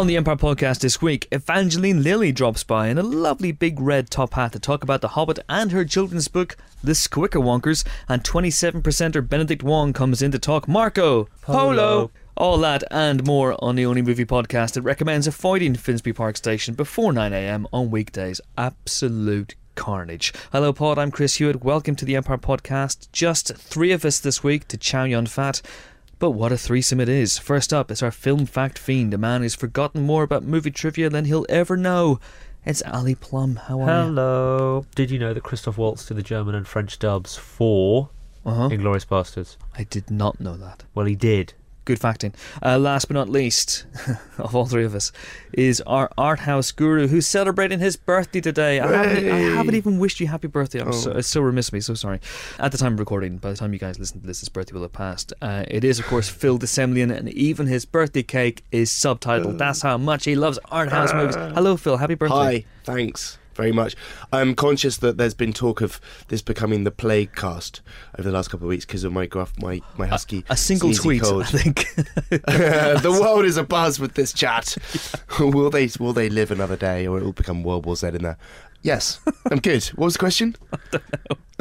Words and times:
On 0.00 0.06
the 0.06 0.16
Empire 0.16 0.36
podcast 0.36 0.80
this 0.80 1.02
week, 1.02 1.28
Evangeline 1.30 2.02
Lilly 2.02 2.32
drops 2.32 2.64
by 2.64 2.88
in 2.88 2.96
a 2.96 3.02
lovely 3.02 3.52
big 3.52 3.78
red 3.78 4.08
top 4.08 4.32
hat 4.32 4.52
to 4.52 4.58
talk 4.58 4.82
about 4.82 5.02
The 5.02 5.08
Hobbit 5.08 5.40
and 5.46 5.72
her 5.72 5.84
children's 5.84 6.26
book, 6.26 6.56
The 6.82 6.92
Squickerwonkers, 6.92 7.86
and 8.08 8.24
27%er 8.24 9.20
Benedict 9.20 9.62
Wong 9.62 9.92
comes 9.92 10.22
in 10.22 10.30
to 10.32 10.38
talk 10.38 10.66
Marco 10.66 11.28
Polo. 11.42 12.10
All 12.34 12.56
that 12.56 12.82
and 12.90 13.26
more 13.26 13.62
on 13.62 13.76
the 13.76 13.84
only 13.84 14.00
movie 14.00 14.24
podcast 14.24 14.72
that 14.72 14.80
recommends 14.80 15.26
avoiding 15.26 15.74
Finsbury 15.74 16.14
Park 16.14 16.38
Station 16.38 16.72
before 16.72 17.12
9am 17.12 17.66
on 17.70 17.90
weekdays. 17.90 18.40
Absolute 18.56 19.54
carnage. 19.74 20.32
Hello, 20.50 20.72
Pod. 20.72 20.98
I'm 20.98 21.10
Chris 21.10 21.34
Hewitt. 21.34 21.62
Welcome 21.62 21.94
to 21.96 22.06
the 22.06 22.16
Empire 22.16 22.38
Podcast. 22.38 23.12
Just 23.12 23.54
three 23.54 23.92
of 23.92 24.06
us 24.06 24.18
this 24.18 24.42
week 24.42 24.66
to 24.68 24.78
chow 24.78 25.04
you 25.04 25.18
on 25.18 25.26
fat. 25.26 25.60
But 26.20 26.32
what 26.32 26.52
a 26.52 26.58
threesome 26.58 27.00
it 27.00 27.08
is. 27.08 27.38
First 27.38 27.72
up 27.72 27.90
is 27.90 28.02
our 28.02 28.10
film 28.12 28.44
fact 28.46 28.78
fiend, 28.78 29.12
a 29.14 29.18
man 29.18 29.40
who's 29.42 29.54
forgotten 29.54 30.02
more 30.02 30.22
about 30.22 30.44
movie 30.44 30.70
trivia 30.70 31.08
than 31.10 31.24
he'll 31.24 31.46
ever 31.48 31.76
know. 31.76 32.20
It's 32.64 32.82
Ali 32.82 33.14
Plumb. 33.14 33.56
How 33.56 33.80
are 33.80 33.86
you? 33.86 33.86
Hello. 34.08 34.86
Did 34.94 35.10
you 35.10 35.18
know 35.18 35.32
that 35.32 35.42
Christoph 35.42 35.78
Waltz 35.78 36.04
did 36.06 36.18
the 36.18 36.22
German 36.22 36.54
and 36.54 36.68
French 36.68 36.98
dubs 36.98 37.36
for 37.36 38.10
Uh-huh. 38.44 38.68
Inglourious 38.68 39.06
Basterds? 39.06 39.56
I 39.76 39.84
did 39.84 40.10
not 40.10 40.40
know 40.40 40.56
that. 40.58 40.84
Well, 40.94 41.06
he 41.06 41.16
did. 41.16 41.54
Good 41.90 41.98
facting. 41.98 42.34
Uh, 42.64 42.78
last 42.78 43.08
but 43.08 43.14
not 43.14 43.28
least, 43.28 43.84
of 44.38 44.54
all 44.54 44.64
three 44.64 44.84
of 44.84 44.94
us, 44.94 45.10
is 45.52 45.80
our 45.88 46.08
art 46.16 46.38
house 46.38 46.70
guru 46.70 47.08
who's 47.08 47.26
celebrating 47.26 47.80
his 47.80 47.96
birthday 47.96 48.40
today. 48.40 48.78
I 48.78 48.86
haven't, 48.86 49.28
I 49.28 49.38
haven't 49.56 49.74
even 49.74 49.98
wished 49.98 50.20
you 50.20 50.28
happy 50.28 50.46
birthday. 50.46 50.82
I'm 50.82 50.92
so, 50.92 51.10
it's 51.10 51.26
so 51.26 51.40
remiss 51.40 51.70
of 51.70 51.72
me. 51.72 51.80
So 51.80 51.94
sorry. 51.94 52.20
At 52.60 52.70
the 52.70 52.78
time 52.78 52.92
of 52.92 53.00
recording, 53.00 53.38
by 53.38 53.50
the 53.50 53.56
time 53.56 53.72
you 53.72 53.80
guys 53.80 53.98
listen 53.98 54.20
to 54.20 54.26
this, 54.28 54.38
his 54.38 54.48
birthday 54.48 54.72
will 54.72 54.82
have 54.82 54.92
passed. 54.92 55.32
Uh, 55.42 55.64
it 55.66 55.82
is, 55.82 55.98
of 55.98 56.06
course, 56.06 56.28
Phil 56.28 56.58
de 56.58 56.66
Semlyen, 56.66 57.12
and 57.12 57.28
even 57.30 57.66
his 57.66 57.84
birthday 57.84 58.22
cake 58.22 58.62
is 58.70 58.92
subtitled. 58.92 59.58
That's 59.58 59.82
how 59.82 59.98
much 59.98 60.26
he 60.26 60.36
loves 60.36 60.60
art 60.66 60.90
house 60.90 61.12
movies. 61.12 61.34
Hello, 61.34 61.76
Phil. 61.76 61.96
Happy 61.96 62.14
birthday. 62.14 62.60
Hi, 62.60 62.64
thanks 62.84 63.36
very 63.60 63.72
much. 63.72 63.94
I'm 64.32 64.54
conscious 64.54 64.96
that 64.98 65.18
there's 65.18 65.34
been 65.34 65.52
talk 65.52 65.82
of 65.82 66.00
this 66.28 66.40
becoming 66.40 66.84
the 66.84 66.90
plague 66.90 67.34
cast 67.34 67.82
over 68.18 68.28
the 68.28 68.34
last 68.34 68.48
couple 68.48 68.66
of 68.66 68.70
weeks 68.70 68.86
because 68.86 69.04
of 69.04 69.12
my 69.12 69.26
gruff, 69.26 69.52
my 69.58 69.80
my 69.98 70.06
husky. 70.06 70.44
A 70.48 70.56
single 70.56 70.92
tweet, 70.94 71.22
cold. 71.22 71.42
I 71.42 71.46
think. 71.46 71.94
the 72.30 73.18
world 73.20 73.44
is 73.44 73.58
abuzz 73.58 74.00
with 74.00 74.14
this 74.14 74.32
chat. 74.32 74.76
will 75.40 75.70
they 75.70 75.90
will 75.98 76.14
they 76.14 76.30
live 76.30 76.50
another 76.50 76.76
day, 76.76 77.06
or 77.06 77.18
it 77.18 77.24
will 77.24 77.32
become 77.32 77.62
World 77.62 77.84
War 77.84 77.96
Z 77.96 78.08
in 78.08 78.22
there? 78.22 78.38
Yes, 78.82 79.20
I'm 79.50 79.58
good. 79.58 79.84
What 79.88 80.06
was 80.06 80.14
the 80.14 80.20
question? 80.20 80.56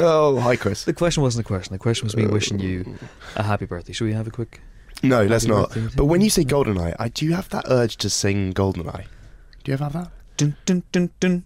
Oh, 0.02 0.40
hi, 0.40 0.56
Chris. 0.56 0.86
the 0.86 0.94
question 0.94 1.22
wasn't 1.22 1.46
a 1.46 1.48
question. 1.48 1.74
The 1.74 1.80
question 1.80 2.06
was 2.06 2.16
me 2.16 2.24
uh, 2.24 2.30
wishing 2.30 2.58
you 2.58 2.98
a 3.36 3.44
happy 3.44 3.66
birthday. 3.66 3.92
Should 3.92 4.06
we 4.06 4.14
have 4.14 4.28
a 4.28 4.32
quick? 4.32 4.62
No, 5.04 5.26
let's 5.26 5.44
not. 5.44 5.74
birthday 5.74 5.94
But 5.98 6.06
when 6.06 6.22
you. 6.22 6.26
you 6.26 6.30
say 6.30 6.46
Goldeneye, 6.46 6.96
I 6.98 7.10
do 7.10 7.26
you 7.26 7.34
have 7.34 7.50
that 7.50 7.66
urge 7.68 7.98
to 7.98 8.10
sing 8.10 8.54
Goldeneye? 8.54 9.08
Do 9.66 9.72
you 9.72 9.74
ever 9.74 9.84
have 9.84 9.92
that? 9.92 10.12
Dun, 10.38 10.56
dun, 10.66 10.84
dun, 10.94 11.10
dun. 11.20 11.44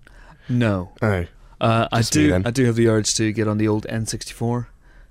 No. 0.49 0.91
Oh, 1.01 1.25
Uh, 1.61 1.87
I 1.91 1.99
Just 1.99 2.15
me 2.15 2.23
do. 2.23 2.29
then. 2.31 2.45
I 2.45 2.51
do 2.51 2.65
have 2.65 2.75
the 2.75 2.87
urge 2.87 3.13
to 3.15 3.31
get 3.31 3.47
on 3.47 3.57
the 3.57 3.67
old 3.67 3.85
N64 3.87 4.67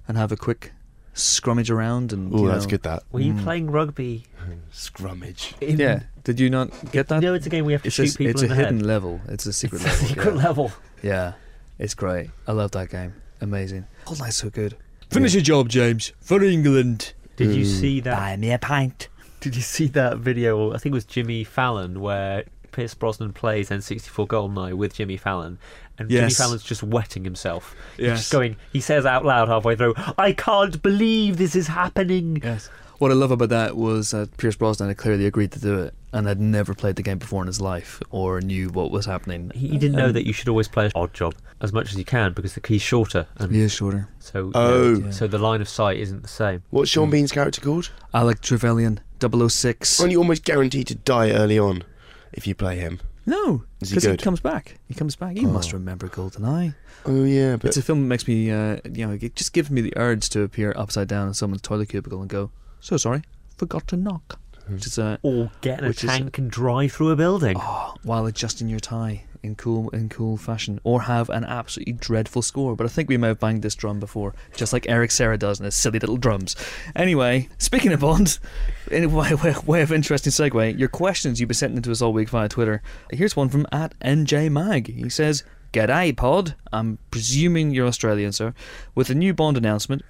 and 0.07 0.19
have 0.19 0.31
a 0.33 0.37
quick 0.37 0.73
scrummage 1.15 1.71
around 1.71 2.13
and. 2.13 2.33
oh, 2.35 2.43
you 2.43 2.49
that's 2.49 2.65
know- 2.65 2.71
good. 2.71 2.83
That 2.83 3.03
Were 3.13 3.21
you 3.21 3.33
Mm. 3.35 3.43
playing 3.43 3.71
rugby? 3.71 4.27
scrummage. 4.73 5.55
In, 5.61 5.79
Yeah. 5.79 6.01
Did 6.25 6.39
you 6.41 6.51
not 6.51 6.71
get 6.93 7.09
that? 7.09 7.23
You 7.23 7.29
know, 7.29 7.35
it's 7.35 7.47
a 7.47 7.51
game 7.51 7.65
we 7.65 7.73
have 7.73 7.83
to 7.83 7.89
it's 7.89 7.99
a, 7.99 8.07
shoot 8.07 8.19
people 8.19 8.31
it's 8.31 8.43
in 8.43 8.47
a 8.47 8.55
the 8.55 8.55
hidden 8.55 8.77
head. 8.79 8.87
level. 8.87 9.21
It's 9.29 9.47
a 9.47 9.53
secret 9.53 9.83
It's 9.85 9.87
a 9.87 9.89
level. 9.93 10.09
secret 10.09 10.35
yeah. 10.37 10.43
level. 10.43 10.73
yeah, 11.03 11.33
it's 11.79 11.95
great. 11.95 12.31
I 12.47 12.53
love 12.53 12.71
that 12.73 12.91
game. 12.91 13.15
Amazing. 13.41 13.87
Goldeneye's 14.07 14.37
so 14.37 14.51
good. 14.51 14.77
Finish 15.11 15.35
your 15.35 15.43
job, 15.43 15.69
James, 15.69 16.13
for 16.21 16.43
England. 16.43 17.13
Did 17.37 17.55
you 17.55 17.65
see 17.65 18.01
that? 18.01 18.17
Buy 18.17 18.37
me 18.37 18.53
a 18.53 18.59
pint. 18.59 19.09
Did 19.41 19.57
you 19.57 19.63
see 19.63 19.87
that 19.89 20.19
video? 20.19 20.73
I 20.73 20.79
think 20.79 20.93
it 20.93 20.95
was 20.95 21.05
Jimmy 21.05 21.43
Fallon 21.45 22.01
where 22.01 22.45
Pierce 22.73 22.95
Brosnan 22.95 23.33
plays 23.33 23.71
N64 23.71 24.27
GoldenEye 24.27 24.75
with 24.75 24.95
Jimmy 24.95 25.17
Fallon, 25.17 25.59
and 25.99 26.09
Jimmy 26.11 26.31
Fallon's 26.33 26.63
just 26.65 26.83
wetting 26.83 27.25
himself. 27.25 27.75
He's 27.97 28.07
Yes. 28.07 28.19
just 28.21 28.33
going. 28.33 28.57
He 28.73 28.81
says 28.81 29.07
out 29.07 29.25
loud 29.25 29.49
halfway 29.49 29.77
through, 29.77 29.95
"I 30.19 30.33
can't 30.33 30.83
believe 30.83 31.37
this 31.37 31.55
is 31.55 31.69
happening." 31.69 32.41
Yes. 32.43 32.69
What 32.99 33.11
I 33.11 33.15
love 33.15 33.33
about 33.33 33.49
that 33.49 33.77
was 33.77 34.13
that 34.13 34.37
Pierce 34.37 34.55
Brosnan 34.55 34.89
had 34.89 34.97
clearly 34.97 35.27
agreed 35.27 35.51
to 35.53 35.59
do 35.61 35.81
it 35.81 35.93
and 36.13 36.29
had 36.29 36.41
never 36.41 36.73
played 36.73 36.95
the 36.95 37.03
game 37.03 37.19
before 37.19 37.43
in 37.43 37.49
his 37.49 37.61
life 37.61 38.01
or 38.11 38.41
knew 38.41 38.69
what 38.69 38.93
was 38.93 39.07
happening. 39.07 39.51
He, 39.55 39.69
he 39.69 39.79
didn't 39.79 39.97
know 39.97 40.07
And 40.07 40.15
that 40.15 40.25
you 40.25 40.33
should 40.33 40.49
always 40.49 40.69
play 40.69 40.85
an 40.85 40.93
odd 40.95 41.13
job 41.13 41.35
as 41.61 41.73
much 41.73 41.91
as 41.91 41.99
you 41.99 42.05
can 42.05 42.33
because 42.33 42.55
the 42.55 42.61
key's 42.61 42.83
shorter, 42.83 43.27
and 43.39 43.53
He 43.53 43.61
is 43.61 43.73
shorter. 43.73 44.09
so 44.21 44.45
you 44.47 44.53
Oh. 44.55 44.95
know, 44.95 45.11
so 45.11 45.27
the 45.27 45.39
line 45.39 45.61
of 45.61 45.69
sight 45.69 45.99
isn't 45.99 46.23
the 46.23 46.29
same. 46.29 46.63
What's 46.71 46.91
Sean 46.91 47.09
Mm. 47.09 47.13
Bean's 47.13 47.33
character 47.33 47.61
called? 47.61 47.91
Alec 48.15 48.41
Trevelyan, 48.41 49.01
006. 49.19 49.99
Aren't 50.01 50.13
you 50.13 50.19
almost 50.19 50.45
guaranteed 50.45 50.87
to 50.89 50.95
die 50.95 51.33
early 51.33 51.59
on 51.59 51.83
if 52.33 52.47
you 52.47 52.55
play 52.55 52.79
him? 52.79 53.01
No, 53.25 53.65
Is 53.81 53.91
he 53.91 53.95
because 53.97 54.11
he, 54.11 54.17
comes 54.17 54.41
back. 54.41 54.79
He 54.89 54.95
comes 54.95 55.15
back. 55.17 55.37
You 55.37 55.47
must 55.49 55.71
Oh. 55.73 55.77
remember 55.79 56.09
GoldenEye. 56.09 56.75
Oh 57.07 57.25
yeah, 57.25 57.57
but 57.57 57.67
It's 57.69 57.77
a 57.77 57.83
film 57.83 58.01
that 58.03 58.07
makes 58.07 58.27
me, 58.27 58.51
uh, 58.51 58.79
you 58.93 59.07
know, 59.07 59.13
it 59.21 59.37
just 59.37 59.53
gives 59.53 59.71
me 59.71 59.81
the 59.81 59.93
urge 59.97 60.29
to 60.31 60.43
appear 60.43 60.73
upside 60.77 61.07
down 61.09 61.29
in 61.29 61.35
someone's 61.35 61.63
toilet 61.63 61.89
cubicle 61.91 62.21
and 62.21 62.29
go, 62.29 62.51
"So 62.81 62.97
sorry, 62.97 63.23
forgot 63.57 63.87
to 63.89 63.97
knock." 63.97 64.41
Which 64.69 64.87
is 64.87 64.99
uh, 64.99 65.17
Or 65.23 65.51
get 65.61 65.79
in 65.81 65.85
a 65.85 65.89
Which 65.89 66.05
is- 66.05 66.11
tank 66.11 66.39
and 66.39 66.51
drive 66.51 66.93
through 66.93 67.11
a 67.11 67.17
building. 67.17 67.57
oh, 67.59 67.95
while 68.03 68.27
adjusting 68.27 68.69
your 68.69 68.81
tie 68.81 69.25
in 69.43 69.57
cool 69.57 69.89
in 69.91 70.09
cool 70.09 70.37
fashion, 70.37 70.79
or 70.85 71.03
have 71.03 71.29
an 71.31 71.43
absolutely 71.45 71.93
dreadful 71.95 72.43
score. 72.43 72.77
But 72.77 72.85
I 72.85 72.89
think 72.89 73.09
we 73.09 73.17
may 73.17 73.27
have 73.29 73.41
banged 73.41 73.63
this 73.63 73.75
drum 73.75 73.99
before, 73.99 74.35
just 74.55 74.73
like 74.73 74.89
Eric 74.89 75.11
Serra 75.11 75.37
does 75.37 75.59
in 75.59 75.65
his 75.65 75.75
silly 75.75 75.99
little 75.99 76.17
drums. 76.17 76.55
Anyway, 76.95 77.49
speaking 77.59 77.93
of 77.93 78.01
Bond, 78.01 78.39
in 78.91 79.03
a 79.03 79.09
way, 79.09 79.35
way, 79.35 79.55
way 79.67 79.83
of 79.83 79.91
interesting 79.91 80.31
segue, 80.31 80.79
your 80.79 80.89
questions 80.89 81.41
you've 81.41 81.49
been 81.49 81.55
sending 81.55 81.79
into 81.79 81.91
us 81.91 82.01
all 82.01 82.13
week 82.13 82.29
via 82.29 82.49
Twitter. 82.49 82.83
Here's 83.11 83.35
one 83.35 83.49
from 83.49 83.67
at 83.73 83.99
NJ 83.99 84.49
Mag. 84.49 84.87
He 84.95 85.09
says, 85.09 85.43
"G'day, 85.73 86.17
Pod. 86.17 86.55
I'm 86.73 86.99
presuming 87.11 87.73
you're 87.73 87.89
Australian, 87.89 88.31
sir. 88.31 88.55
With 88.95 89.09
the 89.09 89.15
new 89.17 89.35
Bond 89.35 89.57
announcement, 89.57 90.03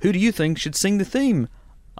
who 0.00 0.12
do 0.12 0.18
you 0.18 0.32
think 0.32 0.58
should 0.58 0.74
sing 0.74 0.96
the 0.96 1.04
theme?" 1.04 1.48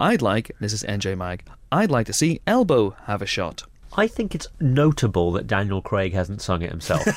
I'd 0.01 0.23
like, 0.23 0.53
this 0.61 0.73
is 0.73 0.85
NJ 0.85 1.19
Mag, 1.19 1.43
I'd 1.71 1.91
like 1.91 2.07
to 2.07 2.13
see 2.13 2.41
Elbow 2.47 2.97
have 3.05 3.23
a 3.23 3.27
shot. 3.27 3.65
I 3.97 4.07
think 4.07 4.35
it's 4.35 4.49
notable 4.61 5.33
that 5.33 5.47
Daniel 5.47 5.83
Craig 5.83 6.13
hasn't 6.13 6.43
sung 6.43 6.63
it 6.63 6.71
himself. 6.71 7.07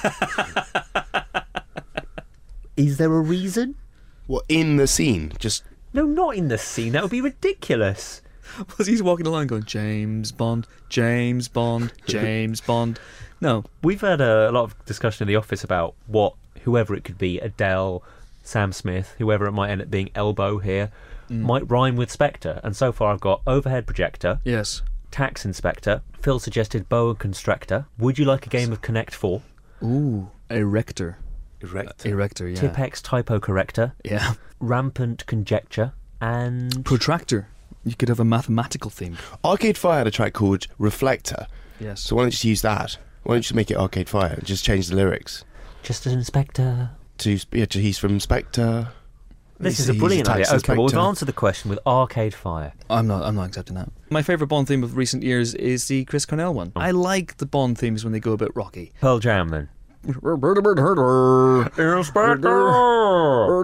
Is 2.78 2.98
there 2.98 3.14
a 3.14 3.22
reason? 3.22 3.76
what 4.32 4.46
in 4.48 4.78
the 4.78 4.88
scene? 4.88 5.34
Just 5.40 5.64
No, 5.94 6.06
not 6.06 6.36
in 6.36 6.48
the 6.48 6.58
scene. 6.58 6.94
That 6.94 7.02
would 7.04 7.12
be 7.12 7.22
ridiculous. 7.22 8.22
Was 8.78 8.88
he's 8.88 9.04
walking 9.04 9.28
along 9.28 9.48
going, 9.48 9.66
James 9.66 10.32
Bond, 10.32 10.68
James 10.90 11.48
Bond, 11.50 11.92
James 12.08 12.62
Bond? 12.62 13.00
No. 13.42 13.66
We've 13.84 14.00
had 14.00 14.22
a, 14.22 14.50
a 14.50 14.52
lot 14.52 14.64
of 14.64 14.86
discussion 14.86 15.24
in 15.24 15.28
the 15.28 15.36
office 15.36 15.64
about 15.64 15.96
what 16.08 16.34
whoever 16.64 16.96
it 16.96 17.04
could 17.04 17.18
be, 17.18 17.40
Adele, 17.40 18.04
Sam 18.44 18.72
Smith, 18.72 19.16
whoever 19.18 19.46
it 19.48 19.52
might 19.52 19.70
end 19.70 19.82
up 19.82 19.92
being, 19.92 20.10
Elbow 20.16 20.60
here, 20.60 20.92
Mm. 21.31 21.40
might 21.42 21.69
rhyme 21.72 21.96
with 21.96 22.12
Spectre. 22.12 22.59
And 22.64 22.75
so 22.75 22.92
far, 22.92 23.14
I've 23.14 23.22
got 23.22 23.42
overhead 23.47 23.86
projector, 23.88 24.40
Yes. 24.44 24.81
tax 25.12 25.46
inspector. 25.46 26.02
Phil 26.22 26.40
suggested 26.40 26.90
boa 26.90 27.16
constrictor. 27.16 27.86
Would 27.97 28.19
you 28.19 28.25
like 28.25 28.46
a 28.46 28.50
game 28.50 28.72
of 28.72 28.81
Connect 28.81 29.16
Four? 29.16 29.41
Ooh, 29.84 30.30
erector. 30.50 31.18
erect. 31.62 32.06
Erector, 32.06 32.47
yeah. 32.50 32.59
Tipex 32.59 33.02
typo 33.02 33.40
corrector, 33.40 33.94
Yeah. 34.03 34.34
rampant 34.59 35.25
conjecture, 35.28 35.94
and 36.20 36.84
Protractor. 36.84 37.46
You 37.84 37.96
could 37.96 38.09
have 38.09 38.20
a 38.20 38.25
mathematical 38.25 38.90
theme. 38.91 39.18
Arcade 39.46 39.78
Fire 39.78 40.00
had 40.00 40.08
a 40.08 40.12
track 40.12 40.34
called 40.34 40.68
Reflector. 40.78 41.47
Yes. 41.80 42.02
So 42.02 42.16
why 42.16 42.24
don't 42.24 42.28
you 42.28 42.31
just 42.31 42.44
use 42.46 42.62
that? 42.64 42.97
Why 43.24 43.34
don't 43.34 43.38
you 43.38 43.41
just 43.44 43.53
make 43.56 43.72
it 43.72 43.78
Arcade 43.78 44.09
Fire 44.09 44.34
and 44.38 44.46
just 44.46 44.64
change 44.66 44.88
the 44.88 44.96
lyrics 44.96 45.44
just 45.84 46.06
an 46.06 46.14
inspector. 46.14 46.91
to 47.20 47.40
yeah, 47.52 47.66
to 47.66 47.79
he's 47.79 47.97
from 47.97 48.20
Spectre. 48.20 48.90
This 49.61 49.78
He's- 49.78 49.79
is 49.81 49.90
a 49.90 49.93
he's 49.93 49.99
brilliant 49.99 50.29
idea. 50.29 50.46
tax 50.46 50.63
Okay, 50.63 50.73
well, 50.75 50.87
we've 50.87 50.97
answered 50.97 51.28
the 51.28 51.34
question 51.34 51.69
with 51.69 51.79
Arcade 51.85 52.34
Fire. 52.34 52.73
I'm 52.90 53.08
not. 53.08 53.23
I'm 53.23 53.35
not 53.35 53.47
accepting 53.47 53.75
that. 53.75 53.90
My 54.09 54.22
favorite 54.22 54.47
Bond 54.47 54.67
theme 54.67 54.84
of 54.84 54.97
recent 54.97 55.23
years 55.23 55.53
is 55.55 55.87
the 55.87 56.03
Chris 56.05 56.25
Cornell 56.25 56.53
one. 56.53 56.72
Oh. 56.75 56.81
I 56.81 56.91
like 56.91 57.37
the 57.37 57.46
Bond 57.46 57.78
themes 57.78 58.03
when 58.03 58.11
they 58.11 58.19
go 58.19 58.34
a 58.34 58.37
bit 58.37 58.52
rocky. 58.55 58.91
Pearl 59.02 59.19
Jam, 59.19 59.49
then. 59.49 59.69
Inspector. 61.78 63.63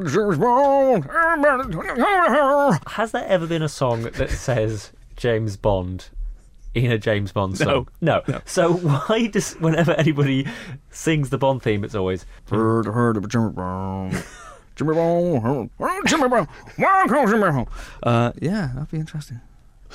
Has 2.87 3.11
there 3.11 3.25
ever 3.27 3.47
been 3.47 3.61
a 3.61 3.69
song 3.69 4.03
that 4.03 4.29
says 4.29 4.91
James 5.15 5.57
Bond 5.57 6.09
in 6.75 6.91
a 6.91 6.97
James 6.97 7.31
Bond 7.31 7.57
song? 7.57 7.87
No. 8.01 8.21
No. 8.27 8.41
So 8.45 8.73
why 8.73 9.27
does 9.27 9.53
whenever 9.55 9.93
anybody 9.93 10.47
sings 10.91 11.29
the 11.31 11.37
Bond 11.37 11.63
theme, 11.63 11.83
it's 11.83 11.95
always 11.95 12.25
Heard, 12.49 12.85
heard 12.85 13.17
of 13.17 13.27
Jimmy 14.77 14.93
Brown. 14.93 15.41
Jimmy 15.41 15.69
Brown. 15.77 16.01
Jimmy 16.07 16.27
Brown. 16.29 16.47
Welcome, 16.77 17.27
Jimmy 17.27 17.39
Brown. 17.39 17.67
Uh, 18.03 18.31
yeah, 18.41 18.71
that'd 18.73 18.91
be 18.91 18.97
interesting. 18.97 19.41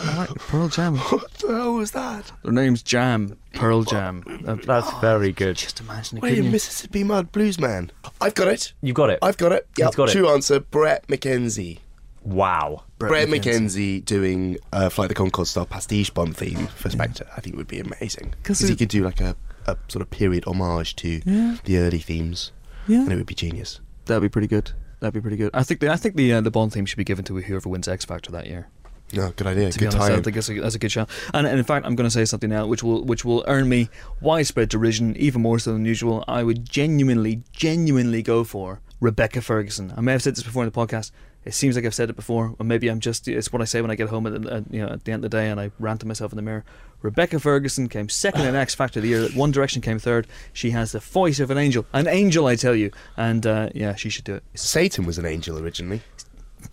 I 0.01 0.17
like 0.19 0.31
Pearl 0.37 0.69
Jam. 0.69 0.97
What 1.13 1.31
the 1.35 1.49
hell 1.49 1.75
was 1.75 1.91
that? 1.91 2.33
Their 2.43 2.53
name's 2.53 2.83
Jam. 2.83 3.37
Pearl 3.55 3.83
Jam. 3.85 4.25
That's 4.65 4.91
very 5.01 5.33
good. 5.33 5.57
just 5.57 5.81
imagine 5.81 6.19
it. 6.19 6.23
Wait, 6.23 6.31
couldn't 6.31 6.45
you? 6.47 6.51
Mississippi 6.51 7.05
Mud 7.05 7.31
Blues 7.31 7.59
Man. 7.61 7.91
I've 8.21 8.35
got 8.35 8.49
it. 8.49 8.73
You've 8.81 8.97
got 8.97 9.11
it. 9.11 9.19
I've 9.23 9.37
got 9.37 9.53
it. 9.53 9.69
Yep. 9.77 9.89
He's 9.89 9.95
got 9.97 10.09
it. 10.09 10.13
True 10.13 10.29
answer. 10.31 10.61
Bret 10.61 11.07
McKenzie. 11.09 11.81
Wow. 12.25 12.85
Bret 12.99 13.29
McKenzie 13.29 14.03
doing 14.05 14.57
uh, 14.73 14.89
Flight 14.89 15.09
the 15.09 15.15
Conchords 15.15 15.49
style 15.49 15.67
pastiche 15.67 16.15
Bond 16.15 16.37
theme 16.37 16.69
for 16.69 16.89
Spectre, 16.89 17.27
I 17.37 17.41
think 17.41 17.55
it 17.55 17.59
would 17.59 17.67
be 17.69 17.81
amazing. 17.81 18.35
Because 18.43 18.61
he 18.61 18.73
it- 18.73 18.79
could 18.79 18.89
do 18.89 19.05
like 19.05 19.21
a, 19.21 19.37
a 19.67 19.77
sort 19.89 20.01
of 20.03 20.11
period 20.11 20.45
homage 20.47 20.97
to 20.97 21.21
Yeah. 21.27 21.57
the 21.65 21.79
early 21.79 21.99
themes, 21.99 22.53
Yeah, 22.87 23.01
and 23.03 23.13
it 23.13 23.17
would 23.17 23.27
be 23.27 23.35
genius. 23.35 23.81
That'd 24.07 24.23
be 24.23 24.29
pretty 24.29 24.49
good. 24.49 24.73
That'd 25.01 25.15
be 25.15 25.21
pretty 25.21 25.37
good. 25.37 25.51
I 25.53 25.63
think 25.63 25.81
the 25.81 25.91
I 25.91 25.97
think 25.97 26.17
the 26.17 26.33
uh, 26.33 26.41
the 26.41 26.51
Bond 26.51 26.73
theme 26.73 26.87
should 26.87 26.97
be 26.97 27.05
given 27.05 27.25
to 27.27 27.37
whoever 27.37 27.69
wins 27.69 27.89
X 27.89 28.05
Factor 28.05 28.31
that 28.33 28.47
year. 28.47 28.69
No, 29.13 29.31
good 29.37 29.47
idea. 29.47 29.71
To 29.71 29.79
be 29.79 29.85
good 29.85 29.95
honest, 29.95 30.11
I 30.11 30.21
think 30.21 30.35
that's 30.35 30.49
a, 30.49 30.61
that's 30.61 30.75
a 30.75 30.79
good 30.79 30.91
shout. 30.91 31.11
And, 31.35 31.47
and 31.47 31.59
in 31.59 31.65
fact, 31.65 31.85
I'm 31.85 31.95
going 31.95 32.07
to 32.07 32.11
say 32.11 32.25
something 32.25 32.49
now, 32.49 32.67
which 32.67 32.83
will 32.83 33.05
which 33.05 33.25
will 33.25 33.45
earn 33.47 33.69
me 33.69 33.91
widespread 34.21 34.71
derision, 34.71 35.17
even 35.17 35.43
more 35.43 35.59
so 35.59 35.73
than 35.75 35.85
usual. 35.85 36.25
I 36.27 36.43
would 36.43 36.65
genuinely, 36.69 37.43
genuinely 37.53 38.23
go 38.23 38.43
for 38.43 38.81
Rebecca 39.01 39.43
Ferguson. 39.43 39.93
I 39.97 40.01
may 40.01 40.13
have 40.13 40.23
said 40.23 40.37
this 40.37 40.45
before 40.45 40.63
in 40.65 40.71
the 40.71 40.79
podcast. 40.79 41.11
It 41.45 41.55
seems 41.55 41.75
like 41.75 41.85
I've 41.85 41.95
said 41.95 42.09
it 42.09 42.15
before, 42.17 42.55
or 42.59 42.65
maybe 42.65 42.89
I'm 42.89 43.01
just 43.01 43.27
it's 43.27 43.53
what 43.53 43.61
I 43.61 43.65
say 43.65 43.81
when 43.81 43.91
I 43.91 43.97
get 43.97 44.09
home 44.09 44.27
at, 44.29 44.41
the, 44.43 44.55
at 44.55 44.73
you 44.73 44.81
know 44.81 44.93
at 44.93 45.05
the 45.05 45.13
end 45.13 45.25
of 45.25 45.31
the 45.31 45.37
day 45.37 45.49
and 45.51 45.59
I 45.61 45.73
rant 45.81 46.01
to 46.01 46.07
myself 46.07 46.33
in 46.33 46.37
the 46.37 46.43
mirror. 46.43 46.65
Rebecca 47.03 47.41
Ferguson 47.41 47.89
came 47.89 48.09
second 48.09 48.43
in 48.47 48.55
X 48.67 48.75
Factor 48.77 49.01
of 49.01 49.03
the 49.03 49.09
year. 49.09 49.29
One 49.35 49.51
Direction 49.51 49.83
came 49.83 49.99
third. 49.99 50.29
She 50.53 50.71
has 50.71 50.93
the 50.93 51.01
voice 51.01 51.41
of 51.41 51.51
an 51.51 51.59
angel, 51.59 51.85
an 51.93 52.07
angel, 52.07 52.47
I 52.47 52.55
tell 52.55 52.77
you. 52.77 52.93
And 53.17 53.45
uh, 53.47 53.71
yeah, 53.75 53.97
she 53.97 54.09
should 54.09 54.25
do 54.25 54.35
it. 54.37 54.45
Satan 54.55 55.05
was 55.05 55.19
an 55.19 55.27
angel 55.27 55.59
originally. 55.59 56.03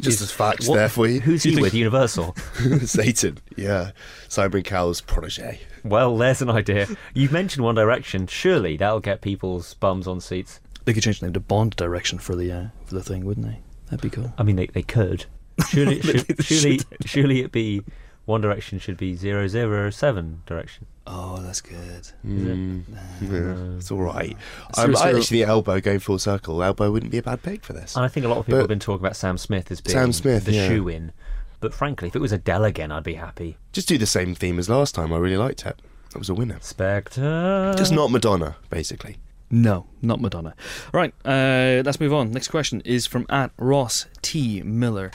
Just 0.00 0.16
Is- 0.16 0.22
as 0.22 0.30
facts 0.32 0.68
what- 0.68 0.74
there 0.76 0.88
for 0.88 1.06
you. 1.06 1.20
Who's 1.20 1.44
he 1.44 1.58
with? 1.60 1.72
Universal. 1.74 2.34
Satan, 2.84 3.38
yeah. 3.56 3.92
Simon 4.28 4.62
Cowell's 4.62 5.00
protege. 5.00 5.60
Well, 5.84 6.16
there's 6.18 6.42
an 6.42 6.50
idea. 6.50 6.88
You've 7.14 7.32
mentioned 7.32 7.64
One 7.64 7.74
Direction. 7.76 8.26
Surely 8.26 8.76
that'll 8.76 9.00
get 9.00 9.20
people's 9.22 9.74
bums 9.74 10.06
on 10.06 10.20
seats. 10.20 10.60
They 10.84 10.92
could 10.92 11.02
change 11.02 11.20
the 11.20 11.26
name 11.26 11.32
to 11.34 11.40
Bond 11.40 11.76
Direction 11.76 12.18
for 12.18 12.36
the 12.36 12.52
uh, 12.52 12.64
for 12.83 12.83
the 12.94 13.02
thing, 13.02 13.24
wouldn't 13.24 13.46
they? 13.46 13.58
That'd 13.86 14.00
be 14.00 14.10
cool. 14.10 14.32
I 14.38 14.42
mean, 14.42 14.56
they, 14.56 14.66
they 14.68 14.82
could. 14.82 15.26
Surely, 15.68 16.00
should, 16.00 16.42
surely, 16.44 16.80
surely 17.04 17.40
it 17.42 17.52
be 17.52 17.82
One 18.24 18.40
Direction 18.40 18.78
should 18.80 18.96
be 18.96 19.14
007 19.16 20.42
Direction. 20.46 20.86
Oh, 21.06 21.40
that's 21.42 21.60
good. 21.60 21.76
Is 22.00 22.12
it? 22.24 22.24
Mm, 22.26 22.82
yeah, 23.20 23.76
it's 23.76 23.90
all 23.90 23.98
right. 24.02 24.36
Zero, 24.74 24.88
Um, 24.88 24.96
I 24.96 24.98
zero- 25.10 25.18
actually 25.18 25.38
think 25.40 25.48
Elbow 25.48 25.80
going 25.80 25.98
full 26.00 26.18
circle. 26.18 26.62
Elbow 26.62 26.90
wouldn't 26.90 27.12
be 27.12 27.18
a 27.18 27.22
bad 27.22 27.42
pick 27.42 27.62
for 27.62 27.72
this. 27.74 27.94
And 27.94 28.04
I 28.04 28.08
think 28.08 28.24
a 28.26 28.28
lot 28.28 28.38
of 28.38 28.46
people 28.46 28.56
But- 28.58 28.62
have 28.62 28.68
been 28.68 28.78
talking 28.80 29.04
about 29.04 29.16
Sam 29.16 29.36
Smith 29.38 29.70
as 29.70 29.80
being 29.80 29.92
Sam 29.96 30.12
Smith, 30.12 30.46
the 30.46 30.52
yeah. 30.54 30.66
shoe 30.68 30.88
in. 30.88 31.12
But 31.60 31.72
frankly, 31.74 32.08
if 32.08 32.16
it 32.16 32.20
was 32.20 32.32
Adele 32.32 32.64
again, 32.64 32.90
I'd 32.90 33.04
be 33.04 33.14
happy. 33.14 33.56
Just 33.72 33.86
do 33.88 33.96
the 33.98 34.06
same 34.06 34.34
theme 34.34 34.58
as 34.58 34.68
last 34.68 34.94
time. 34.94 35.12
I 35.12 35.18
really 35.18 35.36
liked 35.36 35.64
it. 35.66 35.80
That 36.12 36.18
was 36.18 36.28
a 36.28 36.34
winner. 36.34 36.58
Spectre. 36.62 37.74
Just 37.76 37.92
not 37.92 38.10
Madonna, 38.10 38.56
basically. 38.70 39.16
No, 39.50 39.86
not 40.02 40.20
Madonna. 40.20 40.54
All 40.92 41.00
right, 41.00 41.14
uh, 41.24 41.82
let's 41.84 42.00
move 42.00 42.12
on. 42.12 42.32
Next 42.32 42.48
question 42.48 42.80
is 42.84 43.06
from 43.06 43.26
at 43.28 43.52
Ross 43.58 44.06
T 44.22 44.62
Miller. 44.62 45.12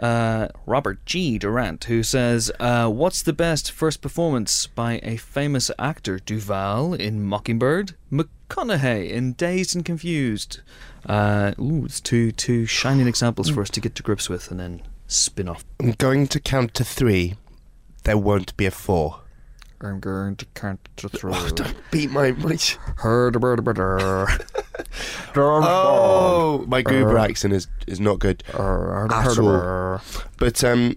Uh, 0.00 0.48
Robert 0.66 1.04
G. 1.06 1.38
Durant, 1.38 1.84
who 1.84 2.02
says, 2.02 2.50
uh, 2.58 2.88
"What's 2.88 3.22
the 3.22 3.32
best 3.32 3.70
first 3.70 4.00
performance 4.00 4.66
by 4.66 5.00
a 5.02 5.16
famous 5.16 5.70
actor? 5.78 6.18
Duvall 6.18 6.94
in 6.94 7.22
Mockingbird, 7.22 7.94
McConaughey 8.10 9.10
in 9.10 9.34
Dazed 9.34 9.76
and 9.76 9.84
Confused." 9.84 10.60
Uh, 11.06 11.52
ooh, 11.60 11.84
it's 11.84 12.00
two 12.00 12.32
two 12.32 12.66
shining 12.66 13.06
examples 13.06 13.48
for 13.50 13.60
us 13.60 13.70
to 13.70 13.80
get 13.80 13.94
to 13.96 14.02
grips 14.02 14.28
with, 14.28 14.50
and 14.50 14.58
then 14.58 14.82
spin 15.06 15.48
off. 15.48 15.64
I'm 15.78 15.92
going 15.92 16.26
to 16.28 16.40
count 16.40 16.74
to 16.74 16.84
three. 16.84 17.34
There 18.04 18.18
won't 18.18 18.56
be 18.56 18.66
a 18.66 18.70
four. 18.72 19.20
I'm 19.82 20.00
going 20.00 20.36
to 20.36 20.46
count 20.54 20.88
to 20.96 21.08
three. 21.10 21.32
Oh, 21.34 21.48
don't 21.50 21.74
beat 21.90 22.10
my 22.10 22.32
my. 22.32 22.56
Heard 22.96 23.36
about 23.36 23.58
it. 23.58 23.68
Oh, 25.36 26.64
my 26.68 26.82
Goober 26.82 27.18
accent 27.18 27.52
is 27.54 27.66
is 27.86 28.00
not 28.00 28.18
good. 28.18 28.42
At 28.48 29.38
all. 29.38 30.00
But 30.38 30.62
um, 30.64 30.96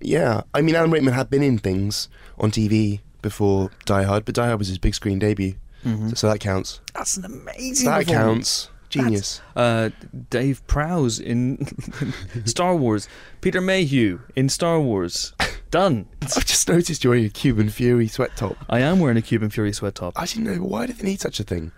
yeah. 0.00 0.42
I 0.52 0.60
mean, 0.60 0.74
Alan 0.74 0.90
Rickman 0.90 1.14
had 1.14 1.30
been 1.30 1.42
in 1.42 1.58
things 1.58 2.08
on 2.38 2.50
TV 2.50 3.00
before 3.22 3.70
Die 3.84 4.02
Hard, 4.02 4.24
but 4.24 4.34
Die 4.34 4.46
Hard 4.46 4.58
was 4.58 4.68
his 4.68 4.78
big 4.78 4.94
screen 4.94 5.18
debut, 5.18 5.54
so, 5.84 6.14
so 6.14 6.28
that 6.28 6.40
counts. 6.40 6.80
That's 6.94 7.16
an 7.16 7.24
amazing. 7.24 7.86
That 7.86 8.06
counts. 8.06 8.70
Genius. 8.90 9.40
uh, 9.56 9.90
Dave 10.30 10.64
Prowse 10.68 11.18
in 11.18 11.66
Star 12.44 12.76
Wars, 12.76 13.08
Peter 13.40 13.60
Mayhew 13.60 14.20
in 14.36 14.48
Star 14.48 14.80
Wars. 14.80 15.32
Done. 15.74 16.06
I 16.22 16.40
just 16.40 16.68
noticed 16.68 17.02
you're 17.02 17.10
wearing 17.10 17.26
a 17.26 17.28
Cuban 17.30 17.68
Fury 17.68 18.06
sweat 18.06 18.36
top. 18.36 18.56
I 18.70 18.78
am 18.78 19.00
wearing 19.00 19.16
a 19.16 19.22
Cuban 19.22 19.50
Fury 19.50 19.72
sweat 19.72 19.96
top 19.96 20.12
I 20.16 20.24
didn't 20.24 20.44
know 20.44 20.62
why 20.62 20.86
do 20.86 20.92
they 20.92 21.02
need 21.02 21.20
such 21.20 21.40
a 21.40 21.42
thing. 21.42 21.72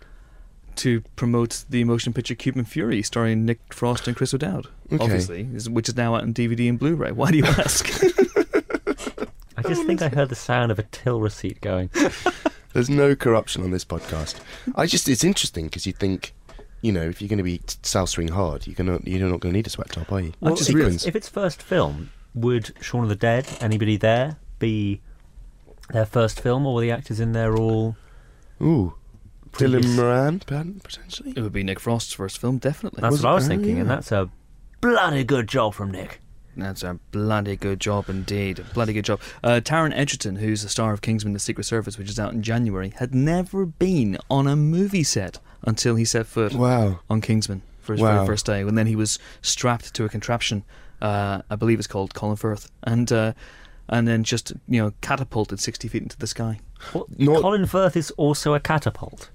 to 0.77 1.01
promote 1.17 1.65
the 1.71 1.83
motion 1.85 2.13
picture 2.13 2.35
Cuban 2.35 2.67
Fury, 2.67 3.03
starring 3.03 3.47
Nick 3.47 3.73
Frost 3.73 4.07
and 4.07 4.15
Chris 4.15 4.35
O'Dowd. 4.35 4.67
Okay. 4.93 5.03
Obviously, 5.03 5.45
which 5.45 5.89
is 5.89 5.97
now 5.97 6.15
out 6.15 6.25
on 6.25 6.35
DVD 6.35 6.69
and 6.69 6.79
Blu-ray. 6.79 7.13
Why 7.13 7.31
do 7.31 7.39
you 7.39 7.47
ask? 7.47 7.89
I 9.57 9.63
just 9.63 9.85
think 9.87 10.03
I 10.03 10.09
heard 10.11 10.29
the 10.29 10.35
sound 10.35 10.71
of 10.71 10.79
a 10.79 10.83
till 10.83 11.23
receipt 11.23 11.63
going. 11.63 11.89
There's 12.75 12.91
no 12.91 13.17
corruption 13.17 13.63
on 13.65 13.71
this 13.71 13.87
podcast. 13.87 14.39
I 14.75 14.85
just 14.85 15.09
it's 15.09 15.25
interesting 15.25 15.65
because 15.65 15.87
you 15.87 15.95
think, 15.95 16.35
you 16.83 16.93
know, 16.93 17.05
if 17.09 17.23
you're 17.23 17.31
going 17.31 17.39
to 17.39 17.43
be 17.43 17.59
t- 17.59 17.79
sousering 17.83 18.29
hard, 18.29 18.67
you're 18.67 18.77
gonna 18.77 19.01
you're 19.05 19.27
not 19.27 19.41
going 19.41 19.55
to 19.55 19.57
need 19.57 19.67
a 19.67 19.71
sweat 19.71 19.89
top, 19.89 20.13
are 20.13 20.21
you? 20.21 20.35
Well, 20.41 20.55
Just 20.55 20.71
just. 20.71 21.07
If 21.07 21.17
it's 21.17 21.31
first 21.31 21.63
film, 21.63 22.11
would 22.37 22.73
Shaun 22.81 23.03
of 23.03 23.09
the 23.09 23.17
Dead, 23.17 23.49
anybody 23.61 23.97
there, 23.97 24.37
be 24.61 25.01
their 25.91 26.07
first 26.07 26.41
film, 26.41 26.67
or 26.67 26.75
were 26.75 26.81
the 26.83 26.91
actors 26.93 27.19
in 27.19 27.33
there 27.33 27.57
all 27.57 27.97
Ooh, 28.63 28.95
Dylan? 29.53 29.97
Moran 29.97 30.41
potentially. 30.41 31.33
it 31.37 31.41
would 31.41 31.53
be 31.53 31.63
Nick 31.65 31.81
Frost's 31.81 32.13
first 32.13 32.39
film, 32.39 32.59
definitely. 32.59 33.01
That's 33.01 33.13
Was 33.13 33.23
what 33.23 33.31
I 33.31 33.35
was 33.35 33.45
it? 33.45 33.47
Oh, 33.47 33.57
thinking, 33.57 33.79
and 33.81 33.91
that's 33.91 34.13
a 34.13 34.29
bloody 34.81 35.25
good 35.25 35.49
job 35.49 35.75
from 35.75 35.91
Nick. 35.91 36.21
That's 36.59 36.83
a 36.83 36.99
bloody 37.11 37.55
good 37.57 37.81
job 37.81 38.09
indeed. 38.09 38.59
A 38.61 38.63
bloody 38.63 38.95
good 38.95 39.05
job. 39.05 39.21
Uh, 39.45 39.61
Taron 39.63 39.93
Egerton, 39.95 40.37
who's 40.37 40.63
the 40.63 40.69
star 40.71 40.93
of 40.95 41.03
Kingsman: 41.03 41.35
The 41.35 41.39
Secret 41.39 41.65
Service, 41.65 41.99
which 41.99 42.09
is 42.09 42.19
out 42.19 42.33
in 42.33 42.43
January, 42.43 42.95
had 42.97 43.15
never 43.15 43.67
been 43.67 44.17
on 44.31 44.47
a 44.47 44.57
movie 44.57 45.03
set 45.03 45.39
until 45.63 45.97
he 45.97 46.05
set 46.07 46.27
foot 46.27 46.55
Wow. 46.55 47.01
on 47.11 47.21
Kingsman 47.21 47.61
for 47.81 47.93
his 47.93 48.01
Wow. 48.01 48.15
very 48.17 48.27
first 48.27 48.47
day. 48.47 48.61
And 48.63 48.77
then 48.79 48.87
he 48.87 48.97
was 48.97 49.19
strapped 49.43 49.93
to 49.95 50.05
a 50.05 50.09
contraption, 50.09 50.65
uh, 51.01 51.43
I 51.51 51.57
believe 51.57 51.79
it's 51.79 51.87
called 51.89 52.15
Colin 52.15 52.37
Firth, 52.37 52.71
and 52.85 53.11
uh, 53.13 53.33
and 53.89 54.07
then 54.09 54.25
just 54.25 54.53
you 54.69 54.81
know 54.83 54.93
catapulted 55.01 55.61
sixty 55.61 55.89
feet 55.89 56.03
into 56.03 56.19
the 56.19 56.27
sky. 56.27 56.61
Well, 56.95 57.07
Not- 57.17 57.43
Colin 57.43 57.67
Firth 57.67 57.97
is 57.97 58.11
also 58.13 58.55
a 58.55 58.61
catapult. 58.61 59.31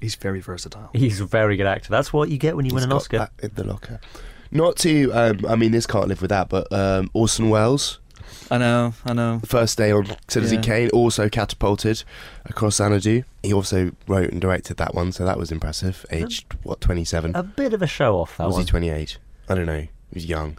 He's 0.00 0.16
very 0.16 0.40
versatile. 0.40 0.90
He's 0.92 1.20
a 1.20 1.24
very 1.24 1.56
good 1.56 1.66
actor. 1.66 1.88
That's 1.90 2.12
what 2.12 2.28
you 2.28 2.36
get 2.36 2.56
when 2.56 2.64
you 2.66 2.70
He's 2.70 2.74
win 2.74 2.84
an 2.84 2.90
got 2.90 2.96
Oscar. 2.96 3.18
that 3.18 3.32
in 3.42 3.50
the 3.54 3.64
locker. 3.64 4.00
Not 4.50 4.76
to, 4.78 5.10
um, 5.12 5.46
I 5.48 5.56
mean, 5.56 5.72
this 5.72 5.86
can't 5.86 6.08
live 6.08 6.20
with 6.20 6.28
that, 6.28 6.48
but 6.50 6.70
um, 6.72 7.10
Orson 7.14 7.48
Welles, 7.48 7.98
I 8.50 8.58
know, 8.58 8.92
I 9.06 9.12
know. 9.14 9.38
the 9.38 9.46
first 9.46 9.78
day 9.78 9.90
on 9.92 10.06
Citizen 10.28 10.58
Yeah. 10.58 10.62
Kane, 10.62 10.90
also 10.90 11.28
catapulted 11.30 12.04
across 12.44 12.76
Xanadu. 12.76 13.22
He 13.42 13.52
also 13.52 13.92
wrote 14.06 14.30
and 14.30 14.40
directed 14.40 14.76
that 14.76 14.94
one, 14.94 15.10
so 15.10 15.24
that 15.24 15.38
was 15.38 15.50
impressive. 15.50 16.04
Aged, 16.10 16.52
what, 16.64 16.80
27? 16.82 17.34
A 17.34 17.42
bit 17.42 17.72
of 17.72 17.80
a 17.80 17.86
show 17.86 18.18
off 18.18 18.36
that 18.36 18.46
was 18.46 18.54
one. 18.54 18.62
he 18.64 18.68
28? 18.68 19.18
I 19.48 19.54
don't 19.54 19.66
know. 19.66 19.80
He 19.80 19.88
was 20.12 20.26
young. 20.26 20.58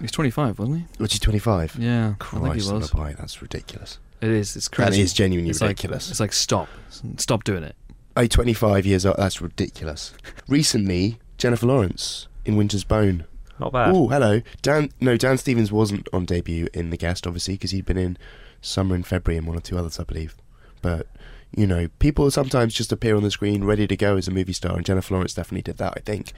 He's 0.00 0.10
twenty 0.12 0.30
five, 0.30 0.58
wasn't 0.58 0.78
he? 0.78 0.84
Was 1.02 1.12
he 1.12 1.18
25? 1.18 1.76
Yeah, 1.78 2.00
I 2.04 2.06
think 2.08 2.18
Christ 2.20 2.64
he 2.66 2.72
on 2.72 2.80
was. 2.80 2.90
a 2.90 2.94
pie, 2.94 3.14
that's 3.18 3.42
ridiculous. 3.42 3.98
It 4.20 4.30
is. 4.30 4.56
It's 4.56 4.68
That 4.68 4.76
crazy. 4.76 5.00
is 5.02 5.12
genuinely 5.12 5.50
it's 5.50 5.60
ridiculous. 5.60 6.06
Like, 6.06 6.10
it's 6.12 6.20
like 6.20 6.32
stop, 6.32 6.68
stop 7.16 7.44
doing 7.44 7.62
it. 7.64 7.74
Oh, 8.16 8.26
25 8.26 8.84
years 8.86 9.06
old, 9.06 9.16
that's 9.18 9.40
ridiculous. 9.40 10.12
Recently, 10.48 11.18
Jennifer 11.38 11.66
Lawrence 11.66 12.26
in 12.44 12.56
Winter's 12.56 12.84
Bone. 12.84 13.24
Not 13.58 13.72
bad. 13.72 13.94
Oh, 13.94 14.08
hello. 14.08 14.42
Dan, 14.62 14.90
no, 15.00 15.16
Dan 15.16 15.38
Stevens 15.38 15.70
wasn't 15.70 16.08
on 16.12 16.24
debut 16.24 16.68
in 16.74 16.90
The 16.90 16.96
Guest, 16.96 17.26
obviously, 17.26 17.54
because 17.54 17.70
he'd 17.70 17.84
been 17.86 17.98
in 17.98 18.16
Summer 18.62 18.94
in 18.94 19.02
February 19.02 19.38
and 19.38 19.46
one 19.46 19.56
or 19.56 19.60
two 19.60 19.78
others, 19.78 20.00
I 20.00 20.04
believe. 20.04 20.34
But, 20.82 21.06
you 21.54 21.66
know, 21.66 21.88
people 21.98 22.30
sometimes 22.30 22.74
just 22.74 22.90
appear 22.90 23.16
on 23.16 23.22
the 23.22 23.30
screen 23.30 23.64
ready 23.64 23.86
to 23.86 23.96
go 23.96 24.16
as 24.16 24.26
a 24.28 24.30
movie 24.30 24.52
star, 24.54 24.76
and 24.76 24.84
Jennifer 24.84 25.14
Lawrence 25.14 25.34
definitely 25.34 25.62
did 25.62 25.76
that, 25.78 25.94
I 25.96 26.00
think. 26.00 26.32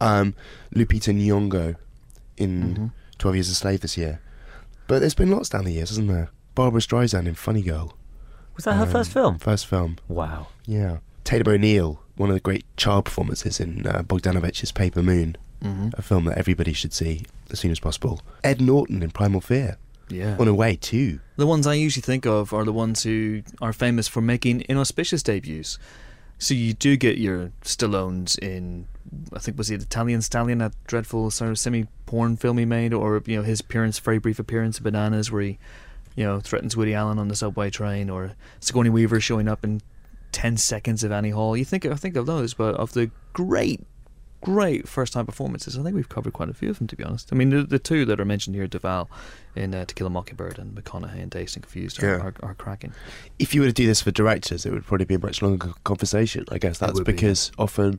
Um, 0.00 0.34
Lupita 0.74 1.14
Nyong'o 1.14 1.76
in 2.36 2.74
Mhm. 2.76 2.90
12 3.18 3.36
Years 3.36 3.48
a 3.48 3.54
Slave 3.54 3.80
this 3.80 3.96
year. 3.96 4.20
But 4.86 5.00
there's 5.00 5.14
been 5.14 5.30
lots 5.30 5.48
down 5.48 5.64
the 5.64 5.72
years, 5.72 5.88
hasn't 5.90 6.08
there? 6.08 6.30
Barbra 6.54 6.80
Streisand 6.80 7.26
in 7.26 7.34
Funny 7.34 7.62
Girl. 7.62 7.96
Was 8.54 8.64
that 8.64 8.74
her 8.76 8.84
Um, 8.84 8.90
first 8.90 9.12
film? 9.12 9.38
First 9.38 9.66
film. 9.66 9.96
Wow. 10.08 10.48
Yeah. 10.64 10.98
Tatum 11.24 11.52
O'Neal, 11.54 12.00
one 12.16 12.30
of 12.30 12.34
the 12.34 12.40
great 12.40 12.64
child 12.76 13.04
performances 13.06 13.58
in 13.60 13.86
uh, 13.86 14.02
Bogdanovich's 14.02 14.72
Paper 14.72 15.02
Moon, 15.02 15.36
Mm-hmm. 15.64 15.88
a 15.94 16.02
film 16.02 16.26
that 16.26 16.36
everybody 16.36 16.74
should 16.74 16.92
see 16.92 17.24
as 17.50 17.58
soon 17.58 17.70
as 17.70 17.80
possible. 17.80 18.20
Ed 18.44 18.60
Norton 18.60 19.02
in 19.02 19.10
Primal 19.10 19.40
Fear, 19.40 19.78
Yeah. 20.10 20.36
on 20.38 20.48
a 20.48 20.54
way 20.54 20.76
too. 20.76 21.20
The 21.36 21.46
ones 21.46 21.66
I 21.66 21.72
usually 21.74 22.02
think 22.02 22.26
of 22.26 22.52
are 22.52 22.62
the 22.64 22.74
ones 22.74 23.02
who 23.04 23.42
are 23.62 23.72
famous 23.72 24.06
for 24.06 24.20
making 24.20 24.64
inauspicious 24.68 25.22
debuts. 25.22 25.78
So 26.38 26.52
you 26.52 26.74
do 26.74 26.96
get 26.98 27.16
your 27.16 27.52
Stallones 27.64 28.38
in, 28.38 28.86
I 29.32 29.38
think 29.38 29.58
was 29.58 29.70
it 29.70 29.82
Italian 29.82 30.22
Stallion, 30.22 30.58
that 30.58 30.72
dreadful 30.86 31.30
sort 31.30 31.50
of 31.50 31.58
semi-porn 31.58 32.36
film 32.36 32.58
he 32.58 32.64
made, 32.64 32.92
or 32.92 33.22
you 33.26 33.36
know 33.36 33.42
his 33.42 33.60
appearance, 33.60 33.98
very 33.98 34.18
brief 34.18 34.38
appearance 34.38 34.78
in 34.78 34.84
Bananas, 34.84 35.30
where 35.30 35.42
he, 35.42 35.58
you 36.14 36.24
know, 36.24 36.40
threatens 36.40 36.76
Woody 36.76 36.94
Allen 36.94 37.18
on 37.18 37.28
the 37.28 37.36
subway 37.36 37.70
train, 37.70 38.10
or 38.10 38.32
Sigourney 38.60 38.90
Weaver 38.90 39.20
showing 39.20 39.48
up 39.48 39.64
in 39.64 39.80
ten 40.32 40.56
seconds 40.56 41.04
of 41.04 41.12
Annie 41.12 41.30
Hall. 41.30 41.56
You 41.56 41.64
think 41.64 41.86
I 41.86 41.94
think 41.94 42.16
of 42.16 42.26
those, 42.26 42.54
but 42.54 42.74
of 42.74 42.92
the 42.92 43.10
great 43.32 43.80
great 44.42 44.86
first 44.86 45.12
time 45.12 45.26
performances. 45.26 45.76
I 45.76 45.82
think 45.82 45.96
we've 45.96 46.08
covered 46.08 46.32
quite 46.32 46.48
a 46.48 46.54
few 46.54 46.70
of 46.70 46.78
them, 46.78 46.86
to 46.88 46.94
be 46.96 47.02
honest. 47.02 47.30
I 47.32 47.36
mean, 47.36 47.50
the, 47.50 47.62
the 47.64 47.78
two 47.80 48.04
that 48.04 48.20
are 48.20 48.24
mentioned 48.24 48.54
here, 48.54 48.66
Duvall 48.68 49.10
in 49.56 49.74
uh, 49.74 49.86
To 49.86 49.94
Kill 49.94 50.06
a 50.06 50.10
Mockingbird 50.10 50.58
and 50.58 50.76
McConaughey 50.76 51.20
and 51.20 51.30
Dazed 51.30 51.56
and 51.56 51.64
Confused, 51.64 52.00
are, 52.00 52.06
Yeah. 52.06 52.22
are, 52.22 52.34
are 52.42 52.54
cracking. 52.54 52.92
if 53.40 53.54
you 53.54 53.62
were 53.62 53.66
to 53.66 53.72
do 53.72 53.86
this 53.86 54.02
for 54.02 54.12
directors, 54.12 54.64
it 54.64 54.72
would 54.72 54.84
probably 54.84 55.06
be 55.06 55.14
a 55.14 55.18
much 55.18 55.42
longer 55.42 55.72
conversation. 55.82 56.44
I 56.50 56.58
guess 56.58 56.78
that's 56.78 56.92
would 56.94 57.06
be, 57.06 57.12
because 57.12 57.50
often 57.58 57.98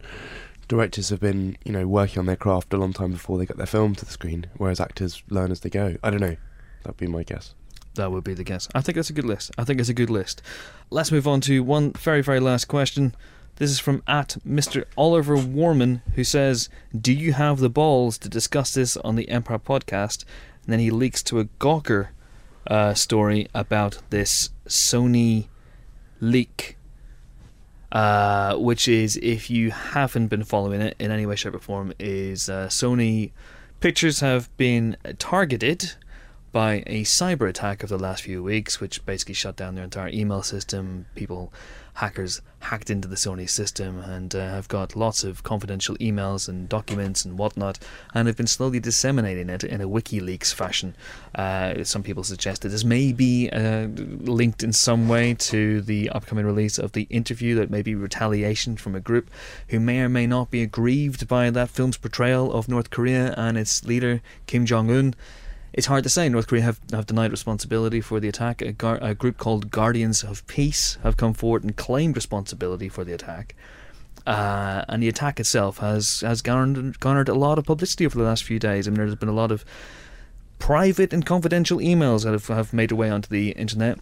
directors 0.67 1.09
have 1.09 1.19
been, 1.19 1.57
you 1.63 1.71
know, 1.71 1.87
working 1.87 2.19
on 2.19 2.25
their 2.25 2.35
craft 2.35 2.73
a 2.73 2.77
long 2.77 2.93
time 2.93 3.11
before 3.11 3.37
they 3.37 3.45
got 3.45 3.57
their 3.57 3.65
film 3.65 3.95
to 3.95 4.05
the 4.05 4.11
screen, 4.11 4.47
whereas 4.57 4.79
actors 4.79 5.23
learn 5.29 5.51
as 5.51 5.61
they 5.61 5.69
go. 5.69 5.95
I 6.03 6.09
don't 6.09 6.21
know. 6.21 6.37
That'd 6.83 6.97
be 6.97 7.07
my 7.07 7.23
guess. 7.23 7.53
That 7.95 8.11
would 8.11 8.23
be 8.23 8.33
the 8.33 8.43
guess. 8.43 8.67
I 8.75 8.81
think 8.81 8.95
that's 8.95 9.09
a 9.09 9.13
good 9.13 9.25
list. 9.25 9.51
I 9.57 9.63
think 9.63 9.79
it's 9.79 9.89
a 9.89 9.93
good 9.93 10.09
list. 10.09 10.41
Let's 10.89 11.11
move 11.11 11.27
on 11.27 11.41
to 11.41 11.63
one 11.63 11.93
very, 11.93 12.21
very 12.21 12.39
last 12.39 12.65
question. 12.65 13.15
This 13.55 13.71
is 13.71 13.79
from 13.79 14.03
at 14.07 14.37
Mr. 14.47 14.85
Oliver 14.95 15.35
Warman, 15.35 16.03
who 16.13 16.23
says, 16.23 16.69
Do 16.99 17.11
you 17.11 17.33
have 17.33 17.59
the 17.59 17.71
balls 17.71 18.19
to 18.19 18.29
discuss 18.29 18.73
this 18.73 18.97
on 18.97 19.15
the 19.15 19.29
Empire 19.29 19.57
podcast? 19.57 20.25
And 20.63 20.73
then 20.73 20.79
he 20.79 20.91
leaks 20.91 21.23
to 21.23 21.39
a 21.39 21.45
Gawker 21.45 22.09
uh, 22.67 22.93
story 22.93 23.47
about 23.55 23.99
this 24.11 24.51
Sony 24.67 25.47
leak, 26.19 26.77
uh, 27.91 28.55
which 28.57 28.87
is, 28.87 29.17
if 29.17 29.49
you 29.49 29.71
haven't 29.71 30.27
been 30.27 30.43
following 30.43 30.81
it 30.81 30.95
in 30.99 31.11
any 31.11 31.25
way, 31.25 31.35
shape, 31.35 31.55
or 31.55 31.59
form, 31.59 31.93
is 31.99 32.49
uh, 32.49 32.67
Sony 32.67 33.31
pictures 33.79 34.19
have 34.21 34.55
been 34.57 34.97
targeted 35.19 35.93
by 36.51 36.83
a 36.87 37.03
cyber 37.03 37.47
attack 37.47 37.83
of 37.83 37.89
the 37.89 37.97
last 37.97 38.23
few 38.23 38.41
weeks, 38.41 38.79
which 38.79 39.05
basically 39.05 39.33
shut 39.33 39.55
down 39.55 39.75
their 39.75 39.83
entire 39.83 40.09
email 40.09 40.41
system. 40.41 41.05
People, 41.15 41.53
hackers, 41.97 42.41
hacked 42.59 42.91
into 42.91 43.07
the 43.07 43.15
Sony 43.15 43.49
system 43.49 43.99
and 43.99 44.35
uh, 44.35 44.39
have 44.39 44.67
got 44.67 44.95
lots 44.95 45.23
of 45.23 45.41
confidential 45.41 45.95
emails 45.97 46.47
and 46.47 46.69
documents 46.69 47.25
and 47.25 47.39
whatnot, 47.39 47.79
and 48.13 48.27
have 48.27 48.37
been 48.37 48.45
slowly 48.45 48.79
disseminating 48.79 49.49
it 49.49 49.63
in 49.63 49.81
a 49.81 49.87
WikiLeaks 49.87 50.53
fashion. 50.53 50.95
Uh, 51.33 51.83
some 51.83 52.03
people 52.03 52.23
suggest 52.23 52.61
that 52.61 52.69
this 52.69 52.83
may 52.83 53.11
be 53.11 53.49
uh, 53.49 53.87
linked 53.87 54.61
in 54.61 54.73
some 54.73 55.07
way 55.07 55.33
to 55.33 55.81
the 55.81 56.09
upcoming 56.11 56.45
release 56.45 56.77
of 56.77 56.91
the 56.91 57.07
interview, 57.09 57.55
that 57.55 57.71
may 57.71 57.81
be 57.81 57.95
retaliation 57.95 58.77
from 58.77 58.93
a 58.93 58.99
group 58.99 59.31
who 59.69 59.79
may 59.79 60.01
or 60.01 60.09
may 60.09 60.27
not 60.27 60.51
be 60.51 60.61
aggrieved 60.61 61.27
by 61.27 61.49
that 61.49 61.69
film's 61.69 61.97
portrayal 61.97 62.53
of 62.53 62.67
North 62.67 62.91
Korea 62.91 63.33
and 63.37 63.57
its 63.57 63.83
leader 63.85 64.21
Kim 64.45 64.67
Jong 64.67 64.91
Un. 64.91 65.15
It's 65.77 65.85
hard 65.85 66.03
to 66.05 66.09
say. 66.09 66.27
North 66.27 66.47
Korea 66.47 66.63
have, 66.63 66.79
have 66.91 67.05
denied 67.05 67.29
responsibility 67.29 68.01
for 68.01 68.19
the 68.19 68.27
attack. 68.27 68.63
A, 68.63 68.71
gar- 68.71 68.97
a 68.99 69.13
group 69.13 69.37
called 69.37 69.69
Guardians 69.69 70.23
of 70.23 70.45
Peace 70.47 70.97
have 71.03 71.17
come 71.17 71.35
forward 71.35 71.63
and 71.63 71.75
claimed 71.75 72.15
responsibility 72.15 72.89
for 72.89 73.03
the 73.03 73.13
attack. 73.13 73.53
Uh, 74.25 74.83
and 74.89 75.03
the 75.03 75.07
attack 75.07 75.39
itself 75.39 75.77
has 75.77 76.21
has 76.21 76.41
garnered 76.41 76.99
garnered 76.99 77.29
a 77.29 77.35
lot 77.35 77.59
of 77.59 77.65
publicity 77.65 78.07
over 78.07 78.17
the 78.17 78.23
last 78.23 78.43
few 78.43 78.57
days. 78.57 78.87
I 78.87 78.89
mean, 78.89 78.97
there's 78.97 79.13
been 79.13 79.29
a 79.29 79.33
lot 79.33 79.51
of 79.51 79.63
private 80.57 81.13
and 81.13 81.23
confidential 81.23 81.77
emails 81.77 82.23
that 82.23 82.31
have, 82.31 82.47
have 82.47 82.73
made 82.73 82.89
their 82.89 82.97
way 82.97 83.11
onto 83.11 83.29
the 83.29 83.51
internet, 83.51 83.99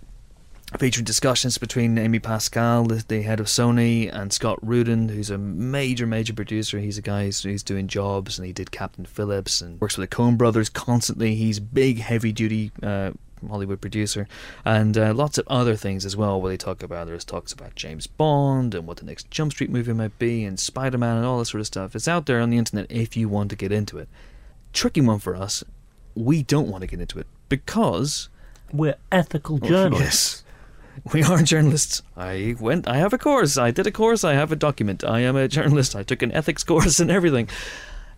featuring 0.80 1.06
discussions 1.06 1.58
between 1.58 1.98
Amy 1.98 2.20
Pascal, 2.20 2.86
the, 2.86 3.04
the 3.08 3.22
head 3.22 3.40
of 3.40 3.46
Sony, 3.46 4.12
and 4.14 4.34
Scott 4.34 4.60
Rudin, 4.62 5.10
who's 5.10 5.30
a 5.30 5.38
major, 5.38 6.06
major 6.08 6.34
producer. 6.34 6.80
He's 6.80 6.98
a 6.98 7.04
guy 7.04 7.26
who's, 7.26 7.44
who's 7.44 7.64
doing 7.64 7.88
jobs, 7.88 8.38
and 8.38 8.46
he 8.46 8.54
did 8.54 8.72
Captain 8.72 9.06
Phillips 9.06 9.62
and 9.62 9.80
works 9.80 9.98
with 9.98 10.10
the 10.10 10.16
Coen 10.16 10.38
Brothers 10.38 10.70
constantly. 10.70 11.36
He's 11.36 11.60
big, 11.60 12.00
heavy 12.00 12.32
duty. 12.32 12.72
Uh, 12.82 13.12
Hollywood 13.48 13.80
producer, 13.80 14.28
and 14.64 14.98
uh, 14.98 15.14
lots 15.14 15.38
of 15.38 15.48
other 15.48 15.76
things 15.76 16.04
as 16.04 16.18
well. 16.18 16.42
Where 16.42 16.50
they 16.50 16.58
talk 16.58 16.82
about 16.82 17.06
there's 17.06 17.26
talks 17.26 17.54
about 17.54 17.76
James 17.76 18.08
Bond 18.08 18.74
and 18.74 18.88
what 18.88 18.98
the 18.98 19.06
next 19.06 19.30
Jump 19.30 19.52
Street 19.52 19.70
movie 19.70 19.94
might 19.94 20.18
be, 20.18 20.44
and 20.46 20.60
Spider 20.60 20.98
Man 20.98 21.18
and 21.18 21.26
all 21.26 21.38
this 21.40 21.50
sort 21.50 21.60
of 21.60 21.68
stuff. 21.68 21.96
It's 21.96 22.08
out 22.08 22.26
there 22.26 22.40
on 22.40 22.50
the 22.50 22.58
internet 22.58 22.88
if 22.90 23.16
you 23.16 23.30
want 23.30 23.52
to 23.52 23.56
get 23.56 23.72
into 23.72 24.00
it. 24.00 24.08
Tricky 24.74 25.02
one 25.02 25.20
for 25.20 25.36
us. 25.36 25.64
We 26.16 26.42
don't 26.42 26.70
want 26.70 26.82
to 26.82 26.88
get 26.88 27.00
into 27.02 27.20
it 27.20 27.28
because 27.50 28.30
We're 28.72 28.96
ethical 29.12 29.60
journalists. 29.60 30.44
Yes. 30.44 30.45
We 31.14 31.24
are 31.24 31.42
journalists. 31.42 32.02
I 32.16 32.56
went. 32.60 32.88
I 32.88 32.98
have 32.98 33.14
a 33.14 33.18
course. 33.18 33.58
I 33.58 33.72
did 33.72 33.88
a 33.88 33.92
course. 33.92 34.24
I 34.24 34.34
have 34.34 34.52
a 34.52 34.56
document. 34.56 35.04
I 35.04 35.20
am 35.20 35.36
a 35.36 35.48
journalist. 35.48 35.96
I 35.96 36.04
took 36.04 36.22
an 36.22 36.32
ethics 36.32 36.64
course 36.72 37.00
and 37.00 37.12
everything. 37.12 37.48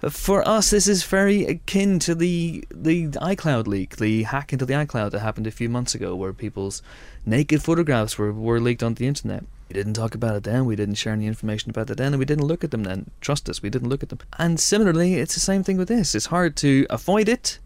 For 0.10 0.48
us, 0.48 0.70
this 0.70 0.88
is 0.88 1.04
very 1.04 1.46
akin 1.46 1.98
to 2.00 2.14
the 2.14 2.64
the 2.70 3.08
iCloud 3.08 3.66
leak, 3.66 3.98
the 3.98 4.24
hack 4.24 4.54
into 4.54 4.66
the 4.66 4.76
iCloud 4.76 5.12
that 5.12 5.20
happened 5.20 5.48
a 5.48 5.52
few 5.52 5.70
months 5.70 5.96
ago, 5.96 6.16
where 6.16 6.34
people's 6.34 6.84
naked 7.26 7.64
photographs 7.64 8.16
were, 8.18 8.32
were 8.32 8.60
leaked 8.60 8.84
onto 8.84 9.00
the 9.00 9.08
internet. 9.08 9.44
We 9.70 9.74
didn't 9.74 9.96
talk 9.96 10.14
about 10.14 10.36
it 10.36 10.44
then. 10.44 10.66
We 10.66 10.76
didn't 10.76 10.96
share 10.96 11.14
any 11.14 11.26
information 11.26 11.72
about 11.72 11.90
it 11.90 11.98
then, 11.98 12.14
and 12.14 12.20
we 12.20 12.26
didn't 12.26 12.46
look 12.46 12.64
at 12.64 12.70
them 12.70 12.84
then. 12.84 13.10
Trust 13.22 13.50
us, 13.50 13.64
we 13.64 13.72
didn't 13.72 13.90
look 13.90 14.04
at 14.04 14.10
them. 14.10 14.20
And 14.38 14.60
similarly, 14.60 15.16
it's 15.16 15.34
the 15.34 15.40
same 15.40 15.64
thing 15.64 15.78
with 15.78 15.88
this. 15.88 16.14
It's 16.14 16.28
hard 16.28 16.56
to 16.58 16.86
avoid 16.92 17.28
it. 17.28 17.58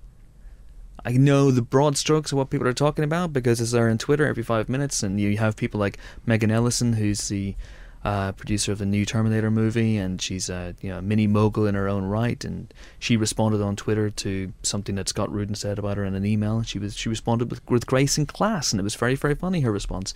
I 1.03 1.13
know 1.13 1.51
the 1.51 1.61
broad 1.61 1.97
strokes 1.97 2.31
of 2.31 2.37
what 2.37 2.49
people 2.49 2.67
are 2.67 2.73
talking 2.73 3.03
about 3.03 3.33
because 3.33 3.59
it's 3.59 3.71
there 3.71 3.89
on 3.89 3.97
Twitter 3.97 4.25
every 4.25 4.43
five 4.43 4.69
minutes, 4.69 5.03
and 5.03 5.19
you 5.19 5.37
have 5.37 5.55
people 5.55 5.79
like 5.79 5.97
Megan 6.25 6.51
Ellison, 6.51 6.93
who's 6.93 7.27
the 7.27 7.55
uh, 8.03 8.31
producer 8.31 8.71
of 8.71 8.79
the 8.79 8.85
new 8.85 9.05
Terminator 9.05 9.51
movie, 9.51 9.97
and 9.97 10.21
she's 10.21 10.49
a 10.49 10.75
you 10.81 10.89
know 10.89 11.01
mini 11.01 11.27
mogul 11.27 11.65
in 11.65 11.75
her 11.75 11.87
own 11.87 12.05
right, 12.05 12.43
and 12.43 12.73
she 12.99 13.17
responded 13.17 13.61
on 13.61 13.75
Twitter 13.75 14.09
to 14.09 14.53
something 14.63 14.95
that 14.95 15.09
Scott 15.09 15.31
Rudin 15.31 15.55
said 15.55 15.79
about 15.79 15.97
her 15.97 16.05
in 16.05 16.15
an 16.15 16.25
email. 16.25 16.63
She 16.63 16.79
was 16.79 16.95
she 16.95 17.09
responded 17.09 17.49
with, 17.49 17.67
with 17.69 17.85
grace 17.85 18.17
and 18.17 18.27
class, 18.27 18.71
and 18.71 18.79
it 18.79 18.83
was 18.83 18.95
very 18.95 19.15
very 19.15 19.35
funny 19.35 19.61
her 19.61 19.71
response. 19.71 20.13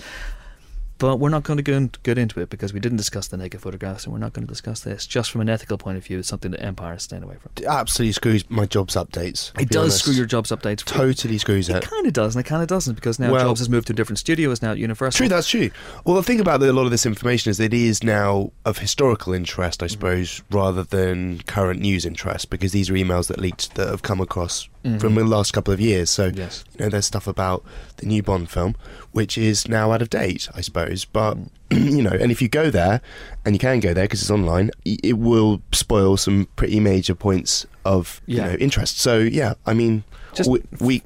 But 0.98 1.18
we're 1.18 1.30
not 1.30 1.44
going 1.44 1.58
to 1.58 1.64
go 1.64 1.74
in, 1.74 1.92
get 2.04 2.18
into 2.18 2.40
it 2.40 2.50
because 2.50 2.74
we 2.74 2.80
didn't 2.80 2.98
discuss 2.98 3.28
the 3.28 3.38
naked 3.38 3.62
photographs, 3.62 4.06
and 4.06 4.14
we're 4.14 4.20
not 4.20 4.34
going 4.34 4.48
to 4.48 4.52
discuss 4.52 4.80
this. 4.80 5.06
Just 5.06 5.30
from 5.30 5.42
an 5.42 5.50
ethical 5.50 5.78
point 5.78 5.98
of 5.98 6.06
view, 6.06 6.20
it's 6.20 6.28
something 6.28 6.52
that 6.52 6.64
Empire 6.64 6.96
is 6.96 7.04
staying 7.04 7.24
away 7.24 7.36
from. 7.36 7.52
It 7.58 7.66
absolutely 7.66 8.14
screws 8.14 8.50
my 8.50 8.66
jobs 8.66 8.96
updates. 8.96 9.52
I'll 9.56 9.64
It 9.64 9.70
does 9.70 9.84
honest. 9.84 10.00
screw 10.00 10.14
your 10.14 10.26
jobs 10.26 10.52
updates. 10.52 10.86
Totally 10.86 11.38
screws 11.38 11.68
It 11.70 11.78
it. 11.78 11.84
kind 11.84 12.08
of 12.08 12.14
does, 12.14 12.36
and 12.36 12.46
it 12.46 12.48
kind 12.48 12.62
of 12.62 12.70
doesn't 12.70 12.94
because 12.94 13.20
now 13.20 13.32
Well- 13.32 13.46
Jobs 13.46 13.60
has 13.60 13.70
moved 13.70 13.88
to 13.88 13.94
a 13.94 13.96
different 13.96 14.20
studio. 14.20 14.52
It's 14.52 14.62
now 14.62 14.72
at 14.72 14.78
Universal. 14.78 15.18
True, 15.18 15.28
that's 15.28 15.50
true. 15.50 15.70
Well, 16.06 16.16
the 16.16 16.24
thing 16.24 16.40
about 16.40 16.60
the, 16.62 16.72
a 16.72 16.74
lot 16.74 16.86
of 16.86 16.92
this 16.92 17.06
information 17.06 17.50
is 17.50 17.60
it 17.60 17.74
is 17.74 18.04
now 18.04 18.52
of 18.64 18.78
historical 18.78 19.34
interest, 19.34 19.84
I 19.84 19.88
mm-hmm. 19.88 19.92
suppose, 19.92 20.44
rather 20.50 20.84
than 20.84 21.40
current 21.40 21.82
news 21.82 22.06
interest, 22.06 22.50
because 22.50 22.72
these 22.72 22.90
are 22.90 22.94
emails 22.94 23.28
that 23.28 23.40
leaked 23.40 23.76
that 23.76 23.90
have 23.90 24.02
come 24.02 24.22
across 24.22 24.70
from 25.00 25.16
the 25.16 25.24
last 25.24 25.52
couple 25.52 25.74
of 25.74 25.80
years. 25.82 26.10
So, 26.12 26.32
Yes. 26.34 26.64
you 26.78 26.86
know, 26.86 26.90
there's 26.90 27.06
stuff 27.08 27.26
about 27.28 27.64
the 27.98 28.06
new 28.06 28.22
Bond 28.22 28.50
film, 28.50 28.76
which 29.12 29.38
is 29.38 29.68
now 29.68 29.92
out 29.92 30.02
of 30.02 30.10
date, 30.10 30.48
I 30.54 30.62
suppose. 30.62 31.06
But, 31.06 31.38
you 31.72 32.04
know, 32.04 32.12
and 32.12 32.32
if 32.32 32.42
you 32.42 32.48
go 32.48 32.70
there, 32.70 33.02
and 33.44 33.56
you 33.56 33.60
can 33.60 33.80
go 33.80 33.94
there 33.94 34.04
because 34.06 34.22
it's 34.22 34.30
online, 34.32 34.70
it 34.86 35.18
will 35.18 35.62
spoil 35.72 36.18
some 36.18 36.48
pretty 36.56 36.80
major 36.80 37.16
points 37.16 37.66
of, 37.84 38.22
Yeah. 38.28 38.36
you 38.46 38.52
know, 38.52 38.58
interest. 38.58 39.00
So, 39.00 39.18
yeah, 39.20 39.56
I 39.66 39.74
mean, 39.74 40.04
Just- 40.34 40.50
we, 40.50 40.62
we 40.80 41.02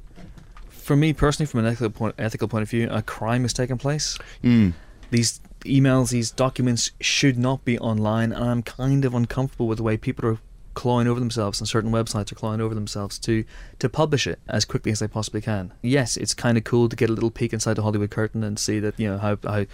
For 0.68 0.96
me 0.96 1.12
personally, 1.12 1.46
from 1.46 1.60
an 1.60 1.66
ethical 1.66 1.90
point, 1.90 2.14
ethical 2.18 2.48
point 2.48 2.62
of 2.62 2.70
view, 2.70 2.88
a 2.90 3.00
crime 3.00 3.42
has 3.42 3.52
taken 3.52 3.78
place. 3.78 4.18
mm, 4.44 4.72
These 5.10 5.40
emails, 5.64 6.10
these 6.10 6.30
documents 6.30 6.90
should 7.00 7.38
not 7.38 7.64
be 7.64 7.78
online, 7.78 8.32
and 8.32 8.44
I'm 8.44 8.62
kind 8.62 9.04
of 9.04 9.14
uncomfortable 9.14 9.66
with 9.68 9.78
the 9.78 9.84
way 9.84 9.96
people 9.96 10.28
are 10.28 10.38
clawing 10.74 11.08
over 11.08 11.18
themselves 11.18 11.60
and 11.60 11.68
certain 11.68 11.90
websites 11.90 12.30
are 12.30 12.36
clawing 12.36 12.60
over 12.60 12.74
themselves 12.74 13.18
to 13.18 13.44
to 13.78 13.88
publish 13.88 14.26
it 14.26 14.38
as 14.48 14.64
quickly 14.64 14.92
as 14.92 15.00
they 15.00 15.08
possibly 15.08 15.40
can. 15.40 15.72
Yes, 15.82 16.16
it's 16.16 16.34
kind 16.34 16.56
of 16.56 16.64
cool 16.64 16.88
to 16.88 16.96
get 16.96 17.10
a 17.10 17.12
little 17.12 17.30
peek 17.30 17.52
inside 17.52 17.74
the 17.74 17.82
Hollywood 17.82 18.10
curtain 18.10 18.44
and 18.44 18.58
see 18.58 18.78
that 18.80 18.98
you 18.98 19.08
know 19.08 19.18
how 19.18 19.38
how 19.44 19.66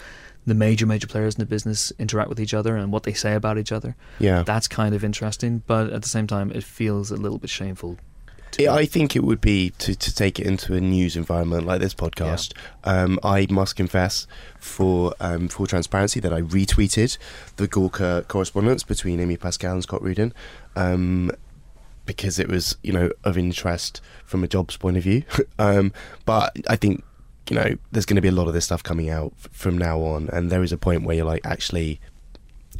the 0.46 0.54
major 0.54 0.86
major 0.86 1.06
players 1.06 1.34
in 1.34 1.40
the 1.40 1.46
business 1.46 1.92
interact 1.98 2.28
with 2.28 2.40
each 2.40 2.54
other 2.54 2.76
and 2.76 2.92
what 2.92 3.02
they 3.02 3.12
say 3.12 3.34
about 3.34 3.58
each 3.58 3.72
other. 3.72 3.96
yeah. 4.20 4.42
That's 4.44 4.68
kind 4.68 4.94
of 4.94 5.02
interesting, 5.02 5.62
but 5.66 5.92
at 5.92 6.02
the 6.02 6.08
same 6.08 6.26
time, 6.26 6.52
it 6.52 6.62
feels 6.62 7.10
a 7.10 7.16
little 7.16 7.38
bit 7.38 7.50
shameful. 7.50 7.98
I 8.58 8.86
think 8.86 9.14
it 9.14 9.22
would 9.22 9.40
be 9.42 9.70
to, 9.78 9.94
to 9.94 10.14
take 10.14 10.40
it 10.40 10.46
into 10.46 10.74
a 10.74 10.80
news 10.80 11.14
environment 11.14 11.66
like 11.66 11.80
this 11.80 11.94
podcast. 11.94 12.54
Um, 12.84 13.18
I 13.22 13.46
must 13.50 13.76
confess, 13.76 14.26
for 14.58 15.14
um, 15.20 15.48
full 15.48 15.66
transparency, 15.66 16.20
that 16.20 16.32
I 16.32 16.40
retweeted 16.40 17.18
the 17.56 17.68
Gawker 17.68 18.26
correspondence 18.28 18.82
between 18.82 19.20
Amy 19.20 19.36
Pascal 19.36 19.74
and 19.74 19.82
Scott 19.82 20.02
Rudin 20.02 20.32
um, 20.76 21.30
because 22.04 22.38
it 22.38 22.48
was, 22.48 22.76
you 22.82 22.92
know, 22.92 23.10
of 23.24 23.36
interest 23.36 24.00
from 24.24 24.44
a 24.44 24.48
jobs 24.48 24.76
point 24.76 24.96
of 24.96 25.02
view. 25.02 25.24
um, 25.58 25.92
but 26.24 26.56
I 26.68 26.76
think, 26.76 27.02
you 27.50 27.56
know, 27.56 27.76
there's 27.92 28.06
going 28.06 28.16
to 28.16 28.22
be 28.22 28.28
a 28.28 28.32
lot 28.32 28.46
of 28.48 28.54
this 28.54 28.64
stuff 28.66 28.82
coming 28.82 29.10
out 29.10 29.32
f- 29.38 29.48
from 29.52 29.76
now 29.78 30.00
on, 30.00 30.28
and 30.32 30.50
there 30.50 30.62
is 30.62 30.72
a 30.72 30.78
point 30.78 31.02
where 31.02 31.16
you're 31.16 31.24
like, 31.26 31.44
actually, 31.44 32.00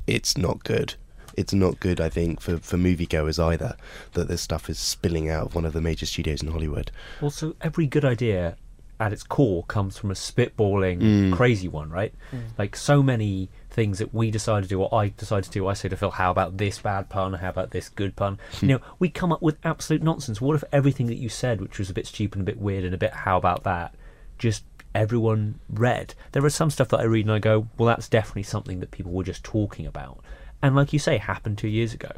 it's 0.07 0.37
not 0.39 0.63
good. 0.65 0.95
It's 1.37 1.53
not 1.53 1.81
good, 1.81 2.01
I 2.01 2.09
think, 2.09 2.41
for, 2.41 2.57
for 2.59 2.77
moviegoers 2.79 3.43
either, 3.43 3.77
that 4.13 4.29
this 4.29 4.41
stuff 4.41 4.71
is 4.71 4.79
spilling 4.79 5.29
out 5.29 5.47
of 5.49 5.55
one 5.55 5.65
of 5.67 5.73
the 5.73 5.81
major 5.83 6.07
studios 6.07 6.43
in 6.43 6.51
Hollywood. 6.51 6.91
Also, 7.21 7.55
every 7.61 7.87
good 7.87 8.05
idea 8.05 8.57
at 8.99 9.13
its 9.13 9.23
core 9.23 9.63
comes 9.65 9.99
from 9.99 10.11
a 10.11 10.15
spitballing, 10.15 11.01
Mm. 11.03 11.33
crazy 11.35 11.69
one, 11.69 11.91
right? 11.91 12.15
Like 12.57 12.75
so 12.75 13.03
many 13.03 13.51
things 13.77 14.01
that 14.01 14.13
we 14.13 14.33
decide 14.33 14.65
to 14.65 14.69
do, 14.69 14.81
or 14.83 14.93
I 14.93 15.13
decide 15.17 15.45
to 15.45 15.51
do. 15.51 15.69
I 15.69 15.75
say 15.75 15.89
to 15.89 15.97
Phil, 15.97 16.11
"How 16.11 16.33
about 16.33 16.57
this 16.57 16.81
bad 16.81 17.09
pun? 17.09 17.35
How 17.35 17.51
about 17.51 17.71
this 17.71 17.89
good 17.89 18.17
pun?" 18.17 18.39
you 18.61 18.67
know, 18.69 18.81
we 18.99 19.09
come 19.09 19.31
up 19.33 19.43
with 19.43 19.59
absolute 19.63 20.03
nonsense. 20.03 20.41
What 20.41 20.57
if 20.57 20.65
everything 20.73 21.07
that 21.07 21.19
you 21.19 21.29
said, 21.29 21.61
which 21.61 21.79
was 21.79 21.89
a 21.91 21.95
bit 21.95 22.09
stupid 22.09 22.39
and 22.41 22.49
a 22.49 22.53
bit 22.53 22.61
weird 22.61 22.83
and 22.85 22.95
a 22.95 22.99
bit 22.99 23.13
"How 23.13 23.37
about 23.37 23.63
that," 23.63 23.95
just 24.39 24.65
everyone 24.95 25.61
read? 25.71 26.15
There 26.33 26.45
are 26.45 26.51
some 26.51 26.71
stuff 26.71 26.89
that 26.89 27.01
I 27.01 27.05
read 27.05 27.27
and 27.27 27.33
I 27.35 27.39
go, 27.39 27.69
"Well, 27.79 27.87
that's 27.87 28.09
definitely 28.09 28.45
something 28.45 28.81
that 28.81 28.91
people 28.91 29.13
were 29.13 29.23
just 29.25 29.45
talking 29.45 29.87
about." 29.87 30.19
And 30.63 30.75
like 30.75 30.93
you 30.93 30.99
say, 30.99 31.19
happened 31.19 31.59
two 31.59 31.69
years 31.69 31.93
ago. 31.95 32.11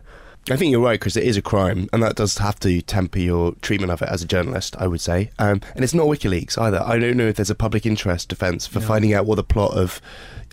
I 0.50 0.56
think 0.56 0.70
you're 0.70 0.80
right 0.80 0.98
because 0.98 1.16
it 1.16 1.24
is 1.24 1.36
a 1.36 1.42
crime, 1.42 1.88
and 1.92 2.02
that 2.02 2.16
does 2.16 2.38
have 2.38 2.58
to 2.60 2.80
temper 2.80 3.18
your 3.18 3.52
treatment 3.60 3.92
of 3.92 4.00
it 4.00 4.08
as 4.08 4.22
a 4.22 4.26
journalist. 4.26 4.76
I 4.78 4.86
would 4.86 5.00
say, 5.00 5.30
um, 5.38 5.60
and 5.74 5.84
it's 5.84 5.92
not 5.92 6.06
WikiLeaks 6.06 6.56
either. 6.56 6.80
I 6.82 6.98
don't 6.98 7.18
know 7.18 7.26
if 7.26 7.36
there's 7.36 7.50
a 7.50 7.54
public 7.54 7.84
interest 7.84 8.28
defence 8.30 8.66
for 8.66 8.78
No. 8.80 8.86
finding 8.86 9.12
out 9.12 9.26
what 9.26 9.34
the 9.34 9.44
plot 9.44 9.72
of. 9.76 10.00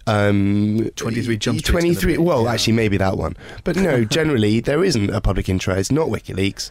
Um, 0.08 0.90
23 0.96 1.38
Jump 1.38 1.60
Street's 1.60 1.70
Twenty 1.70 1.90
gonna 1.90 2.00
three. 2.00 2.14
be, 2.14 2.18
Well, 2.18 2.44
yeah. 2.44 2.54
actually, 2.54 2.74
maybe 2.74 2.98
that 2.98 3.18
one. 3.18 3.36
But 3.64 3.76
no, 3.76 4.04
generally 4.20 4.60
there 4.60 4.84
isn't 4.84 5.10
a 5.10 5.22
public 5.22 5.50
interest. 5.50 5.92
Not 5.92 6.08
WikiLeaks. 6.10 6.70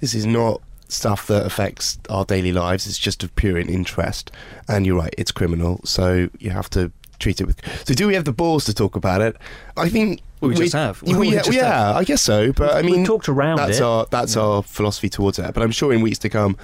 This 0.00 0.14
is 0.14 0.24
not 0.26 0.60
stuff 0.88 1.26
that 1.26 1.44
affects 1.44 1.98
our 2.08 2.24
daily 2.24 2.52
lives. 2.52 2.86
It's 2.86 2.98
just 2.98 3.24
of 3.24 3.34
pure 3.34 3.58
interest. 3.58 4.30
And 4.68 4.86
you're 4.86 4.96
right, 4.98 5.14
it's 5.18 5.32
criminal. 5.32 5.80
So 5.84 6.28
you 6.38 6.50
have 6.50 6.70
to 6.70 6.92
treat 7.18 7.40
it 7.40 7.44
with. 7.46 7.60
So 7.86 7.94
do 7.94 8.06
we 8.06 8.14
have 8.14 8.24
the 8.24 8.32
balls 8.32 8.64
to 8.66 8.74
talk 8.74 8.94
about 8.94 9.20
it? 9.20 9.36
I 9.76 9.88
think 9.88 10.20
We 10.40 10.54
just 10.54 10.74
have. 10.74 11.02
We, 11.02 11.14
We 11.16 11.28
yeah, 11.30 11.38
just 11.42 11.52
yeah, 11.52 11.92
I 11.94 12.04
guess 12.04 12.22
so. 12.22 12.52
But 12.52 12.74
I 12.76 12.82
mean, 12.82 13.04
talked 13.04 13.28
around 13.28 13.56
that's 13.56 13.78
it. 13.78 13.82
our 13.82 14.06
that's 14.10 14.36
our 14.36 14.62
philosophy 14.62 15.08
towards 15.08 15.38
it. 15.40 15.52
But 15.54 15.62
I'm 15.64 15.72
sure 15.72 15.92
in 15.92 16.02
weeks 16.02 16.18
to 16.20 16.28
come, 16.28 16.56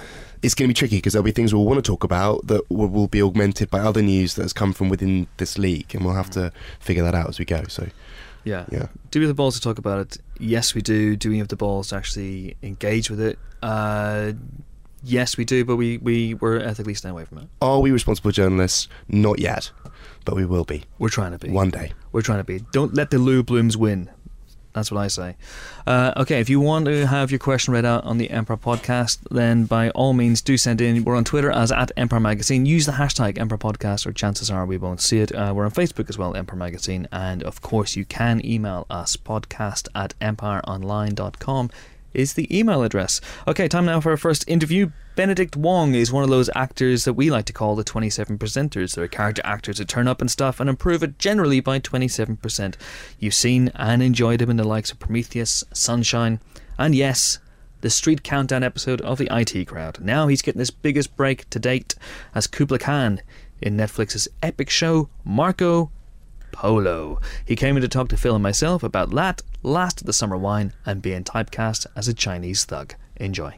it's 0.43 0.53
going 0.55 0.67
to 0.67 0.69
be 0.69 0.73
tricky 0.73 0.97
because 0.97 1.13
there'll 1.13 1.23
be 1.23 1.31
things 1.31 1.53
we'll 1.53 1.65
want 1.65 1.83
to 1.83 1.89
talk 1.91 2.03
about 2.03 2.45
that 2.47 2.69
will, 2.69 2.87
will 2.87 3.07
be 3.07 3.21
augmented 3.21 3.69
by 3.71 3.79
other 3.79 4.01
news 4.01 4.35
that 4.35 4.41
has 4.43 4.53
come 4.53 4.73
from 4.73 4.89
within 4.89 5.27
this 5.37 5.57
league, 5.57 5.95
and 5.95 6.03
we'll 6.05 6.13
have 6.15 6.29
to 6.31 6.51
figure 6.79 7.03
that 7.03 7.15
out 7.15 7.29
as 7.29 7.39
we 7.39 7.45
go. 7.45 7.63
So 7.67 7.87
Yeah. 8.43 8.65
yeah, 8.71 8.87
Do 9.11 9.19
we 9.19 9.25
have 9.25 9.29
the 9.29 9.33
balls 9.41 9.55
to 9.55 9.61
talk 9.61 9.77
about 9.77 9.99
it? 9.99 10.17
Yes, 10.39 10.75
we 10.75 10.81
do. 10.81 11.15
Do 11.15 11.29
we 11.29 11.37
have 11.39 11.47
the 11.47 11.55
balls 11.55 11.87
to 11.89 11.95
actually 11.95 12.55
engage 12.61 13.09
with 13.09 13.21
it? 13.21 13.39
Uh, 13.61 14.33
yes, 15.03 15.37
we 15.37 15.45
do, 15.45 15.63
but 15.65 15.77
we, 15.77 15.97
we 15.97 16.33
were 16.35 16.59
ethically 16.59 16.93
staying 16.93 17.13
away 17.13 17.25
from 17.25 17.37
it. 17.39 17.47
are 17.61 17.79
we 17.79 17.91
responsible 17.91 18.31
journalists? 18.31 18.87
Not 19.07 19.39
yet, 19.39 19.71
but 20.25 20.35
we 20.35 20.45
will 20.45 20.65
be 20.65 20.83
We're 20.99 21.09
trying 21.09 21.31
to 21.31 21.39
be. 21.39 21.49
one 21.49 21.69
day. 21.69 21.93
We're 22.11 22.21
trying 22.21 22.39
to 22.39 22.43
be. 22.43 22.59
Don't 22.71 22.93
let 22.93 23.09
the 23.11 23.17
Lou 23.19 23.43
Blooms 23.43 23.77
win. 23.77 24.09
That's 24.73 24.91
what 24.91 24.99
I 24.99 25.07
say. 25.07 25.35
Uh, 25.85 26.13
okay, 26.17 26.39
if 26.39 26.49
you 26.49 26.59
want 26.59 26.85
to 26.85 27.05
have 27.05 27.31
your 27.31 27.39
question 27.39 27.73
read 27.73 27.85
out 27.85 28.03
on 28.05 28.17
the 28.17 28.31
Empire 28.31 28.57
podcast, 28.57 29.19
then 29.29 29.65
by 29.65 29.91
all 29.91 30.13
means 30.13 30.41
do 30.41 30.57
send 30.57 30.81
in. 30.81 31.03
We're 31.03 31.15
on 31.15 31.23
Twitter 31.23 31.51
as 31.51 31.71
at 31.71 31.91
Empire 31.95 32.19
Magazine. 32.19 32.65
Use 32.65 32.85
the 32.85 32.93
hashtag 32.93 33.37
Empire 33.37 33.59
Podcast, 33.59 34.07
or 34.07 34.11
chances 34.11 34.49
are 34.49 34.65
we 34.65 34.77
won't 34.77 35.01
see 35.01 35.19
it. 35.19 35.33
Uh, 35.33 35.53
we're 35.55 35.65
on 35.65 35.71
Facebook 35.71 36.09
as 36.09 36.17
well, 36.17 36.35
Empire 36.35 36.57
Magazine. 36.57 37.07
And 37.11 37.43
of 37.43 37.61
course, 37.61 37.95
you 37.95 38.03
can 38.05 38.43
email 38.45 38.87
us 38.89 39.15
podcast 39.15 39.87
at 39.93 40.17
empireonline.com 40.19 41.69
is 42.13 42.33
the 42.33 42.57
email 42.57 42.83
address. 42.83 43.21
Okay, 43.47 43.67
time 43.67 43.85
now 43.85 43.99
for 43.99 44.11
our 44.11 44.17
first 44.17 44.47
interview. 44.47 44.91
Benedict 45.15 45.55
Wong 45.55 45.93
is 45.93 46.11
one 46.11 46.23
of 46.23 46.29
those 46.29 46.49
actors 46.55 47.05
that 47.05 47.13
we 47.13 47.29
like 47.29 47.45
to 47.45 47.53
call 47.53 47.75
the 47.75 47.83
27 47.83 48.37
percenters. 48.37 48.95
They're 48.95 49.07
character 49.07 49.41
actors 49.45 49.77
who 49.77 49.85
turn 49.85 50.07
up 50.07 50.21
and 50.21 50.31
stuff 50.31 50.59
and 50.59 50.69
improve 50.69 51.03
it 51.03 51.19
generally 51.19 51.59
by 51.59 51.79
27%. 51.79 52.75
You've 53.19 53.33
seen 53.33 53.71
and 53.75 54.01
enjoyed 54.01 54.41
him 54.41 54.49
in 54.49 54.57
the 54.57 54.63
likes 54.63 54.91
of 54.91 54.99
Prometheus, 54.99 55.63
Sunshine, 55.73 56.39
and 56.77 56.95
yes, 56.95 57.39
the 57.81 57.89
Street 57.89 58.23
Countdown 58.23 58.63
episode 58.63 59.01
of 59.01 59.17
the 59.17 59.27
IT 59.29 59.67
Crowd. 59.67 59.99
Now 59.99 60.27
he's 60.27 60.41
getting 60.41 60.59
his 60.59 60.71
biggest 60.71 61.15
break 61.15 61.49
to 61.49 61.59
date 61.59 61.95
as 62.33 62.47
Kubla 62.47 62.79
Khan 62.79 63.21
in 63.61 63.77
Netflix's 63.77 64.27
epic 64.41 64.69
show 64.69 65.09
Marco 65.23 65.91
Polo. 66.53 67.19
He 67.45 67.55
came 67.55 67.75
in 67.75 67.81
to 67.81 67.89
talk 67.89 68.07
to 68.09 68.17
Phil 68.17 68.35
and 68.35 68.43
myself 68.43 68.83
about 68.83 69.11
that, 69.11 69.41
last 69.63 70.01
of 70.01 70.07
the 70.07 70.13
summer 70.13 70.37
wine, 70.37 70.73
and 70.85 71.01
being 71.01 71.23
typecast 71.23 71.87
as 71.95 72.07
a 72.07 72.13
Chinese 72.13 72.65
thug. 72.65 72.95
Enjoy. 73.15 73.55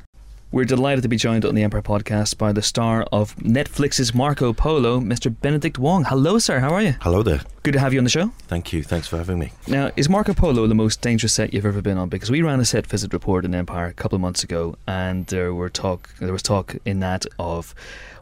We're 0.52 0.64
delighted 0.64 1.02
to 1.02 1.10
be 1.10 1.18
joined 1.18 1.44
on 1.44 1.54
the 1.54 1.64
Empire 1.64 1.82
podcast 1.82 2.38
by 2.38 2.54
the 2.54 2.62
star 2.62 3.06
of 3.12 3.36
Netflix's 3.38 4.14
Marco 4.14 4.54
Polo, 4.54 5.02
Mr. 5.02 5.36
Benedict 5.42 5.78
Wong. 5.78 6.06
Hello, 6.06 6.40
sir. 6.40 6.60
How 6.60 6.74
are 6.74 6.82
you? 6.82 6.96
Hello 7.02 7.24
there. 7.24 7.42
Good 7.64 7.74
to 7.74 7.80
have 7.80 7.92
you 7.92 8.00
on 8.00 8.06
the 8.06 8.10
show. 8.10 8.28
Thank 8.44 8.72
you. 8.72 8.82
Thanks 8.82 9.06
for 9.08 9.18
having 9.18 9.38
me. 9.38 9.52
Now, 9.68 9.92
is 9.98 10.08
Marco 10.08 10.34
Polo 10.34 10.66
the 10.68 10.76
most 10.76 11.02
dangerous 11.02 11.34
set 11.34 11.54
you've 11.54 11.66
ever 11.66 11.82
been 11.82 11.98
on? 11.98 12.08
Because 12.08 12.32
we 12.32 12.42
ran 12.42 12.62
a 12.62 12.66
set 12.66 12.88
visit 12.88 13.12
report 13.12 13.44
in 13.44 13.54
Empire 13.54 13.88
a 13.88 13.94
couple 13.94 14.16
of 14.16 14.22
months 14.22 14.44
ago, 14.44 14.78
and 14.88 15.26
there 15.28 15.54
were 15.54 15.70
talk. 15.70 16.10
There 16.20 16.32
was 16.32 16.44
talk 16.44 16.78
in 16.86 17.02
that 17.02 17.26
of 17.38 17.76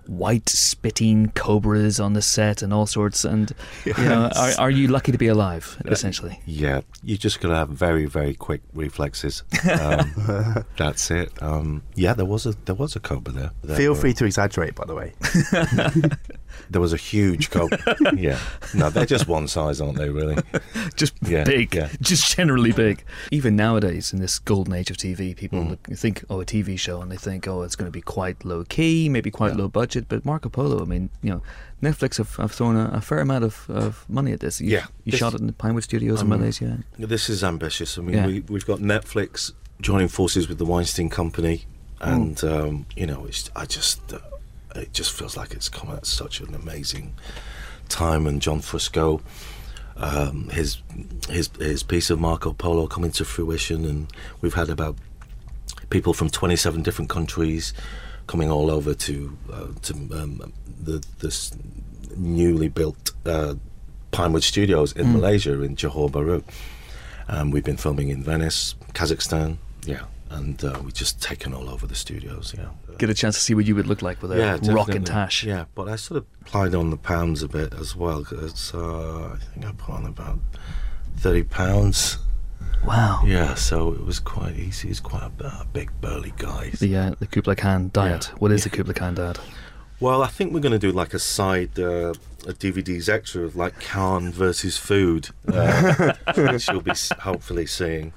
white 0.08 0.50
spitting 0.50 1.32
cobras 1.36 2.00
on 2.00 2.14
the 2.14 2.22
set 2.22 2.62
and 2.62 2.74
all 2.74 2.86
sorts. 2.86 3.24
And 3.26 3.52
you 3.86 3.94
know, 3.94 4.30
are, 4.36 4.52
are 4.60 4.72
you 4.72 4.88
lucky 4.88 5.12
to 5.12 5.18
be 5.18 5.28
alive? 5.28 5.78
Essentially, 5.86 6.40
Yeah, 6.46 6.82
you 7.04 7.18
just 7.18 7.40
got 7.42 7.50
to 7.50 7.56
have 7.56 7.70
very, 7.70 8.06
very 8.06 8.34
quick 8.34 8.62
reflexes. 8.74 9.44
Um, 9.80 10.66
that's 10.78 11.10
it. 11.12 11.32
Um, 11.42 11.84
yeah, 11.96 12.14
there 12.14 12.26
was 12.26 12.46
a 12.46 12.54
there 12.66 12.76
was 12.76 12.96
a 12.96 13.00
cobra 13.00 13.34
there. 13.34 13.52
There 13.64 13.78
Feel 13.78 13.94
were- 13.94 14.00
free 14.00 14.14
to 14.14 14.26
exaggerate, 14.26 14.76
by 14.76 14.86
the 14.86 14.96
way. 14.96 15.14
There 16.70 16.82
was 16.82 16.94
a 16.94 16.98
huge 16.98 17.50
cobra. 17.50 17.78
yeah. 18.16 18.40
No, 18.74 18.90
they're 18.90 19.06
just 19.06 19.28
one 19.28 19.48
size, 19.48 19.80
aren't 19.82 19.98
they? 19.98 20.10
Really? 20.10 20.38
just 20.96 21.14
Yeah, 21.22 21.44
big, 21.44 21.76
yeah. 21.76 21.90
just 22.02 22.36
generally 22.36 22.72
big. 22.72 23.04
Even 23.32 23.56
nowadays, 23.56 24.14
in 24.14 24.20
this 24.20 24.40
golden 24.40 24.74
age 24.74 24.90
of 24.92 24.98
TV, 24.98 25.36
people 25.36 25.60
Mm. 25.64 25.70
look, 25.72 25.88
think, 25.98 26.24
oh, 26.30 26.42
a 26.42 26.46
TV 26.46 26.78
show, 26.80 27.02
and 27.02 27.12
they 27.12 27.18
think, 27.18 27.48
oh, 27.48 27.62
it's 27.64 27.76
going 27.76 27.88
to 27.88 27.92
be 27.92 28.02
quite 28.02 28.44
low 28.46 28.64
key, 28.64 29.10
maybe 29.10 29.30
quite 29.32 29.52
Yeah. 29.54 29.60
low 29.60 29.68
budget. 29.68 30.06
But 30.08 30.26
Marco 30.26 30.50
Polo, 30.50 30.82
I 30.82 30.86
mean, 30.86 31.10
you 31.22 31.30
know, 31.32 31.42
Netflix 31.82 32.18
have, 32.18 32.36
have 32.38 32.52
thrown 32.52 32.76
a, 32.76 32.90
a 32.94 33.02
fair 33.02 33.20
amount 33.20 33.44
of, 33.44 33.66
of 33.70 34.06
money 34.10 34.32
at 34.32 34.40
this. 34.40 34.60
You, 34.62 34.70
Yeah, 34.70 34.86
you 35.04 35.12
this- 35.12 35.20
shot 35.20 35.34
it 35.34 35.42
in 35.42 35.48
the 35.48 35.54
Pinewood 35.54 35.84
Studios 35.84 36.22
in 36.22 36.32
Um, 36.32 36.40
Malaysia. 36.40 36.80
This 36.98 37.30
is 37.30 37.44
ambitious. 37.44 37.98
I 37.98 38.02
mean, 38.02 38.16
Yeah. 38.16 38.26
we, 38.28 38.40
we've 38.50 38.66
got 38.66 38.80
Netflix 38.80 39.52
joining 39.82 40.08
forces 40.08 40.48
with 40.48 40.58
the 40.60 40.66
Weinstein 40.66 41.10
Company, 41.10 41.66
and 42.00 42.42
um, 42.44 42.86
you 42.96 43.06
know, 43.06 43.26
it's, 43.26 43.50
I 43.56 43.66
just 43.66 44.14
uh, 44.14 44.20
it 44.76 44.94
just 44.94 45.12
feels 45.12 45.36
like 45.38 45.54
it's 45.54 45.70
come 45.70 45.90
at 45.92 46.06
such 46.06 46.40
an 46.42 46.54
amazing 46.56 47.14
time. 47.90 48.28
And 48.28 48.42
John 48.42 48.60
Fusco, 48.62 49.22
um, 49.98 50.50
his 50.50 50.82
his 51.30 51.50
his 51.60 51.84
piece 51.84 52.10
of 52.10 52.20
Marco 52.20 52.54
Polo 52.54 52.88
coming 52.88 53.12
to 53.12 53.26
fruition, 53.26 53.86
and 53.86 54.08
we've 54.42 54.54
had 54.56 54.70
about 54.70 54.96
people 55.90 56.14
from 56.14 56.30
27 56.30 56.82
different 56.82 57.10
countries 57.10 57.74
coming 58.28 58.50
all 58.50 58.72
over 58.72 58.94
to 58.94 59.38
uh, 59.52 59.68
to 59.84 59.94
um, 60.14 60.54
the 60.84 61.04
this 61.20 61.52
newly 62.16 62.68
built 62.70 63.12
uh, 63.26 63.56
Pinewood 64.12 64.44
Studios 64.44 64.94
in 64.94 65.08
Mm. 65.08 65.14
Malaysia 65.14 65.62
in 65.62 65.76
Johor 65.76 66.10
Bahru. 66.10 66.44
Um, 67.28 67.52
we've 67.52 67.64
been 67.64 67.78
filming 67.78 68.10
in 68.10 68.22
Venice, 68.24 68.76
Kazakhstan, 68.94 69.58
yeah, 69.86 70.04
and 70.30 70.62
uh, 70.64 70.80
we've 70.84 70.94
just 70.94 71.22
taken 71.22 71.54
all 71.54 71.70
over 71.70 71.88
the 71.88 71.96
studios, 71.96 72.54
yeah. 72.58 72.68
Get 72.98 73.10
a 73.10 73.14
chance 73.14 73.36
to 73.36 73.42
see 73.42 73.54
what 73.54 73.66
you 73.66 73.76
would 73.76 73.88
look 73.88 74.02
like 74.02 74.22
with 74.22 74.32
a 74.32 74.38
yeah, 74.38 74.52
rockin' 74.54 74.68
definitely. 75.04 75.06
tash. 75.06 75.44
Yeah, 75.44 75.66
but 75.76 75.88
I 75.90 75.96
sort 75.96 76.18
of 76.20 76.46
plied 76.46 76.74
on 76.76 76.90
the 76.90 76.98
pounds 76.98 77.44
a 77.44 77.48
bit 77.48 77.74
as 77.74 77.96
well 77.96 78.20
because 78.20 78.74
uh, 78.74 79.34
I 79.34 79.38
think 79.54 79.66
I 79.66 79.72
put 79.72 79.96
on 79.96 80.06
about 80.06 80.40
thirty 81.18 81.44
pounds. 81.44 82.18
Wow. 82.86 83.22
Yeah, 83.26 83.56
so 83.56 83.94
it 83.94 84.04
was 84.06 84.20
quite 84.20 84.58
easy. 84.58 84.90
He's 84.90 85.00
quite 85.00 85.24
a, 85.40 85.46
a 85.46 85.66
big 85.72 85.90
burly 86.02 86.34
guy. 86.38 86.72
The 86.80 86.96
uh, 86.98 87.16
the 87.20 87.28
Kubla 87.28 87.56
Khan 87.56 87.90
diet. 87.94 88.28
Yeah. 88.30 88.38
What 88.40 88.52
is 88.52 88.62
Yeah. 88.66 88.72
the 88.72 88.78
Kubla 88.78 88.94
Khan 88.94 89.16
diet? 89.16 89.40
Well, 90.04 90.22
I 90.22 90.28
think 90.28 90.52
we're 90.54 90.60
going 90.60 90.74
to 90.74 90.80
do 90.80 90.92
like 90.92 91.14
a 91.14 91.20
side, 91.20 91.80
uh, 91.80 92.12
a 92.46 92.52
DVD's 92.52 93.08
extra 93.08 93.44
of 93.44 93.56
like 93.56 93.80
Khan 93.80 94.34
versus 94.34 94.78
food, 94.78 95.30
uh, 95.48 96.14
which 96.36 96.68
you'll 96.68 96.82
be 96.82 96.92
hopefully 97.22 97.66
seeing. 97.66 98.12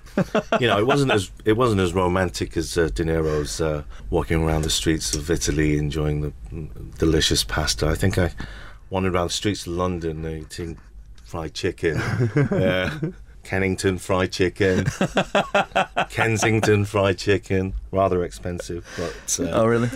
You 0.59 0.66
know, 0.66 0.79
it 0.79 0.87
wasn't 0.88 1.12
as 1.12 1.31
it 1.44 1.53
wasn't 1.53 1.81
as 1.81 1.94
romantic 1.94 2.57
as 2.57 2.77
uh, 2.77 2.88
De 2.92 3.05
Niro's 3.05 3.61
uh, 3.61 3.85
walking 4.11 4.42
around 4.42 4.62
the 4.62 4.70
streets 4.70 5.14
of 5.14 5.31
Italy 5.31 5.79
enjoying 5.79 6.22
the 6.22 6.33
mm, 6.53 6.99
delicious 6.99 7.44
pasta. 7.44 7.87
I 7.87 7.94
think 7.94 8.18
I 8.18 8.33
wandered 8.90 9.14
around 9.14 9.29
the 9.29 9.35
streets 9.35 9.64
of 9.64 9.75
London 9.75 10.27
eating 10.27 10.79
fried 11.25 11.55
chicken. 11.55 12.03
yeah. 12.51 12.99
Kennington 13.44 13.99
fried 13.99 14.33
chicken, 14.33 14.87
Kensington 16.11 16.85
fried 16.85 17.16
chicken, 17.16 17.75
rather 17.92 18.25
expensive, 18.25 18.85
but 18.96 19.38
uh, 19.38 19.51
oh, 19.53 19.66
really? 19.66 19.88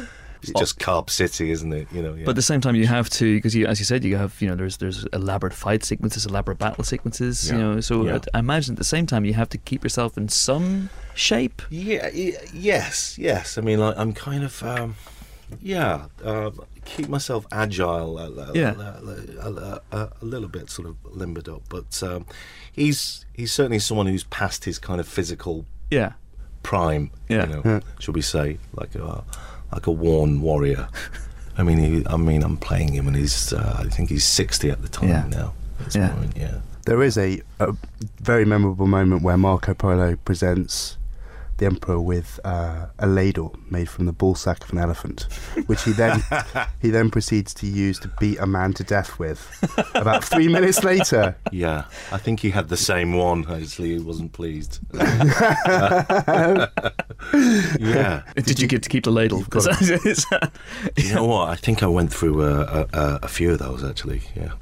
It's 0.43 0.53
just 0.59 0.79
Carb 0.79 1.11
City, 1.11 1.51
isn't 1.51 1.73
it? 1.73 1.89
You 1.93 2.03
know. 2.03 2.15
Yeah. 2.15 2.25
But 2.25 2.31
at 2.31 2.37
the 2.37 2.43
same 2.43 2.61
time, 2.61 2.75
you 2.75 2.87
have 2.87 3.09
to 3.11 3.37
because 3.37 3.55
you, 3.55 3.67
as 3.67 3.79
you 3.79 3.85
said, 3.85 4.05
you 4.05 4.17
have 4.17 4.41
you 4.41 4.49
know 4.49 4.55
there's 4.55 4.77
there's 4.79 5.05
elaborate 5.13 5.53
fight 5.55 5.85
sequences, 5.85 6.27
elaborate 6.27 6.59
battle 6.59 6.85
sequences. 6.85 7.51
You 7.51 7.59
know, 7.59 7.81
so 7.81 8.07
Yeah. 8.07 8.17
at, 8.17 8.29
I 8.35 8.39
imagine 8.39 8.75
at 8.75 8.79
the 8.79 8.85
same 8.85 9.07
time 9.07 9.25
you 9.25 9.35
have 9.35 9.49
to 9.51 9.59
keep 9.59 9.83
yourself 9.85 10.17
in 10.17 10.29
some 10.29 10.91
shape. 11.15 11.63
yeah, 11.71 12.09
yes, 12.55 13.19
yes. 13.19 13.59
I 13.59 13.61
mean, 13.61 13.79
like 13.81 13.97
I'm 13.99 14.13
kind 14.13 14.45
of, 14.45 14.63
um, 14.63 14.97
yeah, 15.61 16.07
uh, 16.25 16.51
keep 16.85 17.09
myself 17.09 17.47
agile. 17.53 18.19
A, 18.19 18.31
a, 18.31 18.53
Yeah. 18.55 18.75
a, 18.79 19.49
a, 19.49 19.81
a, 19.93 20.09
a 20.23 20.25
little 20.25 20.49
bit 20.49 20.71
sort 20.71 20.89
of 20.89 20.97
limbered 21.05 21.49
up, 21.49 21.63
but 21.69 22.03
um, 22.03 22.25
he's 22.73 23.25
he's 23.35 23.53
certainly 23.53 23.79
someone 23.81 24.07
who's 24.07 24.25
past 24.25 24.65
his 24.65 24.79
kind 24.79 25.01
of 25.01 25.09
physical 25.09 25.67
Yeah, 25.91 26.13
prime. 26.63 27.11
Yeah. 27.29 27.47
You 27.49 27.63
know, 27.65 27.81
should 27.99 28.15
we 28.15 28.23
say 28.23 28.59
like 28.75 28.95
a 28.95 29.25
like 29.73 29.87
a 29.87 29.91
worn 29.93 30.41
warrior. 30.41 30.89
I 31.59 31.63
mean, 31.63 31.79
he, 31.79 32.07
I 32.07 32.17
mean, 32.17 32.43
I'm 32.43 32.57
playing 32.57 32.93
him, 32.95 33.07
and 33.07 33.17
he's 33.17 33.53
uh, 33.53 33.77
I 33.79 33.85
think 33.85 34.09
he's 34.09 34.25
60 34.25 34.71
at 34.71 34.83
the 34.83 34.89
time 34.89 35.09
Yeah. 35.09 35.27
now. 35.29 35.53
at 35.79 35.85
this 35.87 35.97
Yeah. 35.97 36.09
point, 36.11 36.37
yeah. 36.37 36.59
There 36.87 37.03
is 37.03 37.19
a, 37.19 37.43
a 37.59 37.75
very 38.21 38.45
memorable 38.45 38.87
moment 38.87 39.23
where 39.23 39.37
Marco 39.37 39.75
Polo 39.75 40.17
presents 40.25 40.97
the 41.61 41.67
emperor 41.67 42.01
with 42.01 42.41
uh, 42.45 42.87
a 42.99 43.07
ladle 43.07 43.55
made 43.71 43.89
from 43.89 44.07
the 44.07 44.13
ball 44.13 44.35
sack 44.35 44.65
of 44.65 44.73
an 44.73 44.79
elephant, 44.79 45.29
which 45.67 45.85
he 45.85 45.93
then 45.93 46.23
he 46.81 46.91
then 46.91 47.11
proceeds 47.11 47.55
to 47.55 47.67
use 47.67 47.99
to 48.01 48.09
beat 48.19 48.39
a 48.39 48.47
man 48.47 48.73
to 48.73 48.83
death 48.83 49.19
with. 49.19 49.47
About 49.95 50.25
three 50.25 50.49
minutes 50.49 50.83
later, 50.83 51.37
Yeah, 51.53 51.85
I 52.11 52.19
think 52.19 52.41
he 52.41 52.51
had 52.51 52.69
the 52.69 52.77
same 52.77 53.15
one. 53.15 53.47
Actually, 53.51 53.91
he 53.91 53.99
wasn't 53.99 54.33
pleased. 54.33 54.81
yeah. 54.95 56.67
Did, 58.35 58.59
you 58.61 58.67
get 58.67 58.83
to 58.83 58.89
keep 58.89 59.05
the 59.05 59.13
ladle? 59.13 59.39
You've 59.39 59.51
got 59.51 59.81
Is 59.81 60.27
You 60.97 61.15
know 61.15 61.27
what? 61.27 61.51
I 61.51 61.57
think 61.57 61.83
I 61.83 61.87
went 61.87 62.13
through 62.13 62.43
a, 62.43 62.63
a, 62.63 62.87
a, 62.93 63.19
a 63.25 63.29
few 63.29 63.53
of 63.53 63.59
those 63.59 63.85
actually. 63.85 64.23
Yeah. 64.35 64.53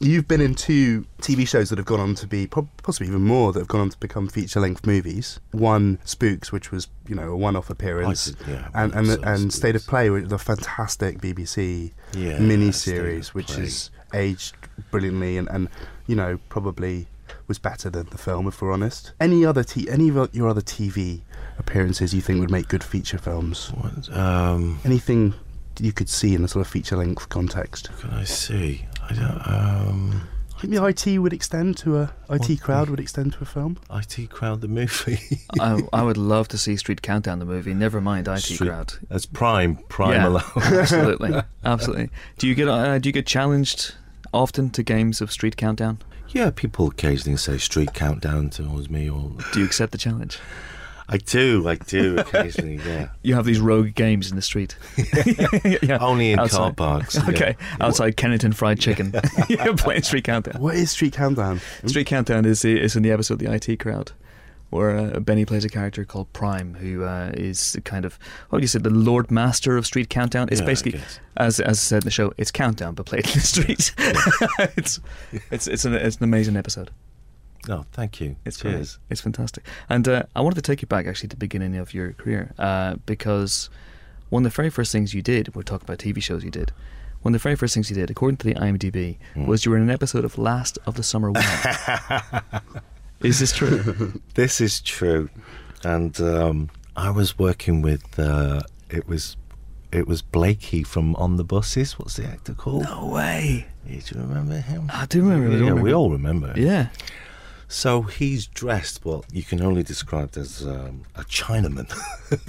You've 0.00 0.28
been 0.28 0.40
in 0.40 0.54
two 0.54 1.06
TV 1.22 1.46
shows 1.48 1.70
that 1.70 1.78
have 1.78 1.86
gone 1.86 2.00
on 2.00 2.14
to 2.16 2.26
be 2.26 2.46
possibly 2.46 3.08
even 3.08 3.22
more 3.22 3.52
that 3.52 3.58
have 3.60 3.68
gone 3.68 3.80
on 3.82 3.90
to 3.90 3.98
become 3.98 4.28
feature-length 4.28 4.86
movies. 4.86 5.40
One, 5.52 5.98
Spooks, 6.04 6.52
which 6.52 6.70
was 6.70 6.88
you 7.08 7.14
know 7.14 7.30
a 7.30 7.36
one-off 7.36 7.70
appearance. 7.70 8.26
Did, 8.26 8.36
yeah, 8.48 8.68
and 8.74 8.94
and, 8.94 9.08
and 9.24 9.52
State 9.52 9.76
of 9.76 9.86
Play, 9.86 10.10
which 10.10 10.24
is 10.24 10.32
a 10.32 10.38
fantastic 10.38 11.18
BBC 11.20 11.92
Yeah, 12.14 12.38
mini 12.38 12.72
series, 12.72 13.34
which 13.34 13.48
Play. 13.48 13.64
is 13.64 13.90
aged 14.14 14.54
brilliantly 14.90 15.36
and, 15.36 15.48
and 15.50 15.68
you 16.06 16.14
know 16.16 16.38
probably 16.48 17.06
was 17.48 17.58
better 17.58 17.88
than 17.90 18.06
the 18.10 18.18
film, 18.18 18.46
if 18.48 18.60
we're 18.60 18.72
honest. 18.72 19.12
Any 19.20 19.44
other 19.44 19.62
t- 19.64 19.88
any 19.90 20.08
of 20.08 20.34
your 20.34 20.48
other 20.48 20.60
TV 20.60 21.20
appearances 21.58 22.12
you 22.12 22.20
think 22.20 22.40
would 22.40 22.50
make 22.50 22.68
good 22.68 22.82
feature 22.84 23.18
films? 23.18 23.68
What, 23.72 24.12
um, 24.16 24.78
Anything 24.84 25.34
you 25.78 25.92
could 25.92 26.08
see 26.08 26.34
in 26.34 26.42
a 26.44 26.48
sort 26.48 26.64
of 26.66 26.70
feature-length 26.72 27.28
context? 27.28 27.90
can 28.00 28.10
I 28.10 28.24
see? 28.24 28.84
I 29.08 29.12
don't. 29.14 29.42
Um, 29.46 30.28
I 30.56 30.60
think 30.60 30.72
the 30.72 30.84
IT 30.86 31.18
would 31.18 31.32
extend 31.34 31.76
to 31.78 31.98
a 31.98 32.02
IT 32.30 32.48
What- 32.48 32.60
crowd 32.60 32.88
would 32.88 32.98
extend 33.00 33.34
to 33.34 33.40
a 33.42 33.44
film. 33.44 33.76
IT 33.90 34.30
crowd 34.30 34.62
the 34.62 34.68
movie. 34.68 35.20
I, 35.60 35.82
I 35.92 36.02
would 36.08 36.16
love 36.16 36.48
to 36.48 36.58
see 36.58 36.76
Street 36.76 37.02
Countdown 37.02 37.38
the 37.40 37.44
movie. 37.44 37.74
Never 37.74 38.00
mind 38.00 38.26
IT 38.26 38.40
Street- 38.40 38.68
crowd. 38.68 38.94
That's 39.10 39.26
prime, 39.26 39.76
prime 39.88 40.12
Yeah. 40.12 40.28
alone. 40.28 40.42
absolutely, 40.56 41.42
absolutely. 41.64 42.10
Do 42.38 42.46
you 42.48 42.54
get 42.54 42.68
uh, 42.68 42.98
do 42.98 43.08
you 43.08 43.12
get 43.12 43.26
challenged 43.26 43.94
often 44.32 44.70
to 44.70 44.82
games 44.82 45.20
of 45.20 45.30
Street 45.30 45.56
Countdown? 45.58 45.98
Yeah, 46.30 46.50
people 46.50 46.88
occasionally 46.88 47.36
say 47.38 47.56
street 47.56 47.94
countdown 47.94 48.50
towards 48.50 48.90
me, 48.90 49.08
or 49.08 49.30
Do 49.52 49.60
you 49.60 49.64
accept 49.64 49.92
the 49.92 49.98
challenge? 49.98 50.38
I 51.08 51.18
do, 51.18 51.68
I 51.68 51.76
do 51.76 52.18
occasionally. 52.18 52.80
Yeah, 52.84 53.08
You 53.22 53.34
have 53.34 53.44
these 53.44 53.60
rogue 53.60 53.94
games 53.94 54.28
in 54.30 54.36
the 54.36 54.42
street. 54.42 54.76
yeah. 55.82 55.98
only 56.00 56.32
in 56.32 56.36
car 56.36 56.44
outside. 56.46 56.76
parks. 56.76 57.14
yeah. 57.14 57.28
Okay, 57.28 57.56
outside 57.80 58.16
Kennington 58.16 58.52
Fried 58.52 58.80
Chicken, 58.80 59.14
you're 59.48 59.76
playing 59.76 60.02
Street 60.02 60.24
Countdown. 60.24 60.60
What 60.60 60.74
is 60.74 60.90
Street 60.90 61.12
Countdown? 61.12 61.60
Street 61.86 62.06
Countdown 62.06 62.44
is 62.44 62.64
is 62.64 62.96
in 62.96 63.02
the 63.02 63.12
episode 63.12 63.34
of 63.34 63.40
The 63.40 63.52
IT 63.52 63.78
Crowd, 63.78 64.12
where 64.70 64.96
uh, 64.98 65.20
Benny 65.20 65.44
plays 65.44 65.64
a 65.64 65.68
character 65.68 66.04
called 66.04 66.32
Prime, 66.32 66.74
who 66.74 67.04
uh, 67.04 67.30
is 67.34 67.78
kind 67.84 68.04
of 68.04 68.18
what 68.50 68.58
do 68.58 68.62
you 68.62 68.68
say, 68.68 68.80
the 68.80 68.90
Lord 68.90 69.30
Master 69.30 69.76
of 69.76 69.86
Street 69.86 70.08
Countdown. 70.08 70.48
It's 70.50 70.60
Yeah, 70.60 70.66
basically, 70.66 71.00
as 71.36 71.60
as 71.60 71.78
said 71.78 72.02
in 72.02 72.06
the 72.06 72.10
show, 72.10 72.32
it's 72.36 72.50
Countdown 72.50 72.94
but 72.94 73.06
played 73.06 73.26
in 73.26 73.32
the 73.32 73.40
street. 73.40 73.94
it's 74.76 74.98
it's 75.52 75.68
it's 75.68 75.84
an 75.84 75.94
it's 75.94 76.16
an 76.16 76.24
amazing 76.24 76.56
episode. 76.56 76.90
Oh, 77.68 77.84
thank 77.92 78.20
you. 78.20 78.36
It's 78.44 78.60
great. 78.60 78.72
Cheers. 78.72 78.98
It's 79.10 79.20
fantastic. 79.20 79.64
And 79.88 80.06
uh, 80.08 80.22
I 80.34 80.40
wanted 80.40 80.56
to 80.56 80.62
take 80.62 80.82
you 80.82 80.88
back 80.88 81.06
actually 81.06 81.28
to 81.30 81.36
the 81.36 81.40
beginning 81.40 81.76
of 81.76 81.92
your 81.94 82.12
career 82.12 82.52
uh, 82.58 82.96
because 83.06 83.68
one 84.30 84.44
of 84.46 84.52
the 84.52 84.56
very 84.56 84.70
first 84.70 84.92
things 84.92 85.14
you 85.14 85.22
did, 85.22 85.54
we're 85.54 85.62
talking 85.62 85.84
about 85.86 85.98
TV 85.98 86.22
shows 86.22 86.44
you 86.44 86.50
did. 86.50 86.72
One 87.22 87.34
of 87.34 87.40
the 87.40 87.42
very 87.42 87.56
first 87.56 87.74
things 87.74 87.90
you 87.90 87.96
did, 87.96 88.10
according 88.10 88.36
to 88.38 88.46
the 88.46 88.54
IMDb, 88.54 89.16
Hmm. 89.34 89.46
was 89.46 89.64
you 89.64 89.70
were 89.72 89.76
in 89.76 89.82
an 89.82 89.90
episode 89.90 90.24
of 90.24 90.38
Last 90.38 90.78
of 90.86 90.94
the 90.94 91.02
Summer 91.02 91.30
Wine. 91.32 91.42
Is 93.22 93.40
this 93.40 93.52
true? 93.52 94.20
This 94.34 94.60
is 94.60 94.80
true, 94.82 95.30
and 95.82 96.20
um, 96.20 96.70
I 96.96 97.10
was 97.10 97.38
working 97.38 97.80
with. 97.82 98.18
Uh, 98.18 98.60
it 98.90 99.08
was, 99.08 99.36
it 99.90 100.06
was 100.06 100.20
Blakey 100.22 100.82
from 100.82 101.16
On 101.16 101.36
the 101.36 101.42
Buses. 101.44 101.98
What's 101.98 102.16
the 102.16 102.26
actor 102.26 102.52
called? 102.54 102.82
No 102.84 103.06
way. 103.06 103.66
Yeah, 103.86 104.00
do 104.04 104.14
you 104.18 104.20
remember 104.20 104.58
him? 104.60 104.90
I 104.92 105.06
do 105.06 105.22
remember. 105.22 105.56
Yeah, 105.64 105.72
we 105.72 105.94
all 105.94 106.10
remember. 106.10 106.52
him. 106.52 106.62
Yeah. 106.62 106.88
So 107.68 108.02
he's 108.02 108.46
dressed 108.46 109.04
what 109.04 109.24
you 109.32 109.42
can 109.42 109.60
only 109.60 109.82
describe 109.82 110.36
as 110.36 110.64
um, 110.64 111.02
a 111.14 111.22
Chinaman. 111.24 111.92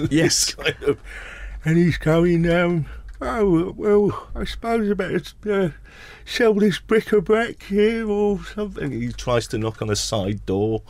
Yes. 0.11 0.53
kind 0.55 0.75
of, 0.83 0.99
and 1.65 1.77
he's 1.77 1.97
going 1.97 2.43
down. 2.43 2.87
Oh 3.19 3.73
well, 3.75 4.27
I 4.35 4.43
suppose 4.43 4.89
I 4.89 4.93
better 4.93 5.21
uh, 5.51 5.69
sell 6.25 6.53
this 6.53 6.79
bric-a-brac 6.79 7.63
here 7.63 8.07
or 8.07 8.43
something. 8.43 8.91
He 8.91 9.11
tries 9.11 9.47
to 9.47 9.57
knock 9.57 9.81
on 9.81 9.89
a 9.89 9.95
side 9.95 10.45
door, 10.45 10.83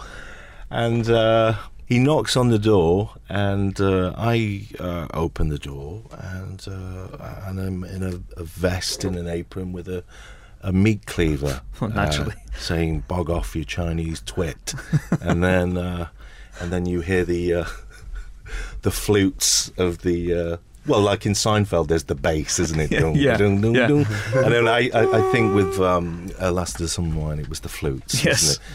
and 0.70 1.10
uh, 1.10 1.56
he 1.86 2.00
knocks 2.00 2.36
on 2.36 2.50
the 2.50 2.60
door, 2.60 3.12
and 3.30 3.80
uh, 3.80 4.14
I 4.18 4.68
uh, 4.78 5.08
open 5.14 5.48
the 5.48 5.58
door, 5.58 6.04
and 6.12 6.66
uh, 6.68 7.40
and 7.46 7.60
I'm 7.60 7.84
in 7.86 8.04
a, 8.04 8.40
a 8.40 8.44
vest 8.44 9.06
and 9.06 9.16
an 9.16 9.28
apron 9.28 9.72
with 9.72 9.88
a. 9.88 10.04
A 10.68 10.72
meat 10.74 11.06
cleaver, 11.06 11.62
Well, 11.80 11.92
naturally. 11.92 12.34
uh, 12.36 12.58
saying 12.60 13.06
"bog 13.08 13.30
off, 13.30 13.56
you 13.56 13.64
Chinese 13.64 14.22
twit," 14.26 14.74
and 15.22 15.42
then 15.44 15.78
uh, 15.78 16.08
and 16.60 16.72
then 16.74 16.86
you 16.86 17.00
hear 17.02 17.24
the 17.24 17.54
uh, 17.54 17.66
the 18.82 18.92
flutes 18.92 19.72
of 19.78 20.00
the. 20.02 20.34
Uh, 20.34 20.58
well, 20.86 21.02
like 21.02 21.26
in 21.26 21.34
Seinfeld, 21.34 21.88
there's 21.88 22.06
the 22.06 22.16
bass, 22.16 22.60
isn't 22.60 22.80
it? 22.80 22.92
Yeah, 22.92 23.12
yeah, 23.14 23.38
dung, 23.38 23.60
dung, 23.62 23.76
yeah. 23.76 23.88
dung. 23.88 24.06
And 24.36 24.54
then 24.54 24.68
I, 24.70 24.90
I, 24.94 25.20
I 25.20 25.32
think 25.34 25.54
with 25.54 25.80
um, 25.82 26.28
Last 26.40 26.76
of 26.76 26.82
the 26.82 26.88
Summer 26.88 27.20
Wine, 27.20 27.40
it 27.40 27.50
was 27.50 27.60
the 27.62 27.68
flutes, 27.70 28.24
Yes. 28.24 28.44
isn't 28.44 28.62
it? 28.64 28.68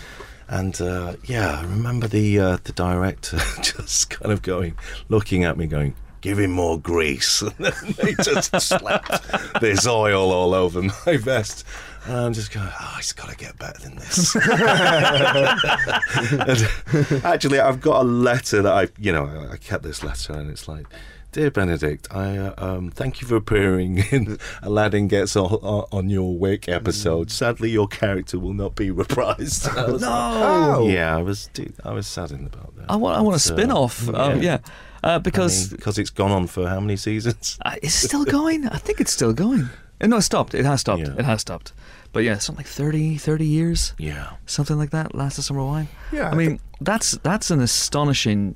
And 0.48 0.80
uh, 0.82 1.16
yeah, 1.24 1.58
I 1.60 1.62
remember 1.62 2.06
the 2.08 2.38
uh, 2.38 2.58
the 2.64 2.72
director 2.72 3.38
just 3.62 4.10
kind 4.10 4.30
of 4.32 4.42
going, 4.42 4.74
looking 5.08 5.44
at 5.44 5.56
me, 5.56 5.66
going, 5.66 5.94
"Give 6.22 6.38
him 6.38 6.52
more 6.52 6.80
grease." 6.80 7.42
And 7.58 7.94
they 7.96 8.14
just 8.14 8.58
slapped 8.60 9.60
this 9.60 9.86
oil 9.86 10.32
all 10.32 10.54
over 10.54 10.80
my 10.82 11.16
vest. 11.18 11.64
And 12.06 12.16
I'm 12.16 12.32
just 12.32 12.50
going, 12.52 12.68
oh, 12.80 12.96
it's 12.98 13.12
got 13.12 13.30
to 13.30 13.36
get 13.36 13.56
better 13.60 13.80
than 13.80 13.94
this. 13.94 14.34
Actually, 17.24 17.60
I've 17.60 17.80
got 17.80 18.00
a 18.00 18.04
letter 18.04 18.62
that 18.62 18.72
I, 18.72 18.88
you 18.98 19.12
know, 19.12 19.48
I- 19.52 19.56
kept 19.56 19.84
this 19.84 20.02
letter, 20.02 20.32
and 20.32 20.50
it's 20.50 20.66
like, 20.66 20.86
"Dear 21.30 21.50
Benedict, 21.52 22.08
I 22.10 22.36
uh, 22.36 22.54
um, 22.58 22.90
thank 22.90 23.20
you 23.20 23.28
for 23.28 23.36
appearing 23.36 23.98
in 24.10 24.38
Aladdin 24.62 25.06
Gets 25.08 25.36
on, 25.36 25.46
on 25.92 26.10
your 26.10 26.36
Wick 26.36 26.68
episode. 26.68 27.30
Sadly, 27.30 27.70
your 27.70 27.86
character 27.86 28.38
will 28.38 28.54
not 28.54 28.74
be 28.74 28.90
reprised." 28.90 29.72
no. 29.76 29.92
Like, 29.92 30.02
Oh. 30.02 30.88
yeah, 30.88 31.16
I 31.16 31.22
was, 31.22 31.48
I 31.84 31.92
was 31.92 32.06
saddened 32.06 32.48
about 32.52 32.74
that. 32.76 32.86
I 32.90 32.96
want, 32.96 33.16
I 33.16 33.20
want 33.20 33.36
a 33.36 33.48
But, 33.48 33.52
uh, 33.52 33.56
spin 33.62 33.70
off. 33.70 34.08
Um, 34.08 34.42
yeah. 34.42 34.58
Uh, 35.02 35.18
because 35.18 35.68
because 35.68 35.98
it's 35.98 36.10
gone 36.10 36.30
on 36.30 36.46
for 36.46 36.68
how 36.68 36.80
many 36.80 36.96
seasons? 36.96 37.58
uh, 37.64 37.74
is 37.82 37.94
it 38.04 38.08
still 38.08 38.24
going? 38.24 38.66
I 38.68 38.78
think 38.78 39.00
it's 39.00 39.12
still 39.12 39.32
going. 39.32 39.68
Uh, 40.00 40.06
No, 40.06 40.16
it 40.16 40.22
stopped. 40.22 40.54
It 40.54 40.64
has 40.64 40.80
stopped. 40.80 41.02
Yeah. 41.02 41.14
It 41.18 41.24
has 41.24 41.40
stopped. 41.40 41.72
But 42.12 42.24
yeah, 42.24 42.38
something 42.38 42.64
like 42.64 42.66
30, 42.66 43.16
30 43.18 43.44
years. 43.46 43.94
Yeah. 43.98 44.30
something 44.46 44.76
like 44.78 44.90
that. 44.90 45.14
Last 45.14 45.38
of 45.38 45.44
summer 45.44 45.64
wine. 45.64 45.88
Yeah, 46.12 46.30
I 46.30 46.34
mean 46.34 46.58
that's 46.80 47.12
that's 47.22 47.50
an 47.50 47.60
astonishing 47.60 48.54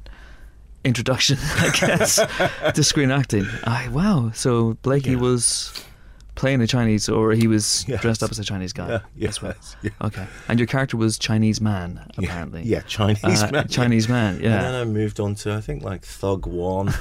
introduction, 0.84 1.38
I 1.58 1.70
guess, 1.70 2.20
to 2.74 2.82
screen 2.84 3.10
acting. 3.10 3.46
I 3.64 3.88
wow. 3.88 4.30
So 4.34 4.74
Blakey 4.82 5.10
Yeah. 5.12 5.20
was 5.20 5.72
playing 6.36 6.60
a 6.60 6.66
Chinese, 6.66 7.08
or 7.08 7.32
he 7.32 7.48
was 7.48 7.84
Yes. 7.88 8.00
dressed 8.00 8.22
up 8.22 8.30
as 8.30 8.38
a 8.38 8.44
Chinese 8.44 8.72
guy. 8.72 8.88
Yeah, 8.88 8.98
yes, 9.16 9.42
right. 9.42 9.56
yeah. 9.82 9.90
Okay, 10.02 10.26
and 10.48 10.58
your 10.60 10.66
character 10.68 10.96
was 10.96 11.18
Chinese 11.18 11.60
man, 11.60 12.08
apparently. 12.16 12.62
Yeah, 12.62 12.80
Chinese 12.86 13.42
Uh, 13.42 13.50
man. 13.50 13.68
Chinese 13.68 14.08
man. 14.08 14.38
Yeah. 14.40 14.54
And 14.54 14.64
then 14.66 14.74
I 14.74 14.84
moved 14.84 15.18
on 15.18 15.34
to 15.36 15.54
I 15.54 15.60
think 15.60 15.82
like 15.82 16.04
Thug 16.04 16.46
One. 16.46 16.88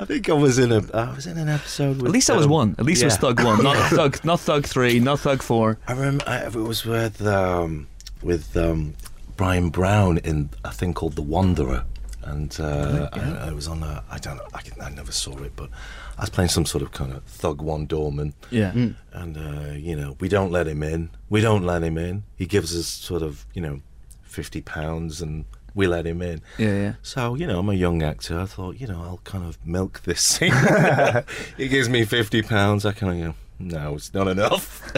I 0.00 0.04
think 0.04 0.30
I 0.30 0.32
was 0.32 0.58
in 0.58 0.72
a 0.72 0.82
I 0.94 1.14
was 1.14 1.26
in 1.26 1.36
an 1.38 1.48
episode. 1.48 1.96
With, 1.96 2.06
At 2.06 2.12
least 2.12 2.30
I 2.30 2.36
was 2.36 2.46
one. 2.46 2.74
At 2.78 2.84
least 2.84 3.02
it 3.02 3.06
was. 3.06 3.16
Thug 3.16 3.42
one, 3.42 3.62
not 3.62 3.76
Thug, 3.90 4.24
not 4.24 4.40
Thug 4.40 4.64
three, 4.64 5.00
not 5.00 5.20
Thug 5.20 5.42
four. 5.42 5.78
I 5.88 5.92
remember 5.92 6.24
I, 6.26 6.46
it 6.46 6.54
was 6.54 6.84
with 6.84 7.20
um, 7.26 7.88
with 8.22 8.56
um, 8.56 8.94
Bryan 9.36 9.70
Brown 9.70 10.18
in 10.18 10.50
a 10.64 10.72
thing 10.72 10.94
called 10.94 11.14
The 11.16 11.22
Wanderer, 11.22 11.84
and 12.22 12.54
uh, 12.60 13.08
I, 13.12 13.48
I 13.48 13.52
was 13.52 13.68
on 13.68 13.82
a 13.82 14.02
I 14.10 14.18
don't 14.18 14.36
know 14.36 14.46
I, 14.54 14.60
can- 14.62 14.80
I 14.80 14.90
never 14.90 15.12
saw 15.12 15.36
it, 15.38 15.52
but 15.56 15.70
I 16.16 16.22
was 16.22 16.30
playing 16.30 16.48
some 16.50 16.66
sort 16.66 16.82
of 16.82 16.92
kind 16.92 17.12
of 17.12 17.22
Thug 17.24 17.60
One 17.62 17.86
doorman. 17.86 18.34
Yeah. 18.50 18.72
and 19.12 19.36
uh, 19.36 19.72
you 19.72 19.94
know 19.96 20.16
we 20.20 20.28
don't 20.28 20.50
let 20.52 20.66
him 20.66 20.82
in. 20.82 21.10
We 21.30 21.40
don't 21.40 21.64
let 21.64 21.82
him 21.82 21.96
in. 21.98 22.24
He 22.36 22.46
gives 22.46 22.76
us 22.78 22.86
sort 22.86 23.22
of 23.22 23.46
you 23.54 23.62
know 23.62 23.80
fifty 24.22 24.60
pounds, 24.60 25.22
and 25.22 25.44
we 25.74 25.86
let 25.86 26.06
him 26.06 26.20
in. 26.22 26.40
Yeah, 26.58 26.74
yeah. 26.74 26.92
So 27.02 27.34
you 27.34 27.46
know 27.46 27.58
I'm 27.60 27.68
a 27.68 27.74
young 27.74 28.02
actor. 28.02 28.38
I 28.40 28.46
thought 28.46 28.80
you 28.80 28.86
know 28.86 29.00
I'll 29.02 29.20
kind 29.24 29.44
of 29.44 29.58
milk 29.66 30.02
this 30.04 30.22
scene. 30.22 30.52
he 31.56 31.68
gives 31.68 31.88
me 31.88 32.04
fifty 32.04 32.42
pounds. 32.42 32.84
I 32.84 32.92
kind 32.92 33.22
of 33.22 33.28
go. 33.28 33.38
No, 33.58 33.94
it's 33.94 34.12
not 34.14 34.28
enough. 34.28 34.92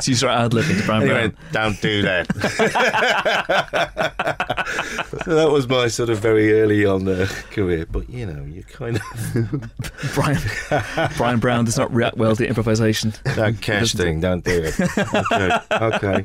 So 0.00 0.10
you 0.10 0.14
start 0.14 0.38
ad 0.38 0.50
libbing 0.52 0.80
to 0.80 0.86
Bryan 0.86 1.02
Anyway, 1.04 1.28
Brown. 1.28 1.36
don't 1.52 1.80
do 1.80 2.02
that. 2.02 2.26
So 5.24 5.34
that 5.34 5.50
was 5.50 5.68
my 5.68 5.88
sort 5.88 6.10
of 6.10 6.18
very 6.18 6.60
early 6.60 6.84
on 6.84 7.08
uh, 7.08 7.26
career. 7.50 7.86
But 7.90 8.08
you 8.10 8.26
know, 8.26 8.44
you 8.44 8.62
kind 8.64 8.96
of 8.96 9.02
Bryan 10.14 10.38
Bryan 11.16 11.38
Brown 11.38 11.64
does 11.64 11.76
not 11.78 11.92
react 11.94 12.16
well 12.16 12.36
to 12.36 12.46
improvisation. 12.46 13.12
that 13.24 13.60
cash 13.60 13.92
thing. 13.92 14.20
Don't 14.20 14.44
do 14.44 14.62
it. 14.64 14.74
Okay. 15.32 15.58
okay. 15.72 16.24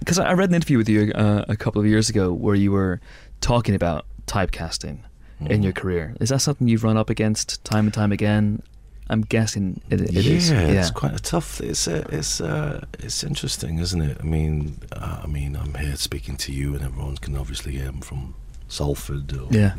Because 0.00 0.18
I 0.18 0.30
I 0.30 0.32
read 0.34 0.48
an 0.50 0.54
interview 0.56 0.78
with 0.78 0.88
you 0.88 1.12
uh, 1.14 1.44
a 1.48 1.56
couple 1.56 1.80
of 1.80 1.86
years 1.86 2.08
ago 2.10 2.32
where 2.32 2.54
you 2.54 2.72
were 2.72 3.00
talking 3.40 3.74
about 3.74 4.06
typecasting 4.26 4.98
in 5.40 5.62
your 5.62 5.72
career. 5.72 6.14
Is 6.20 6.28
that 6.30 6.40
something 6.40 6.68
you've 6.68 6.84
run 6.84 6.96
up 6.96 7.10
against 7.10 7.62
time 7.64 7.86
and 7.86 7.94
time 7.94 8.12
again? 8.12 8.62
I'm 9.10 9.20
guessing 9.22 9.80
it, 9.90 10.00
it 10.00 10.12
yeah, 10.12 10.32
is. 10.32 10.50
it's 10.50 10.90
quite 10.90 11.14
a 11.14 11.18
tough. 11.18 11.60
It's 11.60 11.86
uh, 11.86 12.04
it's 12.10 12.40
uh, 12.40 12.84
it's 12.98 13.22
interesting, 13.22 13.78
isn't 13.78 14.00
it? 14.00 14.16
I 14.20 14.24
mean, 14.24 14.78
uh, 14.92 15.20
I 15.24 15.26
mean, 15.26 15.56
I'm 15.56 15.74
here 15.74 15.96
speaking 15.96 16.36
to 16.38 16.52
you, 16.52 16.74
and 16.74 16.82
everyone 16.84 17.16
can 17.18 17.36
obviously 17.36 17.72
hear 17.72 17.88
I'm 17.88 18.00
from 18.00 18.34
Salford. 18.68 19.36
Or, 19.36 19.48
Yeah. 19.50 19.74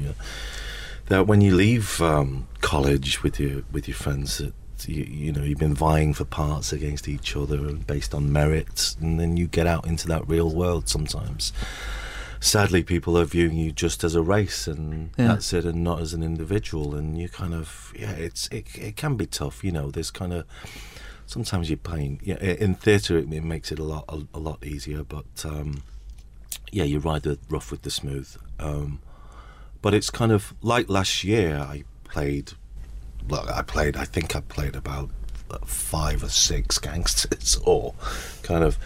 That 1.07 1.27
when 1.27 1.41
you 1.41 1.55
leave 1.55 2.01
um, 2.01 2.47
college 2.61 3.23
with 3.23 3.39
your 3.39 3.63
with 3.71 3.88
your 3.88 3.95
friends, 3.95 4.38
that 4.38 4.53
you, 4.88 5.03
you 5.03 5.31
know 5.31 5.41
you've 5.43 5.59
been 5.59 5.73
vying 5.73 6.13
for 6.13 6.25
parts 6.25 6.71
against 6.71 7.07
each 7.07 7.35
other 7.35 7.73
based 7.73 8.13
on 8.13 8.31
merit, 8.31 8.95
and 9.01 9.19
then 9.19 9.38
you 9.38 9.47
get 9.47 9.65
out 9.65 9.88
into 9.88 10.07
that 10.07 10.27
real 10.27 10.49
world 10.53 10.88
sometimes. 10.88 11.51
Sadly, 12.39 12.84
people 12.84 13.17
are 13.17 13.26
viewing 13.26 13.58
you 13.58 13.71
just 13.71 14.04
as 14.04 14.15
a 14.15 14.21
race, 14.21 14.67
and 14.67 15.10
Yeah. 15.17 15.28
that's 15.30 15.52
it, 15.54 15.65
and 15.65 15.84
not 15.84 16.02
as 16.02 16.13
an 16.13 16.21
individual. 16.24 16.95
And 16.95 17.17
you 17.17 17.30
kind 17.30 17.54
of, 17.54 17.93
yeah, 17.98 18.12
it's 18.12 18.48
it, 18.50 18.67
it 18.76 18.95
can 18.95 19.15
be 19.15 19.26
tough, 19.26 19.63
you 19.63 19.71
know. 19.71 19.89
There's 19.91 20.12
kind 20.12 20.34
of 20.34 20.45
sometimes 21.26 21.69
you're 21.69 21.78
playing, 21.78 22.21
yeah. 22.24 22.36
In 22.38 22.76
theatre, 22.76 23.17
it, 23.17 23.32
it 23.34 23.43
makes 23.43 23.71
it 23.71 23.80
a 23.80 23.84
lot 23.84 24.06
a, 24.10 24.24
a 24.34 24.39
lot 24.39 24.63
easier, 24.65 25.04
but 25.04 25.26
um, 25.43 25.84
yeah, 26.71 26.84
you 26.84 27.00
ride 27.00 27.24
the 27.24 27.39
rough 27.50 27.71
with 27.71 27.82
the 27.84 27.91
smooth. 27.91 28.36
Um, 28.60 29.00
but 29.82 29.93
it's 29.93 30.10
kind 30.10 30.32
of 30.32 30.54
like 30.62 30.89
last 30.89 31.24
year. 31.24 31.58
I 31.58 31.84
played, 32.04 32.54
well, 33.28 33.48
I 33.50 33.62
played. 33.62 33.95
I 33.98 34.06
think 34.06 34.36
I 34.36 34.41
played 34.41 34.76
about 34.76 35.10
uh, 35.50 35.60
five 35.65 36.24
or 36.24 36.30
six 36.30 36.78
gangsters, 36.80 37.58
or 37.65 37.95
kind 38.43 38.63
of. 38.63 38.78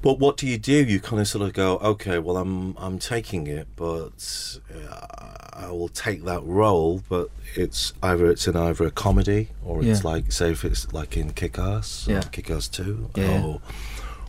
But 0.00 0.18
what 0.20 0.36
do 0.36 0.46
you 0.46 0.58
do? 0.58 0.72
You 0.84 1.00
kind 1.00 1.20
of 1.20 1.26
sort 1.26 1.44
of 1.44 1.52
go, 1.54 1.76
okay, 1.78 2.18
well, 2.20 2.36
I'm 2.36 2.76
I'm 2.78 2.98
taking 3.00 3.46
it, 3.48 3.66
but 3.74 4.58
uh, 4.72 5.06
I 5.54 5.70
will 5.72 5.88
take 5.88 6.24
that 6.24 6.42
role. 6.44 7.02
But 7.08 7.30
it's 7.56 7.92
either 8.02 8.30
it's 8.30 8.46
in 8.46 8.56
either 8.56 8.84
a 8.86 8.90
comedy 8.92 9.48
or 9.64 9.82
it's 9.82 10.04
Yeah. 10.04 10.10
like, 10.10 10.30
say, 10.30 10.52
if 10.52 10.64
it's 10.64 10.92
like 10.92 11.16
in 11.16 11.32
Kick-Ass, 11.32 12.06
Yeah. 12.08 12.20
Kick-Ass 12.22 12.68
Two, 12.68 13.10
Yeah. 13.16 13.42
or 13.44 13.60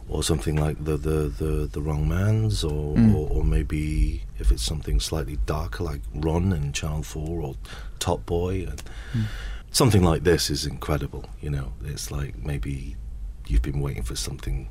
or 0.07 0.23
something 0.23 0.55
like 0.55 0.83
the 0.83 0.97
the 0.97 1.29
the, 1.41 1.69
the 1.71 1.81
Wrong 1.81 2.07
Man's, 2.07 2.63
or, 2.63 2.95
Mm. 2.95 3.13
or 3.13 3.29
or 3.29 3.43
maybe 3.43 4.23
if 4.39 4.51
it's 4.51 4.63
something 4.63 4.99
slightly 4.99 5.37
darker 5.45 5.83
like 5.83 6.01
Run 6.15 6.51
and 6.51 6.73
Channel 6.73 7.03
Four 7.03 7.41
or 7.41 7.55
Top 7.99 8.25
Boy, 8.25 8.65
and 8.67 8.81
Mm. 9.13 9.25
something 9.71 10.01
like 10.01 10.23
this 10.23 10.49
is 10.49 10.65
incredible. 10.65 11.25
You 11.41 11.51
know, 11.51 11.73
it's 11.85 12.09
like 12.09 12.43
maybe 12.43 12.95
you've 13.47 13.61
been 13.61 13.81
waiting 13.81 14.01
for 14.03 14.15
something 14.15 14.69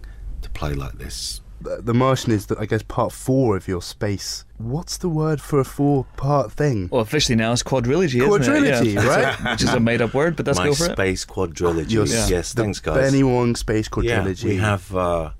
to 0.53 0.59
play 0.59 0.73
like 0.75 0.99
this. 0.99 1.41
The 1.61 1.81
the 1.83 1.95
Martian 1.95 2.31
is, 2.33 2.47
the, 2.47 2.57
I 2.59 2.67
guess, 2.67 2.83
part 2.85 3.11
four 3.13 3.57
of 3.57 3.67
your 3.67 3.83
space. 3.83 4.45
What's 4.59 4.97
the 4.97 5.09
word 5.09 5.41
for 5.41 5.59
a 5.59 5.65
four-part 5.65 6.53
thing? 6.53 6.89
Well, 6.93 7.01
officially 7.01 7.35
now 7.35 7.53
it's 7.53 7.65
quadrilogy, 7.65 8.21
isn't 8.23 8.29
Quadrilogy, 8.31 8.81
it? 8.87 8.95
Yeah. 8.95 9.07
right? 9.07 9.41
Which 9.53 9.63
is 9.63 9.75
a 9.75 9.81
made-up 9.81 10.15
word, 10.15 10.37
but 10.37 10.47
let's 10.47 10.59
My 10.59 10.67
go 10.67 10.75
for 10.75 10.85
it. 10.87 10.93
space 10.93 11.25
quadrilogy. 11.27 11.91
Your 11.91 12.07
Yeah. 12.07 12.29
Yes, 12.29 12.53
the 12.53 12.63
thanks, 12.63 12.79
guys. 12.79 12.97
Benny 13.11 13.25
Wong 13.25 13.57
space 13.57 13.89
yeah, 14.03 14.23
quadrilogy. 14.23 14.45
we 14.45 14.57
have. 14.59 14.95
Uh, 14.95 15.31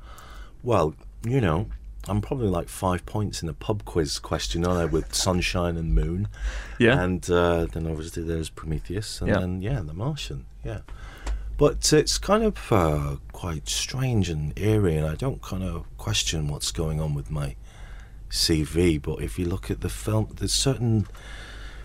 well, 0.65 0.95
you 1.25 1.41
know, 1.41 1.69
I'm 2.09 2.21
probably 2.21 2.49
like 2.49 2.69
five 2.69 3.07
points 3.07 3.41
in 3.43 3.49
a 3.49 3.53
pub 3.55 3.85
quiz 3.85 4.19
question, 4.19 4.67
aren't 4.67 4.81
I? 4.81 4.85
With 4.87 5.15
sunshine 5.15 5.77
and 5.77 5.95
moon. 5.95 6.27
Yeah. 6.81 7.01
And 7.01 7.29
uh, 7.31 7.67
then 7.67 7.87
obviously 7.87 8.25
there's 8.25 8.51
Prometheus, 8.51 9.21
and 9.21 9.29
Yeah. 9.31 9.39
then 9.39 9.63
yeah, 9.63 9.81
The 9.85 9.95
Martian. 9.95 10.47
Yeah. 10.65 10.81
But 11.59 11.93
it's 11.93 12.19
kind 12.19 12.45
of 12.45 12.57
uh, 12.73 13.17
quite 13.33 13.69
strange 13.69 14.31
and 14.31 14.57
eerie, 14.59 14.97
and 14.97 15.07
I 15.07 15.17
don't 15.17 15.43
kind 15.43 15.65
of 15.65 15.85
question 15.99 16.47
what's 16.49 16.71
going 16.71 17.01
on 17.01 17.15
with 17.15 17.31
my 17.33 17.57
CV. 18.31 19.03
But 19.03 19.21
if 19.21 19.39
you 19.39 19.45
look 19.45 19.71
at 19.71 19.81
the 19.81 19.89
film, 19.89 20.29
there's 20.37 20.55
certain 20.55 21.07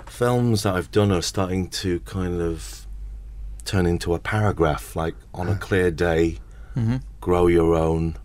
films 0.05 0.61
that 0.63 0.75
I've 0.75 0.91
done 0.91 1.11
are 1.11 1.23
starting 1.23 1.69
to 1.69 1.99
kind 2.01 2.39
of 2.39 2.85
turn 3.65 3.87
into 3.87 4.13
a 4.13 4.19
paragraph, 4.19 4.95
like 4.95 5.15
on 5.33 5.49
a 5.49 5.55
clear 5.55 5.89
day, 5.91 6.37
hmm 6.75 6.97
grow 7.19 7.47
your 7.47 7.73
own. 7.73 8.17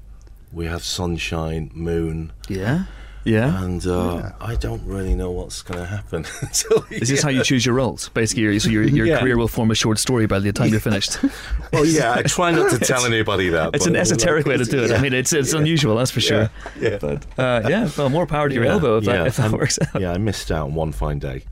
We 0.53 0.67
have 0.67 0.83
sunshine, 0.83 1.71
moon, 1.73 2.33
Yeah. 2.49 2.85
Yeah. 3.29 3.62
and 3.62 3.87
uh, 3.87 4.14
Yeah. 4.21 4.33
I 4.41 4.55
don't 4.55 4.83
really 4.87 5.14
know 5.14 5.31
what's 5.31 5.62
going 5.62 5.81
to 5.81 5.87
happen 5.87 6.25
until. 6.41 6.85
Is 6.91 7.09
this 7.09 7.23
how 7.23 7.29
you 7.31 7.43
choose 7.45 7.64
your 7.67 7.75
roles? 7.75 8.09
Basically, 8.11 8.45
your- 8.45 8.59
so 8.59 8.71
your, 8.71 8.85
your 8.85 9.07
Yeah. 9.07 9.21
career 9.21 9.37
will 9.37 9.49
form 9.49 9.71
a 9.71 9.75
short 9.75 9.99
story 9.99 10.27
by 10.27 10.38
the 10.38 10.53
time 10.53 10.69
you're 10.71 10.81
finished. 10.81 11.19
Well, 11.71 11.85
yeah, 11.85 12.14
I 12.14 12.23
try 12.23 12.51
not 12.51 12.71
to 12.71 12.79
tell 12.93 13.05
anybody 13.05 13.51
that. 13.51 13.75
It's 13.75 13.87
an 13.87 13.95
esoteric 13.95 14.47
like, 14.47 14.59
way 14.59 14.64
to 14.64 14.71
do 14.71 14.85
it. 14.85 14.91
I 14.91 15.03
mean, 15.03 15.12
it's 15.12 15.35
it's 15.35 15.53
unusual, 15.53 15.97
that's 15.97 16.11
for 16.11 16.21
sure. 16.23 16.49
Yeah, 16.81 16.88
yeah. 16.91 16.99
But 16.99 17.27
uh, 17.38 17.69
yeah, 17.69 17.91
well, 17.99 18.09
more 18.09 18.27
power 18.27 18.49
to 18.49 18.55
your 18.55 18.64
Yeah, 18.64 18.73
elbow 18.73 18.97
if 18.97 19.05
that, 19.05 19.14
yeah, 19.14 19.25
if 19.27 19.37
that 19.37 19.53
works 19.53 19.79
out. 19.79 20.01
Yeah, 20.01 20.12
I 20.12 20.17
missed 20.19 20.51
out 20.51 20.69
on 20.69 20.75
one 20.75 20.93
fine 20.93 21.19
day. 21.19 21.43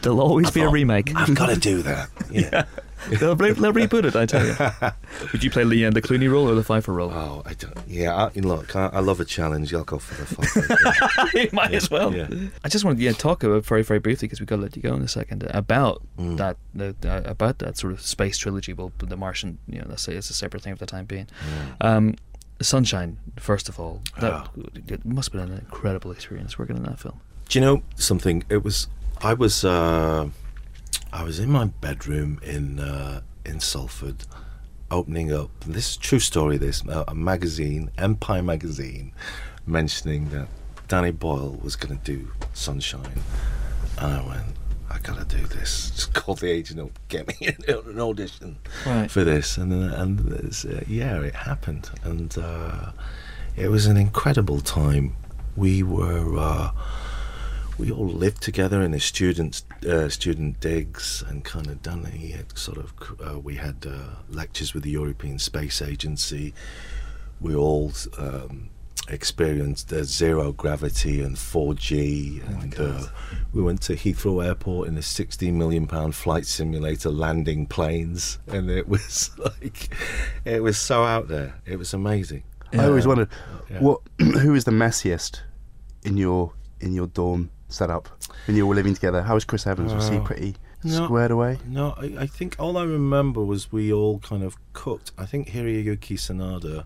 There'll 0.00 0.20
always 0.20 0.50
be 0.50 0.62
a 0.62 0.68
remake. 0.70 1.14
I've 1.14 1.34
got 1.34 1.50
to 1.50 1.56
do 1.60 1.82
that. 1.82 2.08
Yeah. 2.30 2.64
They'll, 3.10 3.36
re- 3.36 3.52
they'll 3.52 3.72
reboot 3.72 4.04
it, 4.04 4.16
I 4.16 4.26
tell 4.26 4.46
you. 4.46 4.54
Would 5.32 5.42
you 5.44 5.50
play 5.50 5.64
the, 5.64 5.86
uh, 5.86 5.90
the 5.90 6.02
Clooney 6.02 6.30
role 6.30 6.48
or 6.48 6.54
the 6.54 6.64
Pfeiffer 6.64 6.92
role? 6.92 7.10
Oh, 7.10 7.42
I 7.44 7.54
don't. 7.54 7.76
Yeah, 7.86 8.14
I, 8.14 8.38
look, 8.38 8.74
I, 8.76 8.86
I 8.92 9.00
love 9.00 9.20
a 9.20 9.24
challenge. 9.24 9.72
I'll 9.74 9.84
go 9.84 9.98
for 9.98 10.14
the 10.14 10.26
fight. 10.26 11.34
you 11.34 11.48
might 11.52 11.72
as 11.74 11.90
well. 11.90 12.14
Yeah. 12.14 12.28
I 12.64 12.68
just 12.68 12.84
wanted 12.84 12.98
to 12.98 13.04
yeah, 13.04 13.12
talk 13.12 13.42
about 13.44 13.64
very 13.64 13.82
very 13.82 13.98
briefly 14.00 14.26
because 14.28 14.40
we've 14.40 14.46
got 14.48 14.56
to 14.56 14.62
let 14.62 14.76
you 14.76 14.82
go 14.82 14.94
in 14.94 15.02
a 15.02 15.08
second 15.08 15.46
about 15.50 16.02
Mm. 16.18 16.36
that 16.36 16.56
the, 16.74 16.94
uh, 17.04 17.22
about 17.24 17.58
that 17.60 17.76
sort 17.78 17.92
of 17.92 18.00
space 18.02 18.36
trilogy. 18.38 18.72
Well, 18.74 18.92
the 18.98 19.16
Martian, 19.16 19.58
you 19.66 19.78
know, 19.80 19.86
let's 19.88 20.02
say 20.02 20.14
it's 20.14 20.28
a 20.30 20.34
separate 20.34 20.62
thing 20.62 20.74
for 20.74 20.80
the 20.80 20.86
time 20.86 21.06
being. 21.06 21.26
Um, 21.80 22.14
Sunshine, 22.60 23.16
first 23.38 23.68
of 23.68 23.80
all, 23.80 24.02
that 24.20 24.32
Ah. 24.32 24.48
it 24.88 25.04
must 25.04 25.32
have 25.32 25.40
been 25.42 25.52
an 25.52 25.58
incredible 25.58 26.12
experience 26.12 26.58
working 26.58 26.76
in 26.76 26.82
that 26.84 27.00
film. 27.00 27.20
Do 27.48 27.58
you 27.58 27.64
know 27.64 27.82
something? 27.96 28.44
It 28.48 28.62
was. 28.62 28.86
I 29.20 29.34
was. 29.34 29.64
Uh, 29.64 30.28
I 31.12 31.22
was 31.24 31.38
in 31.38 31.50
my 31.50 31.66
bedroom 31.66 32.40
in 32.42 32.80
uh, 32.80 33.20
in 33.44 33.60
Salford, 33.60 34.24
opening 34.90 35.32
up. 35.32 35.50
This 35.66 35.90
is 35.90 35.96
a 35.96 36.00
true 36.00 36.20
story. 36.20 36.56
This 36.56 36.86
uh, 36.88 37.04
a 37.08 37.14
magazine, 37.14 37.90
Empire 37.98 38.42
magazine, 38.42 39.12
mentioning 39.66 40.30
that 40.30 40.48
Danny 40.88 41.10
Boyle 41.10 41.58
was 41.62 41.76
going 41.76 41.98
to 41.98 42.04
do 42.04 42.32
Sunshine, 42.54 43.20
and 43.98 44.12
I 44.12 44.26
went. 44.26 44.46
I 44.90 44.98
gotta 44.98 45.24
do 45.24 45.42
this. 45.46 45.90
Just 45.94 46.12
call 46.12 46.34
the 46.34 46.50
agent 46.50 46.78
up, 46.80 46.90
get 47.08 47.26
me 47.26 47.48
an 47.68 47.98
audition 47.98 48.58
Right. 48.86 49.10
for 49.10 49.24
this, 49.24 49.56
and 49.56 49.72
and 49.72 50.32
it's, 50.44 50.64
uh, 50.66 50.82
yeah, 50.86 51.20
it 51.20 51.34
happened, 51.34 51.90
and 52.04 52.36
uh, 52.38 52.92
it 53.56 53.68
was 53.68 53.86
an 53.86 53.96
incredible 53.96 54.60
time. 54.60 55.16
We 55.56 55.82
were 55.82 56.38
uh, 56.38 56.70
we 57.82 57.90
all 57.90 58.06
lived 58.06 58.40
together 58.40 58.80
in 58.80 58.92
the 58.92 59.00
students 59.00 59.64
uh, 59.88 60.08
student 60.08 60.60
digs, 60.60 61.24
and 61.26 61.44
kind 61.44 61.66
of 61.66 61.82
done. 61.82 62.04
He 62.04 62.30
had 62.30 62.56
sort 62.56 62.78
of 62.78 62.94
uh, 63.26 63.40
we 63.40 63.56
had 63.56 63.84
uh, 63.84 64.20
lectures 64.30 64.72
with 64.72 64.84
the 64.84 64.90
European 64.90 65.40
Space 65.40 65.82
Agency. 65.82 66.54
We 67.40 67.56
all 67.56 67.90
um, 68.18 68.70
experienced 69.08 69.92
zero 70.04 70.52
gravity 70.52 71.22
and 71.22 71.34
4G, 71.34 72.48
and 72.62 72.78
uh, 72.78 73.06
we 73.52 73.60
went 73.62 73.82
to 73.82 73.94
Heathrow 73.94 74.46
Airport 74.46 74.86
in 74.86 74.96
a 74.96 75.02
16 75.02 75.58
million 75.58 75.88
pound 75.88 76.14
flight 76.14 76.46
simulator, 76.46 77.10
landing 77.10 77.66
planes, 77.66 78.38
and 78.46 78.70
it 78.70 78.86
was 78.86 79.32
like 79.38 79.88
it 80.44 80.62
was 80.62 80.78
so 80.78 81.02
out 81.02 81.26
there. 81.26 81.60
It 81.66 81.80
was 81.80 81.92
amazing. 81.92 82.44
I 82.72 82.84
always 82.84 83.08
wondered 83.08 83.28
Yeah. 83.68 83.80
what 83.80 84.02
who 84.20 84.54
is 84.54 84.62
the 84.66 84.70
messiest 84.70 85.40
in 86.04 86.16
your 86.16 86.52
in 86.80 86.92
your 86.92 87.08
dorm 87.08 87.50
setup 87.72 88.08
when 88.46 88.56
you 88.56 88.66
were 88.66 88.74
living 88.74 88.94
together. 88.94 89.22
How 89.22 89.34
was 89.34 89.44
Chris 89.44 89.66
Evans? 89.66 89.92
Was 89.94 90.08
he 90.08 90.16
Oh. 90.16 90.20
pretty 90.22 90.56
No. 90.84 91.04
squared 91.04 91.30
away? 91.30 91.58
No, 91.66 91.94
I, 91.96 92.14
I 92.20 92.26
think 92.26 92.56
all 92.58 92.76
I 92.76 92.84
remember 92.84 93.42
was 93.44 93.70
we 93.72 93.92
all 93.92 94.18
kind 94.20 94.42
of 94.42 94.56
cooked. 94.72 95.12
I 95.18 95.26
think 95.26 95.48
Hiroyuki 95.50 96.16
Sanada 96.18 96.84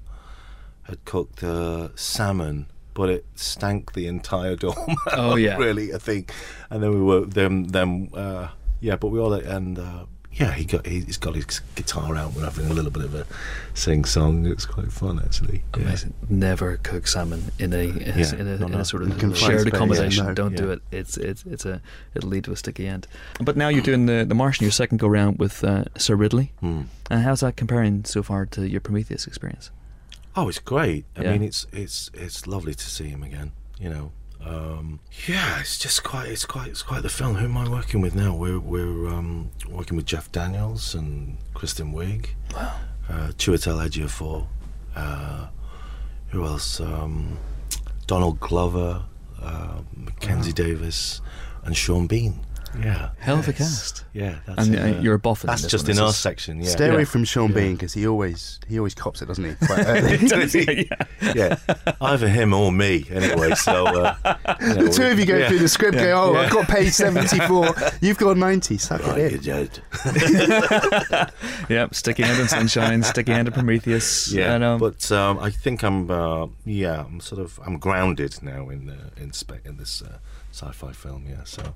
had 0.85 1.05
cooked 1.05 1.43
uh, 1.43 1.89
salmon, 1.97 2.67
but 2.95 3.09
it 3.11 3.25
stank 3.35 3.93
the 3.95 4.07
entire 4.07 4.57
dorm. 4.65 4.97
Oh, 5.13 5.37
yeah. 5.37 5.57
really. 5.57 5.93
I 5.95 5.99
think, 5.99 6.33
and 6.71 6.83
then 6.83 6.91
we 6.93 7.01
were 7.01 7.25
then 7.27 7.65
then 7.69 8.11
uh, 8.15 8.49
yeah, 8.81 8.97
but 8.97 9.09
we 9.09 9.19
all 9.19 9.33
and 9.33 9.79
uh, 9.79 10.05
yeah, 10.39 10.53
he 10.53 10.65
got 10.65 10.87
he, 10.87 11.01
he's 11.01 11.17
got 11.17 11.35
his 11.35 11.61
guitar 11.75 12.15
out. 12.17 12.33
We're 12.35 12.45
having 12.45 12.67
a 12.71 12.73
little 12.75 12.91
bit 12.91 13.05
of 13.05 13.15
a 13.15 13.27
sing 13.75 14.05
song. 14.05 14.47
It's 14.47 14.67
quite 14.67 14.93
fun 14.93 15.19
actually. 15.25 15.63
Yeah. 15.77 15.83
Amazing. 15.85 16.15
Never 16.29 16.77
cook 16.79 17.07
salmon 17.07 17.45
in 17.59 17.73
a 17.73 17.77
in 17.79 17.97
a, 18.03 18.35
in 18.41 18.47
a, 18.49 18.67
in 18.67 18.75
a 18.75 18.85
sort 18.85 19.03
of 19.03 19.37
shared 19.39 19.67
accommodation. 19.69 20.25
yeah, 20.25 20.29
no. 20.31 20.35
Don't 20.35 20.57
do 20.57 20.71
it. 20.71 20.83
It's 20.91 21.17
it's 21.17 21.45
it's 21.47 21.65
a 21.65 21.81
it'll 22.15 22.29
lead 22.31 22.45
to 22.45 22.53
a 22.53 22.57
sticky 22.57 22.87
end. 22.87 23.07
But 23.41 23.57
now 23.57 23.69
you're 23.69 23.83
doing 23.83 24.07
the 24.07 24.25
the 24.25 24.35
Martian, 24.35 24.65
your 24.65 24.73
second 24.73 24.99
go 24.99 25.09
round 25.09 25.39
with 25.39 25.65
uh, 25.65 25.85
Sir 25.97 26.15
Ridley. 26.17 26.53
Hmm. 26.61 26.83
And 27.11 27.23
how's 27.23 27.41
that 27.41 27.57
comparing 27.57 28.05
so 28.05 28.23
far 28.23 28.47
to 28.47 28.69
your 28.69 28.81
Prometheus 28.81 29.27
experience? 29.27 29.71
Oh, 30.35 30.49
it's 30.49 30.59
great. 30.59 31.07
I 31.17 31.23
Yeah. 31.23 31.33
mean, 31.33 31.43
it's 31.43 31.67
it's 31.73 32.11
it's 32.13 32.47
lovely 32.47 32.75
to 32.75 32.85
see 32.91 33.09
him 33.09 33.23
again. 33.23 33.53
You 33.81 33.91
know. 33.91 34.13
Um, 34.45 35.01
yeah, 35.27 35.61
it's 35.61 35.79
just 35.79 36.05
quite 36.05 36.29
it's 36.29 36.45
quite 36.45 36.69
it's 36.69 36.83
quite 36.83 37.03
the 37.03 37.09
film. 37.09 37.37
Who 37.37 37.47
am 37.47 37.57
I 37.57 37.69
working 37.69 38.01
with 38.01 38.15
now? 38.15 38.35
We're 38.35 38.61
we're 38.61 39.09
um, 39.09 39.51
working 39.69 39.97
with 39.97 40.07
Jeff 40.07 40.31
Daniels 40.31 40.95
and 40.95 41.39
Kristen 41.55 41.93
Wiig. 41.93 42.29
Wow. 42.55 42.75
Uh, 43.09 43.29
Chiwetel 43.37 43.87
Ejiofor. 43.87 44.47
Uh, 44.95 45.49
who 46.29 46.45
else? 46.45 46.81
Um, 46.81 47.39
Donald 48.07 48.39
Glover, 48.41 49.03
uh, 49.43 49.81
Mackenzie 49.95 50.53
Davis, 50.53 51.21
and 51.65 51.77
Sean 51.77 52.07
Bean. 52.07 52.41
Yeah. 52.83 53.11
Hell 53.19 53.39
of 53.39 53.49
a 53.49 53.53
cast. 53.53 54.05
Yeah, 54.13 54.39
that's 54.47 54.67
And 54.67 54.75
it, 54.75 54.97
uh, 54.97 55.01
you're 55.01 55.15
a 55.15 55.19
buffet. 55.19 55.47
That's 55.47 55.67
just 55.67 55.89
in 55.89 55.99
our 55.99 56.13
section. 56.13 56.61
Yeah. 56.63 56.71
Stay 56.71 56.89
away 56.89 57.01
Yeah. 57.01 57.05
from 57.05 57.25
Sean 57.25 57.51
Yeah. 57.51 57.55
Bean 57.57 57.73
because 57.75 57.93
he 57.95 58.07
always 58.07 58.59
he 58.69 58.79
always 58.79 58.95
cops 58.95 59.23
it, 59.23 59.27
doesn't 59.27 59.45
he? 59.45 59.55
Quite 59.67 59.87
early. 59.87 60.17
yeah. 61.33 61.35
yeah, 61.35 61.95
either 62.01 62.29
him 62.29 62.53
or 62.53 62.73
me. 62.73 63.05
Anyway, 63.11 63.55
so 63.55 63.87
uh, 63.87 64.15
you 64.61 64.67
know, 64.67 64.85
the 64.85 64.91
two 64.91 65.05
of 65.05 65.19
you 65.19 65.27
go 65.27 65.37
yeah. 65.37 65.49
through 65.49 65.59
the 65.59 65.69
script, 65.69 65.97
go, 65.99 66.13
"Oh, 66.13 66.35
I've 66.37 66.51
got 66.53 66.69
page 66.69 66.93
seventy-four. 66.93 67.75
You've 68.01 68.19
got 68.19 68.37
ninety. 68.37 68.79
Suck 68.79 69.07
Right, 69.07 69.19
it 69.19 69.45
you're 69.45 69.57
in." 69.57 69.67
dead. 69.67 71.33
Yep, 71.69 71.95
sticky 71.95 72.23
hand 72.23 72.41
in 72.41 72.49
sunshine, 72.49 73.03
sticky 73.03 73.33
hand 73.33 73.49
in 73.49 73.55
Prometheus. 73.55 74.33
Yeah, 74.33 74.55
and, 74.55 74.65
um, 74.65 74.79
but 74.81 75.11
um, 75.13 75.39
I 75.39 75.51
think 75.51 75.83
I'm. 75.83 76.11
Uh, 76.11 76.47
yeah, 76.65 77.05
I'm 77.05 77.21
sort 77.21 77.41
of. 77.41 77.59
I'm 77.65 77.79
grounded 77.79 78.43
now 78.43 78.69
in 78.69 78.91
uh, 78.91 79.11
in 79.17 79.33
spe- 79.33 79.65
in 79.65 79.77
this 79.77 80.03
uh, 80.03 80.19
sci-fi 80.53 80.93
film. 80.93 81.27
Yeah, 81.29 81.45
so 81.45 81.75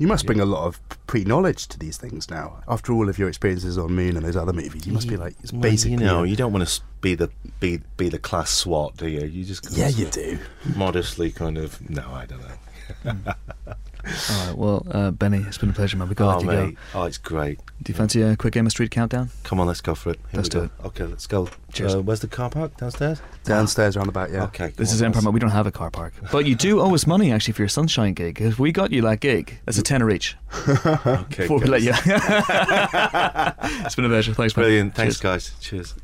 You 0.00 0.06
must 0.06 0.24
bring 0.24 0.40
a 0.40 0.46
lot 0.46 0.64
of 0.64 0.80
pre-knowledge 1.06 1.66
to 1.68 1.78
these 1.78 1.98
things 1.98 2.30
now. 2.30 2.62
After 2.66 2.90
all 2.94 3.10
of 3.10 3.18
your 3.18 3.28
experiences 3.28 3.76
on 3.76 3.92
Moon 3.92 4.16
and 4.16 4.24
those 4.24 4.34
other 4.34 4.54
movies, 4.54 4.86
you 4.86 4.94
must 4.94 5.06
be 5.06 5.18
like 5.18 5.34
it's 5.42 5.52
Well, 5.52 5.60
basically. 5.60 5.92
you 5.92 5.98
know, 5.98 6.22
you 6.22 6.36
don't 6.36 6.54
want 6.54 6.66
to 6.66 6.80
be 7.02 7.14
the 7.14 7.28
be 7.60 7.82
be 7.98 8.08
the 8.08 8.18
class 8.18 8.50
SWAT, 8.50 8.96
do 8.96 9.06
you? 9.06 9.20
You 9.26 9.44
just 9.44 9.70
yeah, 9.72 9.88
you 9.88 10.06
do. 10.06 10.38
modestly 10.74 11.30
kind 11.30 11.58
of. 11.58 11.88
No, 11.90 12.10
I 12.12 12.24
don't 12.24 12.40
know. 12.40 13.12
Hmm. 13.12 13.28
all 14.30 14.46
right, 14.46 14.56
well, 14.56 14.86
uh, 14.90 15.10
Benny, 15.10 15.38
it's 15.46 15.58
been 15.58 15.70
a 15.70 15.72
pleasure, 15.72 15.96
man. 15.96 16.08
We 16.08 16.14
got 16.14 16.36
oh 16.36 16.40
to 16.40 16.46
go. 16.46 16.72
oh 16.94 17.04
it's 17.04 17.18
great. 17.18 17.58
Do 17.82 17.92
you 17.92 17.94
fancy 17.96 18.22
a 18.22 18.36
quick 18.36 18.56
Emma 18.56 18.70
Street 18.70 18.90
countdown? 18.90 19.30
Come 19.44 19.60
on, 19.60 19.66
let's 19.66 19.80
go 19.80 19.94
for 19.94 20.10
it. 20.10 20.20
Here 20.30 20.38
Let's 20.38 20.48
do 20.48 20.60
go. 20.82 20.88
Okay, 20.88 21.04
let's 21.04 21.26
go. 21.26 21.48
Cheers. 21.72 21.94
Uh, 21.94 22.02
where's 22.02 22.20
the 22.20 22.28
car 22.28 22.50
park 22.50 22.76
downstairs? 22.76 23.20
Downstairs, 23.44 23.96
roundabout. 23.96 24.30
Yeah. 24.30 24.44
Okay. 24.44 24.68
This 24.76 24.88
come 24.90 24.94
is 24.94 25.02
on, 25.02 25.06
Empire. 25.06 25.22
let's- 25.22 25.32
We 25.34 25.40
don't 25.40 25.50
have 25.50 25.66
a 25.66 25.72
car 25.72 25.90
park, 25.90 26.12
but 26.32 26.46
you 26.46 26.54
do 26.54 26.80
owe 26.80 26.94
us 26.94 27.06
money 27.06 27.32
actually 27.32 27.54
for 27.54 27.62
your 27.62 27.68
sunshine 27.68 28.14
gig. 28.14 28.36
'cause 28.36 28.58
we 28.58 28.72
got 28.72 28.90
you 28.92 29.02
that 29.02 29.20
gig. 29.20 29.58
That's 29.66 29.78
a 29.78 29.82
tenner 29.82 30.10
each. 30.10 30.36
Okay, 31.06 31.44
Before 31.44 31.58
we 31.58 31.66
let 31.66 31.82
guys. 31.82 32.06
you. 32.06 32.12
it's 33.86 33.94
been 33.94 34.04
a 34.04 34.08
pleasure. 34.08 34.34
Thanks, 34.34 34.56
man. 34.56 34.64
Brilliant. 34.64 34.94
Thanks, 34.94 35.18
Cheers. 35.18 35.20
guys. 35.50 35.52
Cheers. 35.60 35.94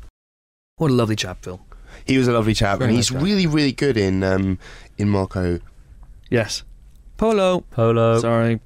What 0.77 0.91
a 0.91 0.93
lovely 0.93 1.15
chap, 1.15 1.43
Phil. 1.43 1.59
He 2.05 2.17
was 2.17 2.27
a 2.27 2.31
lovely 2.31 2.53
chap, 2.53 2.79
Very 2.79 2.89
and 2.89 2.97
nice 2.97 3.09
he's 3.09 3.17
guy. 3.17 3.23
really, 3.23 3.47
really 3.47 3.71
good 3.73 3.97
in 3.97 4.23
um, 4.23 4.59
in 4.97 5.09
Marco. 5.09 5.59
Yes. 6.29 6.63
Polo. 7.17 7.61
Polo. 7.71 8.19
Sorry. 8.19 8.59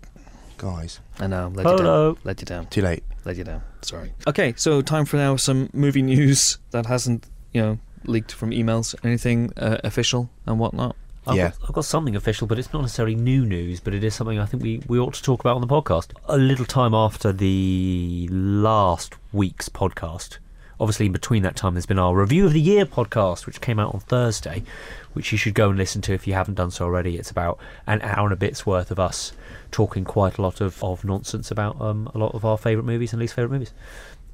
Guys, 0.57 0.99
I 1.19 1.27
know. 1.27 1.51
Let 1.55 1.63
you 1.63 1.69
down. 1.69 1.77
Polo. 1.77 2.17
Let 2.23 2.41
you 2.41 2.45
down. 2.45 2.67
too 2.67 2.81
late. 2.81 3.03
Let 3.25 3.37
you 3.37 3.43
down. 3.43 3.61
Sorry. 3.81 4.13
Okay, 4.27 4.53
so 4.57 4.81
time 4.81 5.05
for 5.05 5.17
now 5.17 5.35
some 5.35 5.69
movie 5.73 6.01
news 6.01 6.57
that 6.71 6.85
hasn't, 6.85 7.27
you 7.53 7.61
know, 7.61 7.79
leaked 8.05 8.31
from 8.31 8.51
emails. 8.51 8.93
Anything 9.03 9.51
uh, 9.57 9.77
official 9.83 10.29
and 10.45 10.59
whatnot. 10.59 10.95
I've, 11.25 11.35
Yeah. 11.37 11.49
got, 11.49 11.69
I've 11.69 11.73
got 11.73 11.85
something 11.85 12.15
official, 12.15 12.47
but 12.47 12.57
it's 12.59 12.73
not 12.73 12.81
necessarily 12.81 13.15
new 13.15 13.45
news, 13.45 13.79
but 13.79 13.93
it 13.93 14.03
is 14.03 14.13
something 14.15 14.39
I 14.39 14.45
think 14.45 14.61
we, 14.63 14.81
we 14.87 14.99
ought 14.99 15.13
to 15.15 15.23
talk 15.23 15.39
about 15.39 15.55
on 15.55 15.61
the 15.61 15.67
podcast. 15.67 16.11
A 16.25 16.37
little 16.37 16.65
time 16.65 16.93
after 16.93 17.31
the 17.31 18.27
last 18.31 19.15
week's 19.31 19.69
podcast, 19.69 20.39
obviously 20.79 21.05
in 21.05 21.11
between 21.11 21.43
that 21.43 21.55
time, 21.55 21.75
there's 21.75 21.85
been 21.85 21.99
our 21.99 22.15
Review 22.15 22.47
of 22.47 22.53
the 22.53 22.61
Year 22.61 22.85
podcast, 22.87 23.45
which 23.45 23.61
came 23.61 23.79
out 23.79 23.93
on 23.93 23.99
Thursday, 24.01 24.63
which 25.13 25.31
you 25.31 25.37
should 25.37 25.53
go 25.53 25.69
and 25.69 25.77
listen 25.77 26.01
to 26.01 26.13
if 26.13 26.27
you 26.27 26.33
haven't 26.33 26.55
done 26.55 26.71
so 26.71 26.85
already. 26.85 27.17
It's 27.17 27.31
about 27.31 27.59
an 27.87 28.01
hour 28.01 28.25
and 28.25 28.33
a 28.33 28.37
bit's 28.37 28.65
worth 28.65 28.91
of 28.91 28.99
us 28.99 29.33
talking 29.71 30.03
quite 30.03 30.37
a 30.37 30.41
lot 30.41 30.61
of, 30.61 30.83
of 30.83 31.03
nonsense 31.03 31.51
about 31.51 31.79
um, 31.81 32.09
a 32.13 32.17
lot 32.17 32.33
of 32.33 32.45
our 32.45 32.57
favourite 32.57 32.85
movies 32.85 33.13
and 33.13 33.19
least 33.19 33.33
favourite 33.33 33.53
movies. 33.53 33.73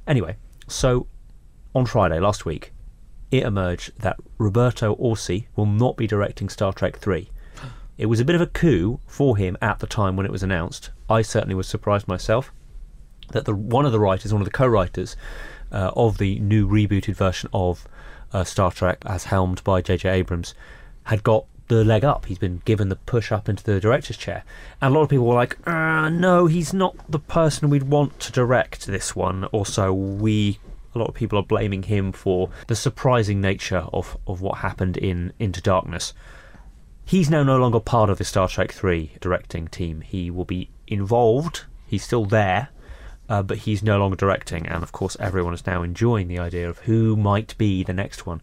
Anyway, 0.06 0.36
so 0.66 1.06
on 1.74 1.86
Friday 1.86 2.18
last 2.18 2.44
week, 2.44 2.72
it 3.30 3.42
emerged 3.42 3.92
that 4.00 4.16
Roberto 4.38 4.94
Orci 4.96 5.46
will 5.54 5.66
not 5.66 5.96
be 5.96 6.06
directing 6.06 6.48
Star 6.48 6.72
Trek 6.72 6.96
3. 6.96 7.30
It 7.98 8.06
was 8.06 8.20
a 8.20 8.24
bit 8.24 8.36
of 8.36 8.40
a 8.40 8.46
coup 8.46 9.00
for 9.06 9.36
him 9.36 9.56
at 9.60 9.80
the 9.80 9.86
time 9.86 10.16
when 10.16 10.24
it 10.24 10.32
was 10.32 10.42
announced. 10.42 10.90
I 11.10 11.22
certainly 11.22 11.54
was 11.54 11.66
surprised 11.66 12.06
myself 12.06 12.52
that 13.32 13.44
the 13.44 13.54
one 13.54 13.84
of 13.84 13.92
the 13.92 14.00
writers, 14.00 14.32
one 14.32 14.40
of 14.40 14.46
the 14.46 14.52
co-writers 14.52 15.16
uh, 15.72 15.90
of 15.94 16.18
the 16.18 16.38
new 16.38 16.66
rebooted 16.66 17.14
version 17.14 17.50
of 17.52 17.86
uh, 18.32 18.44
Star 18.44 18.70
Trek, 18.70 19.02
as 19.06 19.24
helmed 19.24 19.62
by 19.64 19.80
J.J. 19.80 20.08
Abrams, 20.08 20.54
had 21.04 21.22
got 21.22 21.44
the 21.68 21.84
leg 21.84 22.04
up. 22.04 22.26
He's 22.26 22.38
been 22.38 22.62
given 22.64 22.88
the 22.88 22.96
push 22.96 23.30
up 23.30 23.48
into 23.48 23.62
the 23.62 23.80
director's 23.80 24.16
chair, 24.16 24.44
and 24.80 24.92
a 24.92 24.96
lot 24.96 25.04
of 25.04 25.10
people 25.10 25.26
were 25.26 25.34
like, 25.34 25.58
uh, 25.66 26.08
"No, 26.08 26.46
he's 26.46 26.72
not 26.72 26.96
the 27.10 27.18
person 27.18 27.70
we'd 27.70 27.84
want 27.84 28.18
to 28.20 28.32
direct 28.32 28.86
this 28.86 29.14
one." 29.14 29.44
Also, 29.46 29.92
we 29.92 30.58
a 30.94 30.98
lot 30.98 31.08
of 31.08 31.14
people 31.14 31.38
are 31.38 31.42
blaming 31.42 31.84
him 31.84 32.12
for 32.12 32.50
the 32.66 32.74
surprising 32.74 33.40
nature 33.40 33.86
of, 33.92 34.16
of 34.26 34.40
what 34.40 34.58
happened 34.58 34.96
in 34.96 35.32
Into 35.38 35.60
Darkness. 35.60 36.12
He's 37.04 37.30
now 37.30 37.42
no 37.42 37.56
longer 37.56 37.80
part 37.80 38.10
of 38.10 38.18
the 38.18 38.24
Star 38.24 38.48
Trek 38.48 38.72
3 38.72 39.12
directing 39.20 39.68
team. 39.68 40.00
He 40.00 40.30
will 40.30 40.44
be 40.44 40.70
involved, 40.86 41.64
he's 41.86 42.04
still 42.04 42.24
there, 42.24 42.68
uh, 43.28 43.42
but 43.42 43.58
he's 43.58 43.82
no 43.82 43.98
longer 43.98 44.16
directing. 44.16 44.66
And 44.66 44.82
of 44.82 44.92
course, 44.92 45.16
everyone 45.20 45.54
is 45.54 45.66
now 45.66 45.82
enjoying 45.82 46.28
the 46.28 46.38
idea 46.38 46.68
of 46.68 46.78
who 46.80 47.16
might 47.16 47.56
be 47.58 47.82
the 47.84 47.92
next 47.92 48.26
one. 48.26 48.40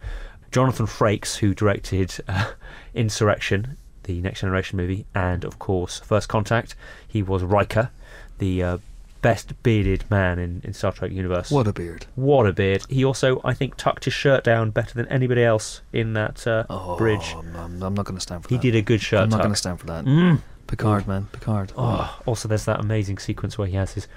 Jonathan 0.51 0.85
Frakes, 0.85 1.37
who 1.37 1.53
directed 1.53 2.15
uh, 2.27 2.51
Insurrection, 2.93 3.77
the 4.03 4.21
Next 4.21 4.41
Generation 4.41 4.77
movie, 4.77 5.05
and 5.13 5.43
of 5.43 5.59
course, 5.59 5.99
First 5.99 6.29
Contact, 6.29 6.75
he 7.07 7.21
was 7.23 7.43
Riker, 7.43 7.89
the 8.37 8.63
uh, 8.63 8.77
best 9.21 9.61
bearded 9.63 10.05
man 10.11 10.37
in, 10.39 10.61
in 10.63 10.71
Star 10.73 10.91
Trek 10.91 11.11
universe. 11.11 11.49
What 11.51 11.67
a 11.67 11.73
beard. 11.73 12.05
What 12.15 12.45
a 12.45 12.53
beard. 12.53 12.85
He 12.89 13.03
also, 13.03 13.41
I 13.43 13.53
think, 13.53 13.75
tucked 13.75 14.05
his 14.05 14.13
shirt 14.13 14.43
down 14.43 14.69
better 14.69 14.93
than 14.93 15.07
anybody 15.07 15.43
else 15.43 15.81
in 15.91 16.13
that 16.13 16.45
uh, 16.45 16.65
Oh, 16.69 16.95
bridge. 16.95 17.33
I'm, 17.35 17.55
I'm 17.83 17.93
not 17.95 18.05
going 18.05 18.15
to 18.15 18.21
stand 18.21 18.43
for 18.43 18.49
He 18.49 18.55
that. 18.57 18.63
He 18.63 18.71
did 18.71 18.77
a 18.77 18.81
good 18.83 19.01
shirt 19.01 19.21
I'm 19.21 19.29
not 19.29 19.39
going 19.39 19.49
to 19.49 19.55
stand 19.57 19.79
for 19.79 19.87
that. 19.87 20.05
Mm. 20.05 20.41
Picard, 20.67 21.07
man. 21.07 21.27
Picard. 21.31 21.73
Oh, 21.75 22.19
also, 22.25 22.47
there's 22.47 22.65
that 22.65 22.79
amazing 22.79 23.17
sequence 23.17 23.57
where 23.57 23.67
he 23.67 23.75
has 23.75 23.93
his 23.93 24.07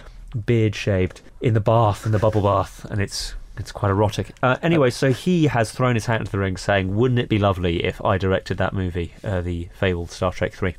beard 0.46 0.74
shaved 0.74 1.20
in 1.40 1.54
the 1.54 1.60
bath, 1.60 2.06
in 2.06 2.12
the 2.12 2.18
bubble 2.18 2.42
bath, 2.42 2.84
and 2.90 3.00
it's 3.00 3.34
it's 3.56 3.72
quite 3.72 3.90
erotic. 3.90 4.30
Uh, 4.42 4.56
anyway, 4.62 4.90
so 4.90 5.12
he 5.12 5.48
has 5.48 5.72
thrown 5.72 5.96
his 5.96 6.06
hat 6.06 6.20
into 6.20 6.32
the 6.32 6.38
ring, 6.38 6.56
saying, 6.56 6.94
"Wouldn't 6.94 7.18
it 7.18 7.28
be 7.28 7.38
lovely 7.38 7.84
if 7.84 8.02
I 8.04 8.18
directed 8.18 8.58
that 8.58 8.72
movie, 8.72 9.14
uh, 9.24 9.40
the 9.40 9.68
fabled 9.74 10.10
Star 10.10 10.32
Trek 10.32 10.52
three, 10.52 10.76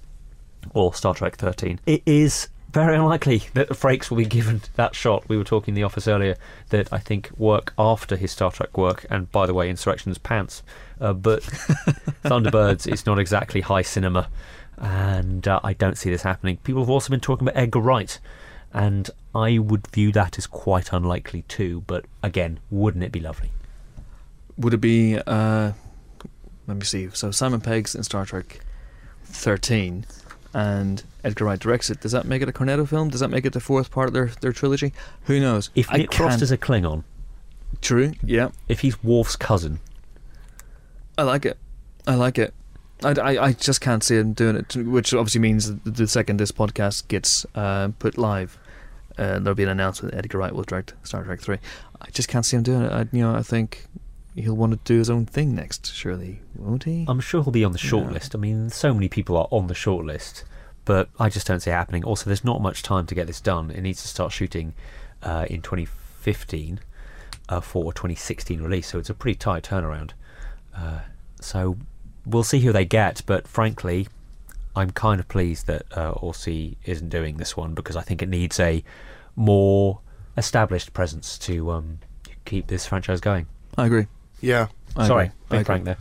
or 0.73 0.93
Star 0.93 1.13
Trek 1.13 1.35
thirteen? 1.35 1.79
It 1.85 2.03
is 2.05 2.47
very 2.71 2.95
unlikely 2.95 3.43
that 3.53 3.69
Frakes 3.69 4.09
will 4.09 4.17
be 4.17 4.25
given 4.25 4.61
that 4.75 4.95
shot. 4.95 5.27
We 5.27 5.37
were 5.37 5.43
talking 5.43 5.71
in 5.71 5.75
the 5.75 5.83
office 5.83 6.07
earlier 6.07 6.35
that 6.69 6.91
I 6.93 6.99
think 6.99 7.31
work 7.37 7.73
after 7.77 8.15
his 8.15 8.31
Star 8.31 8.51
Trek 8.51 8.77
work, 8.77 9.05
and 9.09 9.31
by 9.31 9.45
the 9.45 9.53
way, 9.53 9.69
Insurrection's 9.69 10.17
pants, 10.17 10.63
uh, 11.01 11.13
but 11.13 11.41
Thunderbirds 12.23 12.91
is 12.91 13.05
not 13.05 13.19
exactly 13.19 13.61
high 13.61 13.81
cinema, 13.81 14.29
and 14.77 15.47
uh, 15.47 15.59
I 15.63 15.73
don't 15.73 15.97
see 15.97 16.09
this 16.09 16.21
happening. 16.21 16.57
People 16.57 16.83
have 16.83 16.89
also 16.89 17.09
been 17.09 17.19
talking 17.19 17.47
about 17.47 17.59
Edgar 17.59 17.79
Wright, 17.79 18.19
and 18.73 19.09
I 19.33 19.57
would 19.57 19.87
view 19.87 20.11
that 20.13 20.37
as 20.37 20.47
quite 20.47 20.91
unlikely 20.93 21.43
too. 21.43 21.83
But 21.87 22.05
again, 22.23 22.59
wouldn't 22.69 23.03
it 23.03 23.11
be 23.11 23.19
lovely? 23.19 23.51
Would 24.57 24.73
it 24.73 24.81
be, 24.81 25.17
uh, 25.17 25.71
let 26.67 26.77
me 26.77 26.83
see. 26.83 27.09
So 27.13 27.31
Simon 27.31 27.61
Pegg's 27.61 27.95
in 27.95 28.03
Star 28.03 28.25
Trek 28.25 28.59
13 29.25 30.05
and 30.53 31.03
Edgar 31.23 31.45
Wright 31.45 31.59
directs 31.59 31.89
it. 31.89 32.01
Does 32.01 32.11
that 32.11 32.25
make 32.25 32.41
it 32.41 32.49
a 32.49 32.51
Cornetto 32.51 32.87
film? 32.87 33.09
Does 33.09 33.19
that 33.19 33.29
make 33.29 33.45
it 33.45 33.53
the 33.53 33.59
fourth 33.59 33.91
part 33.91 34.07
of 34.07 34.13
their, 34.13 34.27
their 34.41 34.51
trilogy? 34.51 34.93
Who 35.25 35.39
knows? 35.39 35.69
If 35.75 35.91
Nick 35.91 36.13
Frost 36.13 36.41
is 36.41 36.51
a 36.51 36.57
Klingon, 36.57 37.03
True, 37.81 38.13
yeah. 38.23 38.49
if 38.67 38.81
he's 38.81 39.03
Worf's 39.03 39.35
cousin, 39.35 39.79
I 41.17 41.23
like 41.23 41.45
it. 41.45 41.57
I 42.07 42.15
like 42.15 42.37
it. 42.39 42.53
I, 43.03 43.11
I, 43.11 43.45
I 43.47 43.53
just 43.53 43.81
can't 43.81 44.03
see 44.03 44.15
him 44.17 44.33
doing 44.33 44.55
it, 44.57 44.75
which 44.75 45.13
obviously 45.13 45.41
means 45.41 45.73
that 45.73 45.95
the 45.95 46.07
second 46.07 46.37
this 46.37 46.51
podcast 46.51 47.07
gets 47.07 47.45
uh, 47.55 47.89
put 47.99 48.17
live, 48.17 48.57
uh, 49.17 49.39
there'll 49.39 49.55
be 49.55 49.63
an 49.63 49.69
announcement 49.69 50.13
that 50.13 50.17
Edgar 50.19 50.37
Wright 50.39 50.53
will 50.53 50.63
direct 50.63 50.93
Star 51.03 51.23
Trek 51.23 51.39
3. 51.41 51.57
I 52.01 52.09
just 52.11 52.27
can't 52.29 52.45
see 52.45 52.57
him 52.57 52.63
doing 52.63 52.81
it. 52.83 52.91
I, 52.91 53.01
you 53.11 53.21
know, 53.21 53.35
I 53.35 53.41
think 53.41 53.85
he'll 54.35 54.55
want 54.55 54.71
to 54.73 54.79
do 54.83 54.97
his 54.99 55.09
own 55.09 55.25
thing 55.25 55.55
next, 55.55 55.93
surely, 55.93 56.41
won't 56.55 56.83
he? 56.83 57.05
I'm 57.07 57.19
sure 57.19 57.43
he'll 57.43 57.51
be 57.51 57.63
on 57.65 57.71
the 57.73 57.77
short 57.77 58.07
Yeah. 58.07 58.13
list. 58.13 58.35
I 58.35 58.37
mean, 58.37 58.69
so 58.69 58.93
many 58.93 59.09
people 59.09 59.35
are 59.37 59.47
on 59.51 59.67
the 59.67 59.73
short 59.75 60.05
list, 60.05 60.43
but 60.85 61.09
I 61.19 61.29
just 61.29 61.47
don't 61.47 61.59
see 61.61 61.71
it 61.71 61.73
happening. 61.73 62.03
Also, 62.03 62.25
there's 62.25 62.43
not 62.45 62.61
much 62.61 62.83
time 62.83 63.05
to 63.07 63.15
get 63.15 63.27
this 63.27 63.41
done. 63.41 63.71
It 63.71 63.81
needs 63.81 64.01
to 64.01 64.07
start 64.07 64.31
shooting 64.31 64.73
uh, 65.23 65.45
in 65.49 65.61
2015 65.61 66.79
uh, 67.49 67.59
for 67.59 67.91
a 67.91 67.93
2016 67.93 68.61
release, 68.61 68.87
so 68.87 68.99
it's 68.99 69.09
a 69.09 69.13
pretty 69.13 69.35
tight 69.37 69.63
turnaround. 69.63 70.11
Uh, 70.75 70.99
so 71.41 71.77
we'll 72.25 72.43
see 72.43 72.59
who 72.61 72.71
they 72.71 72.85
get, 72.85 73.21
but 73.25 73.47
frankly, 73.47 74.07
I'm 74.75 74.91
kind 74.91 75.19
of 75.19 75.27
pleased 75.27 75.67
that 75.67 75.83
uh, 75.91 76.13
Orci 76.13 76.75
isn't 76.85 77.09
doing 77.09 77.37
this 77.37 77.57
one 77.57 77.73
because 77.73 77.95
I 77.95 78.01
think 78.01 78.21
it 78.21 78.29
needs 78.29 78.59
a 78.59 78.83
more 79.35 79.99
established 80.37 80.93
presence 80.93 81.37
to 81.39 81.71
um, 81.71 81.99
keep 82.45 82.67
this 82.67 82.85
franchise 82.85 83.19
going. 83.19 83.47
I 83.77 83.85
agree. 83.87 84.07
Yeah, 84.41 84.67
I 84.95 85.07
Sorry, 85.07 85.25
agree. 85.25 85.35
I 85.49 85.57
big 85.63 85.69
agree. 85.69 85.79
there. 85.83 85.97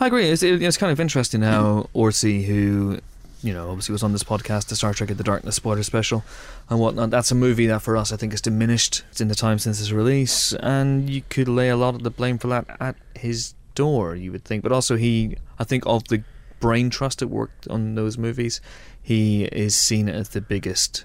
I 0.00 0.06
agree. 0.06 0.28
It's, 0.28 0.42
it- 0.42 0.62
it's 0.62 0.76
kind 0.76 0.92
of 0.92 1.00
interesting 1.00 1.42
how 1.42 1.88
Orci, 1.94 2.44
who 2.44 2.98
you 3.42 3.52
know 3.52 3.70
obviously 3.70 3.92
was 3.92 4.02
on 4.02 4.12
this 4.12 4.22
podcast, 4.22 4.68
the 4.68 4.76
Star 4.76 4.92
Trek 4.94 5.10
at 5.10 5.16
the 5.18 5.24
Darkness 5.24 5.56
spoiler 5.56 5.82
special 5.82 6.22
and 6.68 6.78
whatnot. 6.80 7.10
That's 7.10 7.30
a 7.30 7.34
movie 7.34 7.66
that 7.66 7.82
for 7.82 7.96
us 7.96 8.12
I 8.12 8.16
think 8.16 8.32
is 8.34 8.40
diminished. 8.40 9.04
It's 9.10 9.20
in 9.20 9.28
the 9.28 9.34
time 9.34 9.58
since 9.58 9.80
its 9.80 9.90
release, 9.92 10.52
and 10.54 11.08
you 11.08 11.22
could 11.28 11.48
lay 11.48 11.68
a 11.68 11.76
lot 11.76 11.94
of 11.94 12.02
the 12.02 12.10
blame 12.10 12.38
for 12.38 12.48
that 12.48 12.66
at 12.80 12.96
his 13.16 13.54
door. 13.74 14.14
You 14.14 14.32
would 14.32 14.44
think, 14.44 14.62
but 14.62 14.72
also 14.72 14.96
he, 14.96 15.36
I 15.58 15.64
think, 15.64 15.84
of 15.86 16.04
the 16.08 16.22
brain 16.60 16.90
trust 16.90 17.18
that 17.18 17.28
worked 17.28 17.66
on 17.68 17.94
those 17.94 18.16
movies, 18.16 18.60
he 19.02 19.44
is 19.44 19.76
seen 19.76 20.08
as 20.08 20.30
the 20.30 20.40
biggest 20.40 21.04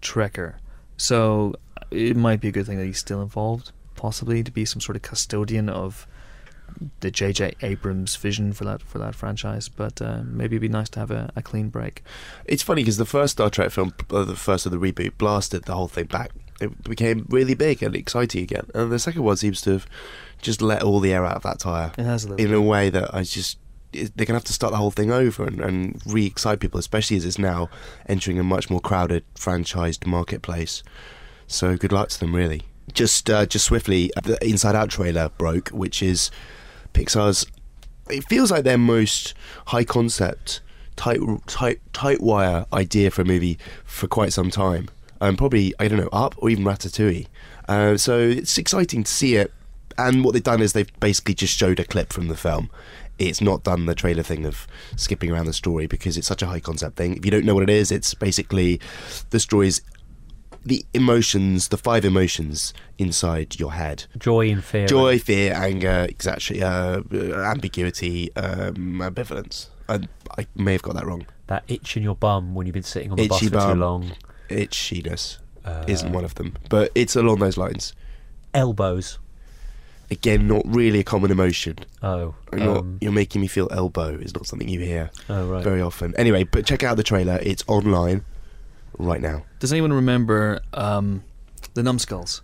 trekker. 0.00 0.54
So 0.96 1.54
it 1.90 2.16
might 2.16 2.40
be 2.40 2.48
a 2.48 2.52
good 2.52 2.66
thing 2.66 2.78
that 2.78 2.86
he's 2.86 2.98
still 2.98 3.20
involved, 3.20 3.72
possibly 3.96 4.42
to 4.42 4.50
be 4.50 4.64
some 4.64 4.80
sort 4.80 4.96
of 4.96 5.02
custodian 5.02 5.68
of 5.68 6.06
the 7.00 7.10
J.J. 7.10 7.54
Abrams 7.62 8.16
vision 8.16 8.52
for 8.52 8.64
that 8.64 8.82
for 8.82 8.98
that 8.98 9.14
franchise. 9.14 9.68
But 9.68 10.00
uh, 10.00 10.22
maybe 10.24 10.56
it'd 10.56 10.62
be 10.62 10.68
nice 10.68 10.88
to 10.90 11.00
have 11.00 11.10
a, 11.10 11.30
a 11.36 11.42
clean 11.42 11.68
break. 11.68 12.02
It's 12.44 12.62
funny 12.62 12.82
because 12.82 12.96
the 12.96 13.04
first 13.04 13.32
Star 13.32 13.50
Trek 13.50 13.70
film, 13.70 13.94
uh, 14.10 14.24
the 14.24 14.36
first 14.36 14.66
of 14.66 14.72
the 14.72 14.78
reboot, 14.78 15.18
blasted 15.18 15.64
the 15.64 15.74
whole 15.74 15.88
thing 15.88 16.06
back. 16.06 16.30
It 16.60 16.84
became 16.84 17.26
really 17.28 17.54
big 17.54 17.82
and 17.82 17.96
exciting 17.96 18.44
again. 18.44 18.70
And 18.74 18.92
the 18.92 18.98
second 18.98 19.24
one 19.24 19.36
seems 19.36 19.60
to 19.62 19.72
have 19.72 19.86
just 20.44 20.62
let 20.62 20.82
all 20.82 21.00
the 21.00 21.12
air 21.12 21.24
out 21.24 21.36
of 21.36 21.42
that 21.42 21.58
tire 21.58 21.90
It 21.98 22.04
has 22.04 22.24
a 22.24 22.28
little. 22.28 22.46
in 22.46 22.54
a 22.54 22.60
way 22.60 22.90
that 22.90 23.12
I 23.14 23.22
just 23.24 23.58
they're 23.92 24.08
going 24.08 24.26
to 24.26 24.34
have 24.34 24.44
to 24.44 24.52
start 24.52 24.72
the 24.72 24.76
whole 24.76 24.90
thing 24.90 25.12
over 25.12 25.44
and, 25.44 25.60
and 25.60 26.02
re 26.06 26.26
excite 26.26 26.58
people, 26.60 26.80
especially 26.80 27.16
as 27.16 27.24
it's 27.24 27.38
now 27.38 27.68
entering 28.08 28.38
a 28.38 28.42
much 28.42 28.68
more 28.68 28.80
crowded, 28.80 29.24
franchised 29.36 30.04
marketplace. 30.06 30.82
So 31.46 31.76
good 31.76 31.92
luck 31.92 32.08
to 32.10 32.20
them, 32.20 32.34
really. 32.34 32.62
Just 32.92 33.30
uh, 33.30 33.46
just 33.46 33.64
swiftly, 33.66 34.10
the 34.22 34.36
Inside 34.46 34.74
Out 34.74 34.90
trailer 34.90 35.28
broke, 35.38 35.68
which 35.68 36.02
is 36.02 36.30
Pixar's. 36.92 37.46
It 38.10 38.24
feels 38.24 38.50
like 38.50 38.64
their 38.64 38.78
most 38.78 39.32
high 39.68 39.84
concept, 39.84 40.60
tight 40.96 41.20
tight 41.46 41.80
tight 41.92 42.20
wire 42.20 42.66
idea 42.72 43.10
for 43.10 43.22
a 43.22 43.24
movie 43.24 43.58
for 43.84 44.06
quite 44.08 44.32
some 44.32 44.50
time. 44.50 44.88
Um, 45.20 45.36
probably 45.36 45.72
I 45.78 45.88
don't 45.88 46.00
know 46.00 46.10
Up 46.12 46.34
or 46.38 46.50
even 46.50 46.64
Ratatouille. 46.64 47.28
Uh, 47.68 47.96
so 47.96 48.18
it's 48.18 48.58
exciting 48.58 49.04
to 49.04 49.10
see 49.10 49.36
it. 49.36 49.52
And 49.98 50.24
what 50.24 50.32
they've 50.34 50.42
done 50.42 50.60
is 50.62 50.72
they've 50.72 51.00
basically 51.00 51.34
just 51.34 51.56
showed 51.56 51.78
a 51.80 51.84
clip 51.84 52.12
from 52.12 52.28
the 52.28 52.36
film. 52.36 52.70
It's 53.18 53.40
not 53.40 53.62
done 53.62 53.86
the 53.86 53.94
trailer 53.94 54.22
thing 54.24 54.44
of 54.44 54.66
skipping 54.96 55.30
around 55.30 55.46
the 55.46 55.52
story 55.52 55.86
because 55.86 56.16
it's 56.16 56.26
such 56.26 56.42
a 56.42 56.46
high 56.46 56.58
concept 56.60 56.96
thing. 56.96 57.16
If 57.16 57.24
you 57.24 57.30
don't 57.30 57.44
know 57.44 57.54
what 57.54 57.62
it 57.62 57.70
is, 57.70 57.92
it's 57.92 58.12
basically 58.14 58.80
the 59.30 59.38
story's 59.38 59.80
the 60.66 60.84
emotions, 60.94 61.68
the 61.68 61.76
five 61.76 62.06
emotions 62.06 62.72
inside 62.96 63.60
your 63.60 63.72
head 63.74 64.06
Joy 64.18 64.50
and 64.50 64.64
fear. 64.64 64.86
joy, 64.86 65.18
fear, 65.18 65.52
anger, 65.52 66.06
exactly, 66.08 66.62
uh, 66.62 67.02
ambiguity, 67.12 68.34
um, 68.34 68.74
ambivalence. 69.00 69.68
I, 69.90 70.00
I 70.38 70.46
may 70.56 70.72
have 70.72 70.80
got 70.82 70.94
that 70.94 71.04
wrong. 71.06 71.26
That 71.48 71.64
itch 71.68 71.98
in 71.98 72.02
your 72.02 72.14
bum 72.16 72.54
when 72.54 72.66
you've 72.66 72.72
been 72.74 72.82
sitting 72.82 73.10
on 73.10 73.16
the 73.18 73.24
Itchy 73.24 73.28
bus 73.28 73.42
for 73.48 73.50
bum. 73.50 73.72
too 73.74 73.80
long. 73.80 74.12
Itchiness 74.48 75.38
Uh, 75.66 75.84
isn't 75.86 76.12
one 76.12 76.24
of 76.24 76.34
them, 76.36 76.54
but 76.70 76.90
it's 76.94 77.14
along 77.14 77.40
those 77.40 77.58
lines. 77.58 77.92
Elbows. 78.54 79.18
Again, 80.10 80.46
not 80.46 80.62
really 80.66 81.00
a 81.00 81.04
common 81.04 81.30
emotion. 81.30 81.78
Oh. 82.02 82.34
You're, 82.52 82.78
um, 82.78 82.98
you're 83.00 83.12
making 83.12 83.40
me 83.40 83.46
feel 83.46 83.68
elbow 83.70 84.10
is 84.16 84.34
not 84.34 84.46
something 84.46 84.68
you 84.68 84.80
hear 84.80 85.10
oh 85.28 85.46
right. 85.46 85.64
very 85.64 85.80
often. 85.80 86.14
Anyway, 86.16 86.44
but 86.44 86.66
check 86.66 86.82
out 86.82 86.96
the 86.96 87.02
trailer. 87.02 87.38
It's 87.42 87.64
online 87.66 88.24
right 88.98 89.20
now. 89.20 89.44
Does 89.58 89.72
anyone 89.72 89.92
remember 89.92 90.60
um, 90.72 91.24
the 91.74 91.82
numbskulls? 91.82 92.42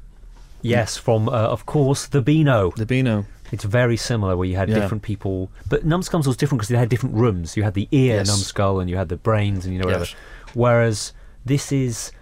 Yes, 0.63 0.97
from 0.97 1.29
uh, 1.29 1.33
of 1.33 1.67
course 1.67 2.07
the 2.07 2.21
Beano. 2.21 2.71
The 2.77 2.87
Beano. 2.87 3.27
It's 3.53 3.65
very 3.65 3.97
similar 3.97 4.37
where 4.37 4.47
you 4.47 4.57
had 4.57 4.69
Yeah. 4.69 4.77
different 4.79 5.03
people, 5.03 5.51
but 5.69 5.85
numbskulls 5.85 6.27
was 6.27 6.37
different 6.37 6.61
because 6.61 6.69
they 6.69 6.77
had 6.77 6.89
different 6.89 7.17
rooms. 7.17 7.57
You 7.57 7.63
had 7.65 7.75
the 7.75 7.89
ear 7.91 8.17
Yes. 8.17 8.29
numbskull 8.29 8.79
and 8.81 8.89
you 8.89 8.97
had 8.97 9.09
the 9.09 9.17
brains 9.17 9.65
and 9.65 9.75
you 9.75 9.81
know 9.81 9.87
whatever. 9.87 10.05
Yes. 10.05 10.15
Whereas 10.55 11.13
this 11.45 11.73
is 11.73 12.13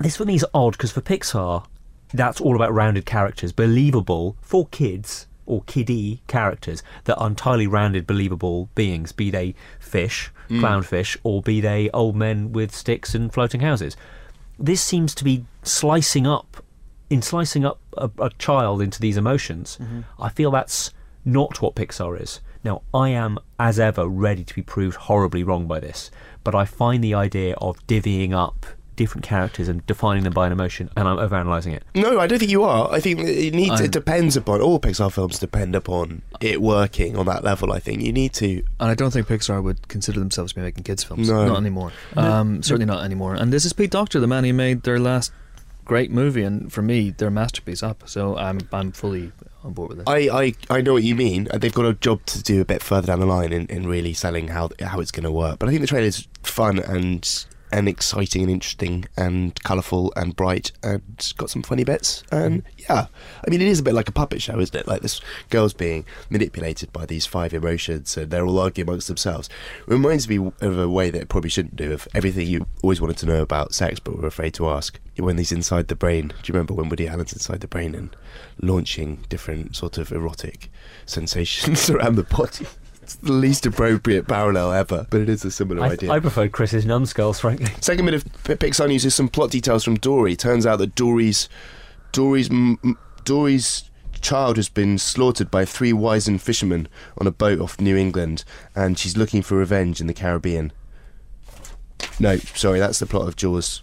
this 0.00 0.16
for 0.16 0.24
me 0.24 0.34
is 0.36 0.46
odd 0.54 0.72
because 0.72 0.92
for 0.92 1.00
Pixar, 1.00 1.64
that's 2.12 2.40
all 2.40 2.56
about 2.56 2.72
rounded 2.72 3.06
characters, 3.06 3.52
believable 3.52 4.36
for 4.40 4.66
kids 4.68 5.26
or 5.46 5.62
kiddie 5.62 6.22
characters 6.26 6.82
that 7.04 7.16
are 7.16 7.26
entirely 7.26 7.66
rounded, 7.66 8.06
believable 8.06 8.68
beings, 8.74 9.12
be 9.12 9.30
they 9.30 9.54
fish, 9.80 10.30
mm. 10.48 10.60
clownfish, 10.60 11.16
or 11.22 11.42
be 11.42 11.60
they 11.60 11.90
old 11.90 12.14
men 12.14 12.52
with 12.52 12.74
sticks 12.74 13.14
and 13.14 13.32
floating 13.32 13.60
houses. 13.60 13.96
This 14.58 14.82
seems 14.82 15.14
to 15.16 15.24
be 15.24 15.46
slicing 15.62 16.26
up, 16.26 16.62
in 17.08 17.22
slicing 17.22 17.64
up 17.64 17.80
a, 17.96 18.10
a 18.18 18.30
child 18.38 18.82
into 18.82 19.00
these 19.00 19.16
emotions. 19.16 19.78
Mm-hmm. 19.80 20.00
I 20.20 20.28
feel 20.28 20.50
that's 20.50 20.92
not 21.24 21.62
what 21.62 21.74
Pixar 21.74 22.20
is. 22.20 22.40
Now, 22.64 22.82
I 22.92 23.10
am, 23.10 23.38
as 23.58 23.78
ever, 23.78 24.06
ready 24.06 24.44
to 24.44 24.54
be 24.54 24.62
proved 24.62 24.96
horribly 24.96 25.42
wrong 25.42 25.66
by 25.66 25.80
this, 25.80 26.10
but 26.44 26.54
I 26.54 26.64
find 26.64 27.02
the 27.02 27.14
idea 27.14 27.54
of 27.54 27.86
divvying 27.86 28.32
up 28.32 28.66
different 28.98 29.24
characters 29.24 29.68
and 29.68 29.84
defining 29.86 30.24
them 30.24 30.34
by 30.34 30.44
an 30.46 30.52
emotion, 30.52 30.90
and 30.96 31.08
I'm 31.08 31.16
overanalyzing 31.16 31.72
it. 31.72 31.82
No, 31.94 32.20
I 32.20 32.26
don't 32.26 32.38
think 32.38 32.50
you 32.50 32.64
are. 32.64 32.92
I 32.92 33.00
think 33.00 33.20
it 33.20 33.54
needs. 33.54 33.70
I'm- 33.80 33.84
it 33.86 33.92
depends 33.92 34.36
upon 34.36 34.60
all 34.60 34.78
Pixar 34.78 35.10
films 35.10 35.38
depend 35.38 35.74
upon 35.74 36.20
it 36.42 36.60
working 36.60 37.16
on 37.16 37.24
that 37.26 37.42
level. 37.44 37.72
I 37.72 37.78
think 37.78 38.02
you 38.02 38.12
need 38.12 38.34
to. 38.34 38.48
And 38.80 38.90
I 38.90 38.94
don't 38.94 39.10
think 39.12 39.26
Pixar 39.28 39.62
would 39.62 39.88
consider 39.88 40.18
themselves 40.20 40.52
to 40.52 40.56
be 40.56 40.62
making 40.62 40.84
kids 40.84 41.02
films. 41.02 41.30
No. 41.30 41.46
Not 41.46 41.56
anymore. 41.56 41.92
Um, 42.16 42.62
certainly 42.62 42.84
not 42.86 43.02
anymore. 43.04 43.34
And 43.34 43.52
this 43.52 43.64
is 43.64 43.72
Pete 43.72 43.90
Docter, 43.92 44.20
the 44.20 44.26
man 44.26 44.44
who 44.44 44.52
made 44.52 44.82
their 44.82 44.98
last 44.98 45.32
great 45.84 46.10
movie, 46.10 46.42
and 46.42 46.70
for 46.70 46.82
me, 46.82 47.08
their 47.10 47.30
masterpiece 47.30 47.82
up. 47.82 48.02
So 48.06 48.36
I'm 48.36 48.58
I'm 48.72 48.92
fully 48.92 49.32
on 49.64 49.72
board 49.72 49.88
with 49.90 50.00
it. 50.00 50.04
I, 50.08 50.28
I, 50.44 50.54
I 50.70 50.80
know 50.82 50.92
what 50.92 51.02
you 51.02 51.14
mean. 51.16 51.48
Uh, 51.50 51.58
They've 51.58 51.72
got 51.72 51.86
a 51.86 51.94
job 51.94 52.24
to 52.26 52.42
do 52.42 52.60
a 52.60 52.64
bit 52.64 52.82
further 52.82 53.06
down 53.08 53.20
the 53.20 53.26
line 53.26 53.52
in, 53.52 53.66
in 53.66 53.86
really 53.88 54.12
selling 54.12 54.48
how 54.48 54.68
how 54.80 55.00
it's 55.00 55.10
going 55.10 55.24
to 55.24 55.32
work. 55.32 55.58
But 55.58 55.68
I 55.68 55.72
think 55.72 55.80
the 55.80 55.86
trailer's 55.88 56.28
fun 56.42 56.78
and 56.78 57.46
and 57.72 57.88
exciting 57.88 58.42
and 58.42 58.50
interesting 58.50 59.06
and 59.16 59.62
colourful 59.62 60.12
and 60.16 60.34
bright 60.36 60.72
and 60.82 61.02
got 61.36 61.50
some 61.50 61.62
funny 61.62 61.84
bits. 61.84 62.24
And 62.30 62.64
mm-hmm. 62.64 62.82
yeah, 62.88 63.06
I 63.46 63.50
mean, 63.50 63.60
it 63.60 63.68
is 63.68 63.80
a 63.80 63.82
bit 63.82 63.94
like 63.94 64.08
a 64.08 64.12
puppet 64.12 64.40
show, 64.42 64.58
isn't 64.58 64.78
it? 64.78 64.86
Like 64.86 65.02
this 65.02 65.20
girl's 65.50 65.74
being 65.74 66.04
manipulated 66.30 66.92
by 66.92 67.06
these 67.06 67.26
five 67.26 67.52
emotions 67.52 68.16
and 68.16 68.30
they're 68.30 68.46
all 68.46 68.58
arguing 68.58 68.88
amongst 68.88 69.08
themselves. 69.08 69.48
It 69.86 69.90
reminds 69.90 70.28
me 70.28 70.38
of 70.38 70.78
a 70.78 70.88
way 70.88 71.10
that 71.10 71.22
it 71.22 71.28
probably 71.28 71.50
shouldn't 71.50 71.76
do 71.76 71.92
of 71.92 72.08
everything 72.14 72.46
you 72.46 72.66
always 72.82 73.00
wanted 73.00 73.18
to 73.18 73.26
know 73.26 73.42
about 73.42 73.74
sex 73.74 74.00
but 74.00 74.16
were 74.16 74.26
afraid 74.26 74.54
to 74.54 74.68
ask. 74.68 74.98
When 75.16 75.36
he's 75.36 75.50
inside 75.50 75.88
the 75.88 75.96
brain. 75.96 76.28
Do 76.28 76.34
you 76.44 76.54
remember 76.54 76.74
when 76.74 76.88
Woody 76.88 77.08
Allen's 77.08 77.32
inside 77.32 77.60
the 77.60 77.66
brain 77.66 77.96
and 77.96 78.14
launching 78.62 79.24
different 79.28 79.74
sort 79.74 79.98
of 79.98 80.12
erotic 80.12 80.70
sensations 81.06 81.90
around 81.90 82.14
the 82.14 82.22
body? 82.22 82.66
It's 83.08 83.16
the 83.16 83.32
least 83.32 83.64
appropriate 83.64 84.28
parallel 84.28 84.70
ever, 84.70 85.06
but 85.08 85.22
it 85.22 85.30
is 85.30 85.42
a 85.42 85.50
similar 85.50 85.82
I, 85.82 85.92
idea. 85.92 86.10
I 86.10 86.20
preferred 86.20 86.52
Chris's 86.52 86.84
numbskulls, 86.84 87.40
frankly. 87.40 87.70
Second 87.80 88.04
bit 88.04 88.12
of 88.12 88.24
Pixar 88.44 88.86
news 88.86 89.06
is 89.06 89.14
some 89.14 89.28
plot 89.30 89.50
details 89.50 89.82
from 89.82 89.94
Dory. 89.94 90.36
Turns 90.36 90.66
out 90.66 90.76
that 90.80 90.94
Dory's 90.94 91.48
Dory's 92.12 92.50
Dory's 93.24 93.90
child 94.20 94.56
has 94.56 94.68
been 94.68 94.98
slaughtered 94.98 95.50
by 95.50 95.64
three 95.64 95.94
wizened 95.94 96.42
fishermen 96.42 96.86
on 97.16 97.26
a 97.26 97.30
boat 97.30 97.60
off 97.62 97.80
New 97.80 97.96
England, 97.96 98.44
and 98.76 98.98
she's 98.98 99.16
looking 99.16 99.40
for 99.40 99.56
revenge 99.56 100.02
in 100.02 100.06
the 100.06 100.12
Caribbean. 100.12 100.70
No, 102.20 102.36
sorry, 102.36 102.78
that's 102.78 102.98
the 102.98 103.06
plot 103.06 103.26
of 103.26 103.36
Jaws 103.36 103.80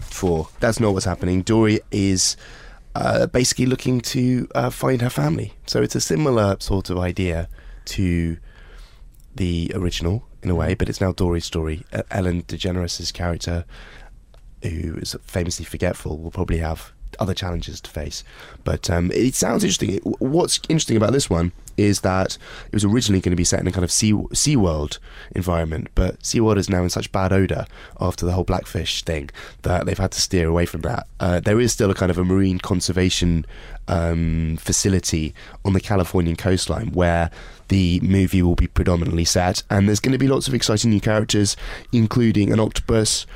four. 0.00 0.48
That's 0.60 0.80
not 0.80 0.94
what's 0.94 1.04
happening. 1.04 1.42
Dory 1.42 1.80
is. 1.90 2.38
Uh, 2.94 3.26
basically 3.26 3.66
looking 3.66 4.00
to 4.00 4.48
uh, 4.54 4.70
find 4.70 5.02
her 5.02 5.10
family. 5.10 5.52
So 5.66 5.82
it's 5.82 5.94
a 5.94 6.00
similar 6.00 6.56
sort 6.60 6.88
of 6.88 6.96
idea 6.96 7.50
to 7.84 8.38
the 9.36 9.72
original 9.74 10.24
in 10.42 10.50
a 10.50 10.54
way, 10.54 10.74
but 10.74 10.88
it's 10.88 11.00
now 11.00 11.12
Dory's 11.12 11.44
story. 11.44 11.84
Uh, 11.92 12.02
Ellen 12.10 12.42
DeGeneres' 12.44 13.12
character, 13.12 13.64
who 14.62 14.96
is 14.96 15.16
famously 15.22 15.64
forgetful, 15.64 16.18
will 16.18 16.30
probably 16.30 16.58
have 16.58 16.92
other 17.18 17.34
challenges 17.34 17.80
to 17.80 17.90
face. 17.90 18.24
But 18.64 18.90
um, 18.90 19.10
it 19.12 19.34
sounds 19.34 19.64
interesting. 19.64 19.98
What's 20.18 20.60
interesting 20.68 20.96
about 20.96 21.12
this 21.12 21.30
one 21.30 21.52
is 21.76 22.00
that 22.00 22.38
it 22.66 22.72
was 22.72 22.84
originally 22.84 23.20
going 23.20 23.32
to 23.32 23.36
be 23.36 23.44
set 23.44 23.60
in 23.60 23.66
a 23.66 23.72
kind 23.72 23.84
of 23.84 23.92
sea 23.92 24.12
SeaWorld 24.12 24.98
environment, 25.32 25.88
but 25.94 26.18
SeaWorld 26.20 26.56
is 26.56 26.70
now 26.70 26.82
in 26.82 26.90
such 26.90 27.12
bad 27.12 27.32
odour 27.32 27.66
after 28.00 28.24
the 28.24 28.32
whole 28.32 28.44
blackfish 28.44 29.02
thing 29.02 29.30
that 29.62 29.86
they've 29.86 29.98
had 29.98 30.12
to 30.12 30.20
steer 30.20 30.48
away 30.48 30.66
from 30.66 30.82
that. 30.82 31.06
Uh, 31.20 31.40
there 31.40 31.60
is 31.60 31.72
still 31.72 31.90
a 31.90 31.94
kind 31.94 32.10
of 32.10 32.18
a 32.18 32.24
marine 32.24 32.58
conservation 32.58 33.44
um, 33.88 34.56
facility 34.58 35.34
on 35.64 35.74
the 35.74 35.80
Californian 35.80 36.36
coastline 36.36 36.92
where 36.92 37.30
the 37.68 38.00
movie 38.00 38.42
will 38.42 38.54
be 38.54 38.66
predominantly 38.66 39.24
set, 39.24 39.62
and 39.70 39.88
there's 39.88 40.00
going 40.00 40.12
to 40.12 40.18
be 40.18 40.28
lots 40.28 40.48
of 40.48 40.54
exciting 40.54 40.90
new 40.90 41.00
characters, 41.00 41.56
including 41.92 42.52
an 42.52 42.60
octopus. 42.60 43.26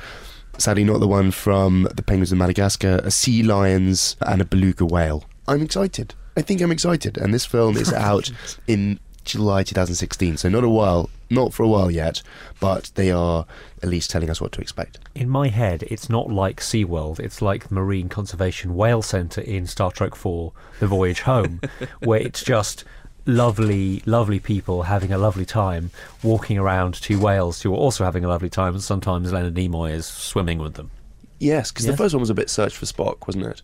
Sadly, 0.57 0.83
not 0.83 0.99
the 0.99 1.07
one 1.07 1.31
from 1.31 1.87
the 1.93 2.03
Penguins 2.03 2.31
of 2.31 2.37
Madagascar, 2.37 3.01
a 3.03 3.11
sea 3.11 3.43
lions, 3.43 4.15
and 4.21 4.41
a 4.41 4.45
beluga 4.45 4.85
whale. 4.85 5.25
I'm 5.47 5.61
excited. 5.61 6.13
I 6.37 6.41
think 6.41 6.61
I'm 6.61 6.71
excited, 6.71 7.17
and 7.17 7.33
this 7.33 7.45
film 7.45 7.77
is 7.77 7.91
out 7.93 8.31
in 8.67 8.99
July 9.23 9.63
2016, 9.63 10.37
so 10.37 10.49
not 10.49 10.63
a 10.63 10.69
while, 10.69 11.09
not 11.29 11.53
for 11.53 11.63
a 11.63 11.67
while 11.67 11.91
yet, 11.91 12.21
but 12.59 12.91
they 12.95 13.11
are 13.11 13.45
at 13.83 13.89
least 13.89 14.09
telling 14.09 14.29
us 14.29 14.41
what 14.41 14.51
to 14.53 14.61
expect. 14.61 14.99
In 15.13 15.29
my 15.29 15.47
head, 15.47 15.83
it's 15.83 16.09
not 16.09 16.29
like 16.29 16.59
SeaWorld, 16.59 17.19
it's 17.19 17.41
like 17.41 17.67
the 17.67 17.75
Marine 17.75 18.09
Conservation 18.09 18.75
Whale 18.75 19.01
Centre 19.01 19.41
in 19.41 19.67
Star 19.67 19.91
Trek 19.91 20.15
4 20.15 20.51
The 20.79 20.87
Voyage 20.87 21.21
Home, 21.21 21.61
where 21.99 22.19
it's 22.19 22.43
just 22.43 22.83
lovely, 23.25 24.01
lovely 24.05 24.39
people 24.39 24.83
having 24.83 25.11
a 25.11 25.17
lovely 25.17 25.45
time 25.45 25.91
walking 26.23 26.57
around 26.57 26.93
two 26.95 27.19
whales 27.19 27.61
who 27.61 27.71
are 27.73 27.77
also 27.77 28.03
having 28.03 28.23
a 28.25 28.27
lovely 28.27 28.49
time, 28.49 28.73
and 28.73 28.83
sometimes 28.83 29.31
Leonard 29.31 29.55
Nimoy 29.55 29.91
is 29.91 30.05
swimming 30.05 30.57
with 30.59 30.73
them. 30.75 30.91
Yes, 31.39 31.71
because 31.71 31.85
Yes. 31.85 31.93
the 31.93 31.97
first 31.97 32.13
one 32.13 32.19
was 32.21 32.29
a 32.29 32.33
bit 32.35 32.49
search 32.49 32.75
for 32.75 32.85
Spock, 32.85 33.27
wasn't 33.27 33.45
it? 33.47 33.61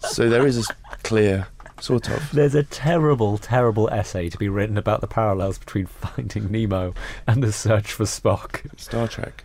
so 0.00 0.28
there 0.28 0.46
is 0.46 0.58
a 0.68 0.74
clear 1.02 1.46
sort 1.80 2.08
of. 2.10 2.30
There's 2.32 2.54
a 2.54 2.62
terrible, 2.62 3.38
terrible 3.38 3.88
essay 3.90 4.28
to 4.28 4.38
be 4.38 4.48
written 4.48 4.76
about 4.76 5.00
the 5.00 5.06
parallels 5.06 5.58
between 5.58 5.86
Finding 5.86 6.50
Nemo 6.50 6.94
and 7.26 7.42
the 7.42 7.52
search 7.52 7.92
for 7.92 8.04
Spock. 8.04 8.60
Star 8.78 9.08
Trek. 9.08 9.44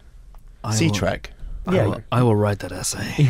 I 0.64 0.74
Sea 0.76 0.88
will- 0.88 0.94
Trek. 0.96 1.32
I, 1.68 1.76
Yeah. 1.76 1.86
will, 1.88 2.02
I 2.12 2.22
will 2.24 2.36
write 2.36 2.60
that 2.60 2.72
essay. 2.72 3.28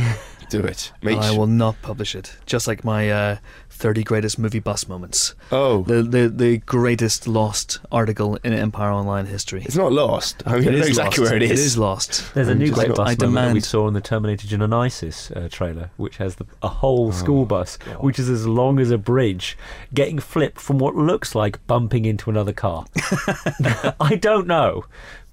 Do 0.50 0.60
it. 0.60 0.92
Make 1.02 1.16
and 1.18 1.26
I 1.26 1.32
will 1.38 1.48
not 1.48 1.82
publish 1.82 2.16
it. 2.16 2.36
Just 2.46 2.68
like 2.68 2.84
my 2.84 3.10
uh, 3.10 3.38
30 3.76 4.04
greatest 4.04 4.40
movie 4.40 4.60
bus 4.60 4.88
moments. 4.88 5.36
Oh, 5.52 5.84
The, 5.84 6.02
the 6.02 6.30
the 6.30 6.58
greatest 6.60 7.28
lost 7.28 7.80
article 7.92 8.38
in 8.44 8.54
Empire 8.54 8.92
Online 8.92 9.26
history. 9.26 9.64
it's 9.66 9.76
not 9.76 9.92
lost. 9.92 10.42
I 10.46 10.60
mean, 10.60 10.70
I 10.70 10.72
It 10.72 10.80
know 10.80 10.86
exactly 10.86 11.22
lost. 11.24 11.32
where 11.32 11.36
it 11.38 11.44
is. 11.44 11.52
It 11.52 11.60
is 11.60 11.78
lost. 11.78 12.34
There's 12.34 12.48
a 12.48 12.52
I'm 12.52 12.60
new 12.60 12.68
just 12.68 12.78
great 12.80 12.88
not- 12.90 12.98
bus 12.98 13.10
I 13.22 13.26
moment 13.26 13.48
that 13.50 13.54
we 13.54 13.60
saw 13.60 13.88
in 13.88 13.94
the 13.94 14.02
Terminator 14.02 14.48
Genisys 14.48 15.36
uh, 15.36 15.50
trailer, 15.50 15.92
which 15.98 16.18
has 16.18 16.36
the, 16.38 16.46
a 16.64 16.68
whole 16.70 17.08
Oh, 17.10 17.12
school 17.12 17.46
bus, 17.46 17.78
God. 17.78 18.02
which 18.04 18.18
is 18.18 18.30
as 18.30 18.48
long 18.48 18.80
as 18.80 18.92
a 18.92 18.98
bridge, 18.98 19.58
getting 19.94 20.20
flipped 20.20 20.60
from 20.62 20.78
what 20.80 20.96
looks 20.96 21.36
like 21.36 21.66
bumping 21.68 22.06
into 22.06 22.30
another 22.30 22.54
car. 22.54 22.86
I 24.00 24.18
don't 24.20 24.48
know, 24.48 24.86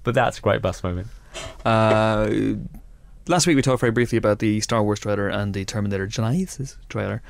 but 0.03 0.13
that's 0.13 0.37
a 0.39 0.41
great 0.41 0.61
bus 0.61 0.83
moment. 0.83 1.07
Uh, 1.65 2.29
last 3.27 3.47
week 3.47 3.55
we 3.55 3.61
talked 3.61 3.79
very 3.79 3.91
briefly 3.91 4.17
about 4.17 4.39
the 4.39 4.59
Star 4.61 4.83
Wars 4.83 4.99
trailer 4.99 5.29
and 5.29 5.53
the 5.53 5.65
Terminator 5.65 6.07
Genisys 6.07 6.75
trailer. 6.89 7.21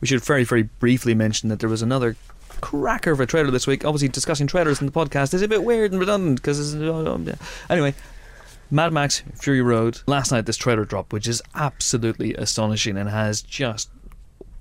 We 0.00 0.08
should 0.08 0.22
very, 0.22 0.44
very 0.44 0.62
briefly 0.62 1.14
mention 1.14 1.48
that 1.48 1.60
there 1.60 1.68
was 1.68 1.82
another 1.82 2.16
cracker 2.60 3.12
of 3.12 3.20
a 3.20 3.26
trailer 3.26 3.50
this 3.50 3.66
week. 3.66 3.84
Obviously, 3.84 4.08
discussing 4.08 4.46
trailers 4.46 4.80
in 4.80 4.86
the 4.86 4.92
podcast 4.92 5.34
is 5.34 5.42
a 5.42 5.48
bit 5.48 5.64
weird 5.64 5.92
and 5.92 6.00
redundant 6.00 6.40
because 6.40 6.74
anyway. 7.68 7.94
Mad 8.70 8.92
Max 8.92 9.22
Fury 9.36 9.60
Road. 9.60 10.00
Last 10.06 10.32
night, 10.32 10.46
this 10.46 10.56
trailer 10.56 10.84
dropped, 10.84 11.12
which 11.12 11.28
is 11.28 11.42
absolutely 11.54 12.34
astonishing 12.34 12.96
and 12.96 13.08
has 13.08 13.42
just 13.42 13.90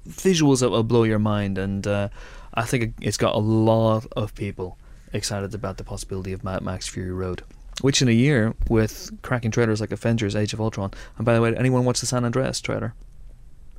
visuals 0.08 0.60
that 0.60 0.70
will 0.70 0.84
blow 0.84 1.04
your 1.04 1.20
mind. 1.20 1.58
And 1.58 1.88
uh, 1.88 2.10
I 2.54 2.64
think 2.64 2.94
it's 3.02 3.18
got 3.18 3.34
a 3.34 3.40
lot 3.40 4.06
of 4.16 4.36
people 4.36 4.78
excited 5.14 5.56
about 5.56 5.78
the 5.78 5.84
possibility 5.84 6.34
of 6.34 6.44
Mad 6.44 6.62
Max 6.62 6.88
Fury 6.88 7.12
Road. 7.12 7.44
Which 7.82 8.02
in 8.02 8.08
a 8.08 8.12
year 8.12 8.54
with 8.70 9.10
cracking 9.24 9.52
trailers 9.52 9.82
like 9.82 9.92
Avengers: 9.92 10.36
Age 10.36 10.54
of 10.54 10.62
Ultron. 10.62 10.92
And 11.18 11.26
by 11.26 11.34
the 11.34 11.42
way, 11.42 11.56
anyone 11.56 11.86
watch 11.86 12.02
the 12.02 12.06
San 12.06 12.24
Andreas 12.24 12.62
trailer? 12.62 12.94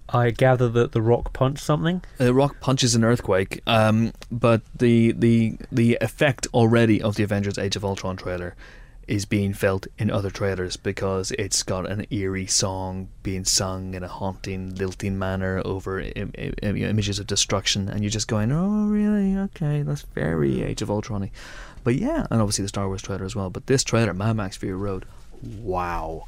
I 0.08 0.30
gather 0.30 0.68
that 0.68 0.92
The 0.92 1.02
Rock 1.02 1.32
punched 1.32 1.62
something. 1.64 2.02
The 2.18 2.34
Rock 2.34 2.60
punches 2.60 2.94
an 2.94 3.04
earthquake, 3.04 3.60
um, 3.66 4.12
but 4.30 4.62
the 4.76 5.12
the 5.12 5.56
the 5.72 5.96
effect 6.00 6.46
already 6.52 7.00
of 7.00 7.16
the 7.16 7.22
Avengers: 7.22 7.58
Age 7.58 7.76
of 7.76 7.84
Ultron 7.84 8.16
trailer 8.16 8.54
is 9.06 9.26
being 9.26 9.52
felt 9.52 9.86
in 9.98 10.10
other 10.10 10.30
trailers 10.30 10.78
because 10.78 11.30
it's 11.32 11.62
got 11.62 11.86
an 11.90 12.06
eerie 12.10 12.46
song 12.46 13.06
being 13.22 13.44
sung 13.44 13.92
in 13.92 14.02
a 14.02 14.08
haunting, 14.08 14.74
lilting 14.76 15.18
manner 15.18 15.60
over 15.64 16.00
Im- 16.00 16.32
Im- 16.38 16.54
Im- 16.62 16.76
images 16.76 17.18
of 17.18 17.26
destruction, 17.26 17.88
and 17.88 18.00
you're 18.02 18.10
just 18.10 18.28
going, 18.28 18.50
"Oh, 18.52 18.86
really? 18.86 19.36
Okay, 19.36 19.82
that's 19.82 20.02
very 20.14 20.62
Age 20.62 20.80
of 20.82 20.90
Ultron." 20.90 21.30
But 21.82 21.96
yeah, 21.96 22.26
and 22.30 22.40
obviously 22.40 22.62
the 22.62 22.68
Star 22.68 22.88
Wars 22.88 23.02
trailer 23.02 23.24
as 23.24 23.36
well. 23.36 23.50
But 23.50 23.66
this 23.66 23.84
trailer, 23.84 24.14
Mad 24.14 24.36
Max 24.36 24.56
Fury 24.56 24.74
Road, 24.76 25.04
wow. 25.42 26.24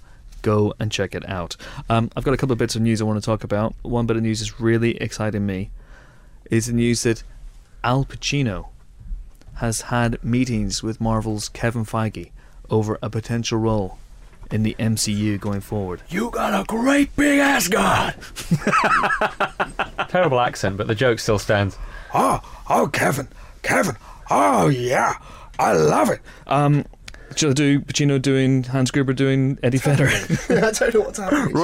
Go 0.47 0.73
and 0.79 0.93
check 0.93 1.17
it 1.17 1.29
out. 1.29 1.57
Um, 1.91 2.09
I've 2.15 2.23
got 2.23 2.33
a 2.33 2.37
couple 2.37 2.53
of 2.53 2.59
bits 2.59 2.77
of 2.77 2.83
news 2.83 3.01
I 3.01 3.05
want 3.05 3.21
to 3.21 3.27
talk 3.27 3.43
about. 3.43 3.75
One 3.83 4.07
bit 4.07 4.17
of 4.17 4.23
news 4.23 4.41
is 4.41 4.61
really 4.61 4.97
exciting 4.99 5.45
me 5.45 5.71
is 6.53 6.67
the 6.67 6.73
news 6.73 7.03
that 7.03 7.25
Al 7.83 8.05
Pacino 8.05 8.69
has 9.55 9.81
had 9.81 10.23
meetings 10.23 10.85
with 10.85 11.01
Marvel's 11.01 11.49
Kevin 11.49 11.85
Feige 11.85 12.31
over 12.71 12.97
a 13.03 13.11
potential 13.11 13.59
role 13.59 13.99
in 14.53 14.63
the 14.63 14.77
MCU 14.79 15.41
going 15.41 15.63
forward. 15.63 16.03
You 16.11 16.31
got 16.31 16.55
a 16.55 16.63
great 16.63 17.17
big 17.17 17.41
ass 17.41 17.67
god. 17.67 18.15
Terrible 20.09 20.39
accent, 20.39 20.77
but 20.77 20.87
the 20.87 20.95
joke 20.95 21.19
still 21.19 21.41
stands. 21.41 21.77
Oh, 22.15 22.41
oh, 22.71 22.87
Kevin, 22.87 23.27
Kevin, 23.63 23.97
oh 24.31 24.69
yeah, 24.69 25.15
I 25.59 25.73
love 25.73 26.09
it. 26.09 26.21
Um, 26.47 26.85
should 27.37 27.51
I 27.51 27.53
do 27.53 27.81
Pacino 27.81 28.21
doing 28.21 28.65
Hans 28.65 28.91
Gruber 28.91 29.13
doing 29.13 29.59
Eddie 29.63 29.79
Vedder? 29.79 30.07
I 30.49 30.71
don't 30.73 30.95
know 30.95 31.01
what's 31.01 31.19
happening. 31.19 31.55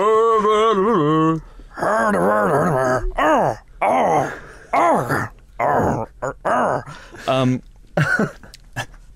um, 7.27 7.63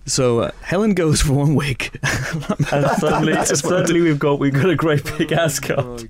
so 0.06 0.40
uh, 0.40 0.50
Helen 0.62 0.94
goes 0.94 1.20
for 1.20 1.34
one 1.34 1.54
week. 1.54 1.98
And 2.72 2.86
suddenly, 2.98 3.32
That's 3.34 3.50
just 3.50 3.64
what 3.64 3.74
I 3.74 3.80
suddenly 3.80 4.00
we've 4.02 4.18
got 4.18 4.38
we've 4.38 4.54
got 4.54 4.70
a 4.70 4.76
great 4.76 5.04
big 5.18 5.32
ass 5.32 5.60
cut. 5.60 6.04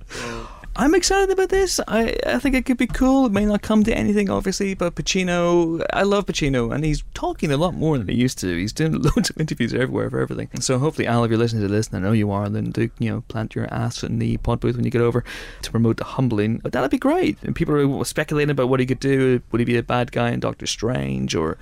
I'm 0.79 0.93
excited 0.93 1.31
about 1.31 1.49
this. 1.49 1.79
I, 1.87 2.15
I 2.23 2.37
think 2.37 2.53
it 2.53 2.67
could 2.67 2.77
be 2.77 2.85
cool. 2.85 3.25
It 3.25 3.31
may 3.31 3.45
not 3.45 3.63
come 3.63 3.83
to 3.83 3.97
anything, 3.97 4.29
obviously, 4.29 4.75
but 4.75 4.93
Pacino, 4.93 5.83
I 5.91 6.03
love 6.03 6.27
Pacino, 6.27 6.71
and 6.71 6.85
he's 6.85 7.03
talking 7.15 7.51
a 7.51 7.57
lot 7.57 7.73
more 7.73 7.97
than 7.97 8.07
he 8.07 8.13
used 8.13 8.37
to. 8.39 8.55
He's 8.55 8.73
doing 8.73 8.91
loads 9.01 9.31
of 9.31 9.41
interviews 9.41 9.73
everywhere 9.73 10.07
for 10.11 10.19
everything. 10.19 10.49
So 10.59 10.77
hopefully, 10.77 11.07
Al, 11.07 11.23
if 11.23 11.31
you're 11.31 11.39
listening 11.39 11.63
to 11.63 11.67
this, 11.67 11.87
and 11.87 11.97
I 11.97 11.99
know 12.01 12.11
you 12.11 12.29
are, 12.29 12.47
then 12.47 12.69
do 12.69 12.91
you 12.99 13.09
know 13.09 13.21
plant 13.21 13.55
your 13.55 13.65
ass 13.73 14.03
in 14.03 14.19
the 14.19 14.37
pod 14.37 14.59
booth 14.59 14.75
when 14.75 14.85
you 14.85 14.91
get 14.91 15.01
over 15.01 15.23
to 15.63 15.71
promote 15.71 15.97
the 15.97 16.03
humbling. 16.03 16.59
But 16.59 16.73
that'd 16.73 16.91
be 16.91 16.99
great. 16.99 17.39
And 17.41 17.55
people 17.55 17.99
are 17.99 18.05
speculating 18.05 18.51
about 18.51 18.69
what 18.69 18.79
he 18.79 18.85
could 18.85 18.99
do. 18.99 19.41
Would 19.51 19.59
he 19.59 19.65
be 19.65 19.77
a 19.77 19.83
bad 19.83 20.11
guy 20.11 20.29
in 20.29 20.39
Doctor 20.39 20.67
Strange, 20.67 21.33
or 21.33 21.57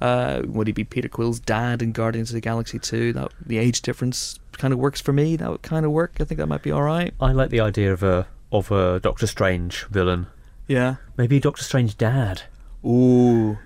uh, 0.00 0.42
would 0.44 0.66
he 0.66 0.72
be 0.72 0.82
Peter 0.82 1.08
Quill's 1.08 1.38
dad 1.38 1.82
in 1.82 1.92
Guardians 1.92 2.30
of 2.30 2.34
the 2.34 2.40
Galaxy 2.40 2.80
2? 2.80 3.12
That 3.12 3.30
the 3.40 3.58
age 3.58 3.80
difference 3.82 4.40
kind 4.54 4.74
of 4.74 4.80
works 4.80 5.00
for 5.00 5.12
me. 5.12 5.36
That 5.36 5.52
would 5.52 5.62
kind 5.62 5.86
of 5.86 5.92
work. 5.92 6.14
I 6.18 6.24
think 6.24 6.38
that 6.38 6.48
might 6.48 6.62
be 6.62 6.72
all 6.72 6.82
right. 6.82 7.14
I 7.20 7.30
like 7.30 7.50
the 7.50 7.60
idea 7.60 7.92
of 7.92 8.02
a 8.02 8.26
of 8.52 8.70
a 8.70 9.00
Doctor 9.00 9.26
Strange 9.26 9.84
villain. 9.86 10.26
Yeah. 10.66 10.96
Maybe 11.16 11.38
Doctor 11.40 11.62
Strange 11.62 11.96
dad. 11.96 12.42
Ooh, 12.84 13.58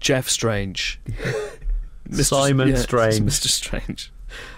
Jeff 0.00 0.28
Strange, 0.28 1.00
Simon 2.12 2.76
Strange. 2.76 3.20
Mr. 3.20 3.46
Strange. 3.48 4.12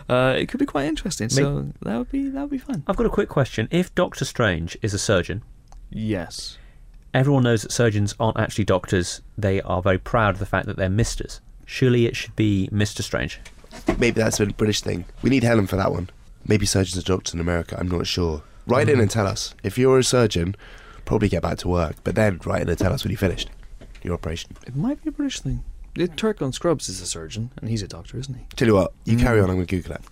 Uh, 0.09 0.35
it 0.37 0.47
could 0.49 0.59
be 0.61 0.67
quite 0.67 0.87
interesting. 0.87 1.29
So 1.29 1.69
that 1.83 1.99
would 1.99 2.11
be 2.11 2.29
that 2.31 2.41
would 2.43 2.51
be 2.51 2.59
fun. 2.59 2.83
I've 2.87 2.97
got 2.97 3.07
a 3.07 3.11
quick 3.11 3.29
question. 3.29 3.69
If 3.71 3.95
Doctor 3.95 4.25
Strange 4.25 4.77
is 4.83 4.95
a 4.95 4.99
surgeon, 4.99 5.43
Yes. 5.91 6.59
everyone 7.15 7.43
knows 7.45 7.63
that 7.63 7.73
surgeons 7.73 8.15
aren't 8.19 8.39
actually 8.39 8.65
doctors. 8.65 9.21
They 9.39 9.61
are 9.63 9.81
very 9.83 9.99
proud 9.99 10.35
of 10.35 10.39
the 10.41 10.47
fact 10.47 10.67
that 10.67 10.77
they're 10.77 10.89
misters. 10.89 11.41
Surely 11.65 12.07
it 12.07 12.17
should 12.17 12.35
be 12.37 12.69
Mr. 12.73 13.03
Strange. 13.03 13.41
Maybe 13.99 14.21
that's 14.21 14.41
a 14.41 14.47
British 14.47 14.81
thing. 14.81 15.05
We 15.23 15.31
need 15.31 15.43
Helen 15.43 15.67
for 15.67 15.77
that 15.77 15.93
one. 15.93 16.09
Maybe 16.47 16.65
surgeons 16.67 16.97
are 16.99 17.07
doctors 17.07 17.35
in 17.35 17.41
America. 17.41 17.77
I'm 17.79 17.89
not 17.89 18.07
sure. 18.07 18.43
Write 18.67 18.89
in 18.89 19.01
and 19.01 19.11
tell 19.11 19.27
us. 19.27 19.55
If 19.63 19.79
you're 19.79 19.99
a 19.99 20.05
surgeon, 20.05 20.57
probably 21.05 21.29
get 21.29 21.43
back 21.43 21.59
to 21.59 21.69
work. 21.69 21.97
But 22.05 22.15
then 22.15 22.41
write 22.45 22.63
in 22.63 22.69
and 22.69 22.79
tell 22.79 22.93
us 22.93 23.05
when 23.05 23.11
you 23.11 23.17
finished 23.17 23.49
your 24.03 24.15
operation. 24.15 24.51
It 24.67 24.75
might 24.77 25.03
be 25.03 25.09
a 25.09 25.13
British 25.13 25.41
thing. 25.41 25.65
The 25.95 26.09
Turk 26.09 26.43
on 26.43 26.53
Scrubs 26.53 26.89
is 26.89 27.01
a 27.01 27.07
surgeon, 27.07 27.51
and 27.61 27.71
he's 27.71 27.83
a 27.83 27.89
doctor, 27.89 28.19
isn't 28.19 28.35
he? 28.35 28.45
Tell 28.57 28.69
you 28.69 28.75
what, 28.75 28.93
you 29.05 29.17
Mm. 29.17 29.21
carry 29.23 29.41
on. 29.41 29.49
I'm 29.49 29.57
going 29.57 29.67
to 29.67 29.77
Google 29.77 29.93
it. 29.97 30.03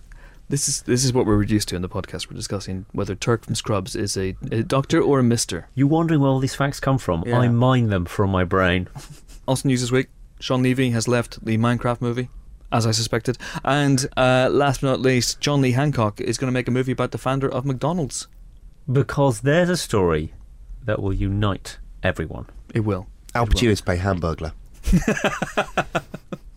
This 0.47 0.67
is 0.69 0.81
this 0.83 1.03
is 1.03 1.11
what 1.11 1.25
we're 1.25 1.35
reduced 1.37 1.69
to 1.69 1.75
in 1.75 1.81
the 1.81 1.89
podcast. 1.89 2.29
We're 2.29 2.35
discussing 2.37 2.85
whether 2.91 3.15
Turk 3.15 3.45
from 3.45 3.55
Scrubs 3.55 3.95
is 3.95 4.15
a, 4.15 4.35
a 4.51 4.61
doctor 4.63 5.01
or 5.01 5.19
a 5.19 5.23
Mister. 5.23 5.67
You 5.75 5.87
wondering 5.87 6.21
where 6.21 6.29
all 6.29 6.39
these 6.39 6.53
facts 6.55 6.79
come 6.79 6.97
from? 6.99 7.23
Yeah. 7.25 7.39
I 7.39 7.47
mine 7.49 7.87
them 7.89 8.05
from 8.05 8.29
my 8.31 8.43
brain. 8.43 8.87
Also 9.47 9.67
news 9.67 9.81
this 9.81 9.91
week: 9.91 10.07
Shawn 10.39 10.63
Levy 10.63 10.89
has 10.89 11.07
left 11.07 11.43
the 11.45 11.55
Minecraft 11.59 12.01
movie, 12.01 12.29
as 12.71 12.87
I 12.87 12.91
suspected. 12.91 13.37
And 13.63 14.07
uh, 14.17 14.49
last 14.51 14.81
but 14.81 14.87
not 14.87 14.99
least, 15.01 15.39
John 15.39 15.61
Lee 15.61 15.73
Hancock 15.73 16.19
is 16.19 16.39
going 16.39 16.47
to 16.47 16.51
make 16.51 16.67
a 16.67 16.71
movie 16.71 16.91
about 16.91 17.11
the 17.11 17.19
founder 17.19 17.47
of 17.51 17.63
McDonald's. 17.63 18.27
Because 18.91 19.41
there's 19.41 19.69
a 19.69 19.77
story 19.77 20.33
that 20.83 21.01
will 21.01 21.13
unite 21.13 21.79
everyone. 22.03 22.47
It 22.73 22.81
will. 22.81 23.07
Al 23.33 23.47
Pacino's 23.47 23.81
play 23.81 23.97
Hamburglar. 23.97 24.53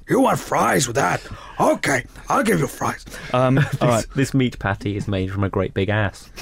You 0.09 0.20
want 0.20 0.39
fries 0.39 0.87
with 0.87 0.97
that? 0.97 1.22
Okay, 1.61 2.07
I'll 2.31 2.43
give 2.43 2.61
you 2.61 2.66
fries. 2.66 3.05
Um, 3.35 3.59
all 3.81 3.89
right. 3.89 4.07
This, 4.14 4.31
this 4.31 4.35
meat 4.35 4.59
patty 4.59 4.97
is 4.97 5.07
made 5.07 5.31
from 5.31 5.45
a 5.45 5.51
great 5.51 5.74
big 5.74 5.91
ass. 5.91 6.31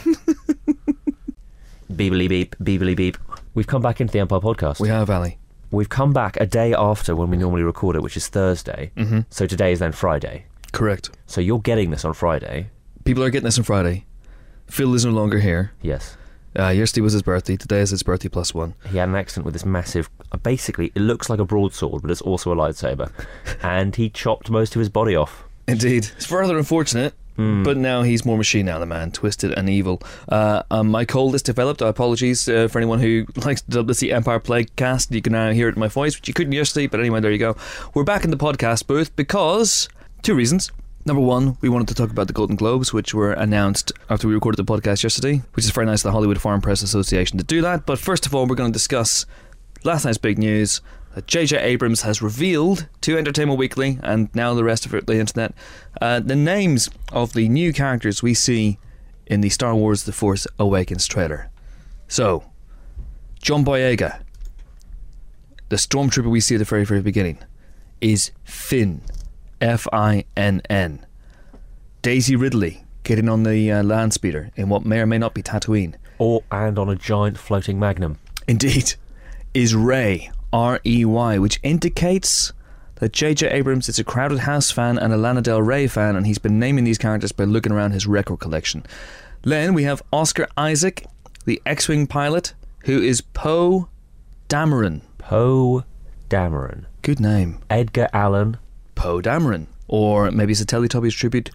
Beebly 1.93 2.29
beep, 2.29 2.55
beebly 2.63 2.95
beep. 2.95 3.19
We've 3.55 3.67
come 3.67 3.83
back 3.83 4.01
into 4.01 4.13
the 4.13 4.21
Empire 4.21 4.39
podcast. 4.39 4.79
We 4.79 4.89
have 4.89 5.11
Ali. 5.11 5.39
We've 5.73 5.89
come 5.89 6.13
back 6.13 6.37
a 6.41 6.47
day 6.47 6.75
after 6.75 7.17
when 7.17 7.31
we 7.31 7.37
normally 7.37 7.65
record 7.65 7.97
it, 7.97 8.03
which 8.03 8.17
is 8.17 8.29
Thursday. 8.29 8.93
Mm-hmm. 8.97 9.21
So 9.31 9.47
today 9.47 9.73
is 9.73 9.81
then 9.81 9.93
Friday. 9.93 10.45
Correct. 10.73 11.11
So 11.27 11.41
you're 11.41 11.59
getting 11.59 11.91
this 11.91 12.05
on 12.05 12.15
Friday. 12.15 12.69
People 13.05 13.25
are 13.25 13.31
getting 13.31 13.47
this 13.47 13.59
on 13.59 13.65
Friday. 13.65 14.05
Phil 14.67 14.95
is 14.95 15.05
no 15.05 15.13
longer 15.13 15.39
here. 15.39 15.73
Yes. 15.83 16.17
Uh, 16.59 16.69
yesterday 16.69 17.03
was 17.03 17.13
his 17.13 17.23
birthday. 17.23 17.57
Today 17.57 17.81
is 17.81 17.91
his 17.91 18.03
birthday 18.03 18.29
plus 18.29 18.55
one. 18.55 18.75
He 18.91 18.99
had 18.99 19.09
an 19.09 19.15
accident 19.15 19.45
with 19.45 19.55
this 19.55 19.67
massive. 19.67 20.09
Uh, 20.33 20.39
basically, 20.39 20.93
it 20.95 21.01
looks 21.01 21.29
like 21.29 21.39
a 21.39 21.45
broadsword, 21.45 22.03
but 22.03 22.11
it's 22.11 22.23
also 22.23 22.53
a 22.53 22.57
lightsaber. 22.57 23.13
and 23.63 23.95
he 23.95 24.09
chopped 24.09 24.51
most 24.51 24.75
of 24.75 24.79
his 24.81 24.89
body 24.89 25.15
off. 25.15 25.45
Indeed. 25.69 26.09
It's 26.17 26.27
further 26.27 26.57
unfortunate 26.57 27.15
But 27.65 27.77
now 27.77 28.03
he's 28.03 28.25
more 28.25 28.39
machine 28.39 28.69
element, 28.69 29.15
twisted 29.15 29.53
and 29.53 29.69
evil. 29.69 30.01
Uh, 30.29 30.63
um, 30.71 30.89
my 30.89 31.05
cold 31.05 31.35
is 31.35 31.43
developed. 31.43 31.83
Apologies 31.83 32.49
uh, 32.49 32.69
for 32.69 32.79
anyone 32.79 32.99
who 32.99 33.27
likes 33.45 33.61
the 33.63 33.85
WC 33.85 34.13
Empire 34.13 34.41
Plague 34.41 34.75
cast. 34.77 35.13
You 35.13 35.21
can 35.21 35.33
now 35.33 35.51
hear 35.51 35.69
it 35.69 35.75
in 35.75 35.81
my 35.81 35.89
voice, 35.89 36.17
which 36.17 36.29
you 36.29 36.35
couldn't 36.35 36.53
yesterday. 36.53 36.87
But 36.87 37.01
anyway, 37.01 37.21
there 37.21 37.31
you 37.31 37.39
go. 37.39 37.57
We're 37.93 38.05
back 38.05 38.25
in 38.25 38.31
the 38.31 38.37
podcast 38.39 38.87
booth 38.87 39.15
because 39.17 39.89
two 40.23 40.35
reasons. 40.35 40.71
Number 41.07 41.23
one, 41.23 41.57
we 41.61 41.69
wanted 41.69 41.87
to 41.87 41.95
talk 41.95 42.11
about 42.11 42.27
the 42.27 42.33
Golden 42.33 42.57
Globes, 42.57 42.93
which 42.93 43.15
were 43.15 43.33
announced 43.33 43.93
after 44.11 44.27
we 44.27 44.35
recorded 44.35 44.57
the 44.57 44.65
podcast 44.65 45.05
yesterday, 45.05 45.41
which 45.55 45.65
is 45.65 45.71
very 45.71 45.87
nice 45.87 46.01
of 46.01 46.09
the 46.09 46.11
Hollywood 46.11 46.41
Foreign 46.41 46.61
Press 46.61 46.83
Association 46.83 47.39
to 47.39 47.45
do 47.45 47.63
that. 47.63 47.87
But 47.87 48.01
first 48.01 48.27
of 48.27 48.35
all, 48.35 48.45
we're 48.45 48.57
going 48.57 48.73
to 48.73 48.77
discuss 48.77 49.25
last 49.85 50.05
night's 50.05 50.19
big 50.19 50.37
news 50.37 50.81
that 51.15 51.29
J.J. 51.29 51.59
Abrams 51.59 52.03
has 52.03 52.21
revealed 52.21 52.89
to 53.03 53.17
Entertainment 53.17 53.57
Weekly 53.57 54.01
and 54.03 54.35
now 54.35 54.53
the 54.55 54.65
rest 54.65 54.85
of 54.85 55.07
the 55.07 55.17
internet 55.17 55.55
uh, 56.01 56.19
the 56.19 56.35
names 56.35 56.91
of 57.13 57.35
the 57.35 57.49
new 57.49 57.73
characters 57.73 58.21
we 58.21 58.35
see 58.35 58.81
in 59.29 59.43
the 59.43 59.49
Star 59.49 59.77
Wars 59.77 60.03
The 60.03 60.13
Force 60.13 60.49
Awakens 60.59 61.07
trailer. 61.07 61.51
So, 62.09 62.51
John 63.41 63.65
Boyega, 63.65 64.23
the 65.69 65.77
stormtrooper 65.77 66.29
we 66.29 66.41
see 66.41 66.57
at 66.57 66.59
the 66.59 66.65
very, 66.65 66.85
very 66.85 67.01
beginning, 67.01 67.39
is 68.01 68.33
Finn. 68.43 69.03
F 69.61 69.87
I 69.93 70.25
N 70.37 70.63
N. 70.69 71.07
Daisy 72.03 72.37
Ridley 72.37 72.85
getting 73.03 73.29
on 73.29 73.45
the 73.45 73.71
uh, 73.71 73.83
land 73.83 74.13
speeder 74.13 74.51
in 74.57 74.69
what 74.69 74.85
may 74.85 75.01
or 75.01 75.07
may 75.07 75.19
not 75.19 75.35
be 75.35 75.43
Tatooine. 75.43 75.95
Or 76.19 76.43
and 76.51 76.79
on 76.79 76.89
a 76.89 76.97
giant 76.97 77.39
floating 77.39 77.79
magnum. 77.79 78.19
Indeed, 78.49 78.95
is 79.55 79.75
Rey, 79.75 80.31
R 80.53 80.81
E 80.85 81.05
Y, 81.05 81.39
which 81.39 81.61
indicates 81.63 82.53
that 82.97 83.13
J.J. 83.13 83.49
Abrams 83.49 83.89
is 83.89 83.99
a 83.99 84.05
Crowded 84.05 84.41
House 84.41 84.71
fan 84.71 84.99
and 84.99 85.13
a 85.13 85.17
Lana 85.17 85.43
Del 85.43 85.63
Rey 85.63 85.87
fan, 85.87 86.17
and 86.17 86.27
he's 86.27 86.39
been 86.39 86.59
naming 86.59 86.85
these 86.85 86.99
characters 86.99 87.33
by 87.33 87.45
looking 87.45 87.73
around 87.73 87.93
his 87.93 88.07
record 88.07 88.39
collection. 88.39 88.85
Then 89.43 89.75
we 89.75 89.85
have 89.85 90.03
Oscar 90.13 90.49
Isaac, 90.57 91.07
the 91.45 91.61
X 91.67 91.89
Wing 91.89 92.07
pilot, 92.07 92.55
who 92.81 93.01
is 93.01 93.21
Poe 93.21 93.89
Dameron. 94.49 95.03
Poe 95.19 95.85
Dameron. 96.29 96.87
Good 97.03 97.21
name. 97.21 97.61
Edgar 97.69 98.09
Allan. 98.13 98.59
Poe 98.97 99.21
Dameron. 99.23 99.67
Or 99.89 100.33
maybe 100.33 100.51
it's 100.51 100.61
a 100.61 100.67
Teletubbies 100.67 101.13
tribute. 101.13 101.53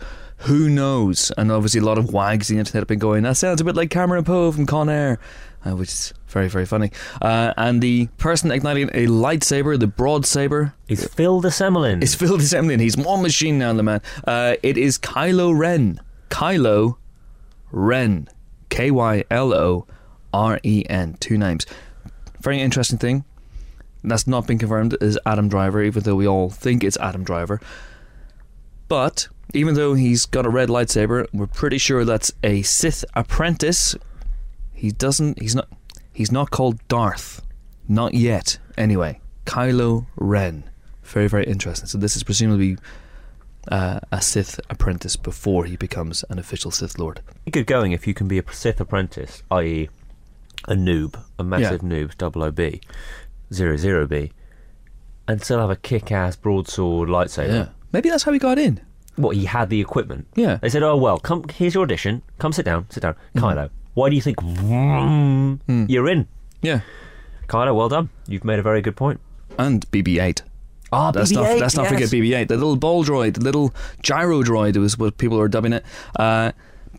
Who 0.48 0.70
knows? 0.70 1.32
And 1.38 1.52
obviously, 1.52 1.82
a 1.82 1.84
lot 1.84 1.98
of 1.98 2.14
wags 2.14 2.50
on 2.50 2.56
the 2.56 2.60
internet 2.60 2.82
have 2.82 2.88
been 2.88 2.98
going, 2.98 3.24
that 3.24 3.36
sounds 3.36 3.60
a 3.60 3.66
bit 3.66 3.76
like 3.76 3.90
Cameron 3.90 4.24
Poe 4.24 4.52
from 4.54 4.66
Con 4.66 4.90
Air, 4.90 5.20
uh, 5.66 5.76
which 5.76 5.90
is 5.90 6.14
very, 6.30 6.48
very 6.48 6.66
funny. 6.66 6.92
Uh, 7.22 7.54
and 7.58 7.82
the 7.82 8.08
person 8.18 8.50
igniting 8.50 8.88
a 8.94 9.08
lightsaber, 9.08 9.78
the 9.78 9.86
broad 9.88 10.26
saber, 10.26 10.74
Is 10.88 11.06
Phil 11.06 11.42
de 11.42 11.50
Semlyen. 11.50 12.02
is 12.02 12.16
Phil 12.16 12.38
de 12.38 12.44
Semlyen. 12.44 12.80
He's 12.80 12.98
more 12.98 13.18
machine 13.18 13.60
now, 13.60 13.74
the 13.74 13.84
man. 13.84 14.02
Uh, 14.26 14.56
it 14.64 14.78
is 14.78 14.98
Kylo 14.98 15.56
Ren. 15.56 16.00
Kylo 16.30 16.96
Ren. 17.72 18.30
K 18.70 18.90
Y 18.92 19.26
L 19.30 19.54
O 19.54 19.86
R 20.34 20.60
E 20.64 20.86
N. 20.90 21.18
Two 21.20 21.38
names. 21.38 21.66
Very 22.40 22.62
interesting 22.62 22.98
thing. 22.98 23.26
That's 24.04 24.28
not 24.28 24.48
been 24.48 24.58
confirmed 24.58 24.98
is 25.02 25.20
Adam 25.26 25.48
Driver, 25.48 25.82
even 25.84 26.04
though 26.04 26.16
we 26.16 26.28
all 26.28 26.50
think 26.50 26.84
it's 26.84 26.98
Adam 26.98 27.24
Driver. 27.24 27.62
But 28.88 29.28
even 29.54 29.76
though 29.76 29.94
he's 29.94 30.26
got 30.26 30.46
a 30.46 30.50
red 30.50 30.70
lightsaber, 30.70 31.28
we're 31.34 31.48
pretty 31.48 31.78
sure 31.78 32.04
that's 32.04 32.32
a 32.44 32.62
Sith 32.64 33.06
apprentice. 33.16 33.96
He 34.74 34.92
doesn't. 34.92 35.40
He's 35.42 35.56
not. 35.56 35.70
He's 36.14 36.32
not 36.32 36.52
called 36.52 36.86
Darth. 36.88 37.42
Not 37.88 38.14
yet. 38.14 38.58
Anyway, 38.78 39.22
Kylo 39.46 40.08
Ren. 40.16 40.64
Very 41.04 41.28
very 41.28 41.46
interesting. 41.46 41.88
So 41.88 41.98
this 41.98 42.16
is 42.16 42.24
presumably 42.24 42.78
uh, 43.68 44.00
a 44.12 44.22
Sith 44.22 44.60
apprentice 44.70 45.16
before 45.16 45.66
he 45.66 45.76
becomes 45.76 46.24
an 46.30 46.40
official 46.40 46.72
Sith 46.72 46.98
Lord. 46.98 47.22
good 47.52 47.68
going 47.68 47.92
if 47.92 48.08
you 48.08 48.14
can 48.14 48.28
be 48.28 48.40
a 48.40 48.44
Sith 48.52 48.80
apprentice, 48.80 49.44
i.e., 49.52 49.90
a 50.68 50.74
noob, 50.74 51.22
a 51.40 51.44
massive 51.44 51.82
noob, 51.82 52.18
double 52.18 52.44
OB, 52.44 52.60
zero 53.54 53.78
zero 53.78 54.08
B, 54.08 54.32
and 55.28 55.42
still 55.42 55.60
have 55.60 55.70
a 55.70 55.76
kick-ass 55.76 56.36
broadsword 56.36 57.10
lightsaber. 57.10 57.54
Yeah. 57.54 57.68
Maybe 57.92 58.10
that's 58.10 58.24
how 58.24 58.32
he 58.32 58.40
got 58.40 58.58
in. 58.58 58.80
What 59.18 59.36
he 59.36 59.46
had 59.46 59.70
the 59.70 59.82
equipment. 59.82 60.28
Yeah. 60.36 60.58
They 60.62 60.70
said, 60.70 60.84
"Oh 60.84 60.96
well, 60.98 61.20
come. 61.20 61.44
Here's 61.54 61.74
your 61.74 61.84
audition. 61.84 62.22
Come 62.40 62.54
sit 62.54 62.66
down. 62.66 62.88
Sit 62.90 63.02
down, 63.04 63.16
Kylo. 63.36 63.70
Why 63.94 64.10
do 64.10 64.16
you 64.16 64.22
think 64.22 64.42
vroom, 64.42 65.60
you're 65.90 66.08
in, 66.08 66.28
Yeah. 66.62 66.80
Kylo? 67.48 67.76
Well 67.76 67.90
done. 67.90 68.10
You've 68.28 68.46
made 68.46 68.58
a 68.58 68.62
very 68.62 68.82
good 68.82 68.96
point. 68.96 69.20
And 69.60 69.86
BB-8. 69.92 70.44
Ah, 70.94 71.12
Let's 71.14 71.32
not, 71.32 71.60
let's 71.60 71.76
not 71.76 71.88
forget 71.88 72.08
BB-8, 72.10 72.48
the 72.48 72.56
little 72.56 72.78
ball 72.78 73.04
droid, 73.04 73.34
the 73.36 73.42
little 73.42 73.74
gyro 74.02 74.44
droid 74.44 74.78
was 74.78 74.98
what 74.98 75.18
people 75.18 75.38
are 75.40 75.50
dubbing 75.50 75.74
it. 75.74 75.86
Uh, 76.18 76.52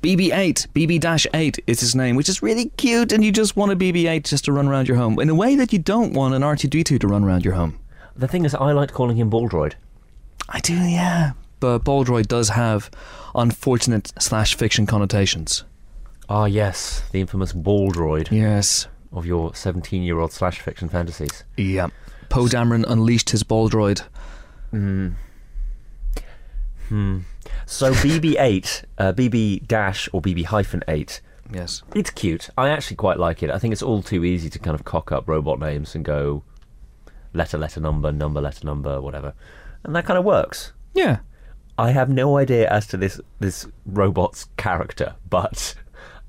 BB-8, 0.03 0.67
BB-8 0.75 1.61
is 1.69 1.81
his 1.81 1.95
name, 1.95 2.17
which 2.17 2.29
is 2.29 2.43
really 2.43 2.71
cute, 2.77 3.13
and 3.13 3.25
you 3.25 3.31
just 3.31 3.57
want 3.57 3.71
a 3.73 3.77
BB-8 3.77 4.25
just 4.25 4.45
to 4.47 4.53
run 4.53 4.67
around 4.67 4.89
your 4.89 4.97
home 4.97 5.19
in 5.21 5.29
a 5.31 5.35
way 5.35 5.55
that 5.55 5.73
you 5.73 5.79
don't 5.79 6.13
want 6.13 6.35
an 6.35 6.43
R2D2 6.43 6.99
to 7.01 7.07
run 7.07 7.23
around 7.23 7.45
your 7.45 7.55
home. 7.55 7.79
The 8.17 8.27
thing 8.27 8.45
is, 8.45 8.55
I 8.55 8.73
like 8.73 8.93
calling 8.93 9.17
him 9.17 9.31
Baldroid. 9.31 9.75
I 10.49 10.59
do, 10.61 10.75
yeah. 10.75 11.33
But 11.61 11.85
Baldroid 11.85 12.27
does 12.27 12.49
have 12.51 12.91
unfortunate 13.37 14.13
slash 14.19 14.57
fiction 14.57 14.87
connotations. 14.87 15.63
Ah, 16.29 16.47
yes, 16.47 17.03
the 17.13 17.21
infamous 17.21 17.53
Baldroid 17.53 18.31
Yes. 18.33 18.89
of 19.13 19.25
your 19.25 19.53
17-year-old 19.53 20.33
slash 20.33 20.61
fiction 20.61 20.89
fantasies. 20.89 21.45
Yeah. 21.57 21.89
Poe 22.29 22.47
Dameron 22.47 22.85
unleashed 22.89 23.31
his 23.31 23.45
ball 23.45 23.71
droid. 23.71 24.03
Hmm. 24.71 25.11
So 27.73 27.95
BB-8, 27.95 28.85
uh, 28.99 29.13
BB 29.15 29.67
dash 29.67 30.07
or 30.13 30.21
BB 30.21 30.45
hyphen 30.45 30.85
eight. 30.89 31.23
Yes. 31.51 31.83
It's 31.95 32.11
cute. 32.11 32.51
I 32.59 32.69
actually 32.69 32.97
quite 32.97 33.19
like 33.19 33.43
it. 33.43 33.51
I 33.51 33.59
think 33.59 33.73
it's 33.73 33.83
all 33.83 34.03
too 34.03 34.25
easy 34.27 34.51
to 34.51 34.59
kind 34.59 34.75
of 34.75 34.85
cock 34.85 35.11
up 35.11 35.27
robot 35.27 35.59
names 35.59 35.95
and 35.95 36.05
go 36.05 36.45
letter, 37.33 37.57
letter, 37.57 37.81
number, 37.81 38.13
number, 38.13 38.43
letter, 38.43 38.67
number, 38.67 39.01
whatever, 39.01 39.33
and 39.85 39.97
that 39.97 40.05
kind 40.05 40.19
of 40.19 40.25
works. 40.25 40.75
Yeah. 40.93 41.21
I 41.79 41.93
have 41.93 42.11
no 42.11 42.37
idea 42.37 42.69
as 42.71 42.87
to 42.89 42.99
this 42.99 43.19
this 43.41 43.67
robot's 43.87 44.49
character, 44.59 45.15
but 45.31 45.75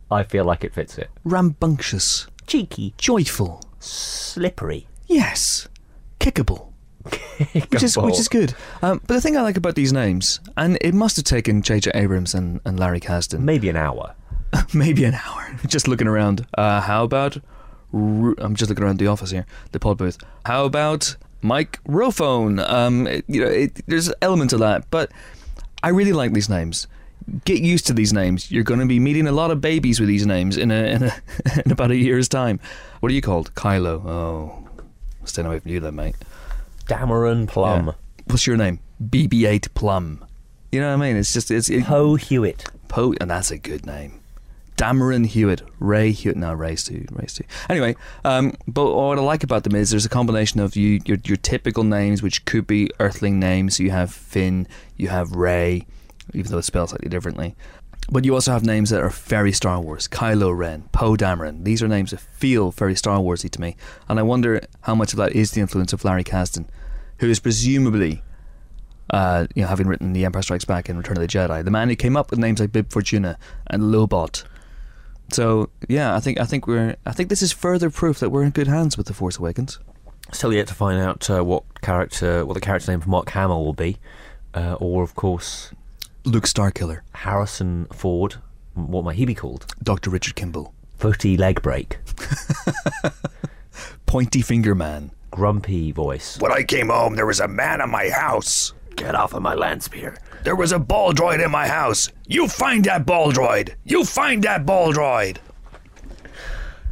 I 0.10 0.24
feel 0.24 0.46
like 0.46 0.64
it 0.64 0.74
fits 0.74 0.98
it. 0.98 1.10
Rambunctious. 1.26 2.26
Cheeky, 2.48 2.94
Joyful. 2.98 3.62
slippery. 3.80 4.88
Yes. 5.08 5.68
Kickable. 6.22 6.73
which 7.70 7.84
is 7.84 7.98
which 7.98 8.20
is 8.20 8.28
good. 8.28 8.54
Um, 8.82 9.02
but 9.08 9.16
the 9.16 9.22
thing 9.22 9.36
I 9.38 9.42
like 9.42 9.58
about 9.58 9.76
these 9.76 9.92
names, 9.92 10.40
and 10.56 10.78
it 10.82 10.94
must 10.94 11.16
have 11.18 11.26
taken 11.26 11.62
J.J. 11.62 11.92
Abrams 11.94 12.34
and, 12.34 12.62
and 12.66 12.80
Larry 12.80 13.00
Kasdan 13.00 13.40
maybe 13.42 13.70
an 13.70 13.76
hour. 13.76 14.16
maybe 14.74 15.04
an 15.04 15.16
hour 15.16 15.58
just 15.68 15.88
looking 15.88 16.08
around. 16.08 16.46
Uh, 16.58 16.80
how 16.82 17.04
about? 17.04 17.38
Ru- 17.92 18.36
I'm 18.40 18.56
just 18.56 18.70
looking 18.70 18.84
around 18.84 19.00
the 19.00 19.08
office 19.08 19.32
here, 19.32 19.46
the 19.72 19.80
pod 19.80 19.98
booth. 19.98 20.18
How 20.46 20.66
about 20.66 21.16
microphone? 21.42 22.60
Um, 22.60 23.08
it- 23.08 23.26
you 23.28 23.44
know, 23.44 23.50
it, 23.52 23.82
there's 23.88 24.12
elements 24.22 24.54
of 24.54 24.60
that, 24.60 24.90
but 24.90 25.12
I 25.82 25.90
really 25.90 26.14
like 26.14 26.34
these 26.34 26.50
names. 26.50 26.88
Get 27.46 27.62
used 27.62 27.88
to 27.88 27.94
these 27.94 28.12
names. 28.12 28.52
You're 28.52 28.64
going 28.66 28.80
to 28.82 28.86
be 28.86 29.00
meeting 29.00 29.28
a 29.28 29.32
lot 29.32 29.50
of 29.52 29.62
babies 29.62 30.00
with 30.00 30.10
these 30.10 30.26
names 30.26 30.58
in 30.58 30.72
a 30.72 30.76
in, 30.96 31.04
a, 31.04 31.14
in 31.66 31.72
about 31.72 31.92
a 31.92 31.96
year's 31.96 32.28
time. 32.28 32.60
What 33.00 33.12
are 33.12 33.16
you 33.16 33.22
called? 33.22 33.54
Kylo. 33.56 34.06
Oh, 34.06 34.68
staying 35.24 35.46
away 35.46 35.60
from 35.60 35.72
you 35.72 35.80
then, 35.80 35.96
mate. 35.96 36.16
Dameron 36.88 37.48
Plum. 37.48 37.88
Yeah. 37.88 37.94
What's 38.26 38.48
your 38.48 38.58
name? 38.58 38.80
BB-8 39.04 39.74
Plum. 39.74 40.26
You 40.72 40.82
know 40.82 40.88
what 40.88 41.04
I 41.04 41.08
mean? 41.08 41.18
It's 41.18 41.34
just 41.34 41.52
it's 41.52 41.70
it, 41.70 41.84
Poe 41.84 42.16
Hewitt. 42.16 42.66
Poe, 42.88 43.14
and 43.22 43.30
that's 43.30 43.52
a 43.52 43.58
good 43.58 43.86
name. 43.86 44.20
Dameron 44.76 45.28
Hewitt, 45.28 45.62
Ray 45.80 46.12
Hewitt. 46.12 46.36
No, 46.36 46.52
Ray's 46.52 46.84
too. 46.84 47.06
Ray's 47.12 47.36
too. 47.36 47.44
Anyway, 47.70 47.96
um, 48.26 48.54
but 48.68 48.94
what 48.94 49.20
I 49.20 49.22
like 49.22 49.44
about 49.44 49.64
them 49.64 49.76
is 49.76 49.92
there's 49.92 50.06
a 50.06 50.10
combination 50.10 50.60
of 50.60 50.76
you 50.76 51.00
your 51.06 51.18
your 51.26 51.38
typical 51.38 51.84
names, 51.84 52.24
which 52.24 52.46
could 52.46 52.66
be 52.66 52.90
Earthling 53.00 53.40
names. 53.40 53.80
You 53.80 53.92
have 53.92 54.12
Finn, 54.12 54.68
you 54.98 55.10
have 55.10 55.34
Rey, 55.34 55.86
even 56.34 56.52
though 56.52 56.58
it's 56.58 56.68
spelled 56.68 56.90
slightly 56.90 57.10
differently. 57.10 57.56
But 58.10 58.26
you 58.26 58.34
also 58.34 58.52
have 58.52 58.66
names 58.66 58.90
that 58.90 59.02
are 59.02 59.10
very 59.10 59.52
Star 59.52 59.80
Wars. 59.80 60.08
Kylo 60.08 60.56
Ren, 60.56 60.84
Poe 60.92 61.16
Dameron. 61.16 61.64
These 61.64 61.82
are 61.82 61.88
names 61.88 62.12
that 62.12 62.20
feel 62.20 62.72
very 62.72 62.96
Star 62.96 63.20
Warsy 63.20 63.50
to 63.50 63.62
me, 63.62 63.76
and 64.10 64.20
I 64.20 64.24
wonder 64.24 64.62
how 64.82 64.96
much 64.96 65.14
of 65.14 65.18
that 65.18 65.32
is 65.34 65.52
the 65.52 65.62
influence 65.62 65.94
of 65.94 66.04
Larry 66.04 66.24
Kasdan, 66.24 66.66
who 67.20 67.30
is 67.30 67.40
presumably 67.40 68.22
uh, 69.10 69.48
you 69.56 69.62
know, 69.62 69.68
having 69.68 69.88
written 69.88 70.14
The 70.14 70.26
Empire 70.26 70.42
Strikes 70.42 70.66
Back 70.66 70.90
and 70.90 70.98
Return 70.98 71.18
of 71.18 71.22
the 71.22 71.28
Jedi, 71.28 71.64
the 71.64 71.72
man 71.72 71.90
who 71.90 71.96
came 71.96 72.18
up 72.18 72.32
with 72.32 72.40
names 72.40 72.60
like 72.60 72.72
Bib 72.72 72.92
Fortuna 72.92 73.38
and 73.68 73.84
Lobot. 73.84 74.44
So 75.32 75.70
yeah, 75.88 76.16
I 76.16 76.20
think 76.20 76.40
I 76.40 76.46
think 76.46 76.68
we're 76.68 76.96
I 77.06 77.12
think 77.12 77.30
this 77.30 77.42
is 77.42 77.52
further 77.52 77.90
proof 77.90 78.20
that 78.20 78.30
we're 78.30 78.44
in 78.44 78.52
good 78.52 78.68
hands 78.68 78.98
with 78.98 79.08
the 79.08 79.14
Force 79.14 79.38
Awakens. 79.38 79.80
Still 80.32 80.54
yet 80.54 80.68
to 80.68 80.74
find 80.74 81.00
out 81.00 81.30
uh, 81.30 81.44
what 81.44 81.82
character, 81.82 82.46
what 82.46 82.56
the 82.56 82.62
character 82.62 82.92
name 82.92 83.02
for 83.02 83.10
Mark 83.10 83.30
Hamill 83.30 83.64
will 83.64 83.74
be, 83.74 83.98
uh, 84.54 84.74
or 84.80 85.04
of 85.04 85.16
course 85.16 85.72
Luke 86.26 86.46
Starkiller, 86.46 87.02
Harrison 87.14 87.86
Ford. 87.92 88.36
What 88.76 89.04
might 89.04 89.16
he 89.18 89.26
be 89.26 89.36
called? 89.36 89.66
Dr. 89.84 90.10
Richard 90.10 90.36
Kimball, 90.36 90.74
Footy 90.98 91.38
leg 91.38 91.62
break, 91.62 92.00
Pointy 94.06 94.42
Finger 94.42 94.74
Man. 94.76 95.12
grumpy 95.32 95.92
voice. 95.92 96.38
When 96.40 96.52
I 96.52 96.64
came 96.64 96.90
home, 96.90 97.16
there 97.16 97.26
was 97.26 97.40
a 97.40 97.48
man 97.48 97.82
in 97.82 97.90
my 97.90 98.10
house. 98.10 98.74
Get 98.96 99.16
off 99.16 99.34
of 99.34 99.42
my 99.42 99.54
land 99.56 99.82
spear. 99.84 100.18
There 100.44 100.56
was 100.56 100.72
a 100.72 100.80
ball 100.80 101.14
droid 101.14 101.44
in 101.44 101.50
my 101.52 101.68
house. 101.68 102.10
You 102.28 102.48
find 102.48 102.86
that 102.86 103.06
ball 103.06 103.32
droid. 103.32 103.74
You 103.84 104.06
find 104.06 104.44
that 104.44 104.66
ball 104.66 104.94
droid. 104.94 105.38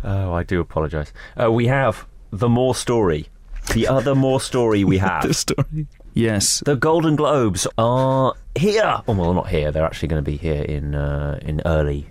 Oh, 0.04 0.34
I 0.34 0.44
do 0.44 0.60
apologise. 0.60 1.14
Uh, 1.42 1.52
we 1.52 1.68
have 1.68 2.08
the 2.32 2.50
more 2.50 2.74
story. 2.74 3.28
The 3.74 3.88
other 3.88 4.16
more 4.16 4.42
story 4.42 4.84
we 4.84 4.98
have. 5.10 5.28
the 5.28 5.34
story. 5.36 5.88
Yes. 6.16 6.64
The 6.66 6.76
Golden 6.76 7.16
Globes 7.16 7.68
are 7.78 8.34
here. 8.56 9.02
Oh, 9.08 9.14
well, 9.14 9.34
not 9.34 9.50
here. 9.50 9.72
They're 9.72 9.86
actually 9.86 10.10
going 10.10 10.24
to 10.24 10.32
be 10.32 10.38
here 10.38 10.62
in 10.64 10.96
uh, 10.96 11.40
in 11.42 11.62
early 11.66 12.08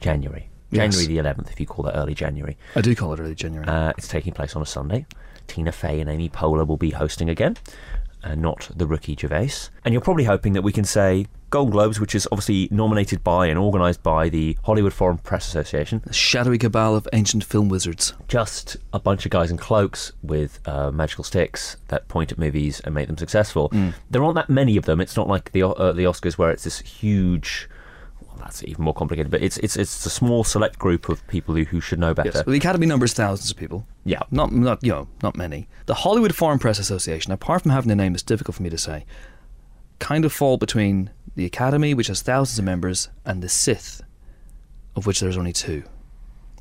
January. 0.00 0.48
Yes. 0.70 0.96
January 0.96 1.22
the 1.22 1.42
11th, 1.42 1.52
if 1.52 1.60
you 1.60 1.66
call 1.66 1.84
that 1.84 1.96
early 1.96 2.14
January. 2.14 2.56
I 2.74 2.80
do 2.80 2.94
call 2.96 3.12
it 3.12 3.20
early 3.20 3.34
January. 3.34 3.66
Uh, 3.66 3.92
it's 3.96 4.08
taking 4.08 4.32
place 4.32 4.56
on 4.56 4.62
a 4.62 4.66
Sunday. 4.66 5.06
Tina 5.46 5.72
Fey 5.72 6.00
and 6.00 6.10
Amy 6.10 6.28
Poehler 6.28 6.66
will 6.66 6.78
be 6.78 6.90
hosting 6.90 7.28
again, 7.28 7.56
and 8.24 8.40
not 8.42 8.70
the 8.74 8.86
Ricky 8.86 9.16
Gervais. 9.18 9.68
And 9.84 9.92
you're 9.92 10.00
probably 10.00 10.24
hoping 10.24 10.54
that 10.54 10.62
we 10.62 10.72
can 10.72 10.84
say 10.84 11.26
Golden 11.50 11.70
Globes, 11.72 12.00
which 12.00 12.14
is 12.14 12.26
obviously 12.32 12.68
nominated 12.72 13.22
by 13.22 13.46
and 13.46 13.58
organised 13.58 14.02
by 14.02 14.28
the 14.28 14.56
Hollywood 14.64 14.92
Foreign 14.92 15.18
Press 15.18 15.46
Association, 15.46 16.02
the 16.04 16.12
shadowy 16.12 16.58
cabal 16.58 16.96
of 16.96 17.06
ancient 17.12 17.44
film 17.44 17.68
wizards. 17.68 18.12
just 18.26 18.76
a 18.92 18.98
bunch 18.98 19.24
of 19.24 19.30
guys 19.30 19.50
in 19.52 19.56
cloaks 19.56 20.12
with 20.22 20.58
uh, 20.66 20.90
magical 20.90 21.22
sticks 21.22 21.76
that 21.88 22.08
point 22.08 22.32
at 22.32 22.38
movies 22.38 22.80
and 22.80 22.94
make 22.94 23.06
them 23.06 23.18
successful. 23.18 23.72
There 24.10 24.24
aren't 24.24 24.34
that 24.34 24.50
many 24.50 24.76
of 24.76 24.84
them. 24.86 25.00
It's 25.00 25.16
not 25.16 25.28
like 25.28 25.52
the 25.52 25.62
uh, 25.62 25.92
the 25.92 26.04
Oscars 26.04 26.38
where 26.38 26.50
it's 26.50 26.64
this 26.64 26.80
huge. 26.80 27.68
That's 28.38 28.62
even 28.64 28.84
more 28.84 28.94
complicated, 28.94 29.30
but 29.30 29.42
it's 29.42 29.56
it's 29.58 29.76
it's 29.76 30.04
a 30.06 30.10
small 30.10 30.44
select 30.44 30.78
group 30.78 31.08
of 31.08 31.26
people 31.28 31.54
who, 31.54 31.64
who 31.64 31.80
should 31.80 31.98
know 31.98 32.14
better. 32.14 32.30
Yes. 32.34 32.46
Well, 32.46 32.52
the 32.52 32.58
Academy 32.58 32.86
numbers 32.86 33.12
thousands 33.12 33.50
of 33.50 33.56
people. 33.56 33.86
Yeah. 34.04 34.20
Not, 34.30 34.52
not, 34.52 34.82
you 34.82 34.92
know, 34.92 35.08
not 35.22 35.36
many. 35.36 35.66
The 35.86 35.94
Hollywood 35.94 36.34
Foreign 36.34 36.58
Press 36.58 36.78
Association, 36.78 37.32
apart 37.32 37.62
from 37.62 37.70
having 37.70 37.90
a 37.90 37.94
name, 37.94 38.12
it's 38.14 38.22
difficult 38.22 38.56
for 38.56 38.62
me 38.62 38.70
to 38.70 38.78
say, 38.78 39.06
kind 39.98 40.24
of 40.24 40.32
fall 40.32 40.56
between 40.56 41.10
the 41.36 41.44
Academy, 41.46 41.94
which 41.94 42.08
has 42.08 42.22
thousands 42.22 42.58
of 42.58 42.64
members, 42.64 43.08
and 43.24 43.42
the 43.42 43.48
Sith, 43.48 44.02
of 44.94 45.06
which 45.06 45.20
there's 45.20 45.36
only 45.38 45.52
two. 45.52 45.84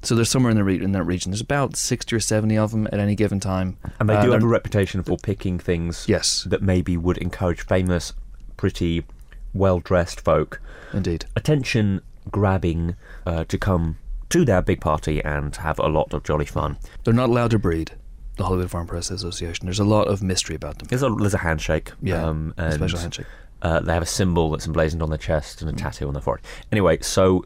So 0.03 0.15
there's 0.15 0.29
somewhere 0.29 0.51
in 0.51 0.57
the 0.57 0.63
re- 0.63 0.81
in 0.83 0.91
that 0.93 1.03
region. 1.03 1.31
There's 1.31 1.41
about 1.41 1.75
sixty 1.77 2.15
or 2.15 2.19
seventy 2.19 2.57
of 2.57 2.71
them 2.71 2.87
at 2.87 2.99
any 2.99 3.15
given 3.15 3.39
time, 3.39 3.77
And 3.99 4.09
they 4.09 4.15
Uh, 4.15 4.23
do 4.25 4.31
have 4.31 4.43
a 4.43 4.47
reputation 4.47 5.01
for 5.01 5.17
picking 5.17 5.59
things 5.59 6.05
Yes, 6.09 6.43
that 6.49 6.61
maybe 6.61 6.97
would 6.97 7.17
encourage 7.19 7.61
famous, 7.61 8.11
pretty, 8.57 9.05
well 9.53 9.79
dressed 9.79 10.21
folk, 10.21 10.61
indeed. 10.93 11.25
attention 11.35 12.01
grabbing, 12.31 12.95
uh, 13.25 13.43
to 13.45 13.57
come 13.57 13.97
to 14.29 14.45
their 14.45 14.61
big 14.61 14.81
party 14.81 15.23
and 15.23 15.55
have 15.57 15.77
a 15.79 15.87
lot 15.87 16.13
of 16.13 16.23
jolly 16.23 16.45
fun. 16.45 16.77
They're 17.03 17.13
not 17.13 17.29
allowed 17.29 17.51
to 17.51 17.59
breed. 17.59 17.91
The 18.37 18.45
Hollywood 18.45 18.71
Foreign 18.71 18.87
Press 18.87 19.11
Association. 19.11 19.65
There's 19.67 19.79
a 19.79 19.83
lot 19.83 20.07
of 20.07 20.23
mystery 20.23 20.55
about 20.55 20.79
them. 20.79 20.87
There's 20.87 21.03
a, 21.03 21.09
there's 21.09 21.35
a 21.35 21.39
handshake. 21.39 21.91
Yeah, 22.01 22.25
um, 22.25 22.53
a 22.57 22.63
and 22.63 22.73
special 22.73 22.97
handshake. 22.99 23.27
Uh, 23.61 23.79
they 23.81 23.93
have 23.93 24.01
a 24.01 24.07
symbol 24.07 24.49
that's 24.49 24.65
emblazoned 24.65 25.03
on 25.03 25.09
their 25.09 25.17
chest 25.19 25.59
Mm. 25.59 25.67
and 25.69 25.77
a 25.79 25.81
tattoo 25.83 26.07
on 26.07 26.13
their 26.13 26.21
forehead. 26.21 26.45
Anyway, 26.71 26.97
so 27.01 27.45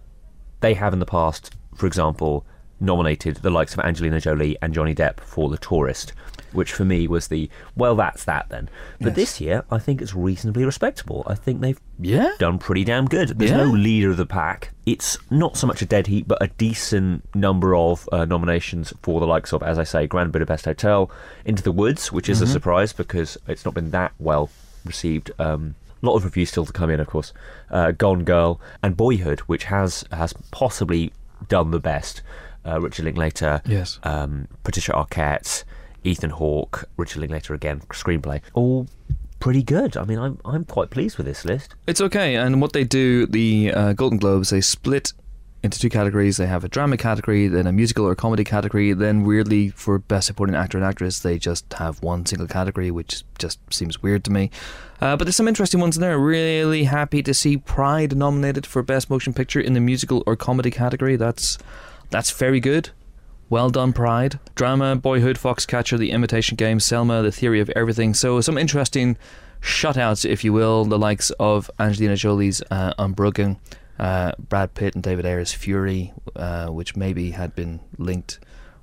they 0.61 0.73
have 0.75 0.93
in 0.93 0.99
the 0.99 1.05
past, 1.05 1.53
for 1.75 1.87
example, 1.87 2.45
nominated 2.79 3.37
the 3.37 3.49
likes 3.49 3.73
of 3.73 3.79
Angelina 3.79 4.19
Jolie 4.19 4.57
and 4.61 4.73
Johnny 4.73 4.93
Depp 4.95 5.19
for 5.19 5.49
The 5.49 5.57
Tourist, 5.57 6.13
which 6.53 6.71
for 6.71 6.85
me 6.85 7.07
was 7.07 7.27
the 7.27 7.49
well, 7.75 7.95
that's 7.95 8.23
that 8.25 8.47
then. 8.49 8.69
But 8.99 9.07
Yes. 9.09 9.15
this 9.15 9.41
year, 9.41 9.63
I 9.71 9.79
think 9.79 10.01
it's 10.01 10.13
reasonably 10.15 10.63
respectable. 10.65 11.23
I 11.27 11.35
think 11.35 11.61
they've 11.61 11.79
Yeah. 11.99 12.31
done 12.39 12.57
pretty 12.59 12.83
damn 12.83 13.05
good. 13.05 13.37
There's 13.37 13.51
Yeah. 13.51 13.57
no 13.57 13.71
leader 13.71 14.11
of 14.11 14.17
the 14.17 14.25
pack. 14.25 14.71
It's 14.85 15.17
not 15.29 15.57
so 15.57 15.67
much 15.67 15.81
a 15.81 15.85
dead 15.85 16.07
heat, 16.07 16.27
but 16.27 16.41
a 16.41 16.47
decent 16.47 17.23
number 17.35 17.75
of 17.75 18.07
uh, 18.11 18.25
nominations 18.25 18.93
for 19.01 19.19
the 19.19 19.27
likes 19.27 19.51
of, 19.53 19.61
as 19.63 19.77
I 19.79 19.83
say, 19.83 20.07
Grand 20.07 20.31
Budapest 20.31 20.65
Hotel, 20.65 21.11
Into 21.45 21.63
the 21.63 21.71
Woods, 21.71 22.11
which 22.11 22.25
Mm-hmm. 22.25 22.31
is 22.33 22.41
a 22.41 22.47
surprise 22.47 22.93
because 22.93 23.37
it's 23.47 23.65
not 23.65 23.73
been 23.73 23.91
that 23.91 24.13
well 24.19 24.49
received. 24.85 25.31
Um, 25.39 25.75
a 26.01 26.05
lot 26.05 26.15
of 26.15 26.23
reviews 26.23 26.49
still 26.51 26.65
to 26.65 26.71
come 26.71 26.91
in, 26.91 26.99
of 26.99 27.07
course. 27.07 27.33
Uh, 27.71 27.91
Gone 27.91 28.23
Girl 28.23 28.61
and 28.83 28.95
Boyhood, 28.95 29.39
which 29.41 29.65
has 29.65 30.05
has 30.11 30.31
possibly 30.51 31.11
done 31.49 31.71
the 31.71 31.79
best. 31.79 32.21
Uh, 32.67 32.79
Richard 32.81 33.05
Linklater, 33.05 33.61
Yes. 33.65 33.99
um, 34.03 34.47
Patricia 34.63 34.91
Arquette, 34.91 35.63
Ethan 36.03 36.31
Hawke, 36.31 36.85
Richard 36.97 37.19
Linklater 37.21 37.53
again, 37.53 37.79
screenplay, 37.89 38.41
all 38.53 38.87
pretty 39.39 39.63
good. 39.63 39.95
I 39.95 40.03
mean, 40.03 40.19
I'm 40.19 40.37
I'm 40.45 40.65
quite 40.65 40.89
pleased 40.89 41.17
with 41.17 41.25
this 41.27 41.45
list. 41.45 41.75
It's 41.87 42.01
okay, 42.01 42.35
and 42.35 42.61
what 42.61 42.73
they 42.73 42.83
do, 42.83 43.25
the 43.25 43.71
uh, 43.73 43.93
Golden 43.93 44.17
Globes, 44.19 44.49
they 44.49 44.61
split 44.61 45.13
into 45.63 45.79
two 45.79 45.89
categories. 45.89 46.37
They 46.37 46.45
have 46.47 46.63
a 46.63 46.67
drama 46.67 46.97
category, 46.97 47.47
then 47.47 47.65
a 47.67 47.71
musical 47.71 48.05
or 48.05 48.15
comedy 48.15 48.43
category. 48.43 48.93
Then, 48.93 49.23
weirdly, 49.23 49.69
for 49.69 49.97
best 49.97 50.27
supporting 50.27 50.55
actor 50.55 50.77
and 50.77 50.85
actress, 50.85 51.19
they 51.19 51.39
just 51.39 51.71
have 51.73 52.01
one 52.03 52.25
single 52.25 52.47
category, 52.47 52.91
which 52.91 53.23
just 53.39 53.59
seems 53.73 54.01
weird 54.03 54.23
to 54.25 54.31
me. 54.31 54.51
Uh, 55.01 55.15
but 55.17 55.25
there's 55.25 55.35
some 55.35 55.47
interesting 55.47 55.79
ones 55.79 55.97
in 55.97 56.01
there. 56.01 56.17
Really 56.19 56.83
happy 56.83 57.23
to 57.23 57.33
see 57.33 57.57
Pride 57.57 58.15
nominated 58.15 58.65
for 58.67 58.83
best 58.83 59.09
motion 59.09 59.33
picture 59.33 59.59
in 59.59 59.73
the 59.73 59.79
musical 59.79 60.23
or 60.27 60.35
comedy 60.35 60.69
category. 60.71 61.15
That's 61.15 61.57
that's 62.09 62.31
very 62.31 62.59
good. 62.59 62.89
Well 63.49 63.69
done, 63.69 63.93
Pride. 63.93 64.39
Drama, 64.55 64.95
Boyhood, 64.97 65.37
Foxcatcher, 65.37 65.97
The 65.97 66.11
Imitation 66.11 66.55
Game, 66.57 66.79
Selma, 66.79 67.21
The 67.21 67.31
Theory 67.31 67.61
of 67.61 67.69
Everything. 67.71 68.13
So, 68.13 68.41
some 68.41 68.57
interesting 68.57 69.17
shutouts, 69.61 70.29
if 70.29 70.43
you 70.43 70.51
will, 70.51 70.83
the 70.83 70.99
likes 70.99 71.29
of 71.39 71.71
Angelina 71.79 72.15
Jolie's 72.15 72.61
uh, 72.69 72.93
Unbroken, 72.99 73.57
uh, 73.99 74.33
Brad 74.37 74.73
Pitt 74.73 74.95
and 74.95 75.03
David 75.03 75.25
Ayer's 75.25 75.53
Fury, 75.53 76.13
uh, 76.35 76.67
which 76.67 76.95
maybe 76.95 77.31
had 77.31 77.55
been 77.55 77.79
linked 77.97 78.39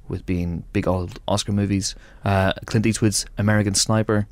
with 0.09 0.25
being 0.27 0.65
big 0.73 0.89
old 0.89 1.21
Oscar 1.29 1.53
movies. 1.53 1.95
Uh, 2.25 2.53
Clint 2.67 2.87
Eastwood's 2.87 3.27
American 3.39 3.75
Sniper, 3.75 4.27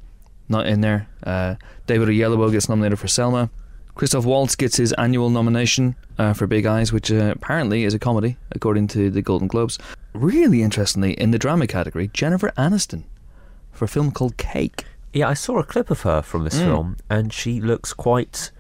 not 0.49 0.67
in 0.67 0.81
there. 0.81 1.09
Uh, 1.23 1.57
David 1.87 2.09
Oyelowo 2.09 2.51
gets 2.51 2.69
nominated 2.69 2.99
for 2.99 3.09
Selma. 3.09 3.51
Christoph 3.95 4.25
Waltz 4.25 4.57
gets 4.57 4.77
his 4.77 4.93
annual 4.95 5.29
nomination 5.31 5.97
uh, 6.19 6.33
for 6.33 6.47
Big 6.47 6.65
Eyes, 6.67 6.93
which 6.93 7.13
uh, 7.13 7.33
apparently 7.37 7.85
is 7.85 7.93
a 7.95 7.99
comedy, 7.99 8.37
according 8.51 8.89
to 8.89 9.11
the 9.11 9.23
Golden 9.23 9.49
Globes. 9.49 9.79
Really 10.15 10.63
interestingly, 10.63 11.13
in 11.15 11.31
the 11.31 11.39
drama 11.39 11.67
category, 11.67 12.09
Jennifer 12.13 12.51
Aniston 12.57 13.05
for 13.71 13.85
a 13.85 13.89
film 13.89 14.11
called 14.11 14.37
Cake. 14.39 14.85
Yeah, 15.13 15.29
I 15.29 15.35
saw 15.35 15.59
a 15.59 15.65
clip 15.65 15.91
of 15.91 16.03
her 16.03 16.23
from 16.23 16.45
this 16.45 16.59
Mm. 16.59 16.65
film, 16.65 16.97
and 17.11 17.33
she 17.33 17.61
looks 17.61 17.93
quite 17.93 18.51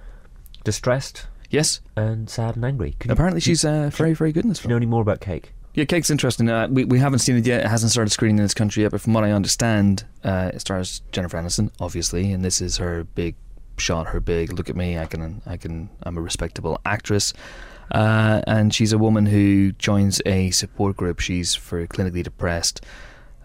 distressed 0.65 1.27
Yes, 1.51 1.81
and 1.97 2.31
sad 2.31 2.57
and 2.57 2.65
angry. 2.65 2.97
Can 2.99 3.11
apparently 3.11 3.37
you- 3.39 3.43
she's 3.43 3.63
uh, 3.65 3.91
very, 3.93 4.15
very 4.15 4.33
good 4.33 4.45
in 4.45 4.49
this 4.49 4.61
Do 4.61 4.65
you 4.65 4.69
know 4.71 4.77
any 4.77 4.87
more 4.87 5.03
about 5.03 5.21
Cake? 5.21 5.53
Yeah, 5.75 5.85
Cake's 5.85 6.09
interesting. 6.11 6.49
Uh, 6.49 6.69
we, 6.71 6.85
we 6.85 6.99
haven't 6.99 7.19
seen 7.21 7.37
it 7.37 7.47
yet. 7.47 7.61
It 7.65 7.69
hasn't 7.69 7.93
started 7.93 8.11
screening 8.11 8.39
in 8.39 8.45
this 8.45 8.55
country 8.55 8.83
yet, 8.83 8.91
but 8.93 9.01
from 9.03 9.13
what 9.15 9.25
I 9.25 9.33
understand, 9.33 10.05
uh, 10.25 10.51
it 10.55 10.61
stars 10.61 11.03
Jennifer 11.13 11.37
Aniston, 11.39 11.71
obviously, 11.81 12.33
and 12.33 12.43
this 12.45 12.61
is 12.63 12.77
her 12.79 13.05
big 13.15 13.35
shot, 13.79 14.09
her 14.09 14.21
big 14.21 14.53
look 14.53 14.69
at 14.71 14.77
me. 14.77 14.99
I 14.99 15.07
can, 15.07 15.43
I 15.47 15.57
can, 15.57 15.91
I'm 16.03 16.17
a 16.17 16.21
respectable 16.21 16.81
actress. 16.85 17.33
Uh, 17.91 18.41
and 18.47 18.75
she's 18.75 18.93
a 18.93 18.99
woman 18.99 19.27
who 19.27 19.73
joins 19.73 20.23
a 20.25 20.51
support 20.51 20.97
group. 20.97 21.21
She's 21.21 21.55
for 21.55 21.87
clinically 21.87 22.23
depressed. 22.23 22.85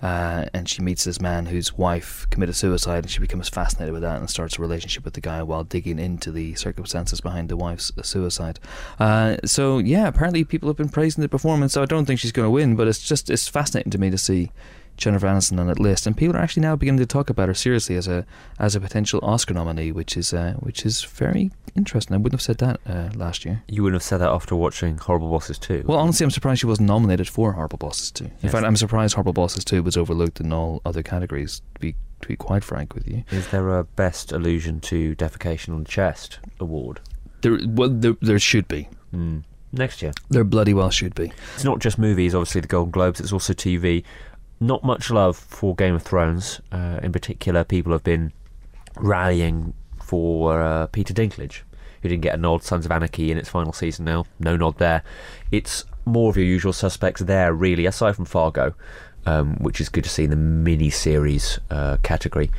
Uh, 0.02 0.46
and 0.54 0.70
she 0.70 0.82
meets 0.82 1.04
this 1.06 1.20
man 1.20 1.48
whose 1.48 1.74
wife 1.74 2.28
committed 2.30 2.56
suicide, 2.56 3.04
and 3.04 3.10
she 3.10 3.20
becomes 3.20 3.50
fascinated 3.50 3.92
with 3.92 4.04
that 4.04 4.18
and 4.18 4.30
starts 4.30 4.58
a 4.58 4.62
relationship 4.62 5.04
with 5.04 5.16
the 5.16 5.22
guy 5.22 5.42
while 5.42 5.64
digging 5.64 5.98
into 5.98 6.32
the 6.32 6.54
circumstances 6.54 7.20
behind 7.20 7.50
the 7.50 7.58
wife's 7.58 7.92
suicide. 8.04 8.60
Uh, 9.00 9.38
so 9.44 9.80
yeah, 9.80 10.08
apparently 10.08 10.44
people 10.44 10.70
have 10.70 10.78
been 10.78 10.90
praising 10.90 11.24
the 11.24 11.30
performance. 11.30 11.74
So 11.74 11.82
I 11.82 11.86
don't 11.86 12.06
think 12.06 12.20
she's 12.20 12.32
going 12.32 12.46
to 12.46 12.52
win, 12.52 12.76
but 12.76 12.88
it's 12.88 13.02
just 13.02 13.30
it's 13.32 13.48
fascinating 13.48 13.92
to 13.92 13.98
me 13.98 14.12
to 14.12 14.20
see 14.20 14.52
Jennifer 14.98 15.28
Aniston 15.28 15.60
on 15.60 15.68
that 15.68 15.80
list, 15.80 16.06
and 16.08 16.18
people 16.18 16.36
are 16.36 16.40
actually 16.40 16.62
now 16.64 16.76
beginning 16.76 17.00
to 17.00 17.06
talk 17.06 17.30
about 17.30 17.48
her 17.48 17.54
seriously 17.54 17.96
as 17.96 18.08
a 18.08 18.26
as 18.60 18.76
a 18.76 18.80
potential 18.82 19.20
Oscar 19.24 19.54
nominee, 19.54 19.92
which 19.92 20.18
is 20.18 20.34
uh, 20.34 20.54
which 20.60 20.86
is 20.86 21.04
very 21.04 21.52
interesting. 21.76 22.14
I 22.16 22.18
wouldn't 22.18 22.34
have 22.34 22.42
said 22.42 22.58
that 22.58 22.80
uh, 22.88 23.10
last 23.16 23.46
year. 23.46 23.62
You 23.68 23.84
wouldn't 23.84 23.96
have 24.02 24.04
said 24.08 24.18
that 24.18 24.30
after 24.30 24.56
watching 24.56 24.98
Horrible 24.98 25.30
Bosses 25.30 25.60
2. 25.60 25.84
Well, 25.86 26.00
honestly, 26.00 26.24
I'm 26.24 26.32
surprised 26.32 26.60
she 26.62 26.66
wasn't 26.66 26.88
nominated 26.88 27.30
for 27.30 27.54
Horrible 27.54 27.78
Bosses 27.78 28.10
2. 28.12 28.26
In 28.26 28.32
Yes. 28.42 28.52
fact, 28.52 28.66
I'm 28.66 28.76
surprised 28.76 29.14
Horrible 29.14 29.34
Bosses 29.34 29.64
2 29.64 29.84
was 29.84 29.96
overlooked 29.96 30.40
in 30.40 30.52
all 30.52 30.82
other 30.86 31.04
categories, 31.04 31.62
to 31.76 31.80
be, 31.80 31.94
to 32.22 32.28
be 32.28 32.36
quite 32.36 32.64
frank 32.64 32.96
with 32.96 33.08
you. 33.08 33.24
Is 33.30 33.48
there 33.50 33.78
a 33.78 33.84
Best 33.84 34.32
Allusion 34.32 34.80
to 34.82 35.16
Defecation 35.16 35.70
on 35.76 35.84
the 35.84 35.90
Chest 35.90 36.40
award? 36.60 37.00
There, 37.42 37.60
well, 37.68 37.90
there, 37.90 38.16
there 38.22 38.40
should 38.40 38.68
be. 38.68 38.90
Mm. 39.14 39.44
Next 39.72 40.02
year. 40.02 40.14
There 40.30 40.44
bloody 40.46 40.74
well 40.74 40.90
should 40.90 41.14
be. 41.14 41.32
It's 41.54 41.64
not 41.66 41.80
just 41.80 42.00
movies, 42.00 42.34
obviously, 42.34 42.62
the 42.62 42.68
Golden 42.68 42.90
Globes, 42.90 43.20
it's 43.20 43.34
also 43.34 43.54
TV. 43.54 44.04
Not 44.60 44.84
much 44.84 45.12
love 45.12 45.38
for 45.38 45.76
Game 45.76 45.96
of 45.96 46.04
Thrones. 46.04 46.62
Uh, 46.72 47.00
in 47.04 47.12
particular, 47.12 47.64
people 47.64 47.92
have 47.92 48.04
been 48.04 48.34
rallying 48.96 49.74
for 50.02 50.62
uh, 50.62 50.88
Peter 50.88 51.14
Dinklage, 51.14 51.62
who 52.02 52.10
didn't 52.10 52.24
get 52.24 52.34
a 52.34 52.38
nod. 52.38 52.64
Sons 52.64 52.86
of 52.86 52.92
Anarchy 52.92 53.32
in 53.32 53.38
its 53.38 53.50
final 53.50 53.74
season 53.74 54.06
now. 54.06 54.26
No 54.40 54.56
nod 54.58 54.80
there. 54.80 55.04
It's 55.52 55.86
more 56.06 56.30
of 56.30 56.38
your 56.38 56.46
usual 56.46 56.74
suspects 56.74 57.22
there, 57.22 57.54
really, 57.54 57.86
aside 57.86 58.16
from 58.16 58.26
Fargo, 58.26 58.74
um, 59.26 59.58
which 59.58 59.80
is 59.80 59.90
good 59.90 60.06
to 60.06 60.10
see 60.10 60.24
in 60.24 60.30
the 60.32 60.36
mini 60.36 60.90
series 60.90 61.60
uh, 61.70 61.98
category. 62.02 62.50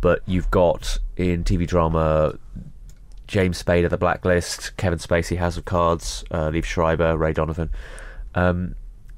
But 0.00 0.22
you've 0.26 0.50
got 0.50 0.98
in 1.16 1.44
TV 1.44 1.66
drama 1.66 2.38
James 3.26 3.62
Spader, 3.62 3.88
The 3.88 3.96
Blacklist, 3.96 4.76
Kevin 4.76 4.98
Spacey, 4.98 5.36
House 5.38 5.56
of 5.56 5.64
Cards, 5.64 6.24
uh, 6.30 6.50
Liev 6.50 6.64
Schreiber, 6.64 7.16
Ray 7.16 7.32
Donovan, 7.32 7.70
um, 8.34 8.74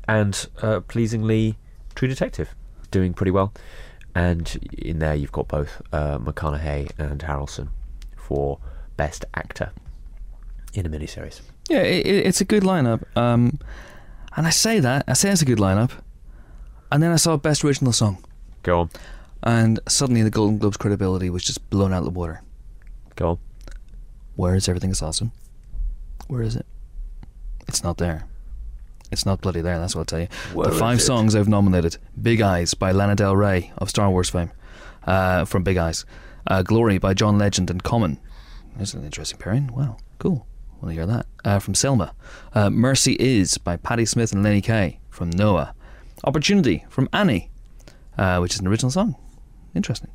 and 0.07 0.47
uh, 0.61 0.81
pleasingly, 0.81 1.57
True 1.95 2.09
Detective, 2.09 2.55
doing 2.91 3.15
pretty 3.15 3.31
well. 3.31 3.53
And 4.15 4.69
in 4.77 4.99
there, 4.99 5.15
you've 5.15 5.33
got 5.33 5.49
both 5.49 5.81
uh, 5.93 6.19
McConaughey 6.19 6.91
and 6.99 7.21
Harrelson 7.21 7.69
for 8.17 8.59
Best 8.97 9.25
Actor 9.35 9.73
in 10.75 10.85
a 10.87 10.89
miniseries. 10.91 11.41
Yeah, 11.69 11.79
it, 11.83 12.07
it- 12.07 12.27
it's 12.27 12.41
a 12.41 12.45
good 12.45 12.63
lineup. 12.63 13.05
Um, 13.17 13.59
and 14.37 14.47
I 14.47 14.51
say 14.51 14.81
that, 14.81 15.05
I 15.09 15.13
say 15.15 15.31
it's 15.31 15.43
a 15.43 15.47
good 15.47 15.59
lineup. 15.59 15.91
And 16.91 17.03
then 17.03 17.11
I 17.11 17.17
saw 17.17 17.37
Best 17.39 17.65
Original 17.65 17.93
Song. 17.93 18.23
Go 18.63 18.81
on, 18.81 18.91
And 19.43 19.81
suddenly 19.89 20.23
the 20.23 20.31
Golden 20.31 20.59
Globes 20.59 20.77
credibility 20.77 21.31
was 21.31 21.43
just 21.43 21.69
blown 21.71 21.93
out 21.93 21.99
of 21.99 22.05
the 22.05 22.11
water. 22.11 22.43
go 23.17 23.31
on. 23.31 23.39
Where 24.37 24.55
is 24.55 24.69
Everything 24.69 24.91
is 24.91 25.03
Awesome? 25.03 25.33
Where 26.29 26.43
is 26.43 26.55
it? 26.57 26.67
It's 27.69 27.83
not 27.83 27.97
there. 27.99 28.27
It's 29.13 29.27
not 29.27 29.43
bloody 29.43 29.61
there, 29.61 29.79
that's 29.79 29.95
what 29.95 30.01
I'll 30.01 30.05
tell 30.07 30.21
you. 30.21 30.29
Where 30.55 30.71
the 30.71 30.75
five 30.75 30.99
it? 30.99 31.03
songs 31.03 31.37
I've 31.37 31.47
nominated 31.47 31.99
Big 32.21 32.41
Eyes 32.41 32.73
by 32.73 32.93
Lana 32.93 33.15
Del 33.15 33.37
Rey 33.37 33.71
of 33.77 33.91
Star 33.91 34.09
Wars 34.11 34.31
fame, 34.31 34.51
uh, 35.07 35.45
from 35.45 35.63
Big 35.63 35.77
Eyes. 35.77 36.07
Uh, 36.47 36.63
Glory 36.63 36.97
by 36.97 37.13
John 37.13 37.37
Legend 37.37 37.71
and 37.71 37.83
Common. 37.83 38.19
That's 38.77 38.95
an 38.95 39.05
interesting 39.05 39.39
pairing. 39.39 39.67
Wow, 39.67 39.99
cool. 40.19 40.47
Want 40.81 40.89
to 40.89 40.95
hear 40.95 41.07
that? 41.07 41.27
Uh, 41.45 41.59
from 41.59 41.75
Selma. 41.75 42.15
Uh, 42.55 42.71
Mercy 42.71 43.13
Is 43.21 43.59
by 43.59 43.77
Patti 43.77 44.07
Smith 44.07 44.33
and 44.33 44.43
Lenny 44.43 44.63
Kaye 44.63 44.99
from 45.11 45.29
Noah. 45.29 45.75
Opportunity 46.25 46.87
from 46.89 47.07
Annie, 47.13 47.51
uh, 48.17 48.39
which 48.39 48.55
is 48.55 48.61
an 48.61 48.67
original 48.67 48.91
song. 48.91 49.15
Interesting. 49.75 50.11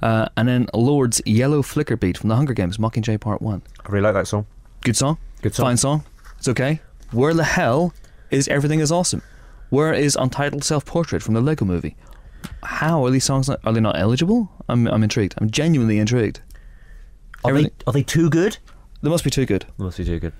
Uh, 0.00 0.26
and 0.38 0.48
then 0.48 0.68
Lorde's 0.72 1.20
Yellow 1.26 1.60
Flicker 1.60 1.96
Beat 1.96 2.16
from 2.16 2.30
The 2.30 2.36
Hunger 2.36 2.54
Games, 2.54 2.78
Mockingjay 2.78 3.20
Part 3.20 3.42
1. 3.42 3.62
I 3.84 3.88
really 3.90 4.04
like 4.04 4.14
that 4.14 4.26
song. 4.26 4.46
Good 4.82 4.96
song. 4.96 5.18
Good 5.42 5.54
song. 5.54 5.66
Fine 5.66 5.76
song. 5.76 6.04
It's 6.38 6.48
okay. 6.48 6.80
Where 7.12 7.34
the 7.34 7.44
hell 7.44 7.92
is 8.30 8.48
Everything 8.48 8.80
is 8.80 8.92
Awesome? 8.92 9.22
Where 9.70 9.92
is 9.92 10.16
Untitled 10.16 10.64
Self 10.64 10.84
Portrait 10.84 11.22
from 11.22 11.34
the 11.34 11.40
Lego 11.40 11.64
movie? 11.64 11.96
How 12.62 13.04
are 13.04 13.10
these 13.10 13.24
songs 13.24 13.48
not, 13.48 13.60
are 13.64 13.72
they 13.72 13.80
not 13.80 13.98
eligible? 13.98 14.50
I'm 14.68 14.86
I'm 14.88 15.02
intrigued. 15.02 15.34
I'm 15.38 15.50
genuinely 15.50 15.98
intrigued. 15.98 16.40
Are 17.44 17.52
they, 17.52 17.70
are 17.86 17.92
they 17.92 18.02
too 18.02 18.30
good? 18.30 18.58
They 19.02 19.10
must 19.10 19.24
be 19.24 19.30
too 19.30 19.46
good. 19.46 19.64
They 19.78 19.84
must 19.84 19.98
be 19.98 20.04
too 20.04 20.18
good. 20.18 20.32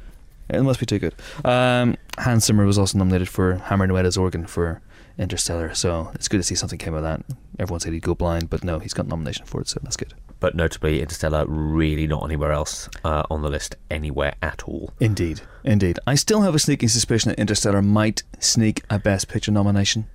It 0.50 0.62
must 0.62 0.80
be 0.80 0.86
too 0.86 0.98
good. 0.98 1.14
Um, 1.44 1.96
Hans 2.18 2.46
Zimmer 2.46 2.64
was 2.64 2.78
also 2.78 2.98
nominated 2.98 3.28
for 3.28 3.56
Hammer 3.56 3.86
Noeda's 3.86 4.16
organ 4.16 4.46
for 4.46 4.80
Interstellar, 5.18 5.74
so 5.74 6.10
it's 6.14 6.26
good 6.26 6.38
to 6.38 6.42
see 6.42 6.54
something 6.54 6.78
came 6.78 6.94
of 6.94 7.02
that. 7.02 7.22
Everyone 7.58 7.80
said 7.80 7.92
he'd 7.92 8.02
go 8.02 8.14
blind, 8.14 8.48
but 8.48 8.64
no, 8.64 8.78
he's 8.78 8.94
got 8.94 9.06
nomination 9.06 9.44
for 9.44 9.60
it, 9.60 9.68
so 9.68 9.78
that's 9.82 9.96
good. 9.96 10.14
But 10.40 10.54
notably, 10.54 11.00
Interstellar 11.00 11.46
really 11.46 12.06
not 12.06 12.24
anywhere 12.24 12.52
else 12.52 12.88
uh, 13.04 13.24
on 13.28 13.42
the 13.42 13.48
list 13.48 13.74
anywhere 13.90 14.34
at 14.40 14.62
all. 14.64 14.92
Indeed, 15.00 15.40
indeed. 15.64 15.98
I 16.06 16.14
still 16.14 16.42
have 16.42 16.54
a 16.54 16.60
sneaking 16.60 16.90
suspicion 16.90 17.30
that 17.30 17.40
Interstellar 17.40 17.82
might 17.82 18.22
sneak 18.38 18.82
a 18.88 19.00
Best 19.00 19.26
Picture 19.28 19.50
nomination 19.50 20.06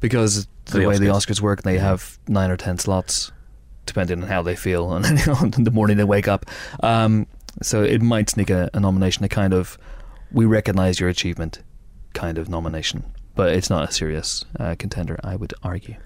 because 0.00 0.46
the, 0.66 0.78
the 0.80 0.88
way 0.88 0.98
the 0.98 1.06
Oscars. 1.06 1.26
Oscars 1.26 1.40
work, 1.40 1.62
they 1.62 1.78
have 1.78 2.18
nine 2.28 2.50
or 2.50 2.56
ten 2.56 2.78
slots, 2.78 3.32
depending 3.86 4.22
on 4.22 4.28
how 4.28 4.42
they 4.42 4.54
feel 4.54 4.84
on, 4.86 5.04
on 5.04 5.50
the 5.50 5.72
morning 5.72 5.96
they 5.96 6.04
wake 6.04 6.28
up. 6.28 6.46
Um, 6.82 7.26
so 7.60 7.82
it 7.82 8.00
might 8.00 8.30
sneak 8.30 8.50
a, 8.50 8.70
a 8.72 8.80
nomination, 8.80 9.24
a 9.24 9.28
kind 9.28 9.52
of 9.52 9.76
"we 10.30 10.44
recognise 10.44 11.00
your 11.00 11.08
achievement" 11.08 11.62
kind 12.14 12.38
of 12.38 12.48
nomination, 12.48 13.04
but 13.34 13.52
it's 13.52 13.70
not 13.70 13.88
a 13.88 13.92
serious 13.92 14.44
uh, 14.60 14.76
contender. 14.78 15.18
I 15.24 15.36
would 15.36 15.52
argue. 15.62 15.96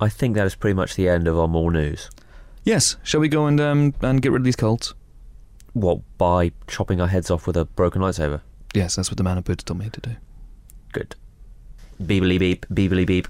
I 0.00 0.08
think 0.08 0.34
that 0.36 0.46
is 0.46 0.54
pretty 0.54 0.74
much 0.74 0.96
the 0.96 1.08
end 1.08 1.28
of 1.28 1.38
our 1.38 1.48
more 1.48 1.70
news. 1.70 2.10
Yes, 2.64 2.96
shall 3.02 3.20
we 3.20 3.28
go 3.28 3.46
and 3.46 3.60
um, 3.60 3.94
and 4.00 4.20
get 4.20 4.32
rid 4.32 4.40
of 4.40 4.44
these 4.44 4.56
cults? 4.56 4.94
What, 5.74 6.00
by 6.18 6.52
chopping 6.66 7.00
our 7.00 7.08
heads 7.08 7.30
off 7.30 7.46
with 7.46 7.56
a 7.56 7.64
broken 7.64 8.00
lightsaber? 8.00 8.40
Yes, 8.74 8.96
that's 8.96 9.10
what 9.10 9.18
the 9.18 9.24
man 9.24 9.38
of 9.38 9.44
boots 9.44 9.64
told 9.64 9.80
me 9.80 9.90
to 9.90 10.00
do. 10.00 10.16
Good. 10.92 11.14
Beebly 12.02 12.38
beep, 12.38 12.66
beebly 12.72 13.06
beep. 13.06 13.28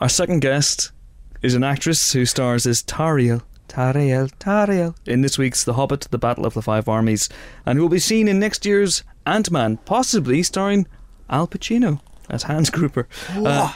Our 0.00 0.08
second 0.08 0.40
guest 0.40 0.92
is 1.42 1.54
an 1.54 1.64
actress 1.64 2.12
who 2.12 2.26
stars 2.26 2.66
as 2.66 2.82
Tauriel, 2.82 3.42
Tauriel, 3.68 4.30
Tauriel 4.38 4.94
in 5.06 5.22
this 5.22 5.38
week's 5.38 5.64
The 5.64 5.74
Hobbit, 5.74 6.08
The 6.10 6.18
Battle 6.18 6.46
of 6.46 6.54
the 6.54 6.62
Five 6.62 6.88
Armies, 6.88 7.28
and 7.64 7.76
who 7.76 7.82
will 7.82 7.88
be 7.88 7.98
seen 7.98 8.28
in 8.28 8.38
next 8.38 8.66
year's 8.66 9.04
Ant 9.26 9.50
Man, 9.50 9.76
possibly 9.78 10.42
starring 10.42 10.86
Al 11.30 11.48
Pacino 11.48 12.00
as 12.28 12.44
Hans 12.44 12.70
Gruber. 12.70 13.08
Uh, 13.34 13.72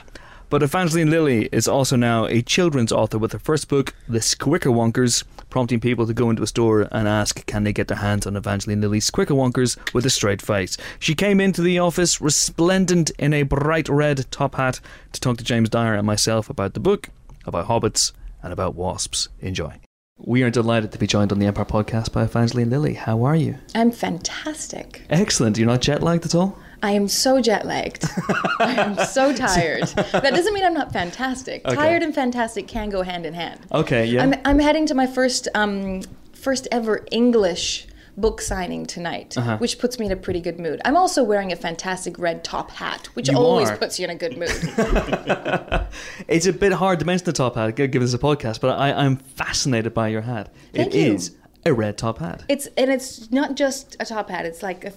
but 0.50 0.62
Evangeline 0.62 1.10
Lilly 1.10 1.48
is 1.52 1.68
also 1.68 1.96
now 1.96 2.24
a 2.26 2.42
children's 2.42 2.92
author 2.92 3.18
with 3.18 3.32
her 3.32 3.38
first 3.38 3.68
book, 3.68 3.94
The 4.08 4.18
Squickerwonkers, 4.18 5.24
prompting 5.50 5.80
people 5.80 6.06
to 6.06 6.14
go 6.14 6.30
into 6.30 6.42
a 6.42 6.46
store 6.46 6.88
and 6.90 7.08
ask 7.08 7.44
can 7.46 7.64
they 7.64 7.72
get 7.72 7.88
their 7.88 7.98
hands 7.98 8.26
on 8.26 8.36
Evangeline 8.36 8.80
Lilly's 8.80 9.10
Squickerwonkers 9.10 9.76
with 9.94 10.06
a 10.06 10.10
straight 10.10 10.42
face. 10.42 10.76
She 10.98 11.14
came 11.14 11.40
into 11.40 11.62
the 11.62 11.78
office 11.78 12.20
resplendent 12.20 13.10
in 13.18 13.32
a 13.32 13.42
bright 13.42 13.88
red 13.88 14.30
top 14.30 14.54
hat 14.54 14.80
to 15.12 15.20
talk 15.20 15.38
to 15.38 15.44
James 15.44 15.68
Dyer 15.68 15.94
and 15.94 16.06
myself 16.06 16.50
about 16.50 16.74
the 16.74 16.80
book, 16.80 17.08
about 17.44 17.68
hobbits, 17.68 18.12
and 18.42 18.52
about 18.52 18.74
wasps. 18.74 19.28
Enjoy. 19.40 19.80
We 20.20 20.42
are 20.42 20.50
delighted 20.50 20.90
to 20.92 20.98
be 20.98 21.06
joined 21.06 21.30
on 21.30 21.38
the 21.38 21.46
Empire 21.46 21.64
podcast 21.64 22.12
by 22.12 22.24
Evangeline 22.24 22.70
Lilly. 22.70 22.94
How 22.94 23.22
are 23.22 23.36
you? 23.36 23.56
I'm 23.74 23.92
fantastic. 23.92 25.02
Excellent. 25.08 25.56
You're 25.56 25.68
not 25.68 25.80
jet 25.80 26.02
lagged 26.02 26.24
at 26.24 26.34
all? 26.34 26.58
I 26.82 26.92
am 26.92 27.08
so 27.08 27.40
jet 27.40 27.66
lagged. 27.66 28.04
I 28.60 28.74
am 28.74 28.96
so 29.06 29.34
tired. 29.34 29.84
That 29.88 30.30
doesn't 30.34 30.54
mean 30.54 30.64
I'm 30.64 30.74
not 30.74 30.92
fantastic. 30.92 31.64
Okay. 31.66 31.74
Tired 31.74 32.02
and 32.02 32.14
fantastic 32.14 32.68
can 32.68 32.88
go 32.90 33.02
hand 33.02 33.26
in 33.26 33.34
hand. 33.34 33.60
Okay, 33.72 34.06
yeah. 34.06 34.22
I'm, 34.22 34.34
I'm 34.44 34.58
heading 34.58 34.86
to 34.86 34.94
my 34.94 35.06
first 35.06 35.48
um, 35.54 36.02
first 36.32 36.68
ever 36.70 37.04
English 37.10 37.86
book 38.16 38.40
signing 38.40 38.84
tonight, 38.84 39.36
Uh-huh. 39.38 39.56
which 39.58 39.78
puts 39.78 39.98
me 40.00 40.06
in 40.06 40.12
a 40.12 40.16
pretty 40.16 40.40
good 40.40 40.58
mood. 40.58 40.80
I'm 40.84 40.96
also 40.96 41.22
wearing 41.22 41.52
a 41.52 41.56
fantastic 41.56 42.18
red 42.18 42.42
top 42.42 42.70
hat, 42.72 43.06
which 43.14 43.28
You 43.28 43.36
always 43.38 43.70
are. 43.70 43.76
puts 43.76 43.98
you 44.00 44.04
in 44.04 44.10
a 44.10 44.16
good 44.16 44.36
mood. 44.36 44.50
It's 46.28 46.46
a 46.46 46.52
bit 46.52 46.72
hard 46.72 46.98
to 47.00 47.04
mention 47.04 47.24
the 47.26 47.32
top 47.32 47.54
hat, 47.54 47.76
given 47.76 48.00
this 48.00 48.14
a 48.14 48.18
podcast, 48.18 48.60
but 48.60 48.78
I, 48.78 48.92
I'm 48.92 49.16
fascinated 49.16 49.94
by 49.94 50.08
your 50.08 50.22
hat. 50.22 50.52
Thank 50.74 50.94
It 50.94 50.98
you. 50.98 51.14
is 51.14 51.34
a 51.64 51.72
red 51.72 51.96
top 51.96 52.18
hat. 52.18 52.44
It's 52.48 52.66
and 52.76 52.90
it's 52.90 53.30
not 53.30 53.54
just 53.56 53.96
a 54.00 54.04
top 54.04 54.30
hat. 54.30 54.44
It's 54.46 54.62
like 54.62 54.84
a, 54.84 54.92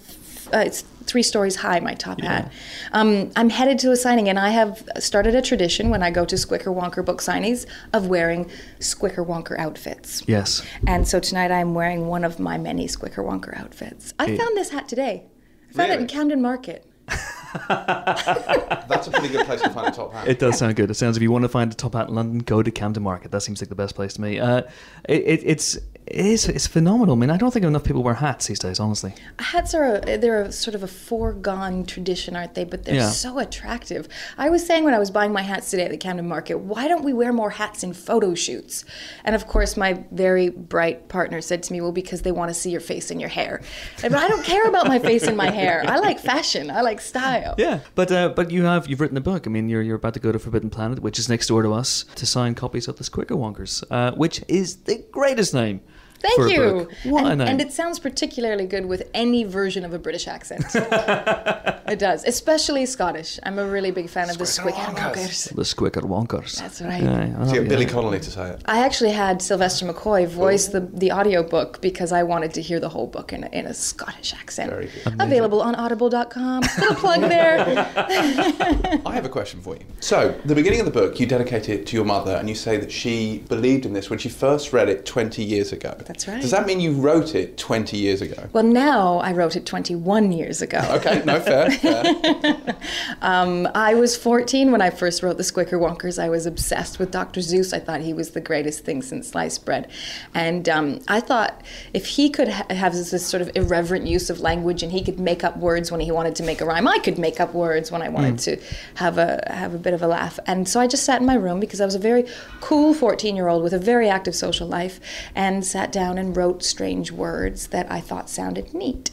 uh, 0.54 0.64
it's 0.66 0.82
three 1.06 1.24
stories 1.24 1.56
high. 1.56 1.80
My 1.80 1.94
top 1.94 2.22
hat. 2.22 2.52
Um, 2.92 3.32
I'm 3.36 3.50
headed 3.50 3.80
to 3.80 3.92
a 3.92 3.96
signing, 3.96 4.30
and 4.30 4.40
I 4.40 4.50
have 4.50 4.88
started 5.00 5.36
a 5.36 5.42
tradition 5.42 5.90
when 5.90 6.04
I 6.04 6.12
go 6.12 6.26
to 6.26 6.36
Squickerwonker 6.36 7.04
book 7.04 7.22
signings 7.22 7.66
of 7.94 8.08
wearing 8.08 8.50
Squickerwonker 8.80 9.58
outfits. 9.58 10.24
Yes. 10.28 10.66
And 10.88 11.08
so 11.08 11.20
tonight 11.20 11.52
I'm 11.52 11.74
wearing 11.74 12.08
one 12.08 12.24
of 12.24 12.40
my 12.40 12.58
many 12.58 12.88
Squickerwonker 12.88 13.58
outfits. 13.58 14.14
I 14.20 14.36
found 14.38 14.58
this 14.58 14.70
hat 14.70 14.88
today. 14.88 15.26
I 15.70 15.74
found 15.74 15.92
it 15.92 16.00
in 16.00 16.08
Camden 16.08 16.42
Market. 16.42 16.86
That's 17.68 19.08
a 19.08 19.12
pretty 19.12 19.28
good 19.30 19.46
place 19.46 19.62
to 19.62 19.70
find 19.70 19.88
a 19.88 19.92
top 19.92 20.14
hat. 20.14 20.28
It 20.28 20.40
does 20.40 20.58
sound 20.58 20.76
good. 20.78 20.90
It 20.90 20.94
sounds 20.94 21.18
if 21.18 21.24
you 21.24 21.32
want 21.32 21.44
to 21.44 21.50
find 21.50 21.72
a 21.72 21.76
top 21.76 21.96
hat 21.96 22.08
in 22.08 22.16
London, 22.16 22.40
go 22.40 22.64
to 22.64 22.72
Camden 22.72 23.04
Market. 23.04 23.32
That 23.32 23.42
seems 23.42 23.62
like 23.62 23.68
the 23.68 23.76
best 23.76 23.94
place 23.94 24.14
to 24.14 24.22
me. 24.22 24.40
Uh, 24.40 24.62
it, 25.10 25.22
it, 25.22 25.44
it's 25.44 25.78
it 26.14 26.26
is 26.26 26.48
it's 26.48 26.68
phenomenal. 26.68 27.16
I 27.16 27.18
mean, 27.20 27.30
I 27.30 27.38
don't 27.38 27.52
think 27.52 27.66
enough 27.66 27.84
people 27.84 28.04
wear 28.04 28.16
hats 28.16 28.48
these 28.48 28.60
days. 28.60 28.80
Honestly, 28.80 29.14
Hats 29.40 29.74
are 29.74 29.96
a, 30.06 30.18
they're 30.18 30.44
a 30.44 30.52
sort 30.52 30.76
of 30.76 30.84
a 30.84 30.88
foregone 30.88 31.86
tradition, 31.86 32.36
aren't 32.36 32.54
they? 32.56 32.64
But 32.66 32.86
they're 32.86 32.96
Yeah. 32.96 33.10
so 33.10 33.40
attractive. 33.40 34.08
I 34.38 34.50
was 34.50 34.66
saying 34.66 34.84
when 34.84 34.94
I 34.94 35.00
was 35.00 35.12
buying 35.12 35.32
my 35.34 35.42
hats 35.42 35.70
today 35.72 35.86
at 35.86 35.92
the 35.92 35.98
Camden 35.98 36.28
Market, 36.28 36.60
why 36.60 36.88
don't 36.88 37.04
we 37.04 37.14
wear 37.14 37.32
more 37.32 37.50
hats 37.52 37.84
in 37.84 37.94
photo 37.94 38.34
shoots? 38.36 38.86
And 39.24 39.36
of 39.36 39.48
course, 39.48 39.78
my 39.78 40.04
very 40.12 40.50
bright 40.50 41.08
partner 41.10 41.42
said 41.42 41.64
to 41.64 41.74
me, 41.74 41.82
"Well, 41.82 41.92
because 41.92 42.22
they 42.24 42.32
want 42.32 42.50
to 42.50 42.54
see 42.54 42.72
your 42.72 42.82
face 42.82 43.12
and 43.12 43.20
your 43.20 43.30
hair." 43.30 43.62
But 44.02 44.14
I 44.16 44.28
don't 44.28 44.44
care 44.44 44.68
about 44.68 44.88
my 44.88 45.00
face 45.00 45.24
and 45.24 45.38
my 45.38 45.50
hair. 45.50 45.84
I 45.88 45.98
like 46.00 46.20
fashion. 46.20 46.70
I 46.72 46.82
like 46.82 47.02
style. 47.02 47.56
yeah. 47.58 47.80
But 47.96 48.12
uh, 48.12 48.30
but 48.30 48.52
you 48.52 48.64
have 48.64 48.88
you've 48.88 49.00
written 49.02 49.18
a 49.18 49.22
book. 49.22 49.48
I 49.48 49.50
mean, 49.50 49.70
you're 49.70 49.82
you're 49.82 49.96
about 49.96 50.14
to 50.16 50.20
go 50.20 50.32
to 50.32 50.40
Forbidden 50.40 50.70
Planet, 50.70 51.00
which 51.00 51.18
is 51.20 51.30
next 51.30 51.48
door 51.48 51.62
to 51.64 51.74
us, 51.74 52.06
to 52.16 52.26
sign 52.26 52.56
copies 52.56 52.88
of 52.88 52.98
the 52.98 53.04
Squickerwonkers, 53.04 53.84
uh, 53.92 54.12
which 54.16 54.44
is 54.48 54.78
the 54.84 55.04
greatest 55.12 55.54
name. 55.54 55.82
Thank 56.22 56.36
for 56.36 56.46
a 56.46 56.52
you. 56.52 56.60
book. 56.60 56.92
What 57.06 57.26
and, 57.26 57.40
name. 57.40 57.48
and 57.48 57.62
it 57.62 57.72
sounds 57.72 58.00
particularly 58.00 58.66
good 58.66 58.86
with 58.86 59.10
any 59.14 59.44
version 59.44 59.86
of 59.86 59.94
a 59.94 60.00
British 60.00 60.28
accent. 60.28 60.66
it 60.76 62.00
does, 62.00 62.24
especially 62.26 62.86
Scottish. 62.86 63.40
I'm 63.44 63.60
a 63.60 63.66
really 63.66 63.92
big 63.92 64.10
fan 64.10 64.30
of 64.30 64.38
the 64.38 64.46
Squicker 64.46 64.72
Squickerwonkers. 64.72 65.16
Wonkers. 65.16 65.56
the 65.56 65.62
Squickerwonkers. 65.62 66.60
That's 66.60 66.82
right. 66.82 67.04
Yeah, 67.04 67.36
oh, 67.40 67.46
So 67.46 67.54
you 67.56 67.62
get 67.62 67.66
oh, 67.66 67.70
Billy. 67.70 67.86
Connolly 67.86 68.20
to 68.20 68.32
say 68.32 68.50
it. 68.50 68.62
I 68.66 68.80
actually 68.80 69.12
had 69.12 69.42
Sylvester 69.42 69.86
McCoy 69.86 70.28
voice 70.28 70.68
the, 70.68 70.82
the 70.82 71.12
audiobook 71.12 71.82
because 71.82 72.12
I 72.12 72.24
wanted 72.24 72.54
to 72.54 72.62
hear 72.62 72.80
the 72.80 72.90
whole 72.90 73.08
book 73.08 73.34
in 73.34 73.44
a, 73.44 73.48
in 73.48 73.66
a 73.66 73.74
Scottish 73.74 74.34
accent. 74.34 74.72
Very 74.72 74.90
good. 75.04 75.20
Available 75.20 75.62
on 75.62 75.76
audible.com. 75.76 76.62
Little 76.80 76.96
plug 76.96 77.22
there. 77.22 77.60
I 79.06 79.12
have 79.14 79.26
a 79.26 79.30
question 79.30 79.62
for 79.62 79.76
you. 79.76 79.84
So, 80.00 80.40
the 80.46 80.56
beginning 80.56 80.80
of 80.80 80.86
the 80.86 80.92
book, 80.92 81.20
you 81.20 81.26
dedicate 81.26 81.70
it 81.70 81.86
to 81.88 81.96
your 81.96 82.06
mother, 82.06 82.36
and 82.36 82.48
you 82.48 82.56
say 82.56 82.78
that 82.78 82.92
she 82.92 83.40
believed 83.48 83.86
in 83.86 83.94
this 83.94 84.10
when 84.10 84.20
she 84.20 84.30
first 84.30 84.74
read 84.74 84.90
it 84.90 85.06
20 85.06 85.44
years 85.44 85.72
ago. 85.72 85.96
That's 86.12 86.28
right. 86.28 86.42
Does 86.42 86.52
that 86.52 86.66
mean 86.66 86.82
you 86.82 86.92
wrote 86.92 87.36
it 87.36 87.58
20 87.58 87.96
years 87.96 88.22
ago? 88.22 88.50
Well, 88.52 88.66
now 88.66 89.20
I 89.20 89.32
wrote 89.32 89.56
it 89.56 89.66
21 89.66 90.34
years 90.34 90.62
ago. 90.62 90.80
Okay, 90.96 91.24
no, 91.24 91.40
fair, 91.40 91.72
fair. 91.72 92.76
Um, 93.22 93.68
I 93.76 93.94
was 93.94 94.18
14 94.18 94.72
when 94.72 94.82
I 94.82 94.90
first 94.90 95.22
wrote 95.22 95.38
The 95.38 95.44
Squickerwonkers. 95.44 96.22
I 96.22 96.28
was 96.28 96.48
obsessed 96.48 96.98
with 96.98 97.12
Dr. 97.12 97.40
Seuss. 97.40 97.72
I 97.72 97.80
thought 97.80 98.02
he 98.02 98.14
was 98.14 98.32
the 98.32 98.42
greatest 98.42 98.84
thing 98.84 99.04
since 99.04 99.30
sliced 99.30 99.64
bread. 99.64 99.92
And 100.34 100.68
um, 100.68 101.00
I 101.08 101.20
thought 101.20 101.62
if 101.94 102.08
he 102.08 102.32
could 102.32 102.48
ha- 102.48 102.66
have 102.72 102.94
this, 102.94 103.12
this 103.12 103.26
sort 103.26 103.42
of 103.42 103.52
irreverent 103.56 104.08
use 104.08 104.32
of 104.32 104.40
language 104.40 104.82
and 104.82 104.92
he 104.92 105.04
could 105.04 105.20
make 105.20 105.44
up 105.44 105.56
words 105.58 105.92
when 105.92 106.02
he 106.02 106.12
wanted 106.12 106.36
to 106.38 106.44
make 106.44 106.62
a 106.62 106.66
rhyme, 106.66 106.88
I 106.88 106.98
could 106.98 107.20
make 107.20 107.40
up 107.40 107.54
words 107.54 107.92
when 107.92 108.02
I 108.02 108.10
wanted 108.10 108.40
to 108.40 108.58
have 108.96 109.20
a, 109.20 109.44
have 109.48 109.76
a 109.76 109.78
bit 109.78 109.94
of 109.94 110.02
a 110.02 110.08
laugh. 110.08 110.40
And 110.48 110.68
so 110.68 110.80
I 110.80 110.88
just 110.88 111.04
sat 111.04 111.22
in 111.22 111.28
my 111.28 111.36
room 111.36 111.60
because 111.60 111.80
I 111.80 111.86
was 111.86 111.96
a 111.96 112.00
very 112.00 112.26
cool 112.60 112.96
14 112.96 113.36
year 113.36 113.48
old 113.48 113.62
with 113.62 113.74
a 113.74 113.80
very 113.80 114.10
active 114.10 114.36
social 114.36 114.68
life 114.68 115.00
and 115.36 115.64
sat 115.64 115.92
down 115.92 116.01
down 116.02 116.18
and 116.18 116.36
wrote 116.36 116.64
strange 116.64 117.12
words 117.12 117.68
that 117.68 117.92
I 117.92 118.02
thought 118.02 118.28
sounded 118.28 118.74
neat. 118.74 119.12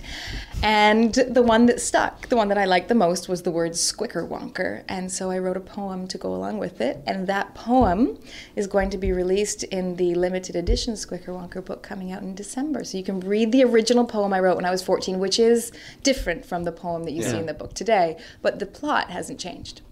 And 0.62 1.12
the 1.12 1.42
one 1.42 1.66
that 1.66 1.82
stuck, 1.82 2.28
the 2.28 2.36
one 2.36 2.48
that 2.48 2.56
I 2.56 2.64
liked 2.64 2.88
the 2.88 2.94
most, 2.94 3.28
was 3.28 3.42
the 3.42 3.50
word 3.50 3.72
squickerwonker. 3.72 4.84
And 4.88 5.12
so 5.12 5.30
I 5.30 5.38
wrote 5.38 5.58
a 5.58 5.60
poem 5.78 6.08
to 6.08 6.16
go 6.16 6.34
along 6.34 6.56
with 6.58 6.80
it. 6.80 7.02
And 7.06 7.26
that 7.26 7.54
poem 7.54 8.18
is 8.56 8.66
going 8.66 8.88
to 8.90 8.98
be 8.98 9.12
released 9.12 9.64
in 9.64 9.96
the 9.96 10.14
limited 10.14 10.56
edition 10.56 10.94
Squickerwonker 10.94 11.62
book 11.62 11.82
coming 11.82 12.10
out 12.10 12.22
in 12.22 12.34
December. 12.34 12.84
So 12.84 12.96
you 12.96 13.04
can 13.04 13.20
read 13.20 13.52
the 13.52 13.64
original 13.64 14.06
poem 14.06 14.32
I 14.32 14.40
wrote 14.40 14.56
when 14.56 14.64
I 14.64 14.70
was 14.70 14.82
14, 14.82 15.18
which 15.18 15.38
is 15.38 15.70
different 16.02 16.46
from 16.46 16.64
the 16.64 16.72
poem 16.72 17.04
that 17.04 17.12
you 17.12 17.22
see 17.22 17.36
in 17.36 17.46
the 17.46 17.54
book 17.54 17.74
today. 17.74 18.16
But 18.40 18.60
the 18.60 18.66
plot 18.66 19.10
hasn't 19.10 19.38
changed. 19.38 19.82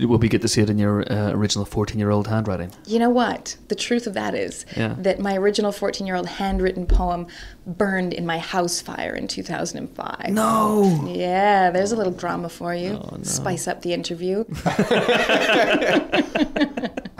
It 0.00 0.06
will 0.06 0.18
be 0.18 0.28
good 0.30 0.40
to 0.42 0.48
see 0.48 0.62
it 0.62 0.70
in 0.70 0.78
your 0.78 1.10
uh, 1.12 1.30
original 1.32 1.66
14 1.66 1.98
year 1.98 2.10
old 2.10 2.26
handwriting. 2.28 2.72
You 2.86 2.98
know 2.98 3.10
what? 3.10 3.56
The 3.68 3.74
truth 3.74 4.06
of 4.06 4.14
that 4.14 4.34
is 4.34 4.64
Yeah. 4.76 4.94
that 4.98 5.18
my 5.20 5.36
original 5.36 5.72
14 5.72 6.06
year 6.06 6.16
old 6.16 6.26
handwritten 6.26 6.86
poem 6.86 7.26
burned 7.66 8.14
in 8.14 8.24
my 8.24 8.38
house 8.38 8.80
fire 8.80 9.14
in 9.14 9.28
2005. 9.28 10.30
No! 10.30 11.04
Yeah, 11.06 11.70
there's 11.70 11.92
a 11.92 11.96
little 11.96 12.12
drama 12.14 12.48
for 12.48 12.74
you. 12.74 12.98
Oh, 13.02 13.16
no. 13.16 13.22
Spice 13.24 13.68
up 13.68 13.82
the 13.82 13.92
interview. 13.92 14.44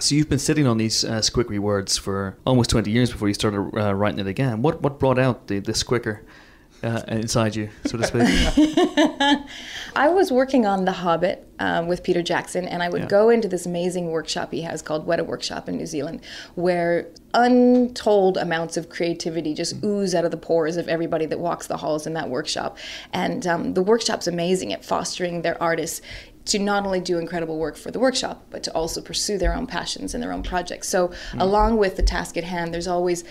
So 0.00 0.14
you've 0.14 0.30
been 0.30 0.38
sitting 0.38 0.66
on 0.66 0.78
these 0.78 1.04
uh, 1.04 1.20
squickery 1.20 1.58
words 1.58 1.98
for 1.98 2.38
almost 2.46 2.70
20 2.70 2.90
years 2.90 3.12
before 3.12 3.28
you 3.28 3.34
started 3.34 3.58
uh, 3.78 3.94
writing 3.94 4.18
it 4.18 4.26
again. 4.26 4.62
What 4.62 4.80
what 4.80 4.98
brought 4.98 5.18
out 5.18 5.48
the, 5.48 5.58
the 5.58 5.72
squicker 5.72 6.24
uh, 6.82 7.02
inside 7.08 7.54
you, 7.56 7.68
so 7.86 7.98
to 7.98 8.04
speak? 8.06 8.22
I 9.96 10.08
was 10.08 10.30
working 10.30 10.66
on 10.66 10.84
The 10.84 10.92
Hobbit 10.92 11.46
um, 11.58 11.88
with 11.88 12.02
Peter 12.02 12.22
Jackson, 12.22 12.66
and 12.66 12.82
I 12.82 12.88
would 12.88 13.02
Yeah. 13.02 13.08
go 13.08 13.28
into 13.30 13.48
this 13.48 13.66
amazing 13.66 14.10
workshop 14.10 14.52
he 14.52 14.62
has 14.62 14.80
called 14.82 15.06
Weta 15.06 15.24
Workshop 15.26 15.68
in 15.68 15.76
New 15.76 15.86
Zealand, 15.86 16.20
where 16.54 17.06
untold 17.34 18.36
amounts 18.36 18.76
of 18.76 18.88
creativity 18.88 19.54
just 19.54 19.82
ooze 19.84 20.14
out 20.14 20.24
of 20.24 20.30
the 20.30 20.36
pores 20.36 20.76
of 20.76 20.88
everybody 20.88 21.26
that 21.26 21.38
walks 21.38 21.66
the 21.66 21.76
halls 21.78 22.06
in 22.06 22.14
that 22.14 22.28
workshop. 22.30 22.78
And 23.12 23.46
um, 23.46 23.74
the 23.74 23.82
workshop's 23.82 24.26
amazing 24.26 24.72
at 24.72 24.84
fostering 24.84 25.42
their 25.42 25.60
artists 25.62 26.00
to 26.46 26.58
not 26.58 26.86
only 26.86 27.00
do 27.00 27.18
incredible 27.18 27.58
work 27.58 27.76
for 27.76 27.90
the 27.90 27.98
workshop, 28.00 28.44
but 28.50 28.62
to 28.62 28.72
also 28.72 29.00
pursue 29.00 29.38
their 29.38 29.54
own 29.54 29.66
passions 29.66 30.14
and 30.14 30.22
their 30.22 30.32
own 30.32 30.42
projects. 30.42 30.88
So, 30.88 31.12
along 31.38 31.76
with 31.76 31.96
the 31.96 32.02
task 32.02 32.36
at 32.36 32.44
hand, 32.44 32.72
there's 32.72 32.88
always 32.88 33.24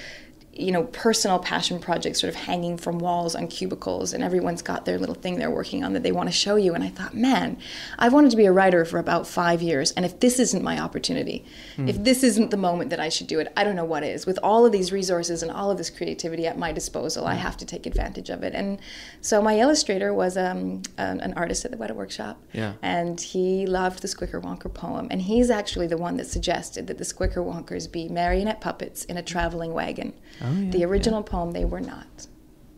you 0.60 0.72
know, 0.72 0.84
personal 0.84 1.40
passion 1.40 1.80
projects 1.80 2.20
sort 2.22 2.30
of 2.30 2.36
hanging 2.36 2.78
from 2.78 3.00
walls 3.00 3.36
on 3.36 3.48
cubicles, 3.48 4.14
and 4.14 4.24
everyone's 4.24 4.62
got 4.62 4.86
their 4.86 5.00
little 5.00 5.16
thing 5.16 5.40
they're 5.40 5.50
working 5.50 5.84
on 5.84 5.94
that 5.94 6.04
they 6.04 6.12
want 6.12 6.28
to 6.28 6.34
show 6.34 6.56
you. 6.56 6.74
And 6.74 6.84
I 6.84 6.90
thought, 6.90 7.14
man, 7.14 7.58
I've 7.98 8.14
wanted 8.14 8.32
to 8.32 8.38
be 8.38 8.46
a 8.46 8.52
writer 8.52 8.86
for 8.86 9.00
about 9.00 9.28
five 9.28 9.62
years, 9.62 9.92
and 9.92 10.06
if 10.06 10.20
this 10.20 10.40
isn't 10.40 10.64
my 10.64 10.80
opportunity, 10.80 11.46
hmm. 11.76 11.88
if 11.88 12.04
this 12.04 12.24
isn't 12.24 12.52
the 12.52 12.58
moment 12.58 12.90
that 12.90 13.00
I 13.00 13.10
should 13.10 13.28
do 13.28 13.40
it, 13.40 13.52
I 13.56 13.64
don't 13.64 13.76
know 13.76 13.86
what 13.86 14.04
is. 14.04 14.26
With 14.26 14.40
all 14.44 14.66
of 14.66 14.72
these 14.72 14.92
resources 14.92 15.42
and 15.44 15.52
all 15.52 15.72
of 15.72 15.78
this 15.78 15.90
creativity 15.90 16.46
at 16.48 16.58
my 16.58 16.72
disposal, 16.72 17.26
I 17.26 17.36
hmm. 17.36 17.42
have 17.42 17.58
to 17.58 17.66
take 17.66 17.86
advantage 17.86 18.30
of 18.30 18.44
it. 18.44 18.54
And 18.54 18.80
so 19.22 19.42
my 19.42 19.60
illustrator 19.60 20.14
was 20.14 20.38
um, 20.38 20.82
an, 20.98 21.20
an 21.22 21.34
artist 21.36 21.66
at 21.66 21.72
the 21.72 21.78
Weta 21.78 21.96
Workshop, 21.96 22.42
Yeah. 22.54 22.74
and 22.82 23.20
he 23.20 23.66
loved 23.66 24.02
the 24.02 24.08
Squickerwonker 24.08 24.74
poem. 24.74 25.08
And 25.12 25.22
he's 25.22 25.50
actually 25.50 25.88
the 25.88 25.98
one 25.98 26.18
that 26.18 26.28
suggested 26.28 26.88
that 26.88 26.98
the 26.98 27.04
Squickerwonkers 27.04 27.92
be 27.92 28.08
marionette 28.10 28.62
puppets 28.62 29.06
in 29.06 29.18
a 29.18 29.24
traveling 29.24 29.74
wagon. 29.74 30.14
Oh, 30.42 30.49
Oh, 30.50 30.60
yeah, 30.60 30.72
the 30.72 30.86
original 30.86 31.24
poem, 31.24 31.52
they 31.52 31.66
were 31.66 31.82
not. 31.82 32.28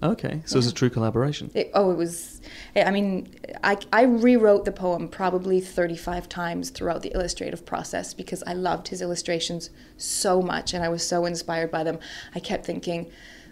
Okay, 0.04 0.42
so 0.46 0.58
it's 0.58 0.68
a 0.68 0.74
true 0.74 0.90
collaboration. 0.90 1.52
It, 1.54 1.70
oh, 1.76 1.92
it 1.92 1.96
was. 1.96 2.42
I 2.76 2.90
mean, 2.90 3.36
I, 3.64 3.78
I 3.94 4.04
rewrote 4.04 4.66
the 4.66 4.72
poem 4.72 5.08
probably 5.08 5.62
35 5.62 6.28
times 6.28 6.72
throughout 6.72 7.04
the 7.04 7.12
illustrative 7.14 7.68
process 7.68 8.12
because 8.16 8.42
I 8.48 8.54
loved 8.54 8.88
his 8.88 9.04
illustrations 9.04 9.70
so 9.98 10.42
much 10.42 10.74
and 10.74 10.84
I 10.84 10.90
was 10.90 11.08
so 11.08 11.26
inspired 11.26 11.70
by 11.70 11.84
them. 11.84 12.00
I 12.34 12.40
kept 12.40 12.66
thinking, 12.66 13.12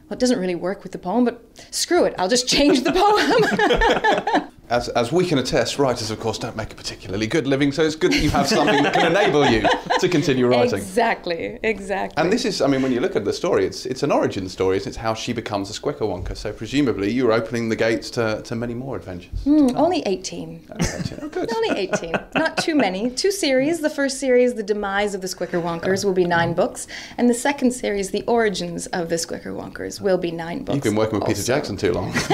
well, 0.10 0.14
it 0.14 0.20
doesn't 0.20 0.40
really 0.40 0.56
work 0.56 0.82
with 0.82 0.92
the 0.92 0.98
poem, 0.98 1.24
but 1.24 1.46
screw 1.70 2.06
it, 2.06 2.16
I'll 2.18 2.30
just 2.30 2.48
change 2.48 2.84
the 2.84 2.94
poem. 4.42 4.52
As, 4.70 4.90
as 4.90 5.12
we 5.12 5.26
can 5.26 5.38
attest, 5.40 5.80
writers, 5.80 6.12
of 6.12 6.20
course, 6.20 6.38
don't 6.38 6.56
make 6.56 6.72
a 6.72 6.76
particularly 6.76 7.28
good 7.28 7.48
living, 7.48 7.72
so 7.72 7.84
it's 7.84 7.96
good 7.96 8.12
that 8.12 8.22
you 8.22 8.30
have 8.30 8.48
something 8.48 8.84
that 8.84 8.94
can 8.94 9.12
enable 9.16 9.46
you 9.48 9.64
to 10.00 10.08
continue 10.10 10.48
writing. 10.48 10.78
exactly, 10.78 11.60
exactly. 11.64 12.22
And 12.22 12.32
this 12.32 12.46
is, 12.46 12.62
I 12.62 12.68
mean, 12.68 12.82
when 12.82 12.92
you 12.92 13.00
look 13.00 13.16
at 13.16 13.26
the 13.26 13.34
story, 13.34 13.66
it's 13.66 13.86
it's 13.86 14.04
an 14.04 14.12
origin 14.12 14.48
story. 14.50 14.78
It's, 14.78 15.00
how 15.00 15.14
she 15.14 15.34
becomes 15.34 15.70
a 15.70 15.80
Squickerwonker. 15.80 16.36
So 16.36 16.52
presumably 16.52 17.10
you're 17.12 17.32
opening 17.32 17.70
the 17.70 17.76
gates 17.76 18.10
to, 18.12 18.42
to 18.44 18.56
many 18.56 18.74
more 18.74 18.96
adventures. 18.96 19.40
Hmm, 19.44 19.70
only 19.76 20.02
18. 20.06 20.68
Oh, 20.70 21.28
good. 21.30 21.50
Only 21.56 21.80
18. 21.80 22.14
Not 22.36 22.58
too 22.58 22.76
many. 22.76 23.10
Two 23.10 23.32
series. 23.32 23.82
The 23.82 23.90
first 23.90 24.20
series, 24.20 24.54
The 24.54 24.64
Demise 24.64 25.16
of 25.16 25.22
the 25.22 25.28
Squickerwonkers, 25.28 26.06
will 26.06 26.14
be 26.14 26.26
nine 26.26 26.54
books. 26.54 26.88
And 27.18 27.30
the 27.30 27.34
second 27.34 27.72
series, 27.72 28.12
The 28.12 28.24
Origins 28.24 28.88
of 28.88 29.10
the 29.10 29.16
Squickerwonkers, 29.16 30.02
will 30.02 30.18
be 30.18 30.32
nine 30.32 30.64
books. 30.64 30.76
You've 30.76 30.84
been 30.84 30.96
working 30.96 31.20
with 31.20 31.28
Peter. 31.28 31.44
Jackson 31.44 31.78
too 31.78 31.94
long. 31.94 32.12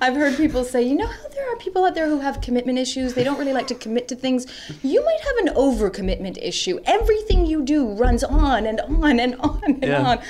I've 0.00 0.14
heard 0.14 0.36
people 0.36 0.64
say, 0.70 0.82
you 0.82 0.94
know 0.94 1.06
how 1.06 1.28
there 1.34 1.52
are 1.52 1.56
people 1.56 1.84
out 1.84 1.94
there 1.94 2.06
who 2.08 2.20
have 2.20 2.40
commitment 2.40 2.78
issues? 2.78 3.14
They 3.14 3.24
don't 3.24 3.38
really 3.38 3.52
like 3.52 3.66
to 3.68 3.74
commit 3.74 4.08
to 4.08 4.16
things. 4.16 4.46
You 4.82 5.04
might 5.04 5.20
have 5.20 5.36
an 5.46 5.54
overcommitment 5.54 6.38
issue. 6.40 6.78
Everything 6.84 7.44
you 7.46 7.62
do 7.62 7.88
runs 7.92 8.22
on 8.24 8.66
and 8.66 8.80
on 8.80 9.18
and 9.20 9.34
on 9.36 9.60
and 9.64 9.82
Yeah. 9.82 10.02
on. 10.02 10.20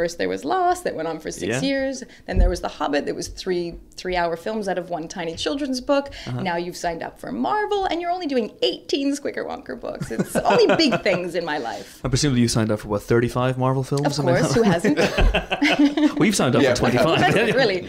First 0.00 0.16
there 0.16 0.30
was 0.30 0.46
Lost 0.46 0.84
that 0.84 0.94
went 0.96 1.08
on 1.08 1.18
for 1.20 1.30
six 1.30 1.56
Yeah. 1.56 1.60
years. 1.60 2.02
Then 2.26 2.38
there 2.38 2.48
was 2.48 2.62
The 2.62 2.68
Hobbit 2.68 3.04
that 3.04 3.14
was 3.14 3.28
three 3.28 3.74
three 3.96 4.16
hour 4.16 4.34
films 4.34 4.66
out 4.66 4.78
of 4.78 4.88
one 4.88 5.08
tiny 5.08 5.34
children's 5.36 5.78
book. 5.78 6.08
Uh-huh. 6.26 6.40
Now 6.40 6.56
you've 6.56 6.76
signed 6.78 7.02
up 7.02 7.20
for 7.20 7.30
Marvel 7.30 7.84
and 7.84 8.00
you're 8.00 8.10
only 8.10 8.26
doing 8.26 8.50
18 8.62 9.12
Squickerwonker 9.14 9.78
books. 9.78 10.10
It's 10.10 10.34
only 10.36 10.74
big 10.76 11.02
things 11.08 11.34
in 11.34 11.44
my 11.44 11.58
life. 11.58 12.00
I 12.02 12.08
presumably 12.08 12.40
you 12.40 12.48
signed 12.48 12.70
up 12.70 12.80
for 12.80 12.88
what 12.88 13.02
35 13.02 13.58
Marvel 13.58 13.82
films. 13.82 14.18
Of 14.18 14.24
course, 14.24 14.54
who 14.54 14.62
hasn't? 14.62 14.98
We've 16.18 16.34
signed 16.34 16.56
up 16.56 16.62
Yeah, 16.62 16.74
for 16.76 16.86
we 16.86 16.92
have. 16.92 17.02
25. 17.02 17.54
really. 17.54 17.86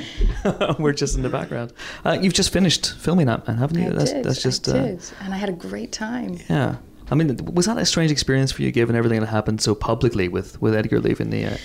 We're 0.80 0.92
just 0.92 1.16
in 1.16 1.22
the 1.22 1.30
background. 1.30 1.72
Uh, 2.04 2.18
you've 2.22 2.34
just 2.34 2.52
finished 2.52 2.94
filming 2.96 3.28
that, 3.28 3.48
man, 3.48 3.56
haven't 3.56 3.80
you? 3.80 3.88
I 3.88 3.94
that's 3.94 4.12
did. 4.12 4.26
that's 4.26 4.44
just 4.44 4.68
I 4.68 4.72
uh, 4.72 4.84
did. 4.88 5.04
And 5.22 5.34
I 5.34 5.38
had 5.38 5.48
a 5.48 5.54
great 5.54 5.94
time. 5.94 6.40
yeah. 6.50 6.76
I 7.10 7.16
mean, 7.16 7.36
was 7.54 7.66
that 7.66 7.78
a 7.78 7.86
strange 7.86 8.10
experience 8.10 8.54
for 8.54 8.62
you, 8.62 8.72
given 8.72 8.96
everything 8.96 9.20
that 9.20 9.28
happened 9.28 9.62
so 9.62 9.76
publicly 9.76 10.30
with 10.30 10.62
with 10.62 10.74
Edgar 10.74 11.00
leaving 11.02 11.30
the 11.30 11.46
uh, 11.46 11.58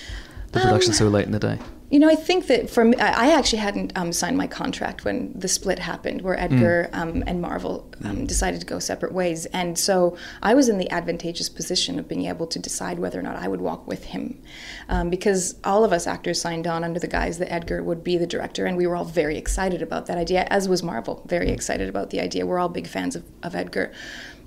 the 0.52 0.60
production 0.60 0.92
Um, 0.92 0.96
so 0.96 1.08
late 1.08 1.26
in 1.26 1.32
the 1.32 1.38
day? 1.38 1.58
You 1.88 2.00
know, 2.00 2.10
I 2.10 2.16
think 2.16 2.48
that 2.48 2.68
for 2.68 2.84
me, 2.84 2.96
I 2.96 3.28
I 3.28 3.38
actually 3.38 3.60
hadn't 3.60 3.96
um, 3.96 4.12
signed 4.12 4.36
my 4.36 4.48
contract 4.48 5.04
when 5.04 5.32
the 5.38 5.46
split 5.46 5.78
happened, 5.78 6.22
where 6.22 6.38
Edgar 6.38 6.90
um, 6.92 7.22
and 7.28 7.40
Marvel 7.40 7.88
um, 8.04 8.26
decided 8.26 8.58
to 8.60 8.66
go 8.66 8.80
separate 8.80 9.12
ways. 9.12 9.46
And 9.46 9.78
so 9.78 10.16
I 10.42 10.54
was 10.54 10.68
in 10.68 10.78
the 10.78 10.90
advantageous 10.90 11.48
position 11.48 12.00
of 12.00 12.08
being 12.08 12.26
able 12.26 12.48
to 12.48 12.58
decide 12.58 12.98
whether 12.98 13.20
or 13.20 13.22
not 13.22 13.36
I 13.36 13.46
would 13.46 13.60
walk 13.60 13.86
with 13.86 14.02
him. 14.06 14.42
Um, 14.88 15.10
because 15.10 15.54
all 15.62 15.84
of 15.84 15.92
us 15.92 16.08
actors 16.08 16.40
signed 16.40 16.66
on 16.66 16.82
under 16.82 16.98
the 16.98 17.06
guise 17.06 17.38
that 17.38 17.52
Edgar 17.52 17.84
would 17.84 18.02
be 18.02 18.18
the 18.18 18.26
director, 18.26 18.66
and 18.66 18.76
we 18.76 18.88
were 18.88 18.96
all 18.96 19.04
very 19.04 19.38
excited 19.38 19.80
about 19.80 20.06
that 20.06 20.18
idea, 20.18 20.44
as 20.50 20.68
was 20.68 20.82
Marvel, 20.82 21.22
very 21.26 21.50
excited 21.50 21.88
about 21.88 22.10
the 22.10 22.20
idea. 22.20 22.44
We're 22.46 22.58
all 22.58 22.68
big 22.68 22.88
fans 22.88 23.14
of, 23.14 23.22
of 23.44 23.54
Edgar. 23.54 23.92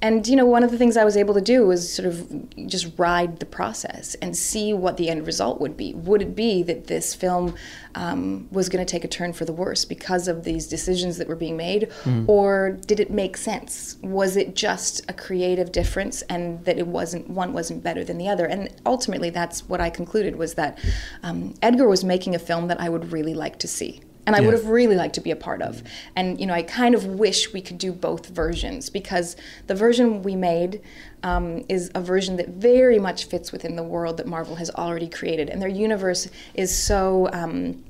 And 0.01 0.25
you 0.27 0.35
know, 0.35 0.45
one 0.45 0.63
of 0.63 0.71
the 0.71 0.77
things 0.77 0.95
I 0.95 1.03
was 1.03 1.17
able 1.17 1.33
to 1.33 1.41
do 1.41 1.65
was 1.65 1.91
sort 1.91 2.07
of 2.07 2.67
just 2.67 2.97
ride 2.97 3.39
the 3.39 3.45
process 3.45 4.15
and 4.15 4.35
see 4.35 4.73
what 4.73 4.97
the 4.97 5.09
end 5.09 5.25
result 5.25 5.59
would 5.59 5.75
be. 5.75 5.93
Would 5.93 6.21
it 6.21 6.35
be 6.35 6.63
that 6.63 6.87
this 6.87 7.13
film 7.13 7.55
um, 7.95 8.47
was 8.51 8.69
going 8.69 8.85
to 8.85 8.89
take 8.89 9.03
a 9.03 9.07
turn 9.07 9.33
for 9.33 9.45
the 9.45 9.51
worse 9.53 9.83
because 9.83 10.27
of 10.27 10.43
these 10.43 10.67
decisions 10.67 11.17
that 11.17 11.27
were 11.27 11.35
being 11.35 11.57
made, 11.57 11.91
or 12.27 12.77
did 12.85 12.99
it 12.99 13.11
make 13.11 13.35
sense? 13.35 13.97
Was 14.01 14.37
it 14.37 14.55
just 14.55 15.01
a 15.09 15.13
creative 15.13 15.71
difference, 15.71 16.21
and 16.23 16.63
that 16.65 16.77
it 16.77 16.87
wasn't 16.87 17.29
one 17.29 17.51
wasn't 17.53 17.83
better 17.83 18.03
than 18.03 18.17
the 18.17 18.29
other? 18.29 18.45
And 18.45 18.69
ultimately, 18.85 19.29
that's 19.29 19.67
what 19.67 19.81
I 19.81 19.89
concluded 19.89 20.35
was 20.37 20.53
that 20.53 20.79
um, 21.23 21.53
Edgar 21.61 21.87
was 21.87 22.03
making 22.03 22.35
a 22.35 22.39
film 22.39 22.67
that 22.67 22.79
I 22.79 22.87
would 22.89 23.11
really 23.11 23.33
like 23.33 23.59
to 23.59 23.67
see 23.67 24.01
and 24.29 24.35
I 24.35 24.45
would 24.45 24.53
have 24.53 24.67
really 24.67 24.95
liked 24.95 25.15
to 25.15 25.21
be 25.21 25.31
a 25.31 25.35
part 25.35 25.63
of. 25.63 25.81
And 26.15 26.39
you 26.39 26.45
know, 26.45 26.53
I 26.53 26.61
kind 26.61 26.93
of 26.93 27.03
wish 27.05 27.51
we 27.51 27.61
could 27.61 27.79
do 27.79 27.91
both 27.91 28.27
versions 28.27 28.87
because 28.89 29.35
the 29.65 29.73
version 29.73 30.21
we 30.21 30.35
made 30.35 30.81
um, 31.23 31.65
is 31.67 31.89
a 31.95 32.01
version 32.01 32.35
that 32.35 32.49
very 32.49 32.99
much 32.99 33.25
fits 33.25 33.51
within 33.51 33.75
the 33.75 33.83
world 33.83 34.17
that 34.17 34.27
Marvel 34.27 34.55
has 34.55 34.69
already 34.69 35.09
created, 35.09 35.49
and 35.49 35.59
their 35.59 35.69
universe 35.69 36.29
is 36.53 36.75
so. 36.75 37.29
Um, 37.33 37.83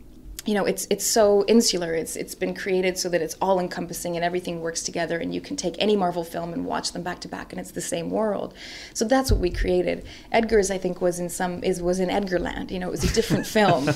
you 0.46 0.54
know, 0.54 0.66
it's 0.66 0.88
it's 0.90 1.06
so 1.06 1.44
insular. 1.48 1.94
It's 1.94 2.16
it's 2.16 2.36
been 2.36 2.54
created 2.56 2.98
so 2.98 3.10
that 3.10 3.22
it's 3.22 3.36
all 3.42 3.60
encompassing 3.60 4.16
and 4.16 4.24
everything 4.24 4.62
works 4.62 4.82
together, 4.84 5.18
and 5.18 5.34
you 5.34 5.42
can 5.42 5.56
take 5.56 5.76
any 5.80 5.96
Marvel 5.96 6.24
film 6.24 6.54
and 6.54 6.66
watch 6.66 6.92
them 6.94 7.04
back 7.04 7.20
to 7.22 7.28
back, 7.28 7.52
and 7.52 7.60
it's 7.60 7.72
the 7.72 7.82
same 7.82 8.10
world. 8.10 8.54
So 8.94 9.06
that's 9.06 9.32
what 9.32 9.40
we 9.40 9.50
created. 9.50 10.06
Edgar's, 10.32 10.72
I 10.72 10.78
think, 10.78 11.02
was 11.02 11.20
in 11.20 11.30
some 11.30 11.64
is 11.64 11.82
was 11.82 12.00
in 12.00 12.10
Edgarland. 12.10 12.72
You 12.72 12.80
know, 12.80 12.88
it 12.88 12.92
was 12.92 13.04
a 13.04 13.14
different 13.14 13.46
film, 13.58 13.90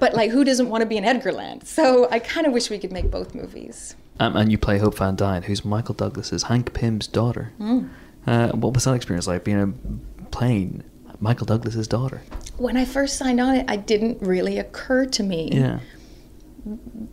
but 0.00 0.14
like, 0.14 0.30
who 0.30 0.44
doesn't 0.44 0.68
want 0.68 0.82
to 0.82 0.86
be 0.86 0.96
in 0.96 1.04
Edgarland? 1.04 1.66
So 1.66 2.08
I 2.10 2.18
kind 2.18 2.46
of 2.46 2.52
wish 2.52 2.70
we 2.70 2.78
could 2.78 2.92
make 2.92 3.10
both 3.10 3.34
movies. 3.34 3.96
Um, 4.20 4.36
and 4.36 4.50
you 4.50 4.58
play 4.58 4.78
Hope 4.78 4.96
Van 4.96 5.14
Dyne, 5.14 5.44
who's 5.44 5.64
Michael 5.64 5.94
Douglas's 5.94 6.44
Hank 6.44 6.74
Pym's 6.74 7.06
daughter. 7.06 7.52
Hmm. 7.58 7.88
Uh, 8.26 8.48
what 8.48 8.74
was 8.74 8.84
that 8.84 8.94
experience 8.94 9.26
like, 9.26 9.44
being 9.44 9.60
a, 9.60 10.26
playing 10.30 10.82
Michael 11.20 11.46
Douglas's 11.46 11.86
daughter? 11.86 12.22
When 12.58 12.76
I 12.76 12.84
first 12.84 13.16
signed 13.16 13.40
on 13.40 13.54
it, 13.54 13.70
it 13.70 13.76
didn't 13.76 14.20
really 14.20 14.58
occur 14.58 15.06
to 15.06 15.22
me 15.22 15.50
Yeah. 15.52 15.78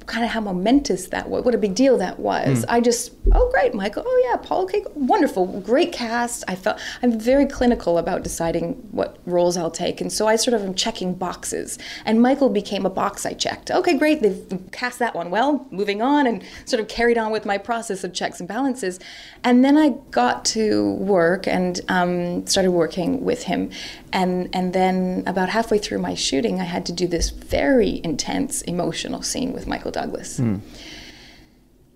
Kind 0.05 0.23
of 0.25 0.31
how 0.31 0.41
momentous 0.41 1.07
that 1.07 1.29
was, 1.29 1.43
what 1.45 1.55
a 1.55 1.57
big 1.57 1.75
deal 1.75 1.97
that 1.97 2.19
was. 2.19 2.65
I 2.67 2.81
just, 2.81 3.13
oh 3.31 3.49
great, 3.51 3.73
Michael, 3.73 4.03
oh 4.05 4.27
yeah, 4.29 4.37
Paul, 4.37 4.63
okay, 4.63 4.83
wonderful, 4.95 5.61
great 5.61 5.91
cast. 5.93 6.43
I 6.47 6.55
felt 6.55 6.79
I'm 7.01 7.19
very 7.19 7.45
clinical 7.45 7.97
about 7.97 8.23
deciding 8.23 8.73
what 8.91 9.17
roles 9.25 9.55
I'll 9.55 9.71
take, 9.71 10.01
and 10.01 10.11
so 10.11 10.27
I 10.27 10.35
sort 10.35 10.55
of 10.55 10.63
am 10.63 10.73
checking 10.73 11.13
boxes. 11.13 11.77
And 12.05 12.21
Michael 12.21 12.49
became 12.49 12.85
a 12.85 12.89
box 12.89 13.25
I 13.25 13.33
checked. 13.33 13.71
Okay, 13.71 13.97
great, 13.97 14.21
they've 14.21 14.69
cast 14.71 14.99
that 14.99 15.15
one 15.15 15.29
well. 15.29 15.67
Moving 15.71 16.01
on, 16.01 16.27
and 16.27 16.43
sort 16.65 16.81
of 16.81 16.87
carried 16.87 17.17
on 17.17 17.31
with 17.31 17.45
my 17.45 17.57
process 17.57 18.03
of 18.03 18.13
checks 18.13 18.39
and 18.39 18.49
balances. 18.49 18.99
And 19.43 19.63
then 19.63 19.77
I 19.77 19.89
got 20.11 20.43
to 20.45 20.93
work 20.93 21.47
and 21.47 21.79
um, 21.87 22.45
started 22.47 22.71
working 22.71 23.23
with 23.23 23.43
him, 23.43 23.71
and 24.11 24.49
and 24.53 24.73
then 24.73 25.23
about 25.25 25.49
halfway 25.49 25.77
through 25.77 25.99
my 25.99 26.15
shooting, 26.15 26.59
I 26.59 26.65
had 26.65 26.85
to 26.87 26.91
do 26.91 27.07
this 27.07 27.29
very 27.29 28.01
intense 28.03 28.61
emotional 28.63 29.21
scene 29.21 29.34
with 29.43 29.67
Michael 29.67 29.91
Douglas. 29.91 30.37
Hmm. 30.37 30.57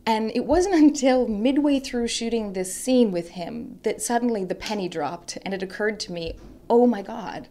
And 0.05 0.31
it 0.33 0.45
wasn't 0.45 0.75
until 0.75 1.27
midway 1.27 1.79
through 1.79 2.07
shooting 2.07 2.53
this 2.53 2.73
scene 2.73 3.11
with 3.11 3.29
him 3.29 3.79
that 3.83 4.01
suddenly 4.01 4.43
the 4.43 4.55
penny 4.55 4.89
dropped 4.89 5.37
and 5.45 5.53
it 5.53 5.61
occurred 5.61 5.99
to 6.01 6.11
me, 6.11 6.33
oh 6.69 6.87
my 6.87 7.01
God, 7.01 7.47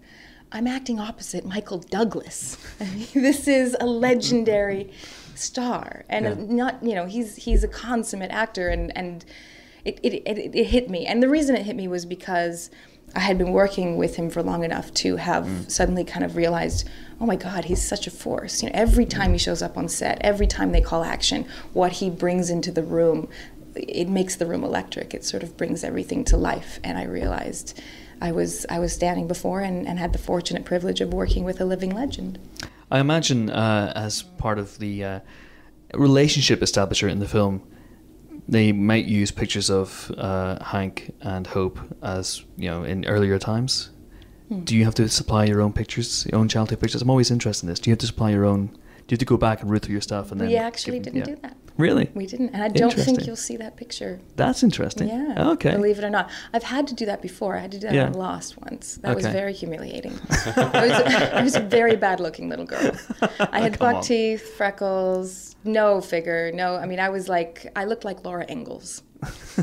I'm 0.51 0.67
acting 0.67 0.99
opposite 0.99 1.45
Michael 1.45 1.79
Douglas. 1.79 2.57
this 3.15 3.47
is 3.47 3.77
a 3.81 3.87
legendary 3.87 4.93
star. 5.35 6.05
And 6.09 6.51
not, 6.51 6.83
you 6.83 6.95
know, 6.95 7.07
he's 7.07 7.37
he's 7.37 7.63
a 7.63 7.69
consummate 7.69 8.31
actor 8.31 8.69
and, 8.69 8.97
and 8.97 9.25
it, 9.85 10.01
it, 10.03 10.15
it, 10.27 10.55
it 10.55 10.65
hit 10.65 10.91
me. 10.91 11.07
And 11.07 11.23
the 11.23 11.29
reason 11.29 11.55
it 11.55 11.65
hit 11.65 11.77
me 11.77 11.87
was 11.87 12.05
because 12.07 12.71
I 13.15 13.21
had 13.21 13.39
been 13.39 13.53
working 13.53 13.97
with 13.97 14.17
him 14.17 14.31
for 14.31 14.43
long 14.43 14.65
enough 14.65 14.93
to 14.95 15.17
have 15.17 15.71
suddenly 15.71 16.05
kind 16.05 16.25
of 16.25 16.37
realized, 16.37 16.89
oh 17.21 17.27
my 17.27 17.37
God, 17.37 17.65
he's 17.65 17.83
such 17.83 18.07
a 18.07 18.11
force. 18.11 18.63
You 18.63 18.69
know, 18.69 18.75
every 18.75 19.07
time 19.07 19.33
he 19.33 19.39
shows 19.39 19.63
up 19.63 19.77
on 19.77 19.89
set, 19.89 20.19
every 20.21 20.47
time 20.47 20.73
they 20.73 20.81
call 20.81 21.03
action, 21.05 21.47
what 21.73 21.93
he 21.93 22.11
brings 22.11 22.51
into 22.51 22.71
the 22.71 22.83
room, 22.83 23.29
it 23.75 24.09
makes 24.09 24.37
the 24.37 24.47
room 24.47 24.63
electric. 24.63 25.15
It 25.15 25.25
sort 25.25 25.43
of 25.43 25.57
brings 25.57 25.85
everything 25.85 26.25
to 26.27 26.37
life. 26.37 26.81
And 26.85 26.99
I 26.99 27.05
realized 27.05 27.81
I 28.21 28.33
was 28.33 28.67
I 28.69 28.79
was 28.79 28.93
standing 28.93 29.27
before 29.27 29.61
and, 29.61 29.87
and 29.87 29.99
had 29.99 30.13
the 30.13 30.19
fortunate 30.19 30.65
privilege 30.65 31.01
of 31.01 31.13
working 31.13 31.45
with 31.45 31.61
a 31.61 31.65
living 31.65 31.95
legend. 31.95 32.39
I 32.91 33.01
imagine 33.01 33.51
uh, 33.51 33.93
as 33.95 34.23
part 34.23 34.59
of 34.59 34.79
the 34.79 35.05
uh, 35.05 35.21
relationship 35.95 36.61
establisher 36.61 37.09
in 37.09 37.19
the 37.19 37.29
film, 37.29 37.63
they 38.49 38.73
might 38.73 39.05
use 39.05 39.31
pictures 39.31 39.71
of 39.71 40.11
uh, 40.17 40.63
Hank 40.65 41.15
and 41.21 41.47
Hope 41.47 41.79
as 42.03 42.45
you 42.57 42.71
know 42.71 42.83
in 42.83 43.05
earlier 43.07 43.39
times. 43.39 43.91
Hmm. 44.49 44.61
Do 44.61 44.75
you 44.75 44.85
have 44.85 44.95
to 44.95 45.09
supply 45.09 45.45
your 45.45 45.61
own 45.61 45.73
pictures, 45.73 46.27
your 46.31 46.41
own 46.41 46.49
childhood 46.49 46.81
pictures? 46.81 47.03
I'm 47.03 47.11
always 47.11 47.31
interested 47.31 47.67
in 47.67 47.69
this. 47.69 47.79
Do 47.79 47.91
you 47.91 47.93
have 47.93 47.99
to 47.99 48.07
supply 48.07 48.31
your 48.31 48.47
own? 48.47 48.67
Do 48.69 49.13
you 49.13 49.15
have 49.15 49.19
to 49.21 49.25
go 49.27 49.37
back 49.37 49.61
and 49.61 49.71
root 49.71 49.83
through 49.83 49.93
your 49.93 50.01
stuff 50.01 50.33
and 50.33 50.41
then? 50.41 50.49
we 50.49 50.57
actually 50.57 51.01
didn't 51.01 51.19
yeah. 51.19 51.25
do 51.25 51.37
that. 51.43 51.57
Really? 51.79 52.11
We 52.13 52.27
didn't. 52.27 52.49
And 52.51 52.63
I 52.63 52.69
don't 52.69 52.93
think 52.93 53.25
you'll 53.25 53.37
see 53.37 53.57
that 53.59 53.77
picture. 53.77 54.19
That's 54.35 54.65
interesting. 54.65 55.09
Yeah. 55.09 55.51
Okay. 55.51 55.71
Believe 55.71 55.99
it 55.99 56.05
or 56.05 56.11
not, 56.11 56.29
I've 56.53 56.65
had 56.65 56.89
to 56.89 56.95
do 56.95 57.07
that 57.07 57.23
before. 57.23 57.57
I 57.57 57.61
had 57.61 57.71
to 57.71 57.79
do 57.79 57.87
that 57.87 57.95
Yeah. 57.95 58.07
on 58.07 58.15
Lost 58.15 58.59
once. 58.59 58.97
That 58.97 59.15
was 59.15 59.25
very 59.27 59.53
humiliating. 59.53 60.19
I, 60.31 60.87
was, 60.87 60.93
I 60.93 61.43
was 61.43 61.55
a 61.55 61.61
very 61.61 61.95
bad-looking 61.95 62.49
little 62.49 62.65
girl. 62.65 62.97
I 63.41 63.61
had 63.61 63.79
buck 63.79 64.03
teeth, 64.03 64.57
freckles, 64.57 65.48
no 65.65 66.01
figure, 66.01 66.51
no. 66.53 66.77
I 66.77 66.87
mean, 66.87 67.01
I 67.01 67.09
was 67.09 67.29
like, 67.29 67.71
I 67.77 67.85
looked 67.85 68.05
like 68.05 68.25
Laura 68.25 68.45
Ingalls. 68.49 69.03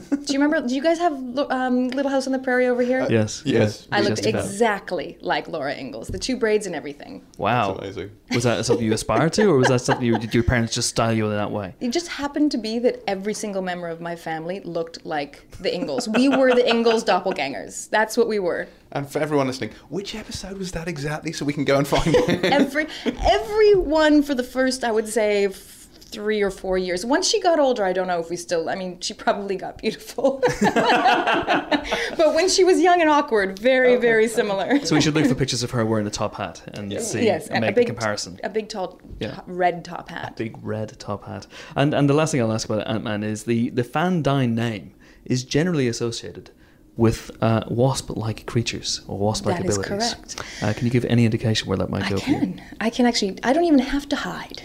do 0.02 0.34
you 0.34 0.38
remember? 0.42 0.68
Do 0.68 0.76
you 0.76 0.84
guys 0.84 0.98
have 0.98 1.14
um, 1.50 1.88
Little 1.88 2.12
House 2.12 2.28
on 2.28 2.34
the 2.34 2.40
Prairie 2.40 2.68
over 2.68 2.82
here? 2.82 3.08
Yes. 3.10 3.42
Yes. 3.46 3.88
I 3.90 4.02
looked 4.02 4.18
Just 4.18 4.28
about. 4.28 4.44
exactly 4.44 5.18
like 5.22 5.48
Laura 5.48 5.74
Ingalls, 5.74 6.10
the 6.10 6.20
two 6.20 6.36
braids 6.36 6.66
and 6.66 6.76
everything. 6.76 7.24
Wow. 7.38 7.76
That's 7.76 7.96
amazing. 7.96 8.12
Was 8.32 8.44
that 8.44 8.66
something 8.66 8.86
you 8.86 8.92
aspired 8.92 9.32
to, 9.34 9.46
or 9.46 9.56
was 9.56 9.70
that 9.70 9.80
something 9.80 10.06
you, 10.06 10.18
did 10.18 10.34
your 10.34 10.44
parents 10.44 10.74
just 10.74 10.90
style 10.90 11.14
you 11.14 11.24
in 11.28 11.32
that 11.38 11.52
way? 11.52 11.74
It 11.80 11.92
just 11.92 12.10
happened 12.10 12.52
to 12.52 12.58
be 12.58 12.80
that 12.80 13.02
every 13.08 13.34
single 13.34 13.62
member 13.62 13.88
of 13.88 14.02
my 14.02 14.18
family 14.18 14.60
looked 14.60 15.06
like 15.06 15.50
the 15.62 15.74
Ingalls. 15.74 16.10
We 16.10 16.28
were 16.28 16.54
the 16.54 16.70
Ingalls 16.70 17.06
doppelgangers. 17.06 17.90
That's 17.90 18.18
what 18.18 18.28
we 18.28 18.40
were. 18.40 18.68
And 18.92 19.10
for 19.10 19.20
everyone 19.20 19.48
listening, 19.48 19.72
which 19.88 20.16
episode 20.16 20.58
was 20.58 20.74
that 20.74 20.90
exactly 20.90 21.32
so 21.32 21.46
we 21.46 21.54
can 21.54 21.64
go 21.64 21.78
and 21.78 21.88
find 21.88 22.14
it? 22.14 22.44
every 22.44 22.88
everyone 23.24 24.22
for 24.24 24.36
the 24.36 24.44
first 24.44 24.84
i 24.84 24.92
would 24.92 25.08
say 25.08 25.46
f- 25.46 25.75
three 26.16 26.42
or 26.42 26.50
four 26.52 26.78
years 26.78 27.06
once 27.06 27.28
she 27.32 27.40
got 27.42 27.60
older 27.60 27.84
i 27.84 27.94
don't 27.98 28.08
know 28.12 28.20
if 28.20 28.30
we 28.30 28.38
still 28.48 28.70
i 28.70 28.76
mean 28.82 28.92
she 29.06 29.14
probably 29.14 29.56
got 29.66 29.78
beautiful 29.78 30.42
but 30.62 32.34
when 32.34 32.48
she 32.50 32.64
was 32.64 32.80
young 32.82 33.02
and 33.02 33.10
awkward 33.10 33.60
very 33.60 33.96
very 33.98 34.28
similar 34.28 34.80
So 34.86 34.96
we 34.96 35.02
should 35.02 35.14
look 35.16 35.26
for 35.28 35.36
pictures 35.36 35.64
of 35.64 35.72
her 35.72 35.86
wearing 35.86 36.08
a 36.08 36.12
top 36.12 36.36
hat 36.36 36.62
and 36.74 36.92
see 37.02 37.26
yes 37.26 37.48
and 37.48 37.64
a 37.64 37.68
make 37.68 37.76
big 37.76 37.88
the 37.88 37.94
comparison. 37.94 38.40
a 38.44 38.50
big 38.50 38.70
tall 38.70 39.00
Yeah. 39.20 39.42
red 39.48 39.84
top 39.86 40.10
hat 40.10 40.36
Big 40.38 40.56
red 40.62 40.90
top 41.00 41.26
hat. 41.26 41.48
And 41.76 41.94
and 41.94 42.10
the 42.10 42.14
last 42.14 42.32
thing 42.32 42.42
I'll 42.42 42.52
ask 42.52 42.68
about 42.70 42.88
Ant 42.88 43.04
Man 43.04 43.24
is 43.24 43.44
the 43.44 43.70
the 43.70 43.84
Van 43.84 44.22
Dyne 44.22 44.54
name 44.56 44.94
is 45.26 45.44
generally 45.44 45.88
associated 45.88 46.52
with 46.98 47.30
uh, 47.42 47.62
wasp-like 47.70 48.46
creatures 48.46 49.02
or 49.08 49.18
wasp-like 49.18 49.58
That 49.58 49.66
is 49.66 49.78
abilities. 49.78 50.14
correct. 50.36 50.64
Uh, 50.64 50.74
can 50.74 50.86
you 50.86 50.92
give 50.92 51.04
any 51.06 51.26
indication 51.26 51.68
where 51.68 51.78
that 51.78 51.90
might 51.90 52.04
I 52.04 52.10
go 52.10 52.16
you? 52.16 52.22
can. 52.22 52.62
I 52.80 52.90
can 52.90 53.06
actually. 53.06 53.38
I 53.44 53.52
don't 53.54 53.66
even 53.66 53.80
have 53.80 54.08
to 54.10 54.16
hide. 54.16 54.62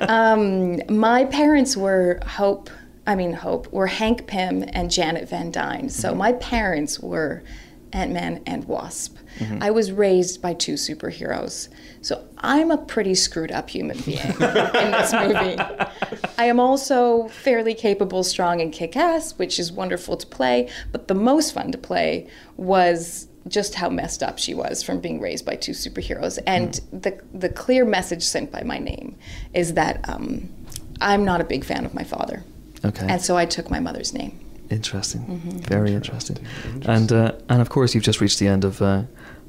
um, 0.08 0.80
my 0.88 1.24
parents 1.24 1.76
were 1.76 2.20
Hope. 2.26 2.70
I 3.04 3.16
mean 3.16 3.32
Hope 3.32 3.72
were 3.72 3.88
Hank 3.88 4.28
Pym 4.28 4.64
and 4.68 4.88
Janet 4.88 5.28
Van 5.28 5.50
Dyne. 5.50 5.88
So 5.88 6.14
my 6.14 6.32
parents 6.34 7.00
were 7.00 7.42
Ant 7.92 8.12
Man 8.12 8.42
and 8.46 8.64
Wasp. 8.64 9.16
I 9.60 9.70
was 9.70 9.90
raised 9.90 10.40
by 10.40 10.54
two 10.54 10.74
superheroes. 10.74 11.68
So 12.00 12.24
I'm 12.38 12.70
a 12.70 12.78
pretty 12.78 13.14
screwed 13.14 13.50
up 13.50 13.70
human 13.70 13.98
being 14.00 14.20
in 14.20 14.38
this 14.38 15.12
movie. 15.12 15.56
I 16.38 16.44
am 16.44 16.60
also 16.60 17.28
fairly 17.28 17.74
capable, 17.74 18.22
strong, 18.24 18.60
and 18.60 18.72
kick 18.72 18.96
ass, 18.96 19.36
which 19.38 19.58
is 19.58 19.72
wonderful 19.72 20.16
to 20.16 20.26
play. 20.26 20.68
But 20.92 21.08
the 21.08 21.14
most 21.14 21.54
fun 21.54 21.72
to 21.72 21.78
play 21.78 22.28
was 22.56 23.26
just 23.48 23.74
how 23.74 23.88
messed 23.88 24.22
up 24.22 24.38
she 24.38 24.54
was 24.54 24.82
from 24.82 25.00
being 25.00 25.20
raised 25.20 25.44
by 25.44 25.56
two 25.56 25.72
superheroes. 25.72 26.38
And 26.46 26.80
the, 26.92 27.20
the 27.32 27.48
clear 27.48 27.84
message 27.84 28.22
sent 28.22 28.52
by 28.52 28.62
my 28.62 28.78
name 28.78 29.16
is 29.54 29.74
that 29.74 30.08
um, 30.08 30.48
I'm 31.00 31.24
not 31.24 31.40
a 31.40 31.44
big 31.44 31.64
fan 31.64 31.84
of 31.84 31.94
my 31.94 32.04
father. 32.04 32.44
Okay. 32.84 33.06
And 33.08 33.20
so 33.20 33.36
I 33.36 33.46
took 33.46 33.70
my 33.70 33.80
mother's 33.80 34.12
name. 34.12 34.38
Interesting. 34.72 35.22
Mm-hmm. 35.22 35.58
Very 35.74 35.92
interesting. 35.92 36.38
And 36.86 37.12
uh, 37.12 37.32
and 37.48 37.60
of 37.60 37.68
course 37.68 37.94
you've 37.94 38.04
just 38.04 38.20
reached 38.20 38.38
the 38.38 38.48
end 38.48 38.64
of 38.64 38.80
uh, 38.82 39.02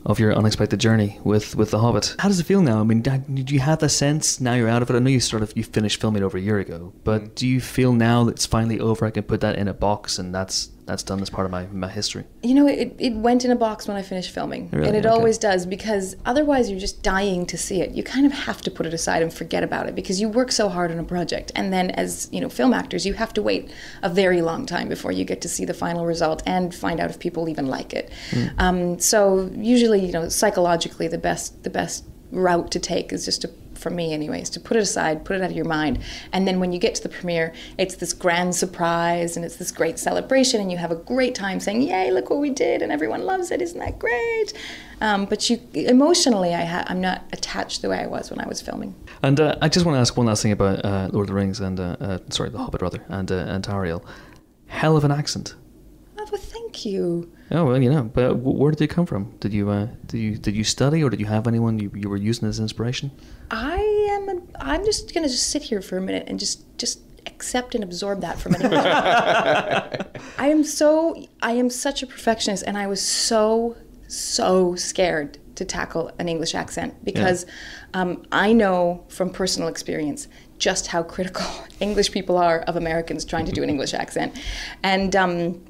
of 0.05 0.19
your 0.19 0.33
unexpected 0.35 0.79
journey 0.81 1.17
with, 1.23 1.55
with 1.55 1.71
The 1.71 1.79
Hobbit. 1.79 2.15
How 2.19 2.27
does 2.27 2.39
it 2.39 2.45
feel 2.45 2.61
now? 2.61 2.81
I 2.81 2.83
mean, 2.83 3.01
did 3.01 3.33
did 3.33 3.49
you 3.51 3.59
have 3.61 3.79
the 3.79 3.87
sense 3.89 4.41
now 4.41 4.53
you're 4.53 4.67
out 4.67 4.81
of 4.81 4.89
it? 4.89 4.95
I 4.95 4.99
know 4.99 5.09
you 5.09 5.21
sort 5.21 5.43
of 5.43 5.53
you 5.55 5.63
finished 5.63 6.01
filming 6.01 6.23
over 6.23 6.37
a 6.37 6.41
year 6.41 6.59
ago, 6.59 6.91
but 7.05 7.21
Mm. 7.21 7.35
do 7.35 7.47
you 7.47 7.61
feel 7.61 7.93
now 7.93 8.25
that 8.25 8.31
it's 8.35 8.45
finally 8.45 8.79
over? 8.81 9.05
I 9.05 9.11
can 9.11 9.23
put 9.23 9.39
that 9.41 9.55
in 9.57 9.67
a 9.69 9.73
box, 9.73 10.19
and 10.19 10.35
that's 10.35 10.69
that's 10.85 11.03
done 11.03 11.21
as 11.21 11.29
part 11.29 11.45
of 11.45 11.51
my, 11.51 11.65
my 11.67 11.87
history. 11.87 12.25
You 12.41 12.55
know, 12.55 12.67
it, 12.67 12.95
it 12.99 13.13
went 13.15 13.45
in 13.45 13.51
a 13.51 13.55
box 13.55 13.87
when 13.87 13.95
I 13.95 14.01
finished 14.01 14.31
filming. 14.31 14.69
Really? 14.71 14.87
And 14.87 14.95
it 14.97 15.05
Okay. 15.05 15.09
always 15.15 15.37
does 15.37 15.65
because 15.65 16.15
otherwise 16.25 16.69
you're 16.69 16.79
just 16.79 17.01
dying 17.03 17.45
to 17.45 17.57
see 17.57 17.81
it. 17.81 17.91
You 17.91 18.03
kind 18.03 18.25
of 18.25 18.31
have 18.31 18.61
to 18.63 18.71
put 18.71 18.85
it 18.85 18.93
aside 18.93 19.21
and 19.21 19.33
forget 19.33 19.63
about 19.63 19.87
it 19.87 19.95
because 19.95 20.19
you 20.19 20.27
work 20.29 20.51
so 20.51 20.67
hard 20.69 20.91
on 20.91 20.99
a 20.99 21.03
project. 21.03 21.51
And 21.55 21.71
then 21.71 21.91
as, 21.91 22.27
you 22.31 22.41
know, 22.41 22.49
film 22.49 22.73
actors, 22.73 23.05
you 23.05 23.13
have 23.13 23.33
to 23.33 23.41
wait 23.41 23.71
a 24.01 24.09
very 24.09 24.41
long 24.41 24.65
time 24.65 24.89
before 24.89 25.11
you 25.11 25.23
get 25.23 25.41
to 25.41 25.47
see 25.49 25.63
the 25.65 25.73
final 25.73 26.05
result 26.05 26.43
and 26.45 26.73
find 26.75 26.99
out 26.99 27.09
if 27.09 27.19
people 27.19 27.47
even 27.47 27.67
like 27.67 27.93
it. 27.93 28.11
Um, 28.57 28.99
so 28.99 29.49
usually, 29.55 30.05
you 30.05 30.11
know, 30.11 30.27
psychologically 30.29 31.07
the 31.07 31.17
best 31.17 31.63
the 31.63 31.69
best 31.69 32.05
route 32.31 32.71
to 32.71 32.79
take 32.79 33.13
is 33.13 33.25
just 33.25 33.41
to 33.43 33.47
for 33.83 33.89
me 33.91 34.13
anyways 34.13 34.49
to 34.51 34.59
put 34.59 34.77
it 34.77 34.79
aside 34.79 35.23
put 35.25 35.35
it 35.35 35.41
out 35.43 35.51
of 35.51 35.55
your 35.55 35.65
mind. 35.65 35.99
And 36.31 36.47
then 36.47 36.59
when 36.59 36.71
you 36.71 36.79
get 36.79 36.95
to 36.95 37.03
the 37.03 37.09
premiere 37.09 37.53
it's 37.77 37.95
this 37.97 38.13
grand 38.13 38.55
surprise 38.55 39.35
and 39.35 39.45
it's 39.45 39.57
this 39.57 39.71
great 39.71 39.99
celebration 39.99 40.61
and 40.61 40.71
you 40.71 40.77
have 40.77 40.91
a 40.91 40.95
great 40.95 41.35
time 41.35 41.59
saying 41.59 41.81
yay 41.83 42.09
look 42.11 42.29
what 42.29 42.39
we 42.39 42.49
did 42.49 42.81
and 42.81 42.91
everyone 42.91 43.23
loves 43.25 43.51
it. 43.51 43.61
Isn't 43.61 43.79
that 43.79 43.99
great? 43.99 44.53
Um, 45.01 45.25
but 45.25 45.49
you 45.49 45.59
emotionally 45.73 46.53
I 46.55 46.63
ha- 46.63 46.85
i'm 46.87 47.01
not 47.01 47.23
attached 47.33 47.81
the 47.81 47.89
way 47.89 47.99
i 47.99 48.07
was 48.07 48.29
when 48.31 48.39
i 48.39 48.47
was 48.47 48.61
filming. 48.61 48.95
And 49.21 49.39
uh, 49.39 49.57
I 49.61 49.67
just 49.69 49.85
want 49.85 49.95
to 49.97 49.99
ask 49.99 50.15
one 50.15 50.27
last 50.27 50.41
thing 50.43 50.53
about 50.53 50.83
uh, 50.85 51.09
Lord 51.11 51.25
of 51.25 51.27
the 51.27 51.33
Rings 51.33 51.59
and 51.59 51.77
uh, 51.79 51.97
uh, 51.99 52.19
sorry, 52.29 52.49
The 52.49 52.57
Hobbit 52.57 52.81
rather, 52.81 53.03
and 53.09 53.29
uh, 53.31 53.35
and 53.53 53.63
Tauriel. 53.63 54.03
Hell 54.67 54.95
of 54.97 55.03
an 55.03 55.11
accent. 55.11 55.55
oh 56.17 56.25
well 56.31 56.41
thank 56.41 56.85
you 56.85 57.31
Oh 57.53 57.65
well, 57.65 57.81
you 57.81 57.89
know, 57.89 58.03
but 58.03 58.37
where 58.37 58.71
did 58.71 58.81
it 58.81 58.87
come 58.87 59.05
from? 59.05 59.35
Did 59.39 59.53
you 59.53 59.69
uh, 59.69 59.87
did 60.07 60.17
you 60.17 60.37
did 60.37 60.55
you 60.55 60.63
study 60.63 61.03
or 61.03 61.09
did 61.09 61.19
you 61.19 61.27
have 61.27 61.47
anyone 61.47 61.77
you, 61.79 61.91
you 61.93 62.09
were 62.09 62.17
using 62.17 62.47
as 62.47 62.59
inspiration? 62.59 63.11
i 63.51 63.77
am 64.11 64.29
a, 64.29 64.41
i'm 64.61 64.83
just 64.83 65.13
going 65.13 65.23
to 65.23 65.29
just 65.29 65.47
sit 65.49 65.61
here 65.61 65.81
for 65.81 65.97
a 65.97 66.01
minute 66.01 66.23
and 66.27 66.39
just 66.39 66.65
just 66.77 67.01
accept 67.27 67.75
and 67.75 67.83
absorb 67.83 68.21
that 68.21 68.37
from 68.37 68.55
anyone 68.55 68.73
I 70.37 70.47
am 70.47 70.63
so 70.63 71.25
I 71.41 71.53
am 71.53 71.69
such 71.69 72.03
a 72.03 72.07
perfectionist 72.07 72.63
and 72.65 72.77
I 72.77 72.87
was 72.87 73.01
so 73.01 73.77
so 74.07 74.75
scared 74.75 75.39
to 75.55 75.65
tackle 75.65 76.11
an 76.19 76.27
English 76.27 76.55
accent 76.55 77.03
because 77.05 77.45
um, 77.93 78.25
I 78.31 78.53
know 78.53 79.05
from 79.07 79.29
personal 79.29 79.69
experience 79.69 80.27
just 80.57 80.87
how 80.87 81.03
critical 81.03 81.45
English 81.79 82.11
people 82.11 82.37
are 82.37 82.59
of 82.61 82.75
Americans 82.75 83.23
trying 83.23 83.45
to 83.45 83.51
do 83.51 83.63
an 83.63 83.69
English 83.69 83.93
accent. 83.93 84.37
And 84.81 85.15
um, 85.15 85.63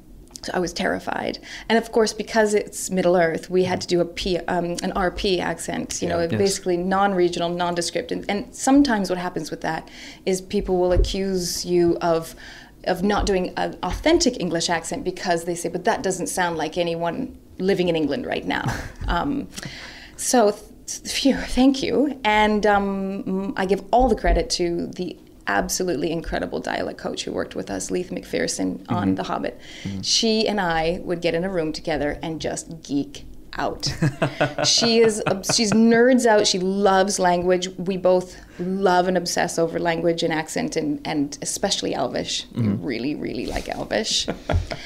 So 0.44 0.52
I 0.54 0.58
was 0.58 0.72
terrified, 0.72 1.38
and 1.68 1.78
of 1.78 1.90
course, 1.90 2.12
because 2.12 2.52
it's 2.54 2.90
Middle 2.90 3.16
Earth, 3.16 3.48
we 3.48 3.64
had 3.64 3.80
to 3.80 3.86
do 3.86 4.00
a 4.00 4.04
P, 4.04 4.36
um, 4.38 4.66
an 4.82 4.92
RP 4.94 5.40
accent. 5.40 6.02
You 6.02 6.08
know, 6.08 6.20
Yes. 6.20 6.32
basically 6.32 6.76
non-regional, 6.76 7.48
nondescript, 7.48 8.12
and, 8.12 8.24
and 8.28 8.54
sometimes 8.54 9.08
what 9.10 9.18
happens 9.18 9.50
with 9.50 9.62
that 9.62 9.88
is 10.26 10.40
people 10.40 10.76
will 10.76 10.92
accuse 10.92 11.64
you 11.64 11.96
of 12.00 12.34
of 12.86 13.02
not 13.02 13.24
doing 13.24 13.52
an 13.56 13.78
authentic 13.82 14.38
English 14.38 14.68
accent 14.68 15.04
because 15.04 15.44
they 15.44 15.54
say, 15.54 15.70
but 15.70 15.84
that 15.84 16.02
doesn't 16.02 16.26
sound 16.26 16.58
like 16.58 16.76
anyone 16.76 17.34
living 17.58 17.88
in 17.88 17.96
England 17.96 18.26
right 18.26 18.44
now. 18.44 18.64
um, 19.08 19.48
so, 20.16 20.50
th- 20.86 21.10
phew, 21.10 21.34
thank 21.36 21.82
you. 21.82 22.20
And 22.24 22.66
um, 22.66 23.54
I 23.56 23.64
give 23.64 23.82
all 23.90 24.08
the 24.08 24.14
credit 24.16 24.50
to 24.50 24.86
the 24.88 25.16
absolutely 25.46 26.10
incredible 26.10 26.60
dialect 26.60 26.98
coach 26.98 27.24
who 27.24 27.32
worked 27.32 27.54
with 27.54 27.70
us, 27.70 27.90
Leith 27.90 28.10
McPherson, 28.10 28.84
on 28.90 29.08
mm-hmm. 29.08 29.14
The 29.14 29.22
Hobbit. 29.24 29.60
Mm-hmm. 29.82 30.00
She 30.00 30.48
and 30.48 30.60
I 30.60 31.00
would 31.04 31.20
get 31.20 31.34
in 31.34 31.44
a 31.44 31.50
room 31.50 31.72
together 31.72 32.18
and 32.22 32.40
just 32.40 32.82
geek 32.82 33.24
out. 33.56 33.92
she 34.64 34.98
is 34.98 35.22
she's 35.54 35.72
nerds 35.72 36.26
out. 36.26 36.46
She 36.46 36.58
loves 36.58 37.18
language. 37.18 37.68
We 37.78 37.96
both 37.96 38.36
love 38.58 39.08
and 39.08 39.16
obsess 39.16 39.58
over 39.58 39.78
language 39.78 40.22
and 40.22 40.32
accent 40.32 40.76
and 40.76 41.00
and 41.06 41.38
especially 41.42 41.94
Elvish. 41.94 42.46
We 42.54 42.62
mm-hmm. 42.62 42.84
really 42.84 43.14
really 43.14 43.46
like 43.46 43.68
Elvish. 43.68 44.26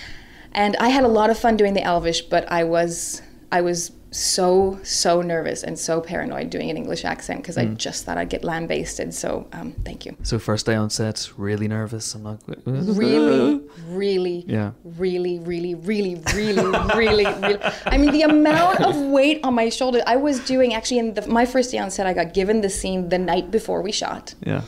and 0.52 0.76
I 0.76 0.88
had 0.88 1.04
a 1.04 1.08
lot 1.08 1.30
of 1.30 1.38
fun 1.38 1.56
doing 1.56 1.74
the 1.74 1.82
Elvish, 1.82 2.22
but 2.22 2.50
I 2.50 2.64
was 2.64 3.22
I 3.50 3.62
was 3.62 3.92
so 4.10 4.78
so 4.82 5.20
nervous 5.20 5.62
and 5.62 5.78
so 5.78 6.00
paranoid 6.00 6.48
doing 6.50 6.70
an 6.70 6.76
English 6.76 7.04
accent 7.04 7.42
because 7.42 7.58
I 7.58 7.66
just 7.66 8.04
thought 8.04 8.16
I'd 8.16 8.30
get 8.30 8.42
lambasted. 8.42 9.12
So 9.12 9.46
um, 9.52 9.72
thank 9.84 10.06
you. 10.06 10.16
So 10.22 10.38
first 10.38 10.66
day 10.66 10.74
on 10.74 10.90
set, 10.90 11.30
really 11.36 11.68
nervous. 11.68 12.14
I'm 12.14 12.22
not 12.22 12.40
Really, 12.64 13.60
really, 13.86 14.44
Yeah. 14.46 14.72
really, 14.84 15.38
really, 15.40 15.74
really, 15.74 16.14
really, 16.34 16.64
really, 16.94 17.26
really. 17.26 17.58
I 17.86 17.98
mean, 17.98 18.12
the 18.12 18.22
amount 18.22 18.80
of 18.80 18.96
weight 18.96 19.40
on 19.44 19.54
my 19.54 19.68
shoulder. 19.68 20.00
I 20.06 20.16
was 20.16 20.40
doing 20.40 20.74
actually 20.74 20.98
in 21.00 21.14
the, 21.14 21.26
my 21.26 21.44
first 21.44 21.70
day 21.70 21.78
on 21.78 21.90
set. 21.90 22.06
I 22.06 22.14
got 22.14 22.32
given 22.34 22.60
the 22.62 22.70
scene 22.70 23.08
the 23.10 23.18
night 23.18 23.50
before 23.50 23.82
we 23.82 23.92
shot. 23.92 24.34
Yeah. 24.40 24.62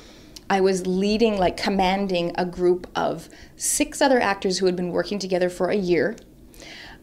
I 0.50 0.60
was 0.60 0.86
leading, 0.86 1.38
like 1.38 1.56
commanding 1.56 2.32
a 2.36 2.44
group 2.44 2.88
of 2.96 3.28
six 3.56 4.02
other 4.02 4.20
actors 4.20 4.58
who 4.58 4.66
had 4.66 4.74
been 4.76 4.90
working 4.90 5.18
together 5.18 5.48
for 5.48 5.68
a 5.70 5.76
year. 5.76 6.16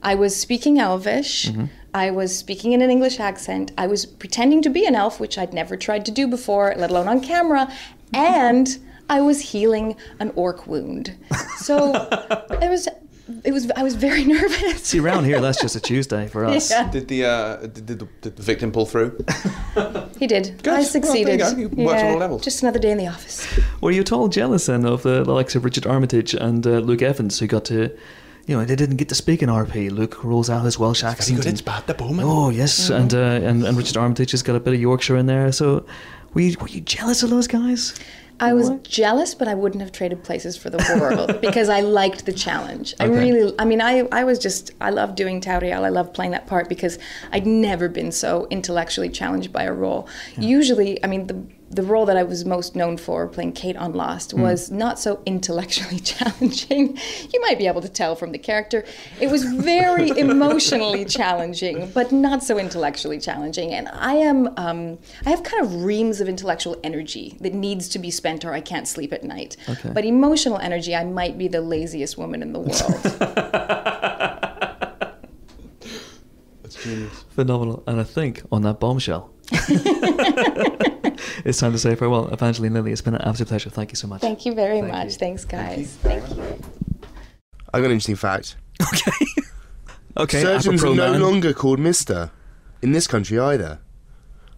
I 0.07 0.15
was 0.15 0.33
speaking 0.35 0.79
Elvish. 0.79 1.51
I 1.93 2.11
was 2.11 2.37
speaking 2.37 2.71
in 2.71 2.81
an 2.81 2.89
English 2.89 3.19
accent. 3.19 3.71
I 3.77 3.87
was 3.87 4.05
pretending 4.05 4.61
to 4.61 4.69
be 4.69 4.85
an 4.85 4.95
elf, 4.95 5.19
which 5.19 5.37
I'd 5.37 5.53
never 5.53 5.75
tried 5.75 6.05
to 6.05 6.11
do 6.11 6.27
before, 6.27 6.73
let 6.77 6.89
alone 6.91 7.09
on 7.09 7.19
camera. 7.19 7.69
And 8.13 8.67
I 9.09 9.19
was 9.19 9.41
healing 9.51 9.97
an 10.19 10.31
orc 10.35 10.65
wound. 10.65 11.13
So 11.57 11.75
it 12.65 12.69
was, 12.69 12.87
it 13.43 13.51
was. 13.51 13.69
I 13.75 13.83
was 13.83 13.95
very 13.95 14.23
nervous. 14.35 14.83
See, 14.85 14.99
around 15.01 15.25
here, 15.25 15.41
that's 15.41 15.59
just 15.61 15.75
a 15.75 15.81
Tuesday 15.81 16.27
for 16.27 16.45
us. 16.45 16.71
Yeah. 16.71 16.89
Did 16.89 17.09
the 17.09 17.25
uh, 17.25 17.55
did, 17.57 17.85
did 17.85 17.99
the, 17.99 18.07
did 18.21 18.35
the 18.37 18.43
victim 18.43 18.71
pull 18.71 18.85
through? 18.85 19.17
He 20.19 20.25
did. 20.27 20.45
Good. 20.63 20.73
I 20.73 20.77
Well, 20.79 20.83
succeeded. 20.85 21.39
there 21.41 21.59
you 21.59 21.67
go. 21.69 21.81
You 21.81 21.85
worked 21.85 21.99
on 22.03 22.11
all 22.13 22.17
levels. 22.17 22.43
Just 22.45 22.63
another 22.63 22.79
day 22.79 22.91
in 22.91 22.97
the 22.97 23.07
office. 23.07 23.45
Were 23.81 23.91
you 23.91 24.01
at 24.01 24.11
all 24.13 24.29
jealous 24.29 24.67
then 24.67 24.85
of 24.85 25.03
the, 25.03 25.23
the 25.25 25.33
likes 25.33 25.53
of 25.57 25.65
Richard 25.65 25.85
Armitage 25.85 26.33
and 26.33 26.65
uh, 26.65 26.79
Luke 26.79 27.01
Evans, 27.01 27.39
who 27.39 27.47
got 27.47 27.65
to, 27.65 27.91
you 28.47 28.57
know, 28.57 28.65
they 28.65 28.75
didn't 28.75 28.95
get 28.95 29.09
to 29.09 29.15
speak 29.15 29.43
in 29.43 29.49
RP. 29.49 29.91
Luke 29.91 30.23
rolls 30.23 30.49
out 30.49 30.63
his 30.65 30.79
Welsh 30.79 31.03
accent. 31.03 31.45
and- 31.45 31.63
Bard 31.65 31.85
the 31.85 31.93
Bowman. 31.93 32.25
Oh 32.25 32.49
yes, 32.49 32.89
and, 32.89 33.13
uh, 33.13 33.17
and 33.17 33.63
and 33.65 33.77
Richard 33.77 33.97
Armitage 33.97 34.31
has 34.31 34.41
got 34.41 34.55
a 34.55 34.59
bit 34.59 34.73
of 34.73 34.79
Yorkshire 34.79 35.17
in 35.17 35.25
there. 35.25 35.51
So, 35.51 35.85
were 36.33 36.41
you, 36.41 36.55
were 36.59 36.69
you 36.69 36.81
jealous 36.81 37.21
of 37.23 37.29
those 37.29 37.47
guys? 37.47 37.93
I 38.39 38.53
was 38.53 38.69
jealous, 38.83 39.33
but 39.33 39.47
I 39.47 39.55
wouldn't 39.55 39.81
have 39.81 39.91
traded 39.91 40.23
places 40.23 40.55
for 40.55 40.69
the 40.69 40.77
world 40.99 41.41
because 41.41 41.69
I 41.69 41.79
liked 41.79 42.27
the 42.27 42.31
challenge. 42.33 42.93
I 42.99 43.05
really, 43.05 43.51
I 43.57 43.65
mean, 43.65 43.81
I, 43.81 44.07
I 44.11 44.25
was 44.25 44.37
just, 44.37 44.71
I 44.79 44.91
love 44.91 45.15
doing 45.15 45.41
Tauriel. 45.41 45.81
I 45.83 45.89
love 45.89 46.13
playing 46.13 46.31
that 46.33 46.45
part 46.45 46.69
because 46.69 46.99
I'd 47.31 47.47
never 47.47 47.89
been 47.89 48.11
so 48.11 48.45
intellectually 48.51 49.09
challenged 49.09 49.51
by 49.51 49.63
a 49.63 49.73
role. 49.73 50.07
Usually, 50.37 51.03
I 51.03 51.07
mean, 51.07 51.25
the 51.25 51.43
the 51.69 51.83
role 51.83 52.05
that 52.05 52.15
I 52.15 52.23
was 52.23 52.45
most 52.45 52.75
known 52.75 52.97
for, 52.97 53.27
playing 53.27 53.53
Kate 53.53 53.75
on 53.75 53.93
Lost, 53.93 54.33
was 54.33 54.71
not 54.71 54.99
so 54.99 55.21
intellectually 55.25 55.99
challenging. 56.13 56.97
You 57.33 57.41
might 57.41 57.57
be 57.57 57.67
able 57.67 57.81
to 57.81 57.89
tell 57.89 58.15
from 58.15 58.31
the 58.31 58.37
character. 58.37 58.85
It 59.19 59.29
was 59.29 59.43
very 59.43 60.09
emotionally 60.17 61.03
challenging, 61.03 61.91
but 61.91 62.11
not 62.11 62.43
so 62.43 62.57
intellectually 62.57 63.19
challenging. 63.19 63.73
And 63.73 63.89
I 63.89 64.13
am, 64.13 64.53
um, 64.57 64.97
I 65.25 65.29
have 65.29 65.43
kind 65.43 65.63
of 65.63 65.83
reams 65.83 66.21
of 66.21 66.29
intellectual 66.29 66.77
energy 66.83 67.37
that 67.41 67.53
needs 67.53 67.89
to 67.89 67.99
be 67.99 68.11
spent, 68.11 68.45
or 68.45 68.53
I 68.53 68.61
can't 68.61 68.87
sleep 68.87 69.11
at 69.11 69.23
night. 69.23 69.57
Okay. 69.67 69.91
But 69.93 70.05
emotional 70.05 70.59
energy, 70.59 70.95
I 70.95 71.03
might 71.03 71.37
be 71.37 71.49
the 71.49 71.61
laziest 71.61 72.17
woman 72.17 72.41
in 72.41 72.53
the 72.53 72.59
world. 72.59 73.03
That's 76.63 76.83
genius. 76.83 77.25
Phenomenal. 77.31 77.83
And 77.87 77.99
I 77.99 78.03
think 78.03 78.43
on 78.51 78.61
that 78.61 78.79
bombshell, 78.79 79.33
it's 81.47 81.59
time 81.59 81.71
to 81.71 81.79
say 81.79 81.95
farewell. 81.95 82.27
Evangeline 82.33 82.73
Lilly, 82.73 82.91
it's 82.91 83.01
been 83.01 83.15
an 83.15 83.21
absolute 83.21 83.47
pleasure. 83.47 83.69
Thank 83.69 83.91
you 83.91 83.95
so 83.95 84.07
much. 84.07 84.21
Thank 84.21 84.45
you 84.45 84.53
very 84.53 84.81
Thank 84.81 84.91
much. 84.91 85.05
you. 85.05 85.11
Thanks, 85.13 85.45
guys. 85.45 85.95
Thank 86.01 86.29
you. 86.35 86.61
I 87.73 87.79
got 87.79 87.85
an 87.85 87.91
interesting 87.93 88.15
fact. 88.15 88.55
Okay, 88.93 89.11
okay. 90.17 90.41
Surgeons 90.41 90.83
are 90.83 90.95
no 90.95 91.11
man. 91.11 91.21
longer 91.21 91.53
called 91.53 91.79
Mister 91.79 92.31
in 92.81 92.91
this 92.91 93.05
country 93.07 93.37
either. 93.39 93.79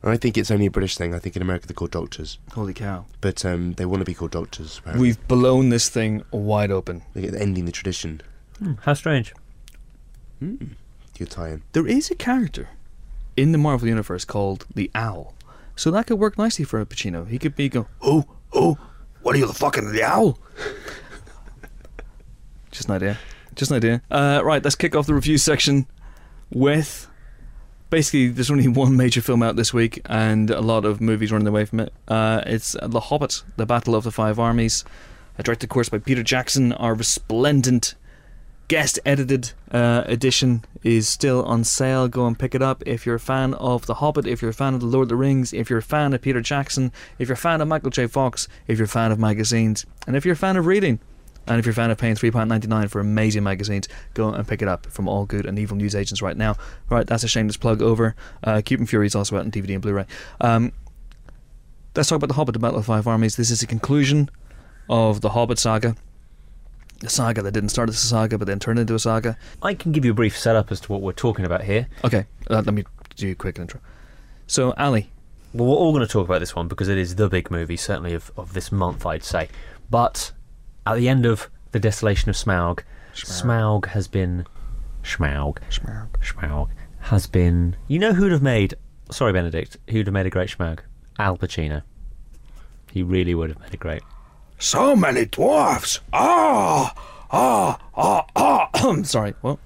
And 0.02 0.12
I 0.12 0.16
think 0.18 0.38
it's 0.38 0.50
only 0.52 0.66
a 0.68 0.72
British 0.72 0.96
thing. 0.98 1.14
I 1.14 1.20
think 1.20 1.36
in 1.36 1.42
America 1.42 1.68
they're 1.68 1.74
called 1.76 1.92
doctors, 1.92 2.38
Holy 2.54 2.74
cow. 2.74 3.06
but 3.20 3.44
um, 3.44 3.74
they 3.74 3.86
want 3.86 4.00
to 4.00 4.06
be 4.06 4.14
called 4.14 4.32
doctors. 4.32 4.78
Apparently. 4.80 5.02
We've 5.08 5.28
blown 5.28 5.68
this 5.70 5.90
thing 5.90 6.24
wide 6.32 6.72
open. 6.72 7.02
They're 7.14 7.36
ending 7.36 7.66
the 7.66 7.74
tradition. 7.74 8.22
Hmm, 8.60 8.74
how 8.84 8.94
strange. 8.94 9.34
Good 10.40 11.30
tie-in. 11.30 11.64
There 11.74 11.86
is 11.88 12.10
a 12.10 12.16
character 12.16 12.70
in 13.36 13.52
the 13.52 13.58
Marvel 13.58 13.88
Universe 13.90 14.24
called 14.24 14.66
the 14.74 14.90
Owl. 14.96 15.34
So 15.80 15.92
that 15.92 16.08
could 16.08 16.20
work 16.20 16.38
nicely 16.38 16.66
for 16.66 16.82
a 16.82 16.86
Pacino. 16.86 17.26
He 17.26 17.40
could 17.40 17.56
be 17.56 17.70
go, 17.70 17.88
oh, 18.02 18.26
oh, 18.52 18.78
what 19.22 19.34
are 19.34 19.40
you, 19.40 19.48
the 19.48 19.54
fucking 19.54 19.94
the 19.94 20.04
owl? 20.04 20.38
Just 22.72 22.90
an 22.90 22.96
idea. 22.96 23.18
Just 23.56 23.72
an 23.72 23.78
idea. 23.78 24.02
Uh, 24.12 24.42
right, 24.44 24.62
let's 24.62 24.76
kick 24.76 24.94
off 24.94 25.08
the 25.08 25.14
review 25.14 25.38
section 25.38 25.88
with 26.50 27.08
basically 27.90 28.28
there's 28.28 28.52
only 28.52 28.68
one 28.68 28.98
major 28.98 29.22
film 29.22 29.42
out 29.42 29.56
this 29.56 29.74
week 29.74 30.02
and 30.08 30.52
a 30.52 30.60
lot 30.60 30.84
of 30.84 31.00
movies 31.00 31.32
running 31.32 31.48
away 31.48 31.64
from 31.64 31.80
it. 31.80 31.94
Uh, 32.10 32.42
it's 32.46 32.76
The 32.82 33.00
Hobbit, 33.00 33.44
The 33.56 33.66
Battle 33.66 33.96
of 33.96 34.04
the 34.04 34.12
Five 34.12 34.38
Armies, 34.38 34.84
uh, 35.38 35.44
directed, 35.44 35.68
of 35.68 35.70
course, 35.70 35.88
by 35.88 36.00
Peter 36.00 36.24
Jackson, 36.24 36.74
our 36.74 36.94
resplendent 36.94 37.96
guest 38.70 39.00
edited 39.04 39.52
uh, 39.72 40.04
edition 40.06 40.64
is 40.84 41.10
still 41.10 41.44
on 41.44 41.66
sale. 41.66 42.08
Go 42.08 42.26
and 42.26 42.40
pick 42.40 42.56
it 42.56 42.62
up. 42.62 42.82
If 42.86 43.06
you're 43.06 43.16
a 43.16 43.20
fan 43.20 43.54
of 43.56 43.88
The 43.88 43.96
Hobbit, 43.96 44.26
if 44.26 44.42
you're 44.42 44.52
a 44.52 44.54
fan 44.54 44.76
of 44.76 44.80
The 44.80 44.86
Lord 44.86 45.06
of 45.06 45.10
the 45.10 45.16
Rings, 45.16 45.52
if 45.52 45.70
you're 45.70 45.80
a 45.80 45.84
fan 45.84 46.14
of 46.14 46.22
Peter 46.22 46.40
Jackson, 46.40 46.94
if 47.18 47.28
you're 47.28 47.34
a 47.34 47.38
fan 47.38 47.60
of 47.60 47.68
Michael 47.68 47.90
J. 47.90 48.08
Fox, 48.08 48.48
if 48.68 48.78
you're 48.78 48.86
a 48.86 48.88
fan 48.88 49.12
of 49.12 49.20
magazines, 49.20 49.86
and 50.08 50.16
if 50.16 50.24
you're 50.24 50.34
a 50.34 50.38
fan 50.38 50.56
of 50.56 50.68
reading, 50.68 51.00
and 51.48 51.58
if 51.58 51.66
you're 51.66 51.72
a 51.72 51.76
fan 51.76 51.90
of 51.90 51.98
paying 51.98 52.14
£3.99 52.14 52.92
for 52.92 53.02
amazing 53.02 53.44
magazines, 53.44 53.88
go 54.14 54.30
and 54.30 54.48
pick 54.48 54.62
it 54.62 54.68
up 54.68 54.86
from 54.86 55.08
all 55.08 55.26
good 55.26 55.48
and 55.48 55.58
evil 55.58 55.76
news 55.76 55.96
agents 55.96 56.22
right 56.22 56.38
now. 56.38 56.56
Right, 56.90 57.08
that's 57.08 57.24
a 57.24 57.28
shameless 57.28 57.58
plug 57.58 57.82
over. 57.82 58.16
Uh, 58.44 58.62
Cupid 58.64 58.88
Fury 58.88 59.08
is 59.08 59.16
also 59.16 59.36
out 59.36 59.46
on 59.46 59.52
DVD 59.52 59.74
and 59.74 59.82
Blu 59.82 59.94
ray. 59.94 60.06
Um, 60.42 60.74
let's 61.96 62.08
talk 62.08 62.18
about 62.18 62.28
The 62.28 62.36
Hobbit, 62.36 62.54
The 62.54 62.60
Battle 62.60 62.78
of 62.78 62.86
Five 62.86 63.08
Armies. 63.08 63.36
This 63.36 63.50
is 63.50 63.62
the 63.62 63.68
conclusion 63.68 64.30
of 64.88 65.22
the 65.22 65.30
Hobbit 65.30 65.58
saga. 65.58 65.96
A 67.04 67.10
saga 67.10 67.42
that 67.42 67.52
didn't 67.54 67.70
start 67.70 67.88
as 67.90 67.96
a 67.96 67.98
saga 68.06 68.38
but 68.38 68.46
then 68.48 68.60
turned 68.60 68.80
into 68.80 68.94
a 68.94 69.00
saga. 69.00 69.38
I 69.62 69.74
can 69.74 69.92
give 69.92 70.04
you 70.04 70.12
a 70.12 70.16
brief 70.16 70.38
setup 70.38 70.72
as 70.72 70.82
to 70.82 70.92
what 70.92 71.02
we're 71.02 71.14
talking 71.14 71.46
about 71.46 71.64
here. 71.64 71.88
Okay, 72.04 72.26
uh, 72.50 72.62
let 72.66 72.74
me 72.74 72.84
do 73.16 73.32
a 73.32 73.36
quick 73.36 73.58
intro. 73.58 73.80
So, 74.48 74.74
Ali, 74.78 75.12
Well, 75.54 75.68
we're 75.70 75.76
all 75.76 75.92
going 75.94 76.06
to 76.06 76.12
talk 76.12 76.26
about 76.28 76.40
this 76.40 76.56
one 76.56 76.68
because 76.68 76.90
it 76.90 76.98
is 76.98 77.16
the 77.16 77.30
big 77.30 77.50
movie, 77.52 77.78
certainly 77.78 78.14
of, 78.14 78.32
of 78.36 78.54
this 78.54 78.72
month, 78.72 79.06
I'd 79.06 79.24
say. 79.24 79.48
But 79.90 80.32
at 80.86 80.96
the 80.96 81.08
end 81.08 81.26
of 81.26 81.50
The 81.72 81.80
Desolation 81.80 82.30
of 82.30 82.36
Smaug, 82.36 82.82
Smaug 83.14 83.88
has 83.88 84.08
been. 84.08 84.46
Smaug. 85.04 85.58
Smaug 85.70 86.70
Has 87.00 87.28
been. 87.28 87.76
You 87.88 88.00
know 88.00 88.14
who'd 88.14 88.32
have 88.32 88.42
made. 88.42 88.76
Sorry, 89.12 89.34
Benedict. 89.34 89.78
Who'd 89.90 90.08
have 90.08 90.14
made 90.14 90.26
a 90.26 90.30
great 90.30 90.50
Schmaug? 90.50 90.80
Al 91.18 91.38
Pacino. 91.38 91.82
He 92.92 93.04
really 93.04 93.36
would 93.36 93.50
have 93.50 93.60
made 93.60 93.74
a 93.74 93.78
great. 93.78 94.02
So 94.60 94.96
many 94.96 95.26
dwarfs! 95.26 96.02
Ah! 96.12 96.94
Ah! 97.32 97.80
Ah! 97.96 98.26
Ah! 98.36 99.04
Sorry, 99.04 99.34
what? 99.42 99.58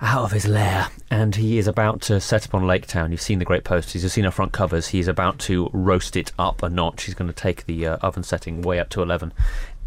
out 0.00 0.24
of 0.24 0.32
his 0.32 0.46
lair, 0.46 0.88
and 1.10 1.34
he 1.34 1.58
is 1.58 1.66
about 1.66 2.00
to 2.00 2.20
set 2.20 2.46
upon 2.46 2.66
Lake 2.66 2.86
Town. 2.86 3.10
You've 3.10 3.20
seen 3.20 3.40
the 3.40 3.44
great 3.44 3.64
posters, 3.64 4.02
you've 4.02 4.12
seen 4.12 4.24
our 4.24 4.30
front 4.30 4.52
covers. 4.52 4.88
He's 4.88 5.08
about 5.08 5.38
to 5.40 5.68
roast 5.72 6.16
it 6.16 6.32
up 6.38 6.62
a 6.62 6.68
notch. 6.68 7.04
He's 7.04 7.14
going 7.14 7.28
to 7.28 7.34
take 7.34 7.66
the 7.66 7.86
uh, 7.86 7.96
oven 7.96 8.22
setting 8.22 8.62
way 8.62 8.78
up 8.78 8.88
to 8.90 9.02
11. 9.02 9.32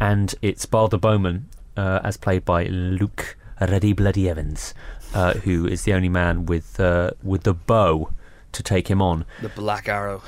And 0.00 0.34
it's 0.42 0.66
Bard 0.66 0.90
the 0.90 0.98
Bowman, 0.98 1.48
uh, 1.76 2.00
as 2.04 2.16
played 2.16 2.44
by 2.44 2.64
Luke 2.64 3.36
Ready 3.60 3.92
Bloody 3.92 4.28
Evans, 4.28 4.74
uh, 5.14 5.34
who 5.34 5.66
is 5.66 5.84
the 5.84 5.94
only 5.94 6.10
man 6.10 6.44
with, 6.44 6.78
uh, 6.78 7.12
with 7.22 7.44
the 7.44 7.54
bow 7.54 8.10
to 8.52 8.62
take 8.62 8.88
him 8.88 9.00
on. 9.00 9.24
The 9.40 9.48
Black 9.48 9.88
Arrow. 9.88 10.22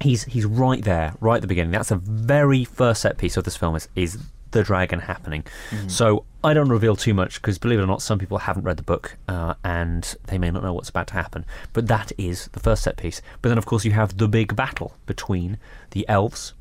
He's 0.00 0.24
he's 0.24 0.44
right 0.46 0.82
there, 0.82 1.14
right 1.20 1.36
at 1.36 1.42
the 1.42 1.48
beginning. 1.48 1.72
That's 1.72 1.88
the 1.88 1.96
very 1.96 2.64
first 2.64 3.02
set 3.02 3.18
piece 3.18 3.36
of 3.36 3.44
this 3.44 3.56
film 3.56 3.74
is, 3.76 3.88
is 3.96 4.18
the 4.52 4.62
dragon 4.62 5.00
happening. 5.00 5.44
So 5.88 6.24
I 6.42 6.54
don't 6.54 6.68
reveal 6.70 6.96
too 6.96 7.12
much 7.14 7.34
because, 7.42 7.58
believe 7.58 7.80
it 7.80 7.82
or 7.82 7.86
not, 7.86 8.00
some 8.00 8.18
people 8.18 8.38
haven't 8.38 8.62
read 8.62 8.76
the 8.78 8.82
book 8.84 9.16
uh, 9.28 9.54
and 9.64 10.14
they 10.28 10.38
may 10.38 10.50
not 10.50 10.62
know 10.62 10.72
what's 10.72 10.88
about 10.88 11.08
to 11.08 11.14
happen. 11.14 11.44
But 11.72 11.88
that 11.88 12.12
is 12.16 12.48
the 12.52 12.60
first 12.60 12.82
set 12.84 12.96
piece. 12.96 13.20
But 13.42 13.48
then, 13.50 13.58
of 13.58 13.66
course, 13.66 13.84
you 13.84 13.90
have 13.92 14.16
the 14.16 14.28
big 14.28 14.54
battle 14.56 14.94
between 15.06 15.58
the 15.90 16.08
elves, 16.08 16.54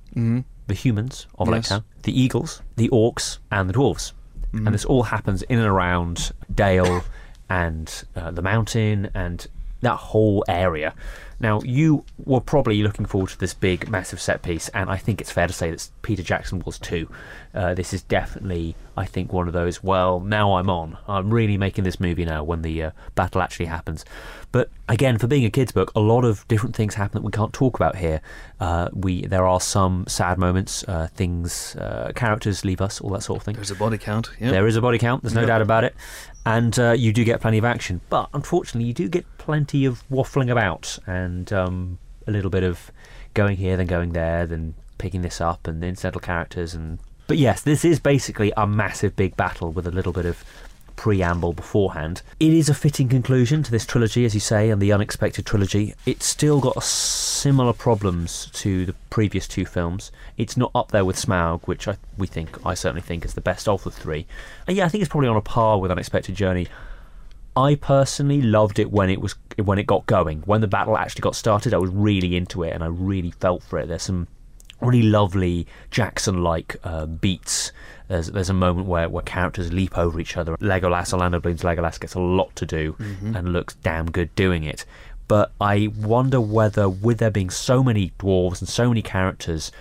the 0.67 0.73
humans 0.73 1.27
of 1.37 1.47
Yes. 1.47 1.69
Town, 1.69 1.83
the 2.03 2.19
eagles, 2.19 2.61
the 2.75 2.89
orcs, 2.89 3.37
and 3.51 3.69
the 3.69 3.73
dwarves. 3.73 4.13
And 4.53 4.73
this 4.73 4.85
all 4.85 5.03
happens 5.03 5.43
in 5.43 5.59
and 5.59 5.67
around 5.67 6.31
Dale 6.53 7.03
and 7.49 8.03
uh, 8.15 8.31
the 8.31 8.41
mountain 8.41 9.09
and 9.13 9.45
that 9.81 9.95
whole 9.97 10.43
area. 10.49 10.95
Now, 11.39 11.61
you 11.61 12.03
were 12.17 12.41
probably 12.41 12.81
looking 12.81 13.05
forward 13.05 13.29
to 13.29 13.39
this 13.39 13.53
big, 13.53 13.89
massive 13.89 14.19
set 14.19 14.41
piece, 14.41 14.69
and 14.69 14.89
I 14.89 14.97
think 14.97 15.21
it's 15.21 15.31
fair 15.31 15.47
to 15.47 15.53
say 15.53 15.69
that 15.69 15.89
Peter 16.01 16.23
Jackson 16.23 16.63
was 16.65 16.79
too. 16.79 17.09
Uh, 17.53 17.73
this 17.73 17.93
is 17.93 18.01
definitely, 18.03 18.75
I 18.95 19.05
think, 19.05 19.31
one 19.31 19.47
of 19.47 19.53
those. 19.53 19.83
Well, 19.83 20.19
now 20.19 20.55
I'm 20.55 20.69
on. 20.69 20.97
I'm 21.07 21.31
really 21.31 21.57
making 21.57 21.83
this 21.83 21.99
movie 21.99 22.25
now 22.25 22.43
when 22.43 22.61
the 22.61 22.83
uh, 22.83 22.91
battle 23.15 23.41
actually 23.41 23.67
happens. 23.67 24.03
But 24.51 24.69
again, 24.87 25.17
for 25.17 25.27
being 25.27 25.45
a 25.45 25.49
kids' 25.49 25.71
book, 25.71 25.91
a 25.95 25.99
lot 25.99 26.23
of 26.23 26.47
different 26.47 26.75
things 26.75 26.95
happen 26.95 27.21
that 27.21 27.25
we 27.25 27.31
can't 27.31 27.53
talk 27.53 27.75
about 27.75 27.97
here. 27.97 28.21
Uh, 28.59 28.89
we 28.93 29.25
there 29.27 29.45
are 29.45 29.59
some 29.59 30.05
sad 30.07 30.37
moments, 30.37 30.83
uh, 30.87 31.07
things, 31.13 31.75
uh, 31.75 32.11
characters 32.15 32.63
leave 32.63 32.81
us, 32.81 33.01
all 33.01 33.09
that 33.11 33.21
sort 33.21 33.39
of 33.39 33.43
thing. 33.43 33.55
There's 33.55 33.71
a 33.71 33.75
body 33.75 33.97
count. 33.97 34.31
Yeah. 34.39 34.51
There 34.51 34.65
is 34.67 34.75
a 34.75 34.81
body 34.81 34.97
count, 34.97 35.21
there's 35.21 35.33
no 35.33 35.45
doubt 35.45 35.61
about 35.61 35.83
it. 35.83 35.95
And 36.47 36.79
uh, 36.79 36.91
you 36.93 37.11
do 37.11 37.25
get 37.25 37.41
plenty 37.41 37.57
of 37.57 37.65
action. 37.65 37.99
But 38.09 38.29
unfortunately, 38.33 38.87
you 38.87 38.93
do 38.93 39.09
get 39.09 39.25
plenty 39.37 39.83
of 39.85 40.07
waffling 40.09 40.49
about 40.49 40.97
and 41.05 41.51
um, 41.51 41.99
a 42.25 42.31
little 42.31 42.49
bit 42.49 42.63
of 42.63 42.91
going 43.33 43.57
here, 43.57 43.75
then 43.75 43.87
going 43.87 44.13
there, 44.13 44.45
then 44.45 44.73
picking 44.97 45.23
this 45.23 45.41
up, 45.41 45.67
and 45.67 45.83
incidental 45.83 46.21
characters. 46.21 46.73
and 46.73 46.99
But 47.27 47.37
yes, 47.37 47.61
this 47.61 47.83
is 47.83 47.99
basically 47.99 48.53
a 48.55 48.65
massive 48.65 49.15
big 49.15 49.35
battle 49.35 49.73
with 49.73 49.85
a 49.87 49.91
little 49.91 50.13
bit 50.13 50.25
of 50.25 50.43
preamble 50.97 51.53
beforehand. 51.53 52.21
It 52.41 52.51
is 52.51 52.67
a 52.67 52.73
fitting 52.73 53.07
conclusion 53.07 53.63
to 53.63 53.71
this 53.71 53.85
trilogy, 53.85 54.25
as 54.25 54.33
you 54.33 54.41
say, 54.41 54.69
and 54.69 54.81
the 54.81 54.91
unexpected 54.91 55.45
trilogy. 55.45 55.93
It's 56.05 56.25
still 56.25 56.59
got 56.59 56.83
similar 56.83 57.71
problems 57.71 58.47
to 58.55 58.85
the 58.87 58.93
previous 59.09 59.47
two 59.47 59.65
films. 59.65 60.11
It's 60.35 60.57
not 60.57 60.71
up 60.75 60.91
there 60.91 61.05
with 61.05 61.15
Smaug, 61.15 61.63
which 61.63 61.87
I 61.87 61.97
we 62.17 62.27
think 62.27 62.65
I 62.65 62.73
certainly 62.73 63.01
think 63.01 63.23
is 63.23 63.35
the 63.35 63.41
best 63.41 63.69
of 63.69 63.83
the 63.85 63.91
three. 63.91 64.27
And 64.67 64.75
yeah, 64.75 64.85
I 64.85 64.89
think 64.89 65.01
it's 65.01 65.09
probably 65.09 65.29
on 65.29 65.37
a 65.37 65.41
par 65.41 65.79
with 65.79 65.91
Unexpected 65.91 66.35
Journey. 66.35 66.67
I 67.55 67.75
personally 67.75 68.41
loved 68.41 68.77
it 68.77 68.91
when 68.91 69.09
it 69.09 69.21
was 69.21 69.35
when 69.63 69.79
it 69.79 69.87
got 69.87 70.05
going. 70.05 70.41
When 70.41 70.61
the 70.61 70.67
battle 70.67 70.97
actually 70.97 71.21
got 71.21 71.35
started, 71.35 71.73
I 71.73 71.77
was 71.77 71.91
really 71.91 72.35
into 72.35 72.63
it 72.63 72.73
and 72.73 72.83
I 72.83 72.87
really 72.87 73.31
felt 73.31 73.63
for 73.63 73.79
it. 73.79 73.87
There's 73.87 74.03
some 74.03 74.27
really 74.81 75.03
lovely 75.03 75.65
Jackson-like 75.89 76.75
uh, 76.83 77.07
beats. 77.07 77.71
There's 78.07 78.27
there's 78.27 78.49
a 78.49 78.53
moment 78.53 78.87
where, 78.87 79.09
where 79.09 79.23
characters 79.23 79.73
leap 79.73 79.97
over 79.97 80.19
each 80.19 80.37
other. 80.37 80.55
Legolas, 80.57 81.13
Orlando 81.13 81.39
Bloom's 81.39 81.61
Legolas 81.61 81.99
gets 81.99 82.13
a 82.13 82.19
lot 82.19 82.55
to 82.55 82.65
do 82.65 82.93
mm-hmm. 82.93 83.35
and 83.35 83.53
looks 83.53 83.75
damn 83.75 84.09
good 84.09 84.33
doing 84.35 84.63
it. 84.63 84.85
But 85.27 85.51
I 85.59 85.89
wonder 85.97 86.39
whether, 86.39 86.87
with 86.87 87.17
there 87.17 87.29
being 87.29 87.49
so 87.49 87.83
many 87.83 88.13
dwarves 88.17 88.61
and 88.61 88.69
so 88.69 88.87
many 88.87 89.01
characters, 89.01 89.73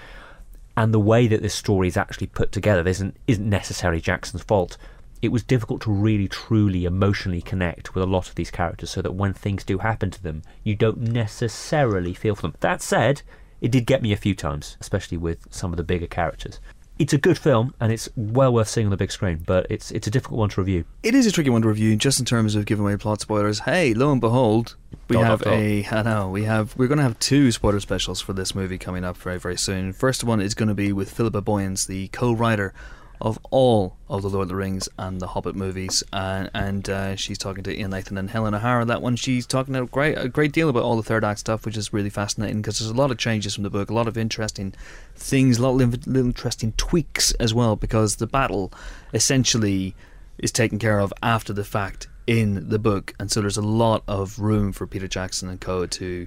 and 0.76 0.92
the 0.92 1.00
way 1.00 1.28
that 1.28 1.40
this 1.40 1.54
story 1.54 1.86
is 1.86 1.96
actually 1.96 2.26
put 2.26 2.50
together 2.50 2.86
isn't 2.88 3.16
isn't 3.26 3.48
necessarily 3.48 4.00
Jackson's 4.00 4.42
fault. 4.42 4.76
It 5.22 5.28
was 5.28 5.42
difficult 5.42 5.80
to 5.82 5.90
really 5.90 6.28
truly 6.28 6.84
emotionally 6.84 7.40
connect 7.40 7.94
with 7.94 8.04
a 8.04 8.06
lot 8.06 8.28
of 8.28 8.34
these 8.34 8.50
characters 8.50 8.90
so 8.90 9.02
that 9.02 9.14
when 9.14 9.32
things 9.32 9.64
do 9.64 9.78
happen 9.78 10.10
to 10.10 10.22
them, 10.22 10.42
you 10.62 10.74
don't 10.74 10.98
necessarily 11.00 12.12
feel 12.12 12.34
for 12.34 12.42
them. 12.42 12.54
That 12.60 12.82
said, 12.82 13.22
it 13.60 13.70
did 13.70 13.86
get 13.86 14.02
me 14.02 14.12
a 14.12 14.16
few 14.16 14.34
times, 14.34 14.76
especially 14.80 15.16
with 15.16 15.46
some 15.50 15.72
of 15.72 15.78
the 15.78 15.84
bigger 15.84 16.06
characters. 16.06 16.60
It's 16.98 17.12
a 17.12 17.18
good 17.18 17.36
film 17.36 17.74
and 17.78 17.93
it's 17.93 18.09
well 18.16 18.55
worth 18.55 18.68
seeing 18.68 18.86
on 18.86 18.90
the 18.90 18.97
big 18.97 19.12
screen, 19.12 19.43
but 19.44 19.66
it's 19.68 19.90
it's 19.90 20.06
a 20.06 20.10
difficult 20.10 20.39
one 20.39 20.48
to 20.51 20.60
review. 20.60 20.85
It 21.02 21.14
is 21.14 21.27
a 21.27 21.32
tricky 21.32 21.51
one 21.51 21.60
to 21.62 21.68
review, 21.68 21.94
just 21.97 22.18
in 22.18 22.24
terms 22.24 22.55
of 22.55 22.64
giving 22.64 22.85
away 22.85 22.97
plot 22.97 23.20
spoilers. 23.20 23.60
Hey, 23.60 23.93
lo 23.93 24.10
and 24.10 24.20
behold, 24.20 24.77
we 25.09 25.16
Dot, 25.16 25.24
have 25.27 25.39
dot, 25.40 25.51
dot. 25.51 25.59
a. 25.59 25.86
I 25.90 26.02
know 26.02 26.31
we 26.31 26.44
have. 26.44 26.74
We're 26.77 26.89
going 26.89 26.97
to 26.98 27.05
have 27.05 27.18
two 27.18 27.52
spoiler 27.52 27.81
specials 27.81 28.23
for 28.23 28.32
this 28.32 28.55
movie 28.55 28.78
coming 28.78 29.05
up 29.05 29.18
very, 29.18 29.39
very 29.39 29.59
soon. 29.59 29.93
First 29.93 30.24
one 30.24 30.40
is 30.40 30.55
going 30.55 30.68
to 30.68 30.74
be 30.74 30.93
with 30.93 31.10
Philippa 31.10 31.43
Boyens, 31.43 31.86
the 31.86 32.09
co-writer 32.09 32.73
of 33.20 33.38
all 33.51 33.97
of 34.09 34.22
the 34.22 34.28
Lord 34.28 34.44
of 34.44 34.48
the 34.48 34.56
Rings 34.56 34.88
and 34.98 35.20
the 35.20 35.28
Hobbit 35.28 35.56
movies, 35.56 36.02
and 36.12 36.51
and 36.55 36.88
uh, 36.88 37.16
she's 37.16 37.38
talking 37.38 37.64
to 37.64 37.78
Ian 37.78 37.90
Nathan 37.90 38.18
and 38.18 38.30
Helen 38.30 38.55
O'Hara. 38.55 38.84
That 38.84 39.02
one, 39.02 39.16
she's 39.16 39.47
talking 39.47 39.74
a 39.74 39.86
great 39.86 40.18
a 40.18 40.28
great 40.28 40.52
deal 40.52 40.68
about 40.68 40.82
all 40.82 40.97
the 40.97 41.02
third 41.02 41.24
act 41.24 41.40
stuff, 41.40 41.64
which 41.64 41.76
is 41.76 41.93
really 41.93 42.10
fascinating 42.10 42.60
because 42.60 42.78
there's 42.78 42.90
a 42.90 42.94
lot 42.94 43.10
of 43.10 43.18
changes 43.18 43.55
from 43.55 43.64
the 43.64 43.70
book, 43.70 43.90
a 43.90 43.94
lot 43.94 44.09
of 44.09 44.18
interesting 44.18 44.74
things, 45.14 45.59
a 45.59 45.62
lot 45.62 45.80
of 45.80 46.06
little, 46.06 46.26
interesting 46.26 46.72
tweaks 46.76 47.32
as 47.32 47.55
well, 47.55 47.76
because 47.76 48.16
the 48.16 48.26
battle 48.26 48.72
essentially 49.14 49.94
is 50.38 50.52
taken 50.52 50.78
care 50.78 50.98
of 50.98 51.12
after 51.22 51.52
the 51.52 51.64
fact 51.64 52.09
in 52.26 52.68
the 52.68 52.78
book, 52.78 53.14
and 53.18 53.30
so 53.30 53.40
there's 53.40 53.56
a 53.56 53.62
lot 53.62 54.02
of 54.09 54.38
room 54.38 54.72
for 54.72 54.86
Peter 54.86 55.09
Jackson 55.09 55.48
and 55.48 55.60
co 55.60 55.86
to 55.86 56.26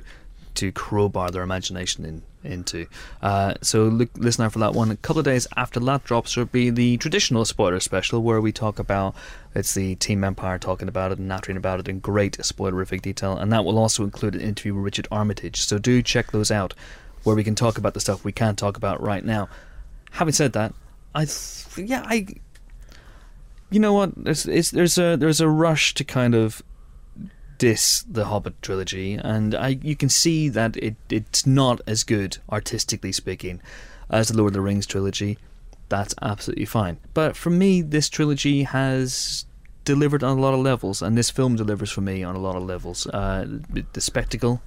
to 0.56 0.72
crowbar 0.72 1.30
their 1.30 1.44
imagination 1.44 2.06
in 2.06 2.24
into. 2.44 2.88
Uh, 3.22 3.54
so 3.62 3.84
look, 3.84 4.10
listen 4.16 4.46
out 4.46 4.54
for 4.54 4.60
that 4.60 4.74
one. 4.74 4.92
A 4.92 4.96
couple 4.98 5.20
of 5.20 5.26
days 5.26 5.48
after 5.58 5.80
that 5.80 6.04
drops 6.04 6.36
will 6.38 6.46
be 6.46 6.70
the 6.70 6.98
traditional 6.98 7.46
spoiler 7.46 7.80
special 7.80 8.22
where 8.24 8.42
we 8.42 8.52
talk 8.52 8.80
about 8.80 9.16
it's 9.56 9.74
the 9.74 9.96
Team 9.96 10.24
Empire 10.24 10.60
talking 10.60 10.88
about 10.88 11.12
it 11.12 11.18
and 11.18 11.28
nattering 11.28 11.58
about 11.58 11.80
it 11.80 11.88
in 11.88 12.00
great 12.00 12.38
spoilerific 12.38 13.02
detail, 13.02 13.36
and 13.38 13.52
that 13.52 13.66
will 13.66 13.80
also 13.80 14.04
include 14.04 14.36
an 14.36 14.42
interview 14.42 14.76
with 14.76 14.84
Richard 14.84 15.08
Armitage. 15.12 15.62
So 15.62 15.80
do 15.80 16.02
check 16.02 16.32
those 16.32 16.52
out, 16.52 16.74
where 17.24 17.36
we 17.36 17.44
can 17.44 17.56
talk 17.56 17.78
about 17.78 17.94
the 17.94 18.00
stuff 18.00 18.24
we 18.24 18.32
can't 18.32 18.58
talk 18.58 18.78
about 18.78 19.02
right 19.02 19.26
now. 19.26 19.50
Having 20.12 20.34
said 20.34 20.54
that, 20.54 20.74
I 21.16 21.26
th- 21.26 21.90
yeah 21.90 22.04
I 22.06 22.28
you 23.72 23.80
know 23.80 23.94
what? 23.94 24.12
There's 24.16 24.44
there's 24.44 24.98
a 24.98 25.16
there's 25.16 25.42
a 25.42 25.50
rush 25.50 25.94
to 25.96 26.04
kind 26.04 26.36
of 26.36 26.64
diss 27.60 28.04
the 28.10 28.26
Hobbit 28.26 28.60
trilogy, 28.64 29.14
and 29.14 29.54
I 29.54 29.78
you 29.84 29.96
can 29.96 30.10
see 30.10 30.50
that 30.50 30.76
it 30.78 30.96
it's 31.10 31.46
not 31.46 31.82
as 31.86 32.04
good 32.04 32.40
artistically 32.52 33.12
speaking 33.12 33.62
as 34.10 34.30
the 34.30 34.38
Lord 34.38 34.50
of 34.50 34.54
the 34.54 34.62
Rings 34.62 34.88
trilogy. 34.88 35.38
That's 35.90 36.16
absolutely 36.22 36.66
fine. 36.66 36.98
But 37.14 37.36
for 37.36 37.52
me, 37.52 37.82
this 37.82 38.10
trilogy 38.10 38.64
has 38.64 39.46
delivered 39.86 40.24
on 40.24 40.38
a 40.38 40.42
lot 40.42 40.54
of 40.54 40.62
levels, 40.62 41.02
and 41.02 41.18
this 41.18 41.30
film 41.30 41.56
delivers 41.56 41.92
for 41.92 42.02
me 42.02 42.24
on 42.24 42.36
a 42.36 42.40
lot 42.40 42.56
of 42.56 42.64
levels. 42.64 43.06
Uh, 43.08 43.46
the 43.94 44.02
spectacle. 44.02 44.62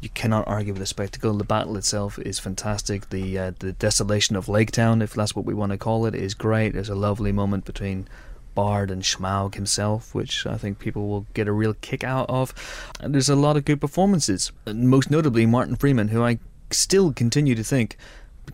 You 0.00 0.10
cannot 0.10 0.46
argue 0.46 0.74
with 0.74 0.80
the 0.80 0.86
spectacle. 0.86 1.32
The 1.32 1.44
battle 1.44 1.78
itself 1.78 2.18
is 2.18 2.38
fantastic. 2.38 3.08
The 3.08 3.38
uh, 3.38 3.52
the 3.58 3.72
desolation 3.72 4.36
of 4.36 4.48
Lake 4.48 4.70
Town, 4.70 5.00
if 5.00 5.14
that's 5.14 5.34
what 5.34 5.46
we 5.46 5.54
want 5.54 5.72
to 5.72 5.78
call 5.78 6.04
it, 6.04 6.14
is 6.14 6.34
great. 6.34 6.74
There's 6.74 6.90
a 6.90 6.94
lovely 6.94 7.32
moment 7.32 7.64
between 7.64 8.06
Bard 8.54 8.90
and 8.90 9.02
Schmaug 9.02 9.54
himself, 9.54 10.14
which 10.14 10.46
I 10.46 10.56
think 10.56 10.78
people 10.78 11.08
will 11.08 11.26
get 11.34 11.48
a 11.48 11.52
real 11.52 11.74
kick 11.74 12.04
out 12.04 12.28
of. 12.28 12.54
And 13.00 13.14
there's 13.14 13.28
a 13.28 13.36
lot 13.36 13.56
of 13.56 13.64
good 13.64 13.80
performances, 13.80 14.52
most 14.66 15.10
notably 15.10 15.46
Martin 15.46 15.76
Freeman, 15.76 16.08
who 16.08 16.22
I 16.22 16.38
still 16.70 17.12
continue 17.12 17.54
to 17.54 17.64
think 17.64 17.96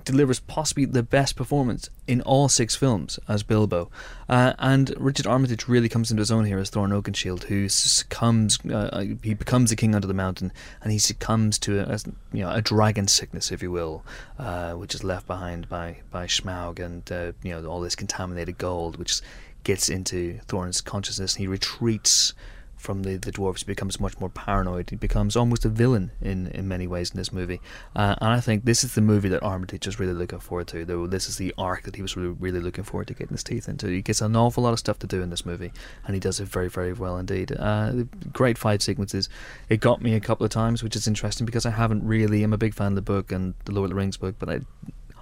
delivers 0.04 0.40
possibly 0.40 0.84
the 0.84 1.02
best 1.02 1.36
performance 1.36 1.90
in 2.06 2.20
all 2.22 2.48
six 2.48 2.76
films 2.76 3.18
as 3.28 3.42
Bilbo. 3.42 3.90
Uh, 4.28 4.52
and 4.58 4.94
Richard 4.96 5.26
Armitage 5.26 5.68
really 5.68 5.88
comes 5.88 6.10
into 6.10 6.20
his 6.20 6.30
own 6.30 6.44
here 6.44 6.58
as 6.58 6.70
Thorin 6.70 6.90
Oakenshield, 6.90 7.44
who 7.44 7.68
succumbs, 7.68 8.58
uh, 8.66 9.04
he 9.22 9.34
becomes 9.34 9.70
the 9.70 9.76
king 9.76 9.94
under 9.94 10.06
the 10.06 10.14
mountain, 10.14 10.52
and 10.82 10.92
he 10.92 10.98
succumbs 10.98 11.58
to 11.60 11.80
a, 11.80 11.94
a, 11.94 11.98
you 12.32 12.42
know, 12.42 12.50
a 12.50 12.62
dragon 12.62 13.08
sickness, 13.08 13.50
if 13.50 13.62
you 13.62 13.70
will, 13.70 14.04
uh, 14.38 14.72
which 14.72 14.94
is 14.94 15.04
left 15.04 15.26
behind 15.26 15.68
by, 15.68 15.98
by 16.10 16.26
Schmaug 16.26 16.78
and 16.78 17.10
uh, 17.10 17.32
you 17.42 17.50
know 17.50 17.66
all 17.66 17.80
this 17.80 17.96
contaminated 17.96 18.58
gold, 18.58 18.96
which 18.96 19.20
gets 19.64 19.88
into 19.88 20.40
Thorin's 20.46 20.80
consciousness, 20.80 21.36
he 21.36 21.46
retreats 21.46 22.34
from 22.80 23.02
the, 23.02 23.16
the 23.16 23.30
dwarves. 23.30 23.58
He 23.58 23.66
becomes 23.66 24.00
much 24.00 24.18
more 24.18 24.30
paranoid. 24.30 24.88
He 24.88 24.96
becomes 24.96 25.36
almost 25.36 25.64
a 25.64 25.68
villain 25.68 26.10
in, 26.20 26.46
in 26.48 26.66
many 26.66 26.86
ways 26.86 27.10
in 27.10 27.18
this 27.18 27.32
movie. 27.32 27.60
Uh, 27.94 28.14
and 28.20 28.30
I 28.30 28.40
think 28.40 28.64
this 28.64 28.82
is 28.82 28.94
the 28.94 29.02
movie 29.02 29.28
that 29.28 29.42
Armitage 29.42 29.86
is 29.86 30.00
really 30.00 30.14
looking 30.14 30.40
forward 30.40 30.66
to. 30.68 30.84
Though 30.84 31.06
this 31.06 31.28
is 31.28 31.36
the 31.36 31.54
arc 31.58 31.84
that 31.84 31.96
he 31.96 32.02
was 32.02 32.16
really, 32.16 32.34
really 32.40 32.60
looking 32.60 32.84
forward 32.84 33.08
to 33.08 33.14
getting 33.14 33.34
his 33.34 33.44
teeth 33.44 33.68
into. 33.68 33.88
He 33.88 34.00
gets 34.02 34.22
an 34.22 34.34
awful 34.34 34.62
lot 34.62 34.72
of 34.72 34.78
stuff 34.78 34.98
to 35.00 35.06
do 35.06 35.22
in 35.22 35.30
this 35.30 35.44
movie, 35.44 35.72
and 36.06 36.14
he 36.14 36.20
does 36.20 36.40
it 36.40 36.48
very, 36.48 36.68
very 36.68 36.94
well 36.94 37.18
indeed. 37.18 37.52
Uh, 37.56 38.04
great 38.32 38.56
fight 38.56 38.80
sequences. 38.80 39.28
It 39.68 39.80
got 39.80 40.00
me 40.00 40.14
a 40.14 40.20
couple 40.20 40.44
of 40.44 40.50
times, 40.50 40.82
which 40.82 40.96
is 40.96 41.06
interesting 41.06 41.44
because 41.44 41.66
I 41.66 41.70
haven't 41.70 42.06
really. 42.06 42.42
I'm 42.42 42.54
a 42.54 42.58
big 42.58 42.74
fan 42.74 42.92
of 42.92 42.96
the 42.96 43.02
book 43.02 43.30
and 43.30 43.54
the 43.66 43.72
Lord 43.72 43.86
of 43.86 43.90
the 43.90 43.96
Rings 43.96 44.16
book, 44.16 44.36
but 44.38 44.48
I 44.48 44.60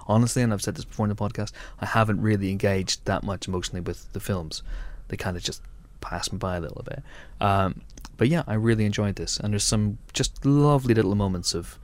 honestly, 0.09 0.41
and 0.41 0.51
I've 0.51 0.61
said 0.61 0.75
this 0.75 0.83
before 0.83 1.05
in 1.05 1.09
the 1.09 1.15
podcast, 1.15 1.53
I 1.79 1.85
haven't 1.85 2.21
really 2.21 2.51
engaged 2.51 3.05
that 3.05 3.23
much 3.23 3.47
emotionally 3.47 3.81
with 3.81 4.11
the 4.11 4.19
films. 4.19 4.63
They 5.07 5.15
kind 5.15 5.37
of 5.37 5.43
just 5.43 5.61
pass 6.01 6.31
me 6.31 6.37
by 6.37 6.57
a 6.57 6.59
little 6.59 6.83
bit. 6.83 7.03
Um, 7.39 7.81
but 8.17 8.27
yeah, 8.27 8.43
I 8.47 8.55
really 8.55 8.85
enjoyed 8.85 9.15
this, 9.15 9.39
and 9.39 9.53
there's 9.53 9.63
some 9.63 9.99
just 10.11 10.45
lovely 10.45 10.93
little 10.93 11.15
moments 11.15 11.53
of 11.53 11.79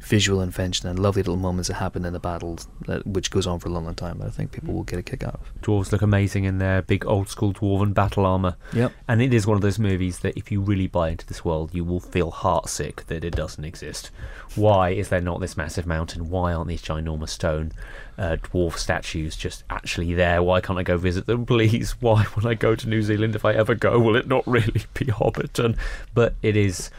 visual 0.00 0.40
invention 0.40 0.88
and 0.88 0.98
lovely 0.98 1.22
little 1.22 1.36
moments 1.36 1.68
that 1.68 1.74
happen 1.74 2.04
in 2.04 2.12
the 2.12 2.18
battles, 2.20 2.68
that, 2.86 3.06
which 3.06 3.30
goes 3.30 3.46
on 3.46 3.58
for 3.58 3.68
a 3.68 3.72
long, 3.72 3.84
long 3.84 3.94
time. 3.94 4.18
But 4.18 4.28
I 4.28 4.30
think 4.30 4.52
people 4.52 4.74
will 4.74 4.84
get 4.84 4.98
a 4.98 5.02
kick 5.02 5.22
out 5.22 5.34
of. 5.34 5.52
Dwarves 5.62 5.92
look 5.92 6.02
amazing 6.02 6.44
in 6.44 6.58
their 6.58 6.82
big 6.82 7.06
old 7.06 7.28
school 7.28 7.52
dwarven 7.52 7.94
battle 7.94 8.24
armor. 8.24 8.56
Yep. 8.72 8.92
And 9.06 9.20
it 9.20 9.34
is 9.34 9.46
one 9.46 9.56
of 9.56 9.62
those 9.62 9.78
movies 9.78 10.20
that 10.20 10.36
if 10.36 10.50
you 10.50 10.60
really 10.60 10.86
buy 10.86 11.10
into 11.10 11.26
this 11.26 11.44
world, 11.44 11.74
you 11.74 11.84
will 11.84 12.00
feel 12.00 12.32
heartsick 12.32 13.06
that 13.06 13.24
it 13.24 13.34
doesn't 13.34 13.64
exist. 13.64 14.10
Why 14.54 14.90
is 14.90 15.08
there 15.08 15.20
not 15.20 15.40
this 15.40 15.56
massive 15.56 15.86
mountain? 15.86 16.30
Why 16.30 16.52
aren't 16.52 16.68
these 16.68 16.82
ginormous 16.82 17.30
stone 17.30 17.72
uh, 18.16 18.36
dwarf 18.42 18.76
statues 18.76 19.36
just 19.36 19.64
actually 19.68 20.14
there? 20.14 20.42
Why 20.42 20.60
can't 20.60 20.78
I 20.78 20.82
go 20.82 20.96
visit 20.96 21.26
them, 21.26 21.44
please? 21.44 21.90
Why, 22.00 22.24
when 22.24 22.46
I 22.46 22.54
go 22.54 22.74
to 22.74 22.88
New 22.88 23.02
Zealand, 23.02 23.34
if 23.34 23.44
I 23.44 23.52
ever 23.54 23.74
go, 23.74 23.98
will 23.98 24.16
it 24.16 24.28
not 24.28 24.46
really 24.46 24.82
be 24.94 25.06
Hobbiton? 25.06 25.76
But 26.14 26.34
it 26.42 26.56
is 26.56 26.90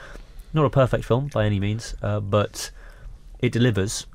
not 0.53 0.65
a 0.65 0.69
perfect 0.69 1.05
film 1.05 1.27
by 1.27 1.45
any 1.45 1.59
means, 1.59 1.95
uh, 2.01 2.19
but 2.19 2.71
it 3.39 3.51
delivers. 3.51 4.05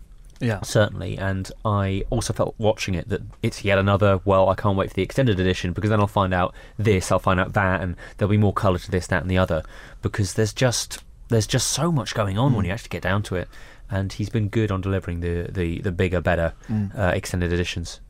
Yeah. 0.41 0.61
certainly. 0.63 1.17
And 1.17 1.51
i 1.65 2.05
also 2.11 2.33
felt 2.33 2.55
watching 2.59 2.95
it 2.95 3.09
that 3.09 3.23
it's 3.43 3.65
yet 3.65 3.79
another 3.79 4.21
well 4.25 4.49
i 4.51 4.55
can't 4.55 4.77
wait 4.77 4.91
for 4.91 4.95
the 4.95 5.03
extended 5.03 5.39
edition 5.41 5.73
because 5.73 5.91
then 5.91 6.01
i'll 6.01 6.07
find 6.09 6.35
out 6.35 6.55
this 6.77 7.11
i'll 7.13 7.21
find 7.21 7.39
out 7.39 7.53
that 7.55 7.81
and 7.81 7.97
there'll 8.17 8.31
be 8.31 8.37
more 8.37 8.53
color 8.53 8.79
to 8.79 8.91
this 8.91 9.07
that 9.07 9.23
and 9.23 9.31
the 9.31 9.39
other. 9.39 9.63
Because 10.03 10.35
there's 10.35 10.53
just 10.53 11.03
there's 11.29 11.47
just 11.47 11.69
so 11.69 11.91
much 11.91 12.15
going 12.15 12.37
on 12.37 12.53
when 12.55 12.65
you 12.67 12.73
actually 12.73 12.91
get 12.91 13.03
down 13.03 13.23
to 13.25 13.37
it. 13.37 13.49
And 13.91 14.13
he's 14.13 14.29
been 14.29 14.49
good 14.49 14.71
on 14.71 14.81
delivering 14.81 15.21
the 15.21 15.49
the, 15.51 15.81
the 15.81 15.93
bigger 15.93 16.21
better 16.21 16.53
uh, 16.97 17.13
extended 17.15 17.53
editions. 17.53 18.01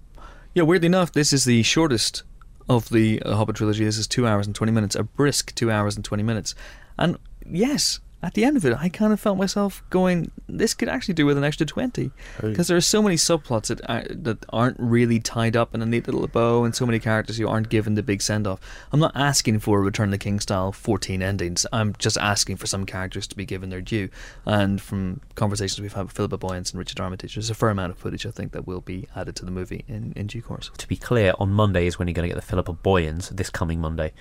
Yeah, 0.54 0.62
weirdly 0.62 0.86
enough, 0.86 1.12
this 1.12 1.32
is 1.32 1.44
the 1.44 1.62
shortest 1.62 2.22
of 2.68 2.88
the 2.88 3.20
uh, 3.22 3.36
Hobbit 3.36 3.56
trilogy. 3.56 3.84
This 3.84 3.98
is 3.98 4.06
two 4.06 4.26
hours 4.26 4.46
and 4.46 4.54
20 4.54 4.72
minutes, 4.72 4.94
a 4.94 5.02
brisk 5.02 5.54
two 5.54 5.70
hours 5.70 5.96
and 5.96 6.04
20 6.04 6.22
minutes. 6.22 6.54
And 6.96 7.18
yes, 7.44 8.00
at 8.24 8.34
the 8.34 8.44
end 8.44 8.56
of 8.56 8.64
it, 8.64 8.74
I 8.78 8.88
kind 8.88 9.12
of 9.12 9.20
felt 9.20 9.38
myself 9.38 9.82
going, 9.90 10.30
this 10.48 10.74
could 10.74 10.88
actually 10.88 11.14
do 11.14 11.26
with 11.26 11.36
an 11.36 11.44
extra 11.44 11.66
20. 11.66 12.10
Because 12.40 12.68
there 12.68 12.76
are 12.76 12.80
so 12.80 13.02
many 13.02 13.16
subplots 13.16 13.68
that, 13.68 13.88
are, 13.88 14.04
that 14.10 14.44
aren't 14.50 14.78
really 14.78 15.20
tied 15.20 15.56
up 15.56 15.74
in 15.74 15.82
a 15.82 15.86
neat 15.86 16.06
little 16.06 16.26
bow, 16.26 16.64
and 16.64 16.74
so 16.74 16.86
many 16.86 16.98
characters 16.98 17.38
who 17.38 17.48
aren't 17.48 17.68
given 17.68 17.94
the 17.94 18.02
big 18.02 18.22
send 18.22 18.46
off. 18.46 18.60
I'm 18.92 19.00
not 19.00 19.12
asking 19.14 19.60
for 19.60 19.78
a 19.78 19.82
Return 19.82 20.08
of 20.08 20.12
the 20.12 20.18
King 20.18 20.40
style 20.40 20.72
14 20.72 21.22
endings. 21.22 21.66
I'm 21.72 21.94
just 21.98 22.18
asking 22.18 22.56
for 22.56 22.66
some 22.66 22.86
characters 22.86 23.26
to 23.28 23.36
be 23.36 23.44
given 23.44 23.70
their 23.70 23.82
due. 23.82 24.08
And 24.46 24.80
from 24.80 25.20
conversations 25.34 25.80
we've 25.80 25.92
had 25.92 26.04
with 26.04 26.12
Philippa 26.12 26.38
Boyens 26.38 26.72
and 26.72 26.78
Richard 26.78 27.00
Armitage, 27.00 27.34
there's 27.34 27.50
a 27.50 27.54
fair 27.54 27.70
amount 27.70 27.92
of 27.92 27.98
footage 27.98 28.26
I 28.26 28.30
think 28.30 28.52
that 28.52 28.66
will 28.66 28.80
be 28.80 29.06
added 29.14 29.36
to 29.36 29.44
the 29.44 29.50
movie 29.50 29.84
in, 29.86 30.12
in 30.16 30.26
due 30.26 30.42
course. 30.42 30.70
to 30.76 30.88
be 30.88 30.96
clear 30.96 31.34
on 31.38 31.50
monday 31.50 31.86
is 31.86 31.98
when 31.98 32.08
you're 32.08 32.14
going 32.14 32.28
to 32.28 32.34
get 32.34 32.40
the 32.40 32.46
philippa 32.46 32.72
boyens 32.72 33.28
this 33.30 33.50
coming 33.50 33.80
monday 33.80 34.12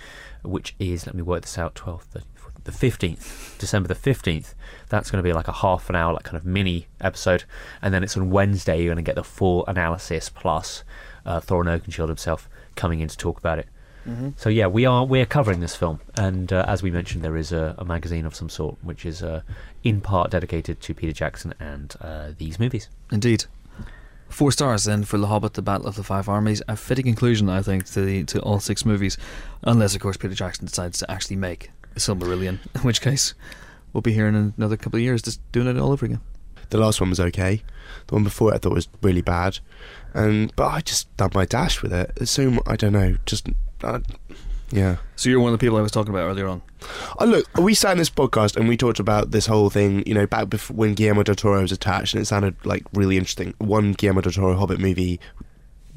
which 0.43 0.75
is 0.79 1.05
let 1.05 1.15
me 1.15 1.21
work 1.21 1.41
this 1.41 1.57
out 1.57 1.75
12th 1.75 2.21
the, 2.63 2.71
the 2.71 2.77
15th 2.77 3.57
december 3.57 3.87
the 3.87 3.95
15th 3.95 4.53
that's 4.89 5.09
going 5.09 5.17
to 5.17 5.27
be 5.27 5.33
like 5.33 5.47
a 5.47 5.53
half 5.53 5.89
an 5.89 5.95
hour 5.95 6.13
like 6.13 6.23
kind 6.23 6.37
of 6.37 6.45
mini 6.45 6.87
episode. 7.01 7.45
And 7.81 7.93
then 7.93 8.03
it's 8.03 8.15
on 8.15 8.29
wednesday 8.29 8.77
you're 8.77 8.93
going 8.93 9.03
to 9.03 9.07
get 9.07 9.15
the 9.15 9.23
full 9.23 9.65
analysis 9.65 10.29
plus 10.29 10.83
uh, 11.25 11.39
thorin 11.39 11.65
oakenshield 11.65 12.09
himself 12.09 12.47
coming 12.75 12.99
in 12.99 13.07
to 13.07 13.17
talk 13.17 13.37
about 13.39 13.59
it. 13.59 13.67
So 14.35 14.49
yeah 14.49 14.67
we 14.67 14.85
are 14.85 15.05
we're 15.05 15.25
covering 15.25 15.61
this 15.61 15.75
film. 15.75 15.99
And 16.17 16.51
uh, 16.51 16.65
as 16.67 16.83
we 16.83 16.91
mentioned 16.91 17.23
there 17.23 17.37
is 17.37 17.51
a, 17.51 17.73
a 17.77 17.85
magazine 17.85 18.25
of 18.25 18.35
some 18.35 18.49
sort 18.49 18.77
which 18.83 19.05
is 19.05 19.23
uh, 19.23 19.41
in 19.83 20.01
part 20.01 20.29
dedicated 20.31 20.81
to 20.81 20.93
peter 20.93 21.13
jackson 21.13 21.53
and 21.59 21.95
uh, 22.01 22.31
these 22.37 22.59
movies. 22.59 22.89
Indeed. 23.11 23.45
Four 24.29 24.51
stars 24.51 24.85
then 24.85 25.03
for 25.03 25.19
The 25.19 25.27
Hobbit: 25.27 25.53
The 25.53 25.61
Battle 25.61 25.85
of 25.85 25.95
the 25.95 26.03
Five 26.03 26.27
Armies. 26.27 26.63
A 26.67 26.75
fitting 26.75 27.05
conclusion, 27.05 27.49
I 27.49 27.61
think, 27.61 27.85
to 27.91 28.01
the, 28.03 28.23
to 28.23 28.41
all 28.41 28.59
six 28.59 28.83
movies, 28.83 29.15
unless 29.61 29.93
of 29.93 30.01
course 30.01 30.17
Peter 30.17 30.33
Jackson 30.33 30.65
decides 30.65 30.97
to 30.99 31.11
actually 31.11 31.35
make 31.35 31.69
Silmarillion, 31.95 32.59
in 32.75 32.81
which 32.81 33.01
case 33.01 33.33
we'll 33.91 34.01
be 34.01 34.13
here 34.13 34.27
in 34.27 34.53
another 34.57 34.77
couple 34.77 34.97
of 34.97 35.03
years 35.03 35.21
just 35.21 35.39
doing 35.51 35.67
it 35.67 35.77
all 35.77 35.91
over 35.91 36.05
again. 36.05 36.21
The 36.69 36.77
last 36.77 36.99
one 36.99 37.09
was 37.09 37.19
okay. 37.19 37.61
The 38.07 38.15
one 38.15 38.23
before 38.23 38.51
it 38.51 38.55
I 38.55 38.57
thought 38.57 38.73
was 38.73 38.87
really 39.01 39.21
bad, 39.21 39.59
and 40.13 40.53
but 40.55 40.67
I 40.67 40.81
just 40.81 41.15
done 41.17 41.31
my 41.33 41.45
dash 41.45 41.81
with 41.81 41.93
it. 41.93 42.27
So 42.27 42.57
I 42.65 42.75
don't 42.75 42.93
know, 42.93 43.17
just 43.25 43.47
uh, 43.83 43.99
yeah. 44.71 44.97
So 45.15 45.29
you're 45.29 45.39
one 45.39 45.53
of 45.53 45.59
the 45.59 45.63
people 45.63 45.77
I 45.77 45.81
was 45.81 45.91
talking 45.91 46.11
about 46.11 46.23
earlier 46.27 46.47
on. 46.47 46.63
Oh, 47.19 47.25
look, 47.25 47.57
we 47.57 47.75
sat 47.75 47.91
in 47.91 47.99
this 47.99 48.09
podcast 48.09 48.57
and 48.57 48.67
we 48.67 48.75
talked 48.75 48.99
about 48.99 49.29
this 49.29 49.45
whole 49.45 49.69
thing, 49.69 50.03
you 50.07 50.15
know, 50.15 50.25
back 50.25 50.49
before 50.49 50.75
when 50.75 50.95
Guillermo 50.95 51.21
del 51.21 51.35
Toro 51.35 51.61
was 51.61 51.71
attached, 51.71 52.15
and 52.15 52.21
it 52.23 52.25
sounded 52.25 52.55
like 52.65 52.83
really 52.93 53.17
interesting. 53.17 53.53
One 53.59 53.93
Guillermo 53.93 54.21
del 54.21 54.31
Toro 54.31 54.55
Hobbit 54.55 54.79
movie, 54.79 55.19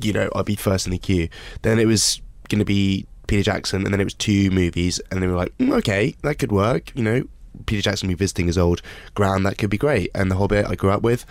you 0.01 0.13
know, 0.13 0.31
I'd 0.35 0.45
be 0.45 0.57
first 0.57 0.87
in 0.87 0.93
the 0.93 0.99
queue. 0.99 1.29
Then 1.63 1.79
it 1.79 1.87
was 1.87 2.21
going 2.49 2.59
to 2.59 2.67
be 2.67 3.07
Peter 3.27 3.43
Jackson, 3.43 3.85
and 3.85 3.93
then 3.93 4.01
it 4.01 4.05
was 4.05 4.15
two 4.15 4.51
movies, 4.51 5.01
and 5.11 5.23
they 5.23 5.27
were 5.27 5.35
like, 5.37 5.57
mm, 5.59 5.77
okay, 5.79 6.15
that 6.23 6.39
could 6.39 6.53
work, 6.53 6.93
you 6.95 7.03
know. 7.03 7.25
Peter 7.65 7.83
Jackson 7.83 8.09
revisiting 8.09 8.47
his 8.49 8.59
old 8.59 8.83
ground, 9.15 9.47
that 9.47 9.57
could 9.57 9.71
be 9.71 9.79
great. 9.79 10.11
And 10.15 10.31
The 10.31 10.37
Hobbit, 10.37 10.67
I 10.67 10.75
grew 10.75 10.91
up 10.91 11.03
with. 11.03 11.25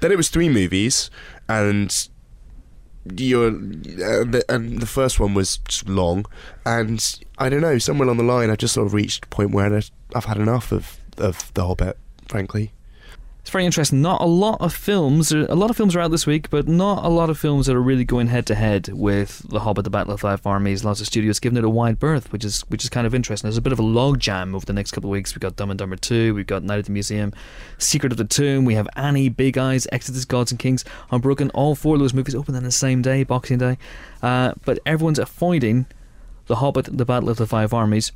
Then 0.00 0.12
it 0.12 0.16
was 0.16 0.28
three 0.28 0.50
movies, 0.50 1.10
and 1.48 2.08
you're 3.16 3.48
uh, 3.48 4.24
the, 4.24 4.44
and 4.48 4.80
the 4.80 4.86
first 4.86 5.20
one 5.20 5.34
was 5.34 5.58
long 5.86 6.24
and 6.64 7.20
i 7.36 7.50
don't 7.50 7.60
know 7.60 7.76
somewhere 7.76 8.06
along 8.06 8.16
the 8.16 8.24
line 8.24 8.48
i 8.48 8.56
just 8.56 8.72
sort 8.72 8.86
of 8.86 8.94
reached 8.94 9.26
a 9.26 9.28
point 9.28 9.50
where 9.50 9.78
i've 10.14 10.24
had 10.24 10.38
enough 10.38 10.72
of 10.72 10.98
of 11.18 11.52
the 11.52 11.66
hobbit 11.66 11.98
frankly 12.26 12.72
It's 13.44 13.50
very 13.50 13.66
interesting. 13.66 14.00
Not 14.00 14.22
a 14.22 14.24
lot 14.24 14.58
of 14.62 14.72
films. 14.72 15.30
A 15.30 15.54
lot 15.54 15.68
of 15.68 15.76
films 15.76 15.94
are 15.94 16.00
out 16.00 16.10
this 16.10 16.26
week, 16.26 16.48
but 16.48 16.66
not 16.66 17.04
a 17.04 17.08
lot 17.08 17.28
of 17.28 17.38
films 17.38 17.66
that 17.66 17.76
are 17.76 17.82
really 17.82 18.02
going 18.02 18.28
head 18.28 18.46
to 18.46 18.54
head 18.54 18.88
with 18.88 19.46
The 19.46 19.60
Hobbit: 19.60 19.84
The 19.84 19.90
Battle 19.90 20.14
of 20.14 20.20
the 20.20 20.22
Five 20.22 20.46
Armies. 20.46 20.82
Lots 20.82 21.02
of 21.02 21.06
studios 21.06 21.40
giving 21.40 21.58
it 21.58 21.62
a 21.62 21.68
wide 21.68 21.98
berth, 21.98 22.32
which 22.32 22.42
is 22.42 22.62
which 22.68 22.84
is 22.84 22.88
kind 22.88 23.06
of 23.06 23.14
interesting. 23.14 23.46
There's 23.46 23.58
a 23.58 23.60
bit 23.60 23.74
of 23.74 23.78
a 23.78 23.82
logjam 23.82 24.54
over 24.54 24.64
the 24.64 24.72
next 24.72 24.92
couple 24.92 25.10
of 25.10 25.12
weeks. 25.12 25.34
We've 25.34 25.42
got 25.42 25.56
Dumb 25.56 25.68
and 25.68 25.78
Dumber 25.78 25.96
Two. 25.96 26.34
We've 26.34 26.46
got 26.46 26.62
Night 26.62 26.78
at 26.78 26.86
the 26.86 26.92
Museum, 26.92 27.34
Secret 27.76 28.12
of 28.12 28.16
the 28.16 28.24
Tomb. 28.24 28.64
We 28.64 28.76
have 28.76 28.88
Annie, 28.96 29.28
Big 29.28 29.58
Eyes, 29.58 29.86
Exodus, 29.92 30.24
Gods 30.24 30.50
and 30.50 30.58
Kings, 30.58 30.82
Unbroken. 31.10 31.50
All 31.50 31.74
four 31.74 31.96
of 31.96 32.00
those 32.00 32.14
movies 32.14 32.34
open 32.34 32.54
on 32.54 32.62
the 32.62 32.72
same 32.72 33.02
day, 33.02 33.24
Boxing 33.24 33.58
Day. 33.58 33.76
Uh, 34.22 34.54
but 34.64 34.78
everyone's 34.86 35.18
avoiding 35.18 35.84
The 36.46 36.56
Hobbit: 36.56 36.96
The 36.96 37.04
Battle 37.04 37.28
of 37.28 37.36
the 37.36 37.46
Five 37.46 37.74
Armies. 37.74 38.10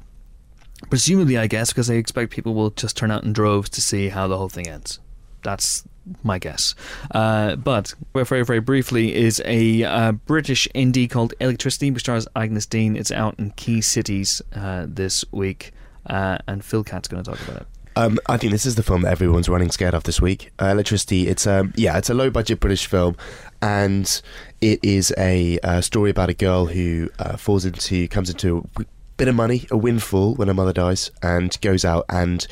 Presumably, 0.88 1.36
I 1.36 1.48
guess, 1.48 1.68
because 1.68 1.88
they 1.88 1.98
expect 1.98 2.30
people 2.32 2.54
will 2.54 2.70
just 2.70 2.96
turn 2.96 3.10
out 3.10 3.24
in 3.24 3.34
droves 3.34 3.68
to 3.68 3.82
see 3.82 4.08
how 4.08 4.26
the 4.26 4.38
whole 4.38 4.48
thing 4.48 4.66
ends. 4.66 5.00
That's 5.42 5.84
my 6.22 6.38
guess. 6.38 6.74
Uh, 7.10 7.56
but 7.56 7.94
very, 8.14 8.44
very 8.44 8.60
briefly, 8.60 9.14
is 9.14 9.42
a 9.44 9.84
uh, 9.84 10.12
British 10.12 10.66
indie 10.74 11.08
called 11.08 11.34
Electricity, 11.40 11.90
which 11.90 12.02
stars 12.02 12.26
Agyness 12.34 12.66
Deyn. 12.66 12.96
It's 12.96 13.12
out 13.12 13.34
in 13.38 13.50
key 13.52 13.80
cities 13.80 14.40
uh, 14.54 14.86
this 14.88 15.24
week, 15.32 15.72
uh, 16.06 16.38
and 16.46 16.64
Phil 16.64 16.84
Cat's 16.84 17.08
going 17.08 17.22
to 17.22 17.30
talk 17.30 17.40
about 17.46 17.62
it. 17.62 17.66
um, 17.96 18.18
I 18.26 18.36
think 18.36 18.52
this 18.52 18.64
is 18.64 18.76
the 18.76 18.82
film 18.82 19.02
that 19.02 19.12
everyone's 19.12 19.48
running 19.48 19.70
scared 19.70 19.94
of 19.94 20.04
this 20.04 20.20
week. 20.20 20.50
Uh, 20.60 20.66
Electricity. 20.68 21.28
It's 21.28 21.46
um, 21.46 21.72
yeah, 21.76 21.98
it's 21.98 22.10
a 22.10 22.14
low 22.14 22.30
budget 22.30 22.60
British 22.60 22.86
film, 22.86 23.16
and 23.60 24.22
it 24.60 24.80
is 24.82 25.12
a 25.18 25.58
uh, 25.62 25.80
story 25.80 26.10
about 26.10 26.30
a 26.30 26.34
girl 26.34 26.66
who 26.66 27.08
falls 27.36 27.64
into 27.64 28.08
comes 28.08 28.30
into 28.30 28.66
a 28.78 28.84
bit 29.18 29.28
of 29.28 29.34
money, 29.34 29.66
a 29.70 29.76
windfall 29.76 30.34
when 30.36 30.48
her 30.48 30.54
mother 30.54 30.72
dies, 30.72 31.10
and 31.22 31.60
goes 31.60 31.84
out 31.84 32.06
and 32.08 32.46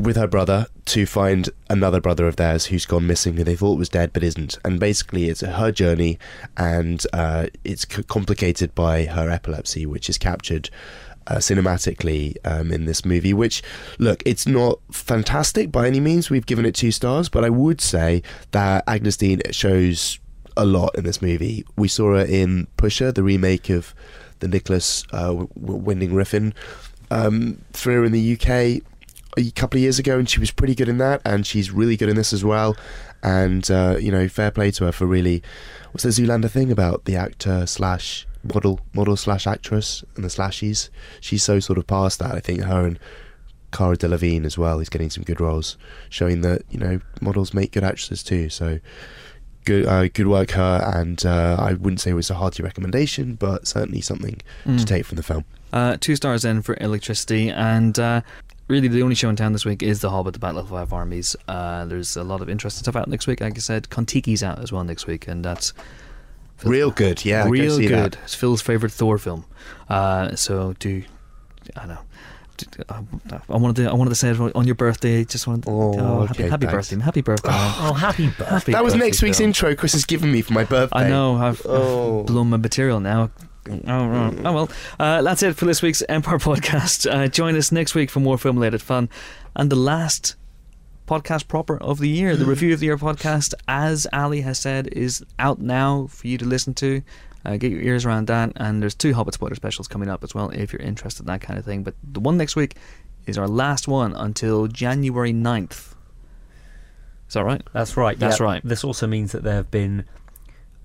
with 0.00 0.16
her 0.16 0.26
brother 0.26 0.66
to 0.86 1.06
find 1.06 1.48
another 1.68 2.00
brother 2.00 2.26
of 2.26 2.36
theirs 2.36 2.66
who's 2.66 2.86
gone 2.86 3.06
missing 3.06 3.36
who 3.36 3.44
they 3.44 3.56
thought 3.56 3.78
was 3.78 3.88
dead 3.88 4.12
but 4.12 4.22
isn't. 4.22 4.58
And 4.64 4.80
basically 4.80 5.28
it's 5.28 5.40
her 5.42 5.72
journey 5.72 6.18
and 6.56 7.04
uh, 7.12 7.46
it's 7.64 7.86
c- 7.88 8.02
complicated 8.04 8.74
by 8.74 9.04
her 9.04 9.30
epilepsy 9.30 9.86
which 9.86 10.08
is 10.08 10.18
captured 10.18 10.70
uh, 11.26 11.36
cinematically 11.36 12.36
um, 12.44 12.72
in 12.72 12.84
this 12.84 13.04
movie 13.04 13.32
which 13.32 13.62
look 13.98 14.22
it's 14.26 14.46
not 14.46 14.80
fantastic 14.90 15.70
by 15.70 15.86
any 15.86 16.00
means. 16.00 16.30
We've 16.30 16.46
given 16.46 16.64
it 16.64 16.74
two 16.74 16.90
stars 16.90 17.28
but 17.28 17.44
i 17.44 17.50
would 17.50 17.80
say 17.80 18.22
that 18.50 18.84
agyness 18.86 19.18
deyn 19.18 19.54
shows 19.54 20.18
a 20.56 20.64
lot 20.64 20.94
in 20.96 21.04
this 21.04 21.22
movie. 21.22 21.64
We 21.76 21.88
saw 21.88 22.16
her 22.16 22.24
in 22.24 22.66
pusher 22.76 23.12
the 23.12 23.22
remake 23.22 23.70
of 23.70 23.94
the 24.40 24.48
nicolas 24.48 25.04
uh, 25.12 25.46
winding 25.54 26.10
refn 26.10 26.52
um, 27.10 27.62
thriller 27.72 28.04
in 28.04 28.12
the 28.12 28.32
uk 28.32 28.82
a 29.36 29.50
couple 29.50 29.78
of 29.78 29.82
years 29.82 29.98
ago, 29.98 30.18
and 30.18 30.28
she 30.28 30.40
was 30.40 30.50
pretty 30.50 30.74
good 30.74 30.88
in 30.88 30.98
that, 30.98 31.22
and 31.24 31.46
she's 31.46 31.70
really 31.70 31.96
good 31.96 32.08
in 32.08 32.16
this 32.16 32.32
as 32.32 32.44
well. 32.44 32.76
And 33.22 33.70
uh, 33.70 33.96
you 34.00 34.10
know, 34.10 34.28
fair 34.28 34.50
play 34.50 34.70
to 34.72 34.84
her 34.84 34.92
for 34.92 35.06
really. 35.06 35.42
What's 35.92 36.04
the 36.04 36.10
Zoolander 36.10 36.50
thing 36.50 36.72
about 36.72 37.04
the 37.04 37.16
actor 37.16 37.66
slash 37.66 38.26
model, 38.42 38.80
model 38.94 39.16
slash 39.16 39.46
actress, 39.46 40.02
and 40.16 40.24
the 40.24 40.28
slashies? 40.28 40.88
She's 41.20 41.42
so 41.42 41.60
sort 41.60 41.78
of 41.78 41.86
past 41.86 42.18
that. 42.18 42.32
I 42.32 42.40
think 42.40 42.62
her 42.62 42.86
and 42.86 42.98
Cara 43.72 43.96
Delevingne 43.96 44.44
as 44.44 44.56
well 44.56 44.80
is 44.80 44.88
getting 44.88 45.10
some 45.10 45.24
good 45.24 45.40
roles, 45.40 45.76
showing 46.08 46.40
that 46.42 46.62
you 46.70 46.78
know 46.78 47.00
models 47.20 47.52
make 47.52 47.72
good 47.72 47.84
actresses 47.84 48.22
too. 48.22 48.48
So 48.48 48.78
good, 49.64 49.86
uh, 49.86 50.08
good 50.08 50.26
work 50.26 50.52
her. 50.52 50.92
And 50.94 51.24
uh, 51.24 51.56
I 51.58 51.74
wouldn't 51.74 52.00
say 52.00 52.10
it 52.10 52.14
was 52.14 52.30
a 52.30 52.34
hearty 52.34 52.62
recommendation, 52.62 53.34
but 53.34 53.66
certainly 53.66 54.00
something 54.00 54.40
to 54.78 54.84
take 54.84 55.04
from 55.06 55.16
the 55.16 55.22
film. 55.22 55.44
Uh, 55.72 55.96
two 55.98 56.16
stars 56.16 56.42
then 56.42 56.60
for 56.60 56.76
Electricity, 56.80 57.48
and 57.50 57.98
uh, 57.98 58.20
really 58.68 58.88
the 58.88 59.02
only 59.02 59.14
show 59.14 59.28
in 59.28 59.36
town 59.36 59.52
this 59.52 59.64
week 59.64 59.82
is 59.82 60.00
The 60.00 60.10
Hobbit: 60.10 60.34
The 60.34 60.38
Battle 60.40 60.58
of 60.60 60.68
the 60.68 60.74
Five 60.74 60.92
Armies. 60.92 61.36
Uh, 61.48 61.84
there's 61.84 62.16
a 62.16 62.24
lot 62.24 62.40
of 62.40 62.48
interesting 62.48 62.82
stuff 62.84 62.96
out 62.96 63.08
next 63.08 63.26
week. 63.26 63.40
Like 63.40 63.56
I 63.56 63.60
said, 63.60 63.90
Kon-Tiki's 63.90 64.42
out 64.42 64.58
as 64.60 64.72
well 64.72 64.84
next 64.84 65.06
week, 65.06 65.28
and 65.28 65.44
that's 65.44 65.72
Real 66.64 66.92
good, 66.92 67.24
yeah. 67.24 67.48
real 67.48 67.76
see 67.76 67.88
good. 67.88 68.12
that. 68.12 68.18
It's 68.22 68.34
Phil's 68.36 68.62
favorite 68.62 68.92
Thor 68.92 69.18
film. 69.18 69.44
Uh, 69.88 70.36
so 70.36 70.74
do 70.78 71.02
I 71.76 71.86
know. 71.86 71.98
I 72.88 73.56
wanted 73.56 73.76
to. 73.82 73.90
I 73.90 73.94
wanted 73.94 74.10
to 74.10 74.14
say 74.14 74.30
it 74.30 74.38
on 74.38 74.64
your 74.66 74.76
birthday. 74.76 75.24
Just 75.24 75.48
wanted. 75.48 75.64
To, 75.64 75.70
Oh, 75.70 76.26
happy, 76.26 76.42
okay, 76.44 76.50
happy 76.50 76.66
birthday, 76.66 77.00
happy 77.00 77.20
birthday. 77.20 77.48
man. 77.50 77.74
Oh, 77.80 77.92
happy 77.94 78.26
birthday. 78.28 78.44
Happy 78.44 78.72
that 78.72 78.84
was 78.84 78.92
birthday, 78.92 79.06
next 79.06 79.22
week's 79.22 79.38
Phil. 79.38 79.46
intro 79.48 79.74
Chris 79.74 79.92
has 79.94 80.04
given 80.04 80.30
me 80.30 80.42
for 80.42 80.52
my 80.52 80.62
birthday. 80.62 81.00
I 81.00 81.08
know. 81.08 81.34
I've, 81.36 81.62
Oh. 81.66 82.20
I've 82.20 82.26
blown 82.26 82.50
my 82.50 82.58
material 82.58 83.00
now. 83.00 83.30
Oh, 83.68 83.80
oh, 83.86 84.34
oh 84.44 84.52
well. 84.52 84.70
Uh, 84.98 85.22
that's 85.22 85.42
it 85.42 85.54
for 85.56 85.66
this 85.66 85.82
week's 85.82 86.02
Empire 86.08 86.38
podcast. 86.38 87.10
Uh, 87.10 87.28
join 87.28 87.56
us 87.56 87.70
next 87.70 87.94
week 87.94 88.10
for 88.10 88.20
more 88.20 88.38
film 88.38 88.56
related 88.56 88.82
fun 88.82 89.08
and 89.54 89.70
the 89.70 89.76
last 89.76 90.34
podcast 91.06 91.46
proper 91.46 91.76
of 91.78 91.98
the 91.98 92.08
year. 92.08 92.36
The 92.36 92.44
review 92.44 92.72
of 92.72 92.80
the 92.80 92.86
year 92.86 92.96
podcast, 92.96 93.54
as 93.68 94.06
Ali 94.12 94.40
has 94.40 94.58
said, 94.58 94.88
is 94.88 95.24
out 95.38 95.60
now 95.60 96.06
for 96.08 96.26
you 96.26 96.38
to 96.38 96.44
listen 96.44 96.74
to. 96.74 97.02
Uh, 97.44 97.56
get 97.56 97.72
your 97.72 97.80
ears 97.82 98.06
around 98.06 98.28
that, 98.28 98.52
and 98.56 98.80
there's 98.80 98.94
two 98.94 99.14
Hobbit 99.14 99.34
spoiler 99.34 99.54
specials 99.54 99.88
coming 99.88 100.08
up 100.08 100.22
as 100.22 100.34
well 100.34 100.50
if 100.50 100.72
you're 100.72 100.82
interested 100.82 101.22
in 101.22 101.26
that 101.26 101.40
kind 101.40 101.58
of 101.58 101.64
thing. 101.64 101.82
But 101.82 101.94
the 102.02 102.20
one 102.20 102.36
next 102.36 102.54
week 102.56 102.76
is 103.26 103.36
our 103.36 103.48
last 103.48 103.88
one 103.88 104.14
until 104.14 104.68
January 104.68 105.32
9th. 105.32 105.94
Is 107.28 107.34
that 107.34 107.44
right? 107.44 107.62
That's 107.72 107.96
right. 107.96 108.18
That's 108.18 108.38
yeah. 108.38 108.46
right. 108.46 108.62
This 108.64 108.84
also 108.84 109.06
means 109.06 109.32
that 109.32 109.42
there 109.42 109.54
have 109.54 109.70
been 109.70 110.04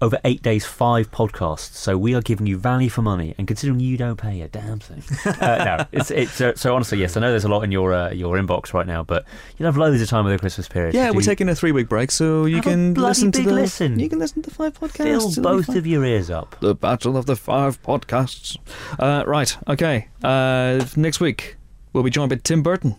over 0.01 0.19
eight 0.23 0.41
days, 0.41 0.65
five 0.65 1.11
podcasts. 1.11 1.73
So 1.73 1.97
we 1.97 2.13
are 2.13 2.21
giving 2.21 2.45
you 2.45 2.57
value 2.57 2.89
for 2.89 3.01
money, 3.01 3.33
and 3.37 3.47
considering 3.47 3.79
you 3.79 3.97
don't 3.97 4.17
pay 4.17 4.41
a 4.41 4.47
damn 4.47 4.79
thing, 4.79 5.03
uh, 5.41 5.63
no, 5.63 5.85
it's 5.91 6.11
it's 6.11 6.39
uh, 6.39 6.55
so 6.55 6.75
honestly, 6.75 6.99
yes, 6.99 7.17
I 7.17 7.21
know 7.21 7.31
there's 7.31 7.45
a 7.45 7.49
lot 7.49 7.63
in 7.63 7.71
your 7.71 7.93
uh, 7.93 8.11
your 8.11 8.37
inbox 8.37 8.73
right 8.73 8.85
now, 8.85 9.03
but 9.03 9.25
you'll 9.57 9.67
have 9.67 9.77
loads 9.77 10.01
of 10.01 10.07
time 10.07 10.25
over 10.25 10.35
the 10.35 10.39
Christmas 10.39 10.67
period. 10.67 10.93
Yeah, 10.93 11.11
we're 11.11 11.21
taking 11.21 11.49
a 11.49 11.55
three 11.55 11.71
week 11.71 11.89
break, 11.89 12.11
so 12.11 12.45
you 12.45 12.61
can 12.61 12.93
listen 12.93 13.31
to 13.31 13.41
the 13.41 13.53
listen. 13.53 13.99
You 13.99 14.09
can 14.09 14.19
listen 14.19 14.41
to 14.43 14.51
five 14.51 14.79
podcasts. 14.79 15.35
fill 15.35 15.43
both 15.43 15.69
of 15.69 15.87
your 15.87 16.05
ears 16.05 16.29
up. 16.29 16.55
The 16.59 16.75
Battle 16.75 17.17
of 17.17 17.25
the 17.25 17.35
Five 17.35 17.81
Podcasts. 17.81 18.57
Uh, 18.99 19.23
right, 19.25 19.57
okay. 19.67 20.09
Uh, 20.23 20.85
next 20.95 21.19
week, 21.19 21.57
we'll 21.93 22.03
be 22.03 22.09
joined 22.09 22.29
by 22.29 22.35
Tim 22.35 22.61
Burton, 22.61 22.95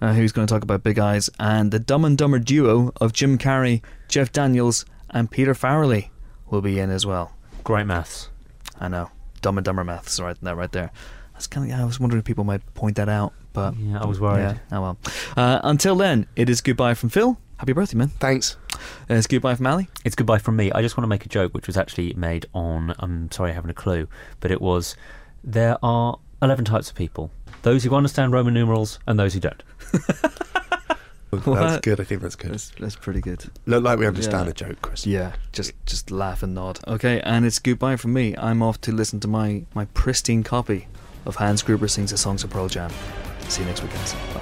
uh, 0.00 0.12
who's 0.12 0.32
going 0.32 0.46
to 0.46 0.52
talk 0.52 0.62
about 0.62 0.82
Big 0.82 0.98
Eyes, 0.98 1.30
and 1.40 1.70
the 1.70 1.78
Dumb 1.78 2.04
and 2.04 2.18
Dumber 2.18 2.38
duo 2.38 2.92
of 3.00 3.12
Jim 3.12 3.38
Carrey, 3.38 3.82
Jeff 4.08 4.30
Daniels, 4.30 4.84
and 5.10 5.30
Peter 5.30 5.54
Farrelly 5.54 6.10
will 6.50 6.62
be 6.62 6.78
in 6.78 6.90
as 6.90 7.04
well. 7.06 7.32
Great 7.64 7.86
maths. 7.86 8.30
I 8.80 8.88
know. 8.88 9.10
Dumb 9.40 9.58
and 9.58 9.64
Dumber 9.64 9.84
maths, 9.84 10.18
right, 10.20 10.36
that 10.42 10.56
right 10.56 10.72
there. 10.72 10.90
That's 11.32 11.46
kind 11.46 11.70
of, 11.70 11.78
I 11.78 11.84
was 11.84 12.00
wondering 12.00 12.18
if 12.18 12.24
people 12.24 12.44
might 12.44 12.62
point 12.74 12.96
that 12.96 13.08
out, 13.08 13.32
but. 13.52 13.76
Yeah, 13.76 14.00
I 14.02 14.06
was 14.06 14.20
worried. 14.20 14.42
Yeah, 14.42 14.58
oh 14.72 14.80
well. 14.80 14.98
Uh, 15.36 15.60
until 15.62 15.94
then, 15.94 16.26
it 16.34 16.50
is 16.50 16.60
goodbye 16.60 16.94
from 16.94 17.10
Phil. 17.10 17.38
Happy 17.58 17.72
birthday, 17.72 17.96
man. 17.96 18.08
Thanks. 18.20 18.56
Uh, 18.74 19.14
it's 19.14 19.26
goodbye 19.26 19.54
from 19.54 19.66
Ali. 19.66 19.88
It's 20.04 20.14
goodbye 20.16 20.38
from 20.38 20.56
me. 20.56 20.70
I 20.72 20.82
just 20.82 20.96
want 20.96 21.04
to 21.04 21.08
make 21.08 21.24
a 21.24 21.28
joke, 21.28 21.54
which 21.54 21.66
was 21.66 21.76
actually 21.76 22.14
made 22.14 22.46
on. 22.54 22.94
I'm 22.98 23.30
sorry, 23.30 23.50
I 23.50 23.54
haven't 23.54 23.70
a 23.70 23.74
clue, 23.74 24.08
but 24.40 24.50
it 24.50 24.60
was. 24.60 24.96
There 25.42 25.76
are 25.82 26.18
eleven 26.40 26.64
types 26.64 26.88
of 26.88 26.96
people: 26.96 27.30
those 27.62 27.84
who 27.84 27.94
understand 27.94 28.32
Roman 28.32 28.54
numerals 28.54 28.98
and 29.06 29.18
those 29.18 29.34
who 29.34 29.40
don't. 29.40 29.62
That's 31.30 31.80
good. 31.80 32.00
I 32.00 32.04
think 32.04 32.22
that's 32.22 32.36
good. 32.36 32.52
That's, 32.52 32.70
that's 32.78 32.96
pretty 32.96 33.20
good. 33.20 33.44
Look 33.66 33.84
like 33.84 33.98
we 33.98 34.06
understand 34.06 34.46
Yeah. 34.46 34.50
a 34.50 34.54
joke, 34.54 34.82
Chris. 34.82 35.06
Yeah, 35.06 35.32
just 35.52 35.72
just 35.86 36.10
laugh 36.10 36.42
and 36.42 36.54
nod. 36.54 36.80
Okay, 36.86 37.20
and 37.20 37.44
it's 37.44 37.58
goodbye 37.58 37.96
from 37.96 38.12
me. 38.14 38.34
I'm 38.38 38.62
off 38.62 38.80
to 38.82 38.92
listen 38.92 39.20
to 39.20 39.28
my 39.28 39.64
my 39.74 39.84
pristine 39.94 40.42
copy 40.42 40.88
of 41.26 41.36
Hans 41.36 41.62
Gruber 41.62 41.88
sings 41.88 42.10
the 42.10 42.18
songs 42.18 42.44
of 42.44 42.50
Pearl 42.50 42.68
Jam. 42.68 42.90
See 43.48 43.62
you 43.62 43.68
next 43.68 43.82
week, 43.82 43.92
guys. 43.92 44.14
Bye. 44.34 44.40